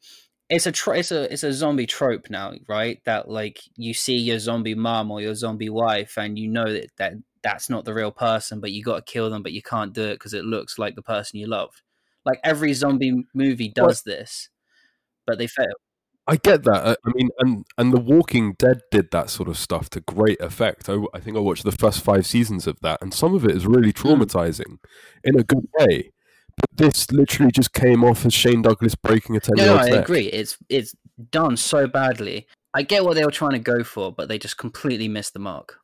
it's 0.49 0.67
a 0.67 0.73
tro- 0.73 0.95
it's 0.95 1.11
a 1.13 1.33
it's 1.33 1.43
a 1.43 1.53
zombie 1.53 1.87
trope 1.87 2.31
now, 2.31 2.53
right? 2.69 3.01
That 3.05 3.29
like 3.29 3.61
you 3.77 3.95
see 3.95 4.17
your 4.17 4.39
zombie 4.39 4.75
mom 4.77 5.11
or 5.11 5.21
your 5.21 5.35
zombie 5.35 5.71
wife 5.71 6.17
and 6.19 6.39
you 6.39 6.49
know 6.49 6.73
that, 6.73 6.91
that 6.99 7.13
that's 7.43 7.69
not 7.71 7.85
the 7.85 7.95
real 7.95 8.13
person, 8.13 8.61
but 8.61 8.73
you 8.73 8.83
got 8.85 8.97
to 9.07 9.13
kill 9.13 9.31
them, 9.31 9.43
but 9.43 9.53
you 9.53 9.63
can't 9.63 9.93
do 9.93 10.03
it 10.05 10.15
because 10.15 10.35
it 10.35 10.45
looks 10.45 10.79
like 10.79 10.95
the 10.97 11.03
person 11.03 11.39
you 11.41 11.47
loved. 11.49 11.83
Like 12.25 12.41
every 12.45 12.73
zombie 12.75 13.25
movie 13.35 13.69
does 13.69 14.03
this, 14.03 14.49
but 15.27 15.39
they 15.39 15.47
fail. 15.49 15.67
I 16.29 16.37
get 16.37 16.65
that. 16.65 16.87
I 16.87 16.91
I 16.93 17.13
mean, 17.15 17.29
and 17.39 17.65
and 17.79 17.93
The 17.93 18.01
Walking 18.01 18.55
Dead 18.59 18.81
did 18.91 19.11
that 19.13 19.31
sort 19.31 19.49
of 19.49 19.57
stuff 19.57 19.89
to 19.91 20.01
great 20.01 20.41
effect. 20.41 20.89
I, 20.89 20.99
I 21.15 21.21
think 21.21 21.37
I 21.37 21.41
watched 21.41 21.65
the 21.65 21.73
first 21.73 22.03
five 22.03 22.27
seasons 22.27 22.67
of 22.67 22.81
that, 22.83 23.01
and 23.01 23.15
some 23.15 23.35
of 23.35 23.45
it 23.45 23.53
is 23.53 23.67
really 23.67 23.93
Hmm. 24.03 24.23
traumatizing 24.23 24.79
in 25.25 25.39
a 25.39 25.45
good 25.45 25.69
way. 25.79 26.13
But 26.59 26.71
this 26.75 27.11
literally 27.11 27.53
just 27.53 27.73
came 27.73 28.03
off 28.05 28.25
as 28.25 28.33
Shane 28.33 28.63
Douglas 28.63 28.95
breaking 28.95 29.37
a 29.37 29.41
ten 29.41 29.55
No, 29.57 29.67
no, 29.67 29.77
I 29.77 29.91
neck. 29.91 30.05
agree. 30.05 30.27
It's 30.27 30.57
it's 30.69 30.95
done 31.31 31.57
so 31.57 31.87
badly. 31.87 32.47
I 32.75 32.83
get 32.83 33.05
what 33.05 33.15
they 33.15 33.25
were 33.25 33.31
trying 33.31 33.53
to 33.53 33.59
go 33.59 33.83
for, 33.85 34.13
but 34.13 34.29
they 34.29 34.39
just 34.39 34.57
completely 34.59 35.09
missed 35.09 35.33
the 35.33 35.39
mark. 35.39 35.79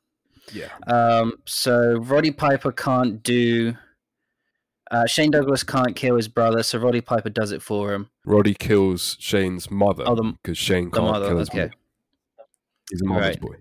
Yeah, 0.52 0.68
Um, 0.88 1.34
so 1.46 1.94
Roddy 1.98 2.30
Piper 2.32 2.72
can't 2.72 3.22
do. 3.22 3.74
Uh, 4.90 5.06
Shane 5.06 5.30
Douglas 5.30 5.62
can't 5.62 5.96
kill 5.96 6.16
his 6.16 6.28
brother, 6.28 6.62
so 6.62 6.78
Roddy 6.78 7.00
Piper 7.00 7.30
does 7.30 7.52
it 7.52 7.62
for 7.62 7.94
him. 7.94 8.10
Roddy 8.26 8.52
kills 8.52 9.16
Shane's 9.20 9.70
mother 9.70 10.04
Oh, 10.06 10.14
because 10.42 10.58
Shane 10.58 10.90
can't 10.90 11.04
mother, 11.04 11.28
kill 11.28 11.38
his 11.38 11.48
okay. 11.48 11.58
mother. 11.60 11.72
He's 12.90 13.00
a 13.00 13.04
mother's 13.06 13.26
Right. 13.28 13.40
boy. 13.40 13.54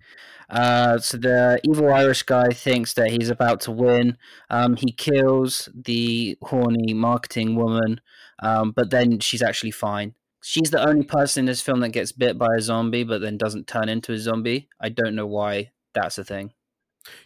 Uh, 0.52 1.00
so 1.00 1.18
the 1.18 1.60
evil 1.64 1.94
Irish 1.94 2.24
guy 2.24 2.50
thinks 2.50 2.94
that 2.94 3.10
he's 3.10 3.30
about 3.30 3.62
to 3.62 3.72
win. 3.72 4.18
Um, 4.50 4.76
he 4.76 4.92
kills 4.92 5.70
the 5.74 6.38
horny 6.44 6.94
marketing 6.94 7.56
woman, 7.56 8.02
um, 8.44 8.72
but 8.72 8.90
then 8.90 9.20
she's 9.20 9.42
actually 9.42 9.72
fine. 9.72 10.14
She's 10.44 10.72
the 10.72 10.86
only 10.86 11.04
person 11.04 11.42
in 11.42 11.46
this 11.46 11.62
film 11.62 11.80
that 11.80 11.90
gets 11.90 12.12
bit 12.12 12.38
by 12.38 12.48
a 12.58 12.62
zombie, 12.62 13.04
but 13.04 13.22
then 13.22 13.38
doesn't 13.38 13.68
turn 13.68 13.88
into 13.88 14.12
a 14.12 14.18
zombie. 14.18 14.68
I 14.80 14.90
don't 14.90 15.16
know 15.16 15.28
why 15.28 15.72
that's 15.94 16.18
a 16.18 16.24
thing. 16.24 16.52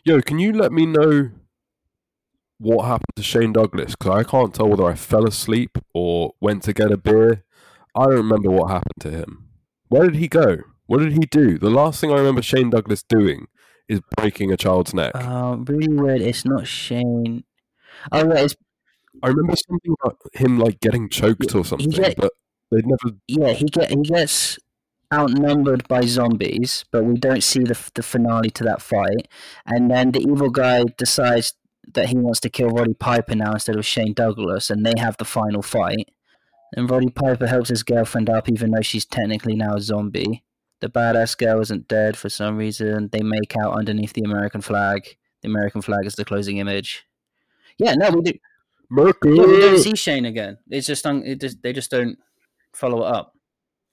Yo, 0.04 0.22
can 0.22 0.38
you 0.38 0.54
let 0.54 0.72
me 0.72 0.86
know 0.86 1.32
what 2.60 2.86
happened 2.86 3.16
to 3.16 3.24
Shane 3.24 3.54
Douglas? 3.54 3.96
Because 3.96 4.20
I 4.20 4.24
can't 4.24 4.54
tell 4.54 4.70
whether 4.70 4.86
I 4.86 4.96
fell 4.96 5.26
asleep 5.26 5.78
or 5.94 6.34
went 6.40 6.64
to 6.64 6.74
get 6.74 6.92
a 6.92 6.98
beer. 6.98 7.44
I 7.96 8.04
don't 8.04 8.16
remember 8.16 8.52
what 8.52 8.70
happened 8.70 9.02
to 9.02 9.12
him. 9.12 9.50
Where 9.88 10.04
did 10.04 10.16
he 10.16 10.28
go? 10.28 10.58
What 10.88 11.00
did 11.00 11.14
he 11.14 11.20
do? 11.32 11.58
The 11.58 11.70
last 11.70 12.00
thing 12.00 12.12
I 12.12 12.16
remember 12.18 12.42
Shane 12.42 12.70
Douglas 12.70 13.04
doing 13.04 13.48
is 13.88 14.02
breaking 14.18 14.52
a 14.52 14.58
child's 14.58 14.94
neck. 14.94 15.12
Uh, 15.16 15.58
really 15.60 15.88
weird. 15.94 16.22
It's 16.22 16.46
not 16.46 16.68
Shane. 16.68 17.44
Oh, 18.12 18.28
yeah, 18.28 18.42
it's, 18.44 18.56
I 19.24 19.28
remember 19.30 19.56
something 19.56 19.96
about 20.04 20.18
him 20.34 20.60
like 20.60 20.80
getting 20.80 21.10
choked 21.10 21.54
or 21.56 21.64
something, 21.66 21.90
get- 21.90 22.18
but 22.18 22.32
they 22.72 22.82
never. 22.84 23.16
yeah. 23.28 23.54
He 23.54 23.66
get 23.66 23.90
he 23.90 24.02
gets 24.02 24.60
outnumbered 25.14 25.88
by 25.88 26.02
zombies, 26.02 26.84
but 26.92 27.06
we 27.06 27.16
don't 27.16 27.44
see 27.44 27.64
the 27.64 27.78
the 27.94 28.04
finale 28.04 28.50
to 28.52 28.64
that 28.66 28.82
fight. 28.82 29.28
And 29.66 29.90
then 29.90 30.12
the 30.12 30.20
evil 30.22 30.50
guy 30.50 30.84
decides 30.98 31.54
that 31.94 32.10
he 32.10 32.18
wants 32.18 32.40
to 32.42 32.50
kill 32.50 32.70
Roddy 32.70 32.96
Piper 32.96 33.36
now 33.36 33.54
instead 33.54 33.76
of 33.78 33.86
Shane 33.86 34.14
Douglas, 34.14 34.70
and 34.70 34.86
they 34.86 34.94
have 35.00 35.18
the 35.18 35.26
final 35.26 35.62
fight. 35.62 36.10
And 36.76 36.90
Roddy 36.90 37.10
Piper 37.10 37.48
helps 37.48 37.70
his 37.70 37.84
girlfriend 37.84 38.30
up, 38.30 38.50
even 38.50 38.72
though 38.72 38.82
she's 38.82 39.06
technically 39.06 39.56
now 39.56 39.76
a 39.76 39.82
zombie. 39.82 40.44
The 40.82 40.90
badass 40.90 41.38
girl 41.38 41.62
isn't 41.62 41.88
dead 41.88 42.18
for 42.18 42.30
some 42.30 42.58
reason. 42.58 43.10
They 43.12 43.22
make 43.22 43.56
out 43.58 43.78
underneath 43.78 44.14
the 44.14 44.24
American 44.24 44.62
flag. 44.62 45.18
The 45.42 45.50
American 45.50 45.82
flag 45.82 46.06
is 46.06 46.16
the 46.16 46.26
closing 46.26 46.58
image. 46.58 47.06
Yeah, 47.78 47.94
no, 47.96 48.10
we 48.12 48.22
do. 48.22 48.34
Mercury. 48.90 49.38
Yeah, 49.38 49.46
we 49.46 49.60
don't 49.60 49.80
see 49.80 49.96
Shane 49.96 50.26
again. 50.26 50.58
It's 50.70 50.88
just, 50.88 51.06
un- 51.06 51.24
it 51.26 51.42
just 51.42 51.62
they 51.62 51.74
just 51.74 51.92
don't 51.92 52.18
follow 52.74 53.06
it 53.06 53.14
up. 53.14 53.34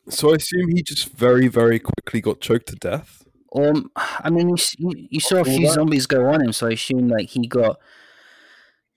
So 0.08 0.32
I 0.32 0.36
assume 0.36 0.68
he 0.68 0.82
just 0.82 1.10
very, 1.10 1.48
very 1.48 1.78
quickly 1.78 2.20
got 2.20 2.40
choked 2.40 2.66
to 2.68 2.76
death. 2.76 3.24
Or, 3.48 3.72
I 3.96 4.30
mean, 4.30 4.48
you, 4.48 4.56
you, 4.78 5.08
you 5.10 5.20
saw 5.20 5.40
a 5.40 5.44
few 5.44 5.66
that? 5.66 5.74
zombies 5.74 6.06
go 6.06 6.26
on 6.26 6.42
him, 6.44 6.52
so 6.52 6.66
I 6.66 6.72
assume 6.72 7.08
like 7.08 7.28
he 7.28 7.46
got 7.46 7.78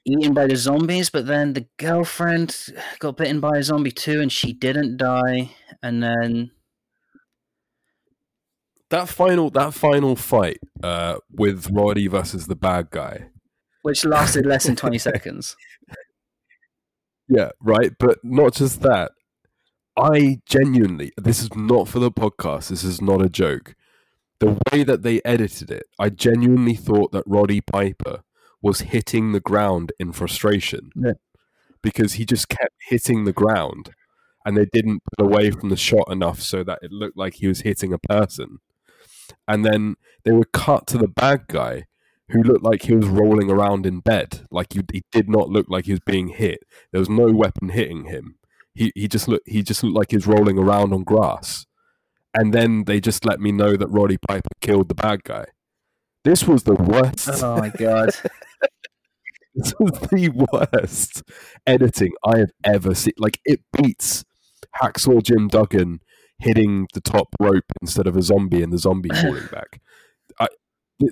eaten 0.05 0.33
by 0.33 0.47
the 0.47 0.55
zombies, 0.55 1.09
but 1.09 1.27
then 1.27 1.53
the 1.53 1.67
girlfriend 1.77 2.55
got 2.99 3.17
bitten 3.17 3.39
by 3.39 3.57
a 3.57 3.63
zombie 3.63 3.91
too, 3.91 4.21
and 4.21 4.31
she 4.31 4.53
didn't 4.53 4.97
die. 4.97 5.51
And 5.83 6.01
then, 6.01 6.51
That 8.91 9.09
final, 9.09 9.49
that 9.51 9.73
final 9.73 10.15
fight 10.15 10.59
uh, 10.83 11.15
with 11.31 11.69
Roddy 11.71 12.07
versus 12.07 12.47
the 12.47 12.55
bad 12.55 12.89
guy. 12.91 13.27
which 13.81 14.05
lasted 14.05 14.45
less 14.45 14.65
than 14.65 14.75
twenty 14.75 14.97
seconds. 14.97 15.55
Yeah, 17.27 17.49
right. 17.59 17.91
But 17.99 18.19
not 18.23 18.53
just 18.53 18.81
that. 18.81 19.11
I 19.97 20.41
genuinely, 20.45 21.11
this 21.17 21.41
is 21.41 21.55
not 21.55 21.87
for 21.87 21.97
the 21.99 22.11
podcast. 22.11 22.67
This 22.69 22.83
is 22.83 23.01
not 23.01 23.23
a 23.25 23.29
joke. 23.29 23.73
The 24.39 24.59
way 24.71 24.83
that 24.83 25.01
they 25.01 25.21
edited 25.25 25.71
it, 25.71 25.85
I 25.97 26.09
genuinely 26.09 26.75
thought 26.75 27.13
that 27.13 27.23
Roddy 27.25 27.61
Piper 27.61 28.21
was 28.61 28.81
hitting 28.81 29.31
the 29.31 29.39
ground 29.39 29.91
in 29.99 30.11
frustration 30.11 30.91
Yeah. 30.95 31.13
because 31.81 32.13
he 32.13 32.25
just 32.25 32.49
kept 32.49 32.75
hitting 32.89 33.23
the 33.23 33.33
ground 33.33 33.91
and 34.45 34.55
they 34.57 34.65
didn't 34.71 35.01
put 35.17 35.25
away 35.25 35.49
from 35.49 35.69
the 35.69 35.77
shot 35.77 36.11
enough 36.11 36.41
so 36.41 36.63
that 36.63 36.79
it 36.81 36.91
looked 36.91 37.17
like 37.17 37.35
he 37.35 37.47
was 37.47 37.61
hitting 37.61 37.91
a 37.93 37.97
person. 37.97 38.59
And 39.47 39.65
then 39.65 39.95
they 40.23 40.31
were 40.31 40.45
cut 40.45 40.87
to 40.87 40.97
the 40.97 41.07
bad 41.07 41.47
guy 41.47 41.85
who 42.29 42.41
looked 42.41 42.63
like 42.63 42.83
he 42.83 42.95
was 42.95 43.07
rolling 43.07 43.51
around 43.51 43.85
in 43.85 43.99
bed. 43.99 44.45
Like 44.51 44.73
he, 44.73 44.81
he 44.91 45.03
did 45.11 45.29
not 45.29 45.49
look 45.49 45.67
like 45.69 45.85
he 45.85 45.91
was 45.91 46.01
being 46.05 46.29
hit. 46.29 46.63
There 46.91 46.99
was 46.99 47.09
no 47.09 47.31
weapon 47.31 47.69
hitting 47.69 48.05
him. 48.05 48.35
He 48.73 48.91
he 48.95 49.07
just 49.07 49.27
looked 49.27 49.47
he 49.47 49.61
just 49.63 49.83
looked 49.83 49.95
like 49.95 50.11
he 50.11 50.17
was 50.17 50.27
rolling 50.27 50.57
around 50.57 50.93
on 50.93 51.03
grass. 51.03 51.65
And 52.33 52.53
then 52.53 52.83
they 52.83 52.99
just 52.99 53.25
let 53.25 53.39
me 53.39 53.51
know 53.51 53.77
that 53.77 53.87
Roddy 53.87 54.17
Piper 54.17 54.49
killed 54.59 54.89
the 54.89 54.95
bad 54.95 55.23
guy. 55.23 55.45
This 56.25 56.45
was 56.45 56.63
the 56.63 56.73
worst. 56.73 57.29
Oh 57.43 57.57
my 57.57 57.69
god. 57.69 58.09
This 59.57 59.73
was 59.79 59.93
the 60.09 60.27
worst 60.51 61.23
editing 61.65 62.11
I 62.25 62.39
have 62.39 62.51
ever 62.65 62.93
seen. 62.93 63.13
Like 63.17 63.39
it 63.45 63.61
beats 63.71 64.25
Hacksaw 64.81 65.23
Jim 65.23 65.47
Duggan 65.47 66.01
hitting 66.39 66.87
the 66.93 67.01
top 67.01 67.27
rope 67.39 67.65
instead 67.81 68.07
of 68.07 68.15
a 68.17 68.21
zombie 68.21 68.61
and 68.63 68.73
the 68.73 68.77
zombie 68.77 69.09
falling 69.21 69.47
back. 69.51 69.81
I, 70.39 70.47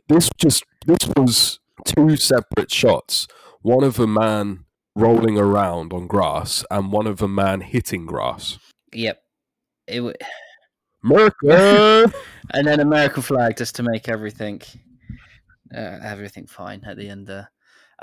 this 0.07 0.29
just 0.37 0.63
this 0.85 1.09
was 1.15 1.59
two 1.85 2.15
separate 2.17 2.71
shots. 2.71 3.27
One 3.61 3.83
of 3.83 3.99
a 3.99 4.07
man 4.07 4.65
rolling 4.95 5.37
around 5.37 5.93
on 5.93 6.07
grass 6.07 6.63
and 6.69 6.91
one 6.91 7.07
of 7.07 7.21
a 7.21 7.27
man 7.27 7.61
hitting 7.61 8.05
grass. 8.05 8.59
yep. 8.93 9.19
It 9.87 9.97
w- 9.97 10.15
America. 11.03 12.13
and 12.53 12.67
then 12.67 12.79
American 12.79 13.21
flag 13.21 13.57
just 13.57 13.75
to 13.75 13.83
make 13.83 14.07
everything 14.07 14.61
uh, 15.75 15.99
everything 16.01 16.45
fine 16.47 16.81
at 16.85 16.97
the 16.97 17.09
end 17.09 17.27
there. 17.27 17.51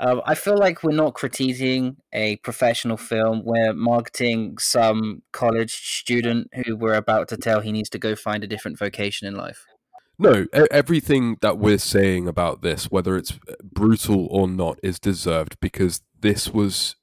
Um, 0.03 0.19
I 0.25 0.33
feel 0.33 0.57
like 0.57 0.83
we're 0.83 0.93
not 0.93 1.13
critiquing 1.13 1.95
a 2.11 2.37
professional 2.37 2.97
film. 2.97 3.43
We're 3.45 3.73
marketing 3.73 4.57
some 4.57 5.21
college 5.31 5.99
student 5.99 6.49
who 6.65 6.75
we're 6.75 6.95
about 6.95 7.27
to 7.29 7.37
tell 7.37 7.61
he 7.61 7.71
needs 7.71 7.89
to 7.91 7.99
go 7.99 8.15
find 8.15 8.43
a 8.43 8.47
different 8.47 8.79
vocation 8.79 9.27
in 9.27 9.35
life. 9.35 9.63
No, 10.17 10.47
everything 10.71 11.37
that 11.41 11.59
we're 11.59 11.77
saying 11.77 12.27
about 12.27 12.63
this, 12.63 12.85
whether 12.85 13.15
it's 13.15 13.39
brutal 13.63 14.27
or 14.31 14.47
not, 14.47 14.79
is 14.81 14.99
deserved 14.99 15.59
because 15.59 16.01
this 16.19 16.49
was 16.49 16.95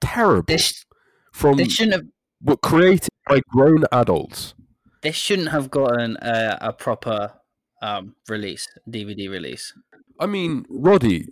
terrible. 0.00 0.44
This 0.48 0.86
from 1.32 1.58
this 1.58 1.74
shouldn't 1.74 1.94
have 1.94 2.06
were 2.42 2.56
created 2.56 3.08
by 3.28 3.40
grown 3.48 3.84
adults. 3.92 4.54
this 5.02 5.16
shouldn't 5.16 5.50
have 5.50 5.70
gotten 5.70 6.16
a, 6.22 6.58
a 6.62 6.72
proper 6.72 7.34
um, 7.82 8.16
release, 8.28 8.66
DVD 8.88 9.30
release. 9.30 9.74
I 10.18 10.26
mean, 10.26 10.66
Roddy, 10.68 11.28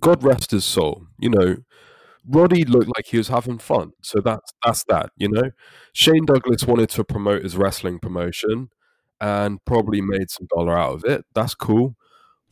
God 0.00 0.22
rest 0.22 0.50
his 0.50 0.64
soul. 0.64 1.06
You 1.18 1.30
know, 1.30 1.56
Roddy 2.26 2.64
looked 2.64 2.88
like 2.96 3.06
he 3.06 3.18
was 3.18 3.28
having 3.28 3.58
fun, 3.58 3.92
so 4.02 4.20
that's 4.20 4.52
that's 4.64 4.84
that. 4.84 5.10
You 5.16 5.28
know, 5.30 5.50
Shane 5.92 6.24
Douglas 6.26 6.64
wanted 6.66 6.90
to 6.90 7.04
promote 7.04 7.42
his 7.42 7.56
wrestling 7.56 7.98
promotion 7.98 8.70
and 9.20 9.62
probably 9.64 10.00
made 10.00 10.30
some 10.30 10.46
dollar 10.54 10.78
out 10.78 10.94
of 10.94 11.04
it. 11.04 11.24
That's 11.34 11.54
cool. 11.54 11.96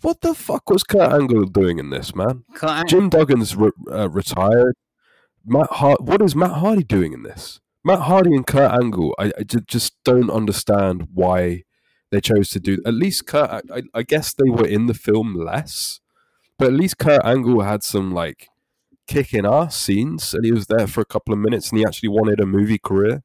What 0.00 0.20
the 0.20 0.34
fuck 0.34 0.68
was 0.70 0.84
Kurt 0.84 1.12
Angle 1.12 1.44
doing 1.46 1.78
in 1.78 1.90
this, 1.90 2.14
man? 2.14 2.44
Can't- 2.54 2.88
Jim 2.88 3.10
Duggan's 3.10 3.56
re- 3.56 3.70
uh, 3.90 4.08
retired. 4.10 4.74
Matt 5.44 5.70
Hart, 5.72 6.00
what 6.02 6.20
is 6.22 6.36
Matt 6.36 6.52
Hardy 6.52 6.84
doing 6.84 7.12
in 7.14 7.22
this? 7.22 7.58
Matt 7.84 8.00
Hardy 8.00 8.34
and 8.34 8.46
Kurt 8.46 8.70
Angle, 8.70 9.14
I, 9.18 9.32
I 9.38 9.42
just 9.44 9.94
don't 10.04 10.30
understand 10.30 11.08
why 11.14 11.62
they 12.10 12.20
chose 12.20 12.50
to 12.50 12.60
do. 12.60 12.78
At 12.84 12.94
least 12.94 13.26
Kurt, 13.26 13.50
I- 13.72 13.82
I 13.94 14.02
guess 14.02 14.34
they 14.34 14.48
were 14.50 14.66
in 14.66 14.86
the 14.86 14.94
film 14.94 15.34
less, 15.34 16.00
but 16.58 16.68
at 16.68 16.74
least 16.74 16.98
Kurt 16.98 17.24
Angle 17.24 17.60
had 17.62 17.82
some 17.82 18.12
like 18.12 18.48
kicking 19.06 19.46
ass 19.46 19.76
scenes, 19.76 20.34
and 20.34 20.44
he 20.44 20.52
was 20.52 20.66
there 20.66 20.86
for 20.86 21.00
a 21.00 21.04
couple 21.06 21.32
of 21.32 21.40
minutes, 21.40 21.70
and 21.70 21.78
he 21.78 21.84
actually 21.84 22.10
wanted 22.10 22.40
a 22.40 22.46
movie 22.46 22.78
career. 22.78 23.22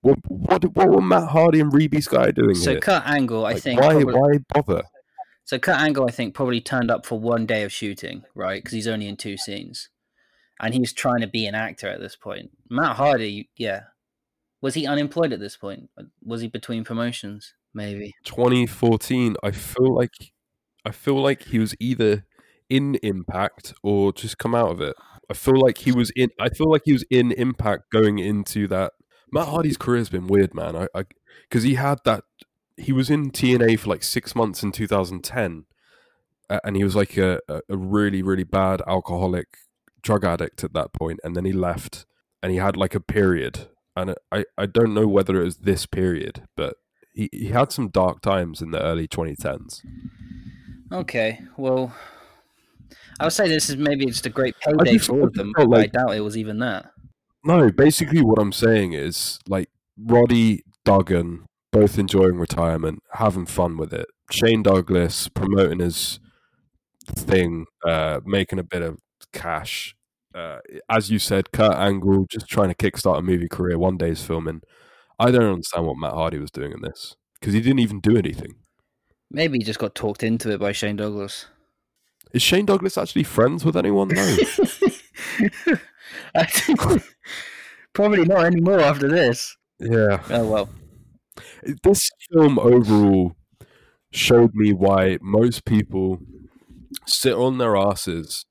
What 0.00 0.18
what 0.28 0.64
what 0.76 0.88
were 0.88 1.00
Matt 1.02 1.28
Hardy 1.30 1.60
and 1.60 1.72
Reby 1.72 2.02
Sky 2.02 2.30
doing 2.30 2.54
So 2.54 2.72
here? 2.72 2.80
Kurt 2.80 3.02
Angle, 3.06 3.44
I 3.44 3.54
think. 3.54 3.80
why 3.80 3.94
probably- 3.94 4.14
why 4.14 4.38
bother? 4.54 4.82
So 5.44 5.58
Kurt 5.58 5.76
Angle, 5.80 6.06
I 6.06 6.10
think, 6.10 6.34
probably 6.34 6.60
turned 6.60 6.90
up 6.90 7.06
for 7.06 7.18
one 7.18 7.46
day 7.46 7.62
of 7.62 7.72
shooting, 7.72 8.22
right? 8.34 8.62
Because 8.62 8.72
he's 8.74 8.86
only 8.86 9.08
in 9.08 9.16
two 9.16 9.36
scenes, 9.38 9.88
and 10.60 10.74
he's 10.74 10.92
trying 10.92 11.20
to 11.22 11.26
be 11.26 11.46
an 11.46 11.54
actor 11.54 11.88
at 11.88 12.00
this 12.00 12.16
point. 12.16 12.50
Matt 12.68 12.96
Hardy, 12.96 13.48
yeah, 13.56 13.84
was 14.60 14.74
he 14.74 14.86
unemployed 14.86 15.32
at 15.32 15.40
this 15.40 15.56
point? 15.56 15.88
Was 16.22 16.42
he 16.42 16.48
between 16.48 16.84
promotions? 16.84 17.54
Maybe. 17.74 18.14
2014 18.24 19.36
i 19.42 19.50
feel 19.50 19.94
like 19.94 20.32
i 20.84 20.90
feel 20.90 21.20
like 21.20 21.42
he 21.44 21.58
was 21.58 21.74
either 21.78 22.24
in 22.68 22.96
impact 23.02 23.74
or 23.82 24.12
just 24.12 24.38
come 24.38 24.54
out 24.54 24.70
of 24.70 24.80
it? 24.80 24.96
I 25.30 25.34
feel 25.34 25.60
like 25.60 25.78
he 25.78 25.92
was 25.92 26.10
in 26.16 26.30
i 26.40 26.48
feel 26.48 26.70
like 26.70 26.82
he 26.84 26.92
was 26.92 27.04
in 27.10 27.32
impact 27.32 27.90
going 27.92 28.18
into 28.18 28.66
that. 28.68 28.92
Matt 29.30 29.48
hardy's 29.48 29.76
career 29.76 29.98
has 29.98 30.08
been 30.08 30.26
weird 30.26 30.54
man. 30.54 30.88
I 30.94 31.04
because 31.48 31.62
he 31.62 31.74
had 31.74 31.98
that 32.04 32.24
he 32.76 32.92
was 32.92 33.10
in 33.10 33.30
tna 33.30 33.78
for 33.78 33.90
like 33.90 34.04
six 34.04 34.36
months 34.36 34.62
in 34.62 34.70
2010 34.70 35.64
uh, 36.48 36.60
and 36.62 36.76
he 36.76 36.84
was 36.84 36.94
like 36.94 37.16
a, 37.16 37.40
a 37.48 37.60
a 37.68 37.76
really 37.76 38.22
really 38.22 38.44
bad 38.44 38.80
alcoholic 38.86 39.48
drug 40.02 40.24
addict 40.24 40.62
at 40.64 40.72
that 40.72 40.92
point 40.92 41.20
and 41.24 41.34
then 41.36 41.44
he 41.44 41.52
left 41.52 42.06
and 42.42 42.52
he 42.52 42.58
had 42.58 42.76
like 42.76 42.94
a 42.94 43.00
period. 43.00 43.68
And 43.96 44.14
i 44.32 44.44
i 44.56 44.66
don't 44.66 44.94
know 44.94 45.08
whether 45.08 45.40
it 45.40 45.44
was 45.44 45.58
this 45.58 45.84
period 45.86 46.44
but 46.56 46.74
he, 47.18 47.28
he 47.32 47.46
had 47.48 47.72
some 47.72 47.88
dark 47.88 48.20
times 48.20 48.62
in 48.62 48.70
the 48.70 48.80
early 48.80 49.08
2010s. 49.08 49.82
Okay, 50.92 51.40
well, 51.56 51.92
I 53.20 53.24
would 53.24 53.32
say 53.32 53.48
this 53.48 53.68
is 53.70 53.76
maybe 53.76 54.06
just 54.06 54.26
a 54.26 54.30
great 54.30 54.54
payday 54.60 54.92
just- 54.92 55.06
for 55.06 55.20
all 55.20 55.26
of 55.26 55.34
them. 55.34 55.52
like- 55.56 55.94
I 55.94 55.98
doubt 55.98 56.16
it 56.16 56.20
was 56.20 56.36
even 56.36 56.58
that. 56.60 56.90
No, 57.44 57.70
basically 57.70 58.20
what 58.20 58.38
I'm 58.40 58.52
saying 58.52 58.92
is 58.92 59.38
like 59.48 59.70
Roddy 59.96 60.64
Duggan 60.84 61.46
both 61.72 61.98
enjoying 61.98 62.36
retirement, 62.36 63.02
having 63.12 63.46
fun 63.46 63.76
with 63.76 63.92
it. 63.92 64.06
Shane 64.30 64.62
Douglas 64.62 65.28
promoting 65.28 65.80
his 65.80 66.18
thing, 67.06 67.66
uh, 67.86 68.20
making 68.24 68.58
a 68.58 68.64
bit 68.64 68.82
of 68.82 68.98
cash. 69.32 69.94
Uh, 70.34 70.58
as 70.90 71.10
you 71.10 71.18
said, 71.18 71.52
Kurt 71.52 71.74
Angle 71.74 72.26
just 72.30 72.46
trying 72.48 72.68
to 72.68 72.74
kickstart 72.74 73.18
a 73.18 73.22
movie 73.22 73.48
career, 73.48 73.78
one 73.78 73.96
day's 73.96 74.22
filming. 74.22 74.60
I 75.18 75.30
don't 75.30 75.52
understand 75.54 75.86
what 75.86 75.96
Matt 75.98 76.12
Hardy 76.12 76.38
was 76.38 76.50
doing 76.50 76.72
in 76.72 76.80
this 76.82 77.16
because 77.40 77.54
he 77.54 77.60
didn't 77.60 77.80
even 77.80 78.00
do 78.00 78.16
anything. 78.16 78.54
Maybe 79.30 79.58
he 79.58 79.64
just 79.64 79.78
got 79.78 79.94
talked 79.94 80.22
into 80.22 80.50
it 80.50 80.60
by 80.60 80.72
Shane 80.72 80.96
Douglas. 80.96 81.46
Is 82.32 82.42
Shane 82.42 82.66
Douglas 82.66 82.98
actually 82.98 83.24
friends 83.24 83.64
with 83.64 83.76
anyone? 83.76 84.08
No. 84.08 84.22
I 86.34 86.44
think 86.44 87.02
probably 87.92 88.24
not 88.24 88.44
anymore 88.44 88.80
after 88.80 89.08
this. 89.08 89.56
yeah. 89.78 90.22
Oh 90.30 90.46
well. 90.46 90.68
this 91.82 92.10
film 92.32 92.58
overall 92.58 93.34
showed 94.10 94.54
me 94.54 94.72
why 94.72 95.18
most 95.20 95.64
people 95.64 96.18
sit 97.06 97.34
on 97.34 97.58
their 97.58 97.76
asses 97.76 98.44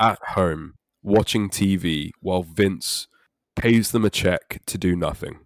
at 0.00 0.18
home 0.30 0.74
watching 1.02 1.48
TV 1.48 2.10
while 2.20 2.42
Vince 2.42 3.08
pays 3.54 3.90
them 3.92 4.04
a 4.04 4.10
check 4.10 4.60
to 4.66 4.76
do 4.78 4.94
nothing. 4.96 5.38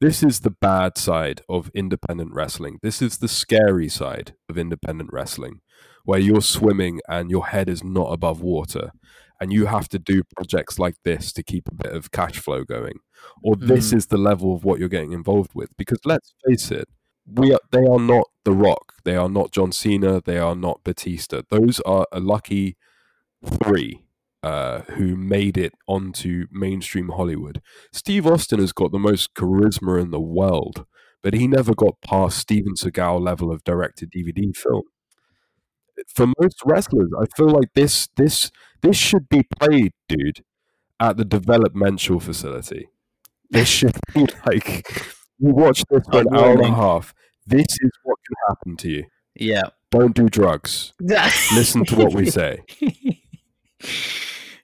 This 0.00 0.22
is 0.22 0.40
the 0.40 0.50
bad 0.50 0.96
side 0.96 1.42
of 1.48 1.70
independent 1.74 2.32
wrestling. 2.32 2.78
This 2.82 3.02
is 3.02 3.18
the 3.18 3.28
scary 3.28 3.88
side 3.88 4.34
of 4.48 4.56
independent 4.56 5.10
wrestling, 5.12 5.60
where 6.04 6.18
you're 6.20 6.40
swimming 6.42 7.00
and 7.08 7.30
your 7.30 7.46
head 7.48 7.68
is 7.68 7.82
not 7.84 8.12
above 8.12 8.40
water, 8.40 8.90
and 9.40 9.52
you 9.52 9.66
have 9.66 9.88
to 9.90 9.98
do 9.98 10.22
projects 10.36 10.78
like 10.78 10.96
this 11.04 11.32
to 11.32 11.42
keep 11.42 11.66
a 11.68 11.74
bit 11.74 11.92
of 11.92 12.10
cash 12.10 12.38
flow 12.38 12.64
going. 12.64 12.98
Or 13.42 13.56
this 13.56 13.90
Mm. 13.92 13.96
is 13.96 14.06
the 14.06 14.16
level 14.18 14.54
of 14.54 14.64
what 14.64 14.78
you're 14.78 14.88
getting 14.88 15.12
involved 15.12 15.52
with. 15.54 15.70
Because 15.76 15.98
let's 16.04 16.34
face 16.46 16.70
it, 16.70 16.88
we 17.26 17.52
are, 17.52 17.60
they 17.70 17.84
are 17.86 18.00
not 18.00 18.26
The 18.44 18.52
Rock, 18.52 18.94
they 19.04 19.16
are 19.16 19.28
not 19.28 19.52
John 19.52 19.72
Cena, 19.72 20.20
they 20.24 20.38
are 20.38 20.56
not 20.56 20.82
Batista. 20.84 21.42
Those 21.50 21.80
are 21.80 22.06
a 22.12 22.18
lucky 22.20 22.76
three 23.44 24.04
uh, 24.42 24.80
who 24.96 25.16
made 25.16 25.58
it 25.58 25.72
onto 25.86 26.46
mainstream 26.50 27.10
Hollywood. 27.10 27.60
Steve 27.92 28.26
Austin 28.26 28.58
has 28.58 28.72
got 28.72 28.90
the 28.92 28.98
most 28.98 29.34
charisma 29.34 30.00
in 30.00 30.10
the 30.10 30.20
world, 30.20 30.86
but 31.22 31.34
he 31.34 31.46
never 31.46 31.74
got 31.74 32.00
past 32.00 32.38
Steven 32.38 32.74
Seagal 32.74 33.20
level 33.20 33.50
of 33.52 33.62
directed 33.64 34.10
DVD 34.10 34.54
film. 34.56 34.82
For 36.08 36.26
most 36.40 36.60
wrestlers, 36.64 37.10
I 37.18 37.26
feel 37.36 37.48
like 37.48 37.72
this 37.74 38.08
this 38.16 38.50
this 38.82 38.96
should 38.96 39.28
be 39.28 39.44
played, 39.58 39.92
dude, 40.08 40.42
at 40.98 41.16
the 41.16 41.24
developmental 41.24 42.20
facility. 42.20 42.88
This 43.50 43.68
should 43.78 43.96
be 44.14 44.26
like 44.46 44.86
you 45.38 45.52
watch 45.52 45.84
this 45.90 46.02
for 46.10 46.20
an 46.20 46.34
hour 46.34 46.52
and 46.52 46.64
a 46.64 46.74
half. 46.74 47.14
This 47.46 47.66
is 47.80 47.90
what 48.02 48.18
can 48.26 48.36
happen 48.48 48.76
to 48.78 48.90
you. 48.90 49.04
Yeah. 49.34 49.70
Don't 49.90 50.14
do 50.14 50.28
drugs. 50.28 50.92
Listen 51.00 51.84
to 51.86 51.96
what 51.96 52.14
we 52.14 52.30
say. 52.30 52.62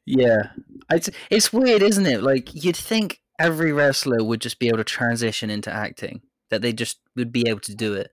Yeah, 0.07 0.51
it's 0.89 1.11
it's 1.31 1.53
weird, 1.53 1.83
isn't 1.83 2.07
it? 2.07 2.23
Like 2.23 2.55
you'd 2.55 2.77
think 2.77 3.21
every 3.39 3.73
wrestler 3.73 4.25
would 4.25 4.41
just 4.41 4.61
be 4.61 4.69
able 4.69 4.79
to 4.79 4.85
transition 4.85 5.51
into 5.51 5.71
acting, 5.71 6.23
that 6.51 6.63
they 6.63 6.73
just 6.73 7.01
would 7.17 7.33
be 7.33 7.49
able 7.49 7.61
to 7.61 7.75
do 7.75 7.95
it, 7.95 8.13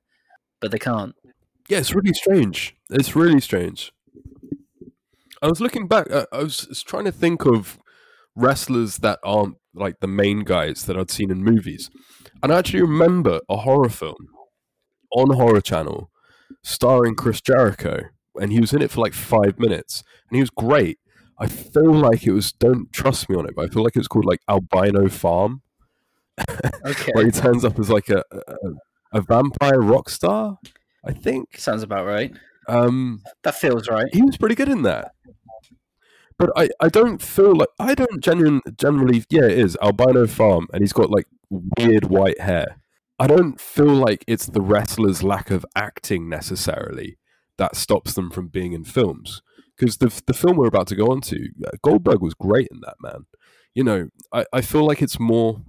but 0.59 0.71
they 0.71 0.79
can't. 0.79 1.15
Yeah, 1.69 1.77
it's 1.77 1.93
really 1.93 2.13
strange. 2.13 2.75
It's 2.94 3.15
really 3.15 3.40
strange. 3.41 3.91
I 5.41 5.48
was 5.48 5.60
looking 5.60 5.88
back. 5.88 6.07
I 6.11 6.26
was 6.38 6.68
s- 6.70 6.84
trying 6.84 7.06
to 7.06 7.11
think 7.11 7.45
of 7.45 7.78
wrestlers 8.36 8.98
that 8.98 9.20
aren't 9.24 9.57
like 9.74 9.99
the 9.99 10.07
main 10.07 10.40
guys 10.41 10.86
that 10.86 10.98
I'd 10.98 11.11
seen 11.11 11.32
in 11.32 11.44
movies, 11.44 11.90
and 12.41 12.53
I 12.53 12.60
actually 12.60 12.82
remember 12.82 13.41
a 13.49 13.57
horror 13.57 13.90
film 13.90 14.30
on 15.15 15.36
Horror 15.36 15.61
Channel 15.61 16.10
starring 16.64 17.15
Chris 17.15 17.41
Jericho, 17.41 18.02
and 18.40 18.52
he 18.52 18.60
was 18.61 18.74
in 18.74 18.82
it 18.82 18.91
for 18.91 19.02
like 19.02 19.14
five 19.14 19.60
minutes, 19.60 20.03
and 20.30 20.36
he 20.38 20.41
was 20.41 20.49
great. 20.49 20.99
I 21.40 21.48
feel 21.48 21.91
like 21.94 22.26
it 22.26 22.32
was. 22.32 22.52
Don't 22.53 22.94
trust 22.94 23.28
me 23.30 23.36
on 23.36 23.45
it, 23.48 23.56
but 23.56 23.65
I 23.65 23.74
feel 23.74 23.84
like 23.84 23.95
it 23.95 23.99
was 23.99 24.07
called 24.07 24.26
like 24.26 24.40
Albino 24.48 25.10
Farm, 25.10 25.61
Okay, 26.86 27.11
where 27.14 27.26
he 27.26 27.32
turns 27.32 27.65
up 27.65 27.78
as 27.80 27.90
like 27.90 28.10
a 28.10 28.24
a, 28.32 29.18
a 29.18 29.22
vampire 29.22 29.82
rock 29.82 30.10
star. 30.10 30.60
I 31.06 31.11
think. 31.11 31.57
sounds 31.57 31.84
about 31.84 32.06
right. 32.06 32.32
Um, 32.68 33.22
That 33.44 33.56
feels 33.56 33.88
right. 33.90 34.07
he 34.14 34.22
was 34.22 34.38
pretty 34.38 34.56
good 34.56 34.69
in 34.69 34.84
that. 34.84 35.14
But 36.38 36.52
I, 36.56 36.69
I 36.80 36.90
don't 36.90 37.22
feel 37.22 37.56
like 37.56 37.69
I 37.80 37.94
don't 37.95 38.22
genuine, 38.23 38.61
generally 38.77 39.23
yeah 39.30 39.44
it 39.45 39.57
is 39.60 39.77
albino 39.81 40.27
farm 40.27 40.68
and 40.73 40.81
he's 40.81 40.94
got 40.94 41.10
like 41.10 41.26
weird 41.49 42.06
white 42.06 42.41
hair. 42.41 42.77
I 43.19 43.27
don't 43.27 43.61
feel 43.61 43.94
like 43.94 44.26
it's 44.27 44.48
the 44.48 44.61
wrestler's 44.61 45.23
lack 45.23 45.52
of 45.52 45.65
acting 45.76 46.27
necessarily 46.27 47.18
that 47.57 47.76
stops 47.76 48.14
them 48.14 48.31
from 48.31 48.48
being 48.48 48.73
in 48.73 48.84
films 48.84 49.41
because 49.77 49.98
the 49.98 50.22
the 50.26 50.34
film 50.34 50.57
we're 50.57 50.68
about 50.68 50.88
to 50.88 50.95
go 50.95 51.11
on 51.11 51.22
to 51.22 51.49
uh, 51.65 51.72
Goldberg 51.84 52.22
was 52.22 52.34
great 52.34 52.68
in 52.72 52.81
that 52.81 52.95
man. 53.02 53.26
You 53.76 53.84
know 53.84 54.10
I, 54.34 54.45
I 54.52 54.61
feel 54.61 54.85
like 54.85 55.02
it's 55.02 55.19
more 55.19 55.61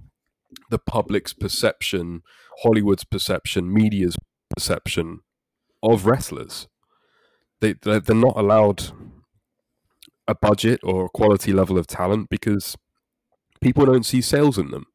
the 0.69 0.79
public's 0.79 1.33
perception, 1.33 2.21
Hollywood's 2.63 3.03
perception, 3.03 3.71
media's 3.71 4.17
perception 4.49 5.19
of 5.83 6.05
wrestlers 6.05 6.67
they 7.61 7.73
they're 7.73 8.15
not 8.15 8.37
allowed 8.37 8.91
a 10.27 10.35
budget 10.35 10.79
or 10.83 11.05
a 11.05 11.09
quality 11.09 11.53
level 11.53 11.77
of 11.77 11.87
talent 11.87 12.29
because 12.29 12.75
people 13.61 13.85
don't 13.85 14.05
see 14.05 14.21
sales 14.21 14.57
in 14.57 14.71
them. 14.71 14.85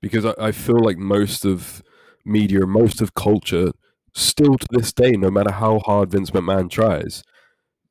Because 0.00 0.24
I, 0.24 0.34
I 0.38 0.52
feel 0.52 0.78
like 0.78 0.98
most 0.98 1.44
of 1.44 1.82
media, 2.24 2.66
most 2.66 3.00
of 3.00 3.14
culture, 3.14 3.70
still 4.14 4.58
to 4.58 4.66
this 4.70 4.92
day, 4.92 5.12
no 5.12 5.30
matter 5.30 5.52
how 5.52 5.78
hard 5.80 6.10
Vince 6.10 6.30
McMahon 6.30 6.70
tries, 6.70 7.22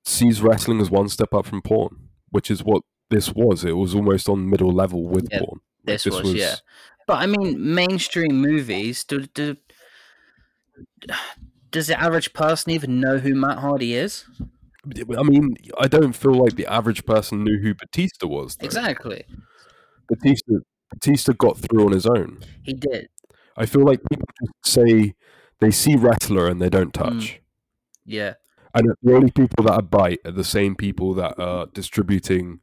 sees 0.05 0.41
wrestling 0.41 0.79
as 0.81 0.91
one 0.91 1.09
step 1.09 1.33
up 1.33 1.45
from 1.45 1.61
porn, 1.61 2.09
which 2.29 2.51
is 2.51 2.63
what 2.63 2.83
this 3.09 3.31
was. 3.33 3.63
It 3.63 3.77
was 3.77 3.95
almost 3.95 4.29
on 4.29 4.49
middle 4.49 4.71
level 4.71 5.07
with 5.07 5.27
Yeah, 5.31 5.39
porn. 5.39 5.59
Like, 5.85 5.85
This, 5.85 6.05
was, 6.05 6.33
yeah. 6.33 6.55
But 7.07 7.15
I 7.15 7.25
mean, 7.25 7.73
mainstream 7.73 8.35
movies. 8.41 9.03
Do, 9.03 9.25
do, 9.25 9.57
does 11.73 11.87
the 11.87 11.99
average 11.99 12.31
person 12.33 12.71
even 12.71 13.01
know 13.01 13.17
who 13.17 13.35
Matt 13.35 13.57
Hardy 13.57 13.95
is? 13.95 14.25
I 15.17 15.23
mean, 15.23 15.55
I 15.79 15.87
don't 15.87 16.13
feel 16.13 16.33
like 16.33 16.55
the 16.55 16.67
average 16.67 17.05
person 17.05 17.43
knew 17.43 17.59
who 17.59 17.73
Batista 17.73 18.27
was. 18.27 18.55
though. 18.55 18.65
Exactly. 18.65 19.25
Batista 20.07 20.53
Batista 20.91 21.33
got 21.33 21.57
through 21.57 21.85
on 21.85 21.91
his 21.91 22.05
own. 22.05 22.39
He 22.61 22.73
did. 22.73 23.07
I 23.57 23.65
feel 23.65 23.83
like 23.83 24.01
people 24.09 24.27
just 24.39 24.73
say 24.73 25.15
they 25.59 25.71
see 25.71 25.95
wrestler 25.95 26.47
and 26.47 26.61
they 26.61 26.69
don't 26.69 26.95
hmm. 26.95 27.03
touch. 27.03 27.41
Yeah. 28.05 28.35
And 28.75 28.91
the 29.01 29.15
only 29.15 29.31
people 29.31 29.63
that 29.65 29.73
I 29.73 29.81
bite 29.81 30.19
are 30.25 30.31
the 30.31 30.43
same 30.43 30.75
people 30.75 31.13
that 31.15 31.39
are 31.39 31.67
distributing 31.67 32.59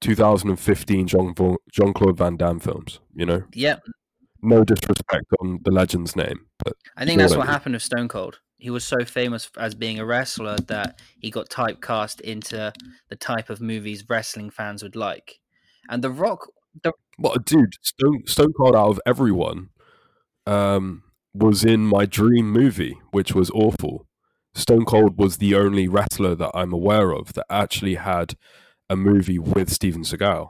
2015 0.00 1.06
Jean 1.06 1.34
Jean 1.72 1.92
Claude 1.92 2.18
Van 2.18 2.36
Damme 2.36 2.60
films. 2.60 3.00
You 3.14 3.26
know, 3.26 3.42
Yep. 3.52 3.82
No 4.42 4.64
disrespect 4.64 5.26
on 5.40 5.60
the 5.64 5.70
legend's 5.70 6.16
name, 6.16 6.46
but 6.64 6.74
I 6.96 7.04
think 7.04 7.18
that's 7.18 7.36
what 7.36 7.46
happened 7.48 7.74
with 7.74 7.82
Stone 7.82 8.08
Cold. 8.08 8.40
He 8.58 8.70
was 8.70 8.84
so 8.84 9.04
famous 9.04 9.50
as 9.58 9.74
being 9.74 9.98
a 9.98 10.06
wrestler 10.06 10.56
that 10.68 11.00
he 11.18 11.30
got 11.30 11.50
typecast 11.50 12.20
into 12.20 12.72
the 13.08 13.16
type 13.16 13.50
of 13.50 13.60
movies 13.60 14.04
wrestling 14.08 14.50
fans 14.50 14.82
would 14.82 14.96
like. 14.96 15.40
And 15.88 16.02
The 16.02 16.10
Rock, 16.10 16.48
the, 16.82 16.92
what 17.18 17.44
dude, 17.44 17.74
Stone 17.82 18.22
Stone 18.26 18.52
Cold 18.54 18.74
out 18.74 18.88
of 18.88 19.00
everyone, 19.06 19.68
um, 20.46 21.02
was 21.34 21.64
in 21.64 21.86
my 21.86 22.06
dream 22.06 22.50
movie, 22.50 22.98
which 23.10 23.34
was 23.34 23.50
awful. 23.50 24.06
Stone 24.54 24.86
Cold 24.86 25.18
was 25.18 25.36
the 25.36 25.54
only 25.54 25.86
wrestler 25.86 26.34
that 26.34 26.50
I'm 26.54 26.72
aware 26.72 27.12
of 27.12 27.34
that 27.34 27.44
actually 27.50 27.96
had 27.96 28.34
a 28.88 28.96
movie 28.96 29.38
with 29.38 29.70
Steven 29.70 30.02
Seagal. 30.02 30.48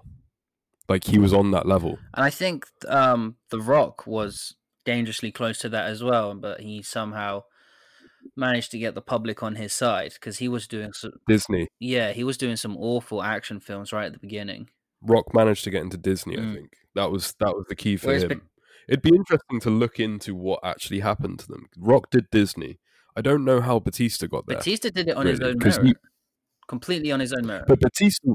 Like 0.88 1.04
he 1.04 1.18
was 1.18 1.32
on 1.32 1.50
that 1.50 1.66
level. 1.66 1.98
and 2.14 2.24
I 2.24 2.30
think 2.30 2.66
um, 2.88 3.36
The 3.50 3.60
Rock 3.60 4.06
was 4.06 4.54
dangerously 4.84 5.32
close 5.32 5.58
to 5.58 5.68
that 5.70 5.86
as 5.86 6.02
well, 6.02 6.34
but 6.34 6.60
he 6.60 6.80
somehow 6.82 7.42
managed 8.36 8.70
to 8.72 8.78
get 8.78 8.94
the 8.94 9.02
public 9.02 9.42
on 9.42 9.56
his 9.56 9.72
side 9.72 10.12
because 10.14 10.38
he 10.38 10.48
was 10.48 10.66
doing 10.66 10.92
some, 10.92 11.12
Disney. 11.26 11.68
yeah, 11.80 12.12
he 12.12 12.24
was 12.24 12.36
doing 12.36 12.56
some 12.56 12.76
awful 12.76 13.22
action 13.22 13.60
films 13.60 13.92
right 13.92 14.06
at 14.06 14.12
the 14.12 14.18
beginning. 14.18 14.68
Rock 15.02 15.34
managed 15.34 15.64
to 15.64 15.70
get 15.70 15.82
into 15.82 15.96
Disney. 15.96 16.36
I 16.36 16.40
Mm. 16.40 16.54
think 16.54 16.72
that 16.94 17.10
was 17.10 17.34
that 17.40 17.54
was 17.54 17.66
the 17.68 17.76
key 17.76 17.96
for 17.96 18.06
Whereas 18.08 18.22
him. 18.24 18.28
Bat- 18.28 18.40
It'd 18.88 19.02
be 19.02 19.10
interesting 19.14 19.58
to 19.60 19.70
look 19.70 19.98
into 19.98 20.34
what 20.34 20.60
actually 20.62 21.00
happened 21.00 21.40
to 21.40 21.48
them. 21.48 21.66
Rock 21.76 22.10
did 22.10 22.26
Disney. 22.30 22.78
I 23.16 23.20
don't 23.20 23.44
know 23.44 23.60
how 23.60 23.78
Batista 23.80 24.26
got 24.28 24.46
there, 24.46 24.58
Batista 24.58 24.90
did 24.90 25.08
it 25.08 25.16
on 25.16 25.26
his 25.26 25.40
own 25.40 25.58
merit, 25.58 25.84
he- 25.84 25.94
completely 26.68 27.10
on 27.12 27.20
his 27.20 27.32
own 27.32 27.46
merit. 27.46 27.64
but 27.66 27.80
Batista, 27.80 28.30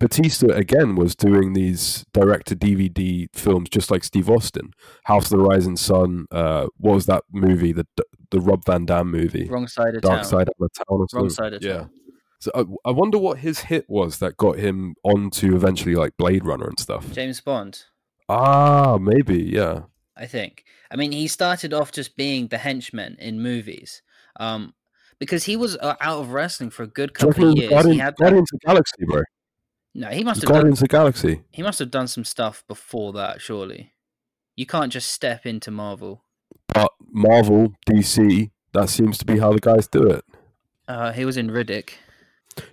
Batista 0.00 0.48
again 0.48 0.96
was 0.96 1.14
doing 1.14 1.52
these 1.52 2.04
direct 2.12 2.48
to 2.48 2.56
DVD 2.56 3.28
films, 3.34 3.68
just 3.68 3.90
like 3.90 4.02
Steve 4.02 4.28
Austin. 4.28 4.72
House 5.04 5.30
of 5.30 5.38
the 5.38 5.44
Rising 5.44 5.76
Sun. 5.76 6.26
Uh, 6.32 6.66
what 6.78 6.94
was 6.94 7.06
that 7.06 7.22
movie? 7.30 7.72
The 7.72 7.86
the 8.30 8.40
Rob 8.40 8.64
Van 8.64 8.86
Dam 8.86 9.10
movie, 9.10 9.46
Wrong 9.48 9.68
side 9.68 9.94
of 9.94 10.02
Dark 10.02 10.22
town. 10.22 10.24
Side 10.24 10.48
of 10.48 10.54
the 10.58 10.68
Town. 10.70 10.84
Or 10.88 11.06
Wrong 11.12 11.30
side 11.30 11.52
of 11.52 11.62
yeah. 11.62 11.74
town. 11.74 11.90
So 12.40 12.50
I, 12.54 12.88
I 12.88 12.92
wonder 12.92 13.18
what 13.18 13.38
his 13.38 13.60
hit 13.60 13.84
was 13.88 14.18
that 14.18 14.38
got 14.38 14.58
him 14.58 14.94
onto 15.04 15.54
eventually 15.54 15.94
like 15.94 16.16
Blade 16.16 16.44
Runner 16.44 16.66
and 16.66 16.80
stuff. 16.80 17.12
James 17.12 17.40
Bond. 17.40 17.84
Ah, 18.28 18.96
maybe 18.98 19.42
yeah. 19.42 19.82
I 20.16 20.26
think. 20.26 20.64
I 20.90 20.96
mean, 20.96 21.12
he 21.12 21.28
started 21.28 21.74
off 21.74 21.92
just 21.92 22.16
being 22.16 22.48
the 22.48 22.58
henchman 22.58 23.16
in 23.18 23.42
movies, 23.42 24.00
um, 24.38 24.72
because 25.18 25.44
he 25.44 25.56
was 25.56 25.76
uh, 25.76 25.96
out 26.00 26.20
of 26.20 26.30
wrestling 26.30 26.70
for 26.70 26.84
a 26.84 26.86
good 26.86 27.12
couple 27.12 27.50
of 27.50 27.56
years. 27.56 27.68
He 27.68 27.74
Guardian- 27.74 27.98
had 27.98 28.14
that, 28.16 28.22
Guardians 28.22 28.50
of 28.52 28.60
Galaxy, 28.60 29.04
bro. 29.04 29.22
No, 29.94 30.08
he 30.08 30.24
must 30.24 30.42
have 30.42 30.48
done. 30.48 30.56
Guardians 30.56 30.78
of 30.78 30.88
the 30.88 30.92
Galaxy. 30.92 31.42
He 31.50 31.62
must 31.62 31.78
have 31.78 31.90
done 31.90 32.08
some 32.08 32.24
stuff 32.24 32.64
before 32.68 33.12
that. 33.14 33.40
Surely, 33.40 33.92
you 34.56 34.66
can't 34.66 34.92
just 34.92 35.08
step 35.08 35.46
into 35.46 35.70
Marvel. 35.70 36.24
But 36.72 36.92
Marvel, 37.10 37.74
DC, 37.88 38.50
that 38.72 38.88
seems 38.88 39.18
to 39.18 39.24
be 39.24 39.38
how 39.38 39.52
the 39.52 39.60
guys 39.60 39.88
do 39.88 40.06
it. 40.06 40.24
Uh, 40.86 41.12
he 41.12 41.24
was 41.24 41.36
in 41.36 41.50
Riddick. 41.50 41.90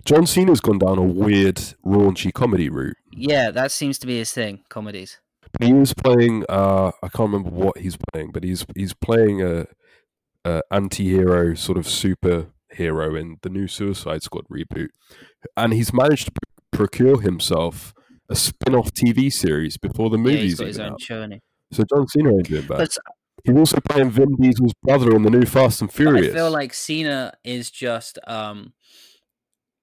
John 0.04 0.26
Cena's 0.26 0.60
gone 0.60 0.78
down 0.78 0.98
a 0.98 1.02
weird, 1.02 1.56
raunchy 1.84 2.32
comedy 2.32 2.68
route. 2.68 2.96
Yeah, 3.12 3.50
that 3.50 3.70
seems 3.70 3.98
to 4.00 4.06
be 4.06 4.18
his 4.18 4.32
thing. 4.32 4.64
Comedies. 4.68 5.18
He 5.60 5.72
was 5.72 5.94
playing. 5.94 6.44
Uh, 6.48 6.92
I 7.02 7.08
can't 7.08 7.32
remember 7.32 7.50
what 7.50 7.78
he's 7.78 7.96
playing, 8.12 8.32
but 8.32 8.44
he's 8.44 8.66
he's 8.76 8.92
playing 8.92 9.42
a, 9.42 9.66
a 10.44 10.62
anti-hero 10.70 11.54
sort 11.54 11.78
of 11.78 11.86
superhero 11.86 13.18
in 13.18 13.38
the 13.42 13.48
new 13.48 13.66
Suicide 13.66 14.22
Squad 14.22 14.44
reboot, 14.48 14.88
and 15.56 15.72
he's 15.72 15.92
managed 15.92 16.26
to 16.26 16.32
procure 16.78 17.20
himself 17.20 17.92
a 18.28 18.36
spin-off 18.36 18.92
TV 18.92 19.32
series 19.32 19.76
before 19.76 20.10
the 20.10 20.18
yeah, 20.18 20.38
he's 20.38 20.60
movie's 20.60 20.78
got 20.78 20.88
his 20.98 21.10
own 21.10 21.32
out. 21.32 21.40
So 21.72 21.84
John 21.84 22.06
Cena 22.06 22.30
ain't 22.30 22.48
doing 22.48 22.66
bad. 22.66 22.88
He's 23.44 23.56
also 23.56 23.80
playing 23.80 24.10
Vin 24.10 24.36
Diesel's 24.36 24.74
brother 24.82 25.14
in 25.14 25.22
the 25.22 25.30
new 25.30 25.44
Fast 25.44 25.80
and 25.80 25.92
Furious. 25.92 26.32
I 26.32 26.36
feel 26.36 26.50
like 26.50 26.72
Cena 26.72 27.32
is 27.42 27.70
just 27.70 28.18
um 28.28 28.74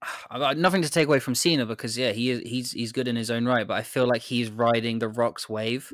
I've 0.30 0.40
got 0.40 0.56
nothing 0.56 0.82
to 0.82 0.90
take 0.90 1.06
away 1.06 1.20
from 1.20 1.34
Cena 1.34 1.66
because 1.66 1.98
yeah, 1.98 2.12
he 2.12 2.30
is 2.30 2.40
he's 2.40 2.72
he's 2.72 2.92
good 2.92 3.08
in 3.08 3.16
his 3.16 3.30
own 3.30 3.44
right, 3.44 3.66
but 3.66 3.74
I 3.74 3.82
feel 3.82 4.06
like 4.06 4.22
he's 4.22 4.50
riding 4.50 4.98
the 4.98 5.08
Rock's 5.08 5.48
wave. 5.48 5.92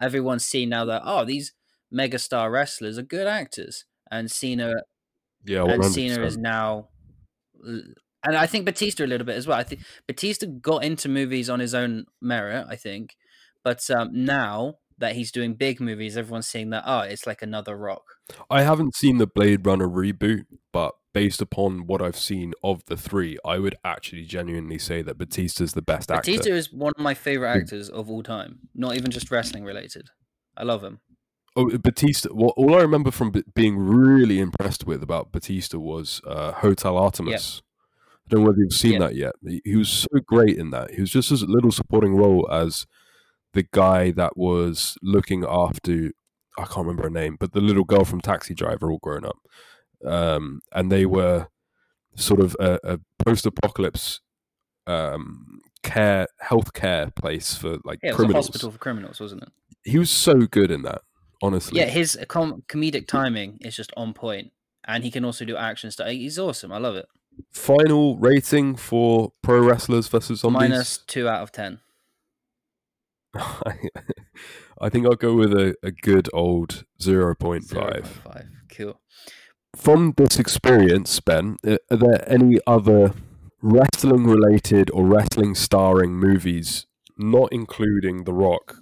Everyone's 0.00 0.44
seen 0.44 0.70
now 0.70 0.84
that 0.86 1.02
oh, 1.04 1.24
these 1.24 1.52
megastar 1.94 2.50
wrestlers 2.50 2.98
are 2.98 3.02
good 3.02 3.26
actors. 3.28 3.84
And 4.10 4.30
Cena 4.30 4.72
yeah, 5.44 5.62
and 5.62 5.82
100%. 5.82 5.94
Cena 5.94 6.22
is 6.24 6.36
now 6.36 6.88
and 8.24 8.36
I 8.36 8.46
think 8.46 8.64
Batista 8.64 9.04
a 9.04 9.06
little 9.06 9.26
bit 9.26 9.36
as 9.36 9.46
well. 9.46 9.58
I 9.58 9.62
think 9.62 9.82
Batista 10.06 10.46
got 10.46 10.84
into 10.84 11.08
movies 11.08 11.48
on 11.48 11.60
his 11.60 11.74
own 11.74 12.06
merit, 12.20 12.66
I 12.68 12.76
think. 12.76 13.16
But 13.64 13.88
um, 13.90 14.10
now 14.12 14.76
that 14.98 15.16
he's 15.16 15.32
doing 15.32 15.54
big 15.54 15.80
movies, 15.80 16.16
everyone's 16.16 16.46
seeing 16.46 16.70
that 16.70 16.84
oh, 16.86 17.00
it's 17.00 17.26
like 17.26 17.42
another 17.42 17.76
Rock. 17.76 18.02
I 18.48 18.62
haven't 18.62 18.94
seen 18.94 19.18
the 19.18 19.26
Blade 19.26 19.66
Runner 19.66 19.88
reboot, 19.88 20.44
but 20.72 20.94
based 21.12 21.40
upon 21.40 21.86
what 21.86 22.00
I've 22.00 22.18
seen 22.18 22.52
of 22.62 22.84
the 22.86 22.96
three, 22.96 23.36
I 23.44 23.58
would 23.58 23.74
actually 23.84 24.24
genuinely 24.24 24.78
say 24.78 25.02
that 25.02 25.18
Batista's 25.18 25.72
the 25.72 25.82
best 25.82 26.08
Batista 26.08 26.32
actor. 26.32 26.50
Batista 26.50 26.54
is 26.54 26.72
one 26.72 26.92
of 26.96 27.02
my 27.02 27.14
favorite 27.14 27.50
actors 27.50 27.88
of 27.88 28.10
all 28.10 28.22
time, 28.22 28.60
not 28.74 28.96
even 28.96 29.10
just 29.10 29.30
wrestling 29.30 29.64
related. 29.64 30.08
I 30.56 30.64
love 30.64 30.84
him. 30.84 31.00
Oh, 31.56 31.76
Batista. 31.78 32.28
Well, 32.32 32.52
all 32.56 32.76
I 32.76 32.82
remember 32.82 33.10
from 33.10 33.32
b- 33.32 33.42
being 33.54 33.76
really 33.76 34.38
impressed 34.38 34.86
with 34.86 35.02
about 35.02 35.32
Batista 35.32 35.78
was 35.78 36.20
uh, 36.26 36.52
Hotel 36.52 36.96
Artemis. 36.96 37.62
I 37.64 37.69
don't 38.30 38.40
know 38.42 38.48
whether 38.48 38.60
you've 38.60 38.72
seen 38.72 38.94
Yeah. 38.94 38.98
that 39.00 39.14
yet. 39.16 39.32
He, 39.64 39.76
was 39.76 39.88
so 39.88 40.08
great 40.24 40.56
in 40.56 40.70
that. 40.70 40.92
He 40.94 41.00
was 41.00 41.10
just 41.10 41.30
as 41.32 41.42
little 41.42 41.72
supporting 41.72 42.14
role 42.16 42.48
as 42.50 42.86
the 43.52 43.66
guy 43.72 44.10
that 44.12 44.36
was 44.36 44.96
looking 45.02 45.44
after 45.48 46.12
I 46.58 46.64
can't 46.64 46.78
remember 46.86 47.04
her 47.04 47.10
name, 47.10 47.36
but 47.38 47.52
the 47.52 47.60
little 47.60 47.84
girl 47.84 48.04
from 48.04 48.20
Taxi 48.20 48.54
Driver, 48.54 48.90
all 48.90 48.98
grown 48.98 49.24
up, 49.24 49.38
um, 50.04 50.60
and 50.72 50.90
they 50.92 51.06
were 51.06 51.48
sort 52.16 52.40
of 52.40 52.56
a, 52.60 52.78
a 52.84 52.98
post-apocalypse 53.24 54.20
um, 54.86 55.60
care 55.82 56.26
healthcare 56.44 57.14
place 57.14 57.54
for 57.54 57.78
like 57.84 58.00
Yeah, 58.02 58.12
criminals. 58.12 58.46
a 58.46 58.48
hospital 58.48 58.70
for 58.72 58.78
criminals, 58.78 59.20
wasn't 59.20 59.42
it? 59.44 59.48
He 59.84 59.98
was 59.98 60.10
so 60.10 60.34
good 60.46 60.70
in 60.70 60.82
that. 60.82 61.02
Honestly, 61.42 61.78
Yeah, 61.80 61.86
his 61.86 62.18
com- 62.28 62.62
comedic 62.68 63.06
timing 63.06 63.58
is 63.62 63.74
just 63.74 63.92
on 63.96 64.12
point, 64.12 64.52
and 64.86 65.02
he 65.04 65.10
can 65.10 65.24
also 65.24 65.44
do 65.46 65.56
action 65.56 65.90
stuff. 65.90 66.08
He's 66.08 66.38
awesome. 66.38 66.72
I 66.72 66.78
love 66.78 66.96
it. 66.96 67.06
Final 67.52 68.16
rating 68.18 68.76
for 68.76 69.32
pro 69.42 69.60
wrestlers 69.60 70.08
versus 70.08 70.40
zombies. 70.40 70.70
Minus 70.70 70.98
two 70.98 71.28
out 71.28 71.42
of 71.42 71.52
ten. 71.52 71.80
I 74.80 74.88
think 74.88 75.06
I'll 75.06 75.14
go 75.14 75.34
with 75.34 75.52
a, 75.52 75.74
a 75.82 75.92
good 75.92 76.28
old 76.32 76.84
0.5. 77.00 77.60
0.5. 77.68 78.48
Cool. 78.74 79.00
From 79.76 80.14
this 80.16 80.38
experience, 80.38 81.20
Ben, 81.20 81.56
uh, 81.66 81.76
are 81.90 81.96
there 81.96 82.24
any 82.28 82.58
other 82.66 83.12
wrestling 83.62 84.24
related 84.24 84.90
or 84.90 85.04
wrestling 85.04 85.54
starring 85.54 86.12
movies, 86.12 86.86
not 87.16 87.52
including 87.52 88.24
The 88.24 88.32
Rock, 88.32 88.76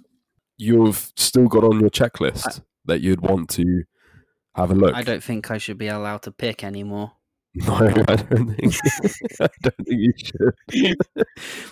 you've 0.57 1.11
still 1.15 1.47
got 1.47 1.63
on 1.63 1.79
your 1.79 1.89
checklist 1.89 2.61
that 2.85 3.01
you'd 3.01 3.21
want 3.21 3.49
to 3.51 3.83
have 4.55 4.71
a 4.71 4.75
look? 4.75 4.95
I 4.95 5.03
don't 5.03 5.23
think 5.23 5.51
I 5.51 5.57
should 5.57 5.77
be 5.77 5.87
allowed 5.87 6.23
to 6.23 6.31
pick 6.31 6.63
anymore. 6.63 7.11
No, 7.55 7.73
I 7.73 8.15
don't 8.15 8.55
think. 8.55 8.75
I 9.41 9.49
don't 9.61 9.75
think 9.77 9.99
you 9.99 10.13
should. 10.15 10.95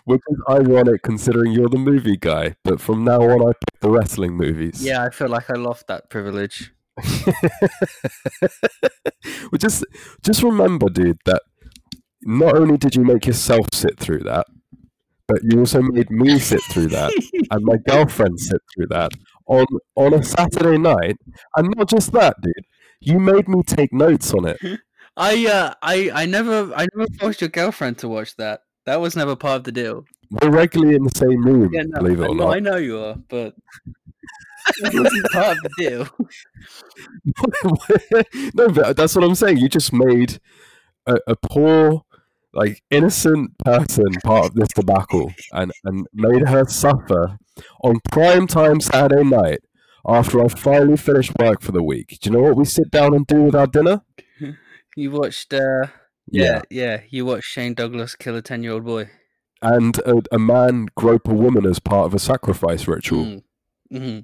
Which 0.06 0.22
is 0.30 0.38
ironic 0.50 1.04
considering 1.04 1.52
you're 1.52 1.70
the 1.70 1.78
movie 1.78 2.18
guy. 2.18 2.56
But 2.64 2.82
from 2.82 3.04
now 3.04 3.22
on, 3.22 3.42
I 3.42 3.54
pick 3.54 3.80
the 3.82 3.90
wrestling 3.92 4.36
movies. 4.36 4.84
Yeah, 4.84 5.04
I 5.04 5.10
feel 5.12 5.30
like 5.30 5.50
I 5.50 5.54
lost 5.54 5.88
that 5.88 6.10
privilege. 6.10 6.74
well, 8.42 9.60
just 9.60 9.86
just 10.24 10.42
remember, 10.42 10.90
dude, 10.90 11.20
that 11.26 11.44
not 12.24 12.56
only 12.58 12.78
did 12.78 12.96
you 12.96 13.04
make 13.04 13.28
yourself 13.28 13.68
sit 13.72 14.00
through 14.00 14.24
that, 14.24 14.48
but 15.28 15.40
you 15.44 15.60
also 15.60 15.82
made 15.82 16.10
me 16.10 16.40
sit 16.40 16.62
through 16.72 16.88
that, 16.88 17.12
and 17.52 17.64
my 17.64 17.78
girlfriend 17.88 18.40
sit 18.40 18.62
through 18.74 18.88
that 18.88 19.12
on 19.46 19.68
on 19.96 20.16
a 20.16 20.24
Saturday 20.24 20.80
night. 20.80 21.18
And 21.56 21.72
not 21.78 21.88
just 21.88 22.14
that, 22.14 22.36
dude, 22.42 22.66
you 23.00 23.20
made 23.20 23.48
me 23.48 23.62
take 23.62 23.94
notes 23.94 24.34
on 24.34 24.46
it. 24.46 24.58
I 25.18 25.48
uh, 25.48 25.74
I 25.82 26.12
I 26.14 26.26
never 26.28 26.72
I 26.76 26.88
never 26.96 27.08
forced 27.20 27.42
your 27.42 27.50
girlfriend 27.50 27.98
to 28.00 28.08
watch 28.08 28.36
that. 28.36 28.62
That 28.86 29.02
was 29.02 29.16
never 29.16 29.36
part 29.36 29.58
of 29.58 29.64
the 29.64 29.72
deal. 29.72 30.06
We're 30.30 30.52
regularly 30.52 30.96
in 30.96 31.04
the 31.04 31.12
same 31.16 31.44
room, 31.44 31.74
Yeah, 31.74 31.84
no, 31.88 32.00
believe 32.00 32.20
it 32.22 32.30
or 32.30 32.36
no, 32.36 32.46
not. 32.46 32.56
I 32.56 32.60
know 32.60 32.76
you 32.76 33.00
are, 33.00 33.16
but 33.28 33.56
it 34.78 34.94
wasn't 34.94 35.32
part 35.32 35.58
of 35.58 35.64
the 35.64 35.72
deal. 35.78 36.08
no, 38.54 38.70
but 38.70 38.96
that's 38.96 39.16
what 39.16 39.24
I'm 39.24 39.36
saying. 39.36 39.58
You 39.58 39.70
just 39.70 39.92
made 39.92 40.40
a, 41.06 41.18
a 41.28 41.36
poor, 41.36 42.04
like 42.54 42.84
innocent 42.92 43.58
person 43.60 44.06
part 44.24 44.46
of 44.46 44.54
this 44.54 44.70
debacle, 44.76 45.34
and 45.52 45.72
and 45.84 46.08
made 46.14 46.48
her 46.48 46.66
suffer 46.66 47.40
on 47.84 48.00
prime 48.12 48.46
time 48.46 48.80
Saturday 48.82 49.24
night 49.24 49.62
after 50.08 50.44
I 50.44 50.48
finally 50.48 50.98
finished 50.98 51.32
work 51.40 51.62
for 51.62 51.72
the 51.72 51.84
week. 51.84 52.20
Do 52.22 52.30
you 52.30 52.36
know 52.36 52.44
what 52.44 52.56
we 52.56 52.66
sit 52.66 52.92
down 52.92 53.16
and 53.16 53.26
do 53.26 53.44
with 53.44 53.56
our 53.56 53.68
dinner? 53.68 54.04
You 54.98 55.12
watched, 55.12 55.54
uh, 55.54 55.88
yeah, 56.28 56.64
yeah, 56.72 57.02
you 57.10 57.26
watched 57.26 57.46
Shane 57.50 57.74
Douglas 57.76 58.16
kill 58.16 58.36
a 58.36 58.42
ten-year-old 58.42 58.84
boy. 58.84 59.10
and 59.62 59.98
a, 60.00 60.22
a 60.32 60.40
man 60.40 60.88
grope 60.96 61.28
a 61.28 61.34
woman 61.34 61.66
as 61.68 61.80
part 61.80 62.08
of 62.08 62.14
a 62.16 62.20
sacrifice 62.20 62.88
ritual. 62.88 63.24
Mm. 63.26 63.44
hmm 63.92 64.20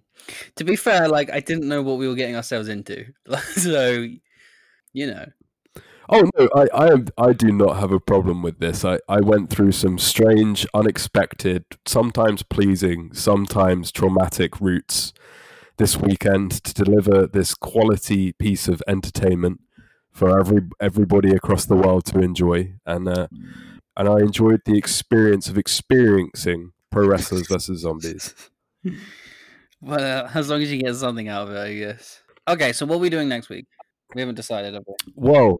To 0.55 0.63
be 0.63 0.75
fair, 0.75 1.07
like 1.07 1.31
I 1.31 1.39
didn't 1.41 1.67
know 1.69 1.81
what 1.83 1.97
we 1.99 2.07
were 2.07 2.15
getting 2.15 2.35
ourselves 2.35 2.67
into, 2.69 3.05
so 3.55 4.07
you 4.93 5.07
know. 5.07 5.25
Oh 6.09 6.29
no, 6.37 6.49
I, 6.55 6.67
I 6.73 7.27
I 7.29 7.33
do 7.33 7.51
not 7.51 7.77
have 7.77 7.91
a 7.91 7.99
problem 7.99 8.41
with 8.41 8.59
this. 8.59 8.83
I, 8.83 8.99
I 9.07 9.21
went 9.21 9.49
through 9.51 9.73
some 9.73 9.97
strange, 9.99 10.65
unexpected, 10.73 11.65
sometimes 11.85 12.43
pleasing, 12.43 13.13
sometimes 13.13 13.91
traumatic 13.91 14.59
routes 14.59 15.13
this 15.77 15.97
weekend 15.97 16.51
to 16.63 16.73
deliver 16.73 17.25
this 17.27 17.55
quality 17.55 18.33
piece 18.33 18.67
of 18.67 18.83
entertainment 18.87 19.61
for 20.13 20.39
every 20.39 20.61
everybody 20.79 21.31
across 21.31 21.65
the 21.65 21.75
world 21.75 22.05
to 22.05 22.19
enjoy. 22.19 22.73
And 22.85 23.07
uh, 23.07 23.27
and 23.97 24.07
I 24.07 24.19
enjoyed 24.19 24.61
the 24.65 24.77
experience 24.77 25.49
of 25.49 25.57
experiencing 25.57 26.71
pro 26.91 27.07
wrestlers 27.07 27.47
versus 27.47 27.81
zombies. 27.81 28.33
Well, 29.85 30.25
uh, 30.25 30.29
as 30.33 30.49
long 30.49 30.61
as 30.61 30.71
you 30.71 30.81
get 30.81 30.95
something 30.95 31.27
out 31.27 31.49
of 31.49 31.53
it, 31.53 31.59
I 31.59 31.73
guess. 31.73 32.21
Okay, 32.47 32.71
so 32.71 32.85
what 32.85 32.95
are 32.95 32.99
we 32.99 33.09
doing 33.09 33.27
next 33.27 33.49
week? 33.49 33.65
We 34.15 34.21
haven't 34.21 34.35
decided, 34.35 34.73
have 34.75 34.83
we? 34.87 34.93
Well, 35.13 35.59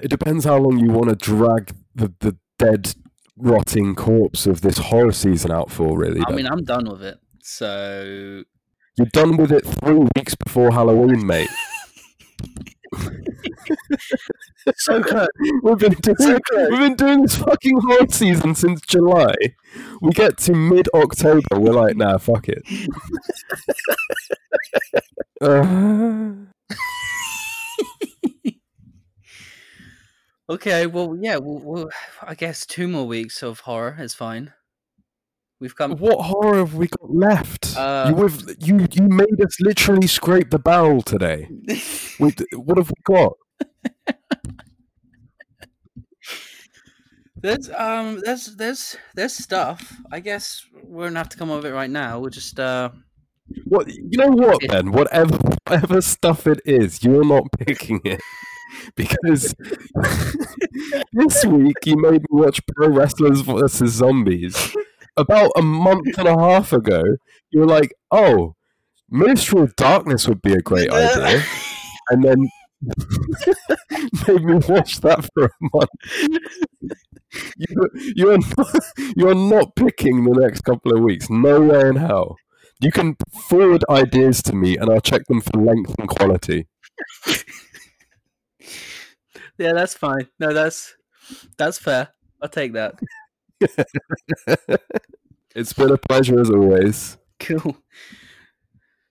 it 0.00 0.08
depends 0.08 0.46
how 0.46 0.56
long 0.56 0.78
you 0.78 0.90
want 0.90 1.10
to 1.10 1.16
drag 1.16 1.74
the, 1.94 2.12
the 2.20 2.38
dead, 2.58 2.94
rotting 3.36 3.94
corpse 3.94 4.46
of 4.46 4.62
this 4.62 4.78
horror 4.78 5.12
season 5.12 5.50
out 5.50 5.70
for, 5.70 5.98
really. 5.98 6.22
I 6.26 6.32
mean, 6.32 6.46
I'm 6.46 6.64
done 6.64 6.88
with 6.88 7.02
it. 7.02 7.18
So 7.42 8.42
You're 8.96 9.06
done 9.12 9.36
with 9.36 9.52
it 9.52 9.66
three 9.66 10.06
weeks 10.16 10.34
before 10.34 10.72
Halloween, 10.72 11.26
mate. 11.26 11.50
so 14.76 15.02
close. 15.02 15.28
We've 15.62 15.78
been 15.78 15.92
doing, 15.92 16.40
we've 16.70 16.78
been 16.78 16.94
doing 16.94 17.22
this 17.22 17.36
fucking 17.36 17.80
horror 17.80 18.06
season 18.08 18.54
since 18.54 18.80
July. 18.82 19.34
We 20.00 20.10
get 20.12 20.38
to 20.38 20.54
mid 20.54 20.88
October, 20.94 21.58
we're 21.58 21.72
like, 21.72 21.96
nah, 21.96 22.18
fuck 22.18 22.48
it. 22.48 22.62
Uh, 25.40 26.32
Okay, 30.50 30.86
well, 30.88 31.16
yeah, 31.16 31.36
we'll, 31.36 31.60
we'll, 31.60 31.90
I 32.24 32.34
guess 32.34 32.66
two 32.66 32.88
more 32.88 33.06
weeks 33.06 33.40
of 33.40 33.60
horror 33.60 33.96
is 34.00 34.14
fine. 34.14 34.52
We've 35.60 35.76
come. 35.76 35.92
what 35.98 36.22
horror 36.22 36.56
have 36.56 36.74
we 36.74 36.88
got 36.88 37.14
left? 37.14 37.76
Uh, 37.76 38.06
you, 38.08 38.22
have, 38.22 38.42
you 38.60 38.86
you 38.92 39.08
made 39.08 39.40
us 39.44 39.60
literally 39.60 40.06
scrape 40.06 40.50
the 40.50 40.58
barrel 40.58 41.02
today. 41.02 41.48
We, 42.18 42.34
what 42.54 42.76
have 42.76 42.90
we 42.90 43.02
got? 43.04 43.32
There's 47.42 47.70
um, 47.70 48.20
there's 48.22 48.54
there's 48.56 48.96
there's 49.14 49.32
stuff. 49.32 49.96
I 50.12 50.20
guess 50.20 50.66
we're 50.84 51.06
gonna 51.06 51.18
have 51.18 51.30
to 51.30 51.38
come 51.38 51.48
with 51.48 51.64
it 51.64 51.72
right 51.72 51.88
now. 51.88 52.20
We'll 52.20 52.30
just 52.30 52.60
uh, 52.60 52.90
What 53.64 53.88
you 53.88 54.18
know 54.18 54.28
what, 54.28 54.60
Ben? 54.68 54.92
Whatever 54.92 55.38
whatever 55.66 56.02
stuff 56.02 56.46
it 56.46 56.60
is, 56.66 57.02
you're 57.02 57.24
not 57.24 57.44
picking 57.58 58.00
it. 58.04 58.20
Because 58.94 59.52
this 61.12 61.44
week 61.44 61.76
you 61.84 61.96
made 61.96 62.20
me 62.20 62.26
watch 62.30 62.60
Pro 62.68 62.88
Wrestlers 62.88 63.40
versus 63.40 63.94
Zombies. 63.94 64.76
About 65.16 65.52
a 65.56 65.62
month 65.62 66.18
and 66.18 66.28
a 66.28 66.38
half 66.38 66.72
ago, 66.72 67.02
you 67.50 67.60
were 67.60 67.66
like, 67.66 67.92
"Oh, 68.10 68.54
Ministry 69.08 69.60
of 69.62 69.76
Darkness 69.76 70.28
would 70.28 70.42
be 70.42 70.52
a 70.52 70.62
great 70.62 70.90
idea," 70.90 71.42
and 72.10 72.22
then 72.24 72.48
made 74.28 74.44
me 74.44 74.54
watch 74.68 75.00
that 75.00 75.28
for 75.34 75.44
a 75.44 75.50
month. 75.72 75.90
You, 77.56 77.90
you're 78.16 78.38
not, 78.56 78.80
you're 79.16 79.34
not 79.34 79.76
picking 79.76 80.24
the 80.24 80.40
next 80.40 80.62
couple 80.62 80.96
of 80.96 81.02
weeks. 81.02 81.28
No 81.30 81.60
way 81.60 81.88
in 81.88 81.96
hell. 81.96 82.36
You 82.80 82.90
can 82.90 83.16
forward 83.48 83.84
ideas 83.90 84.42
to 84.44 84.54
me, 84.54 84.76
and 84.76 84.90
I'll 84.90 85.00
check 85.00 85.26
them 85.26 85.40
for 85.40 85.60
length 85.60 85.94
and 85.98 86.08
quality. 86.08 86.66
yeah, 89.58 89.72
that's 89.74 89.94
fine. 89.94 90.28
No, 90.38 90.54
that's 90.54 90.94
that's 91.58 91.78
fair. 91.78 92.08
I'll 92.42 92.48
take 92.48 92.72
that. 92.72 92.98
It's 95.54 95.72
been 95.72 95.90
a 95.90 95.98
pleasure 95.98 96.40
as 96.40 96.50
always. 96.50 97.18
Cool. 97.38 97.76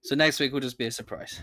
So 0.04 0.16
next 0.16 0.40
week 0.40 0.54
will 0.54 0.60
just 0.62 0.78
be 0.78 0.86
a 0.86 0.92
surprise. 0.92 1.42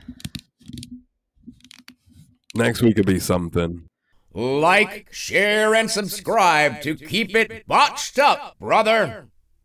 Next 2.54 2.80
week 2.82 2.96
will 2.96 3.04
be 3.04 3.18
something. 3.20 3.88
Like, 4.32 5.08
share, 5.12 5.74
and 5.74 5.90
subscribe 5.90 6.80
to 6.82 6.94
keep 6.94 7.34
it 7.34 7.66
botched 7.66 8.18
up, 8.18 8.58
brother. 8.58 9.28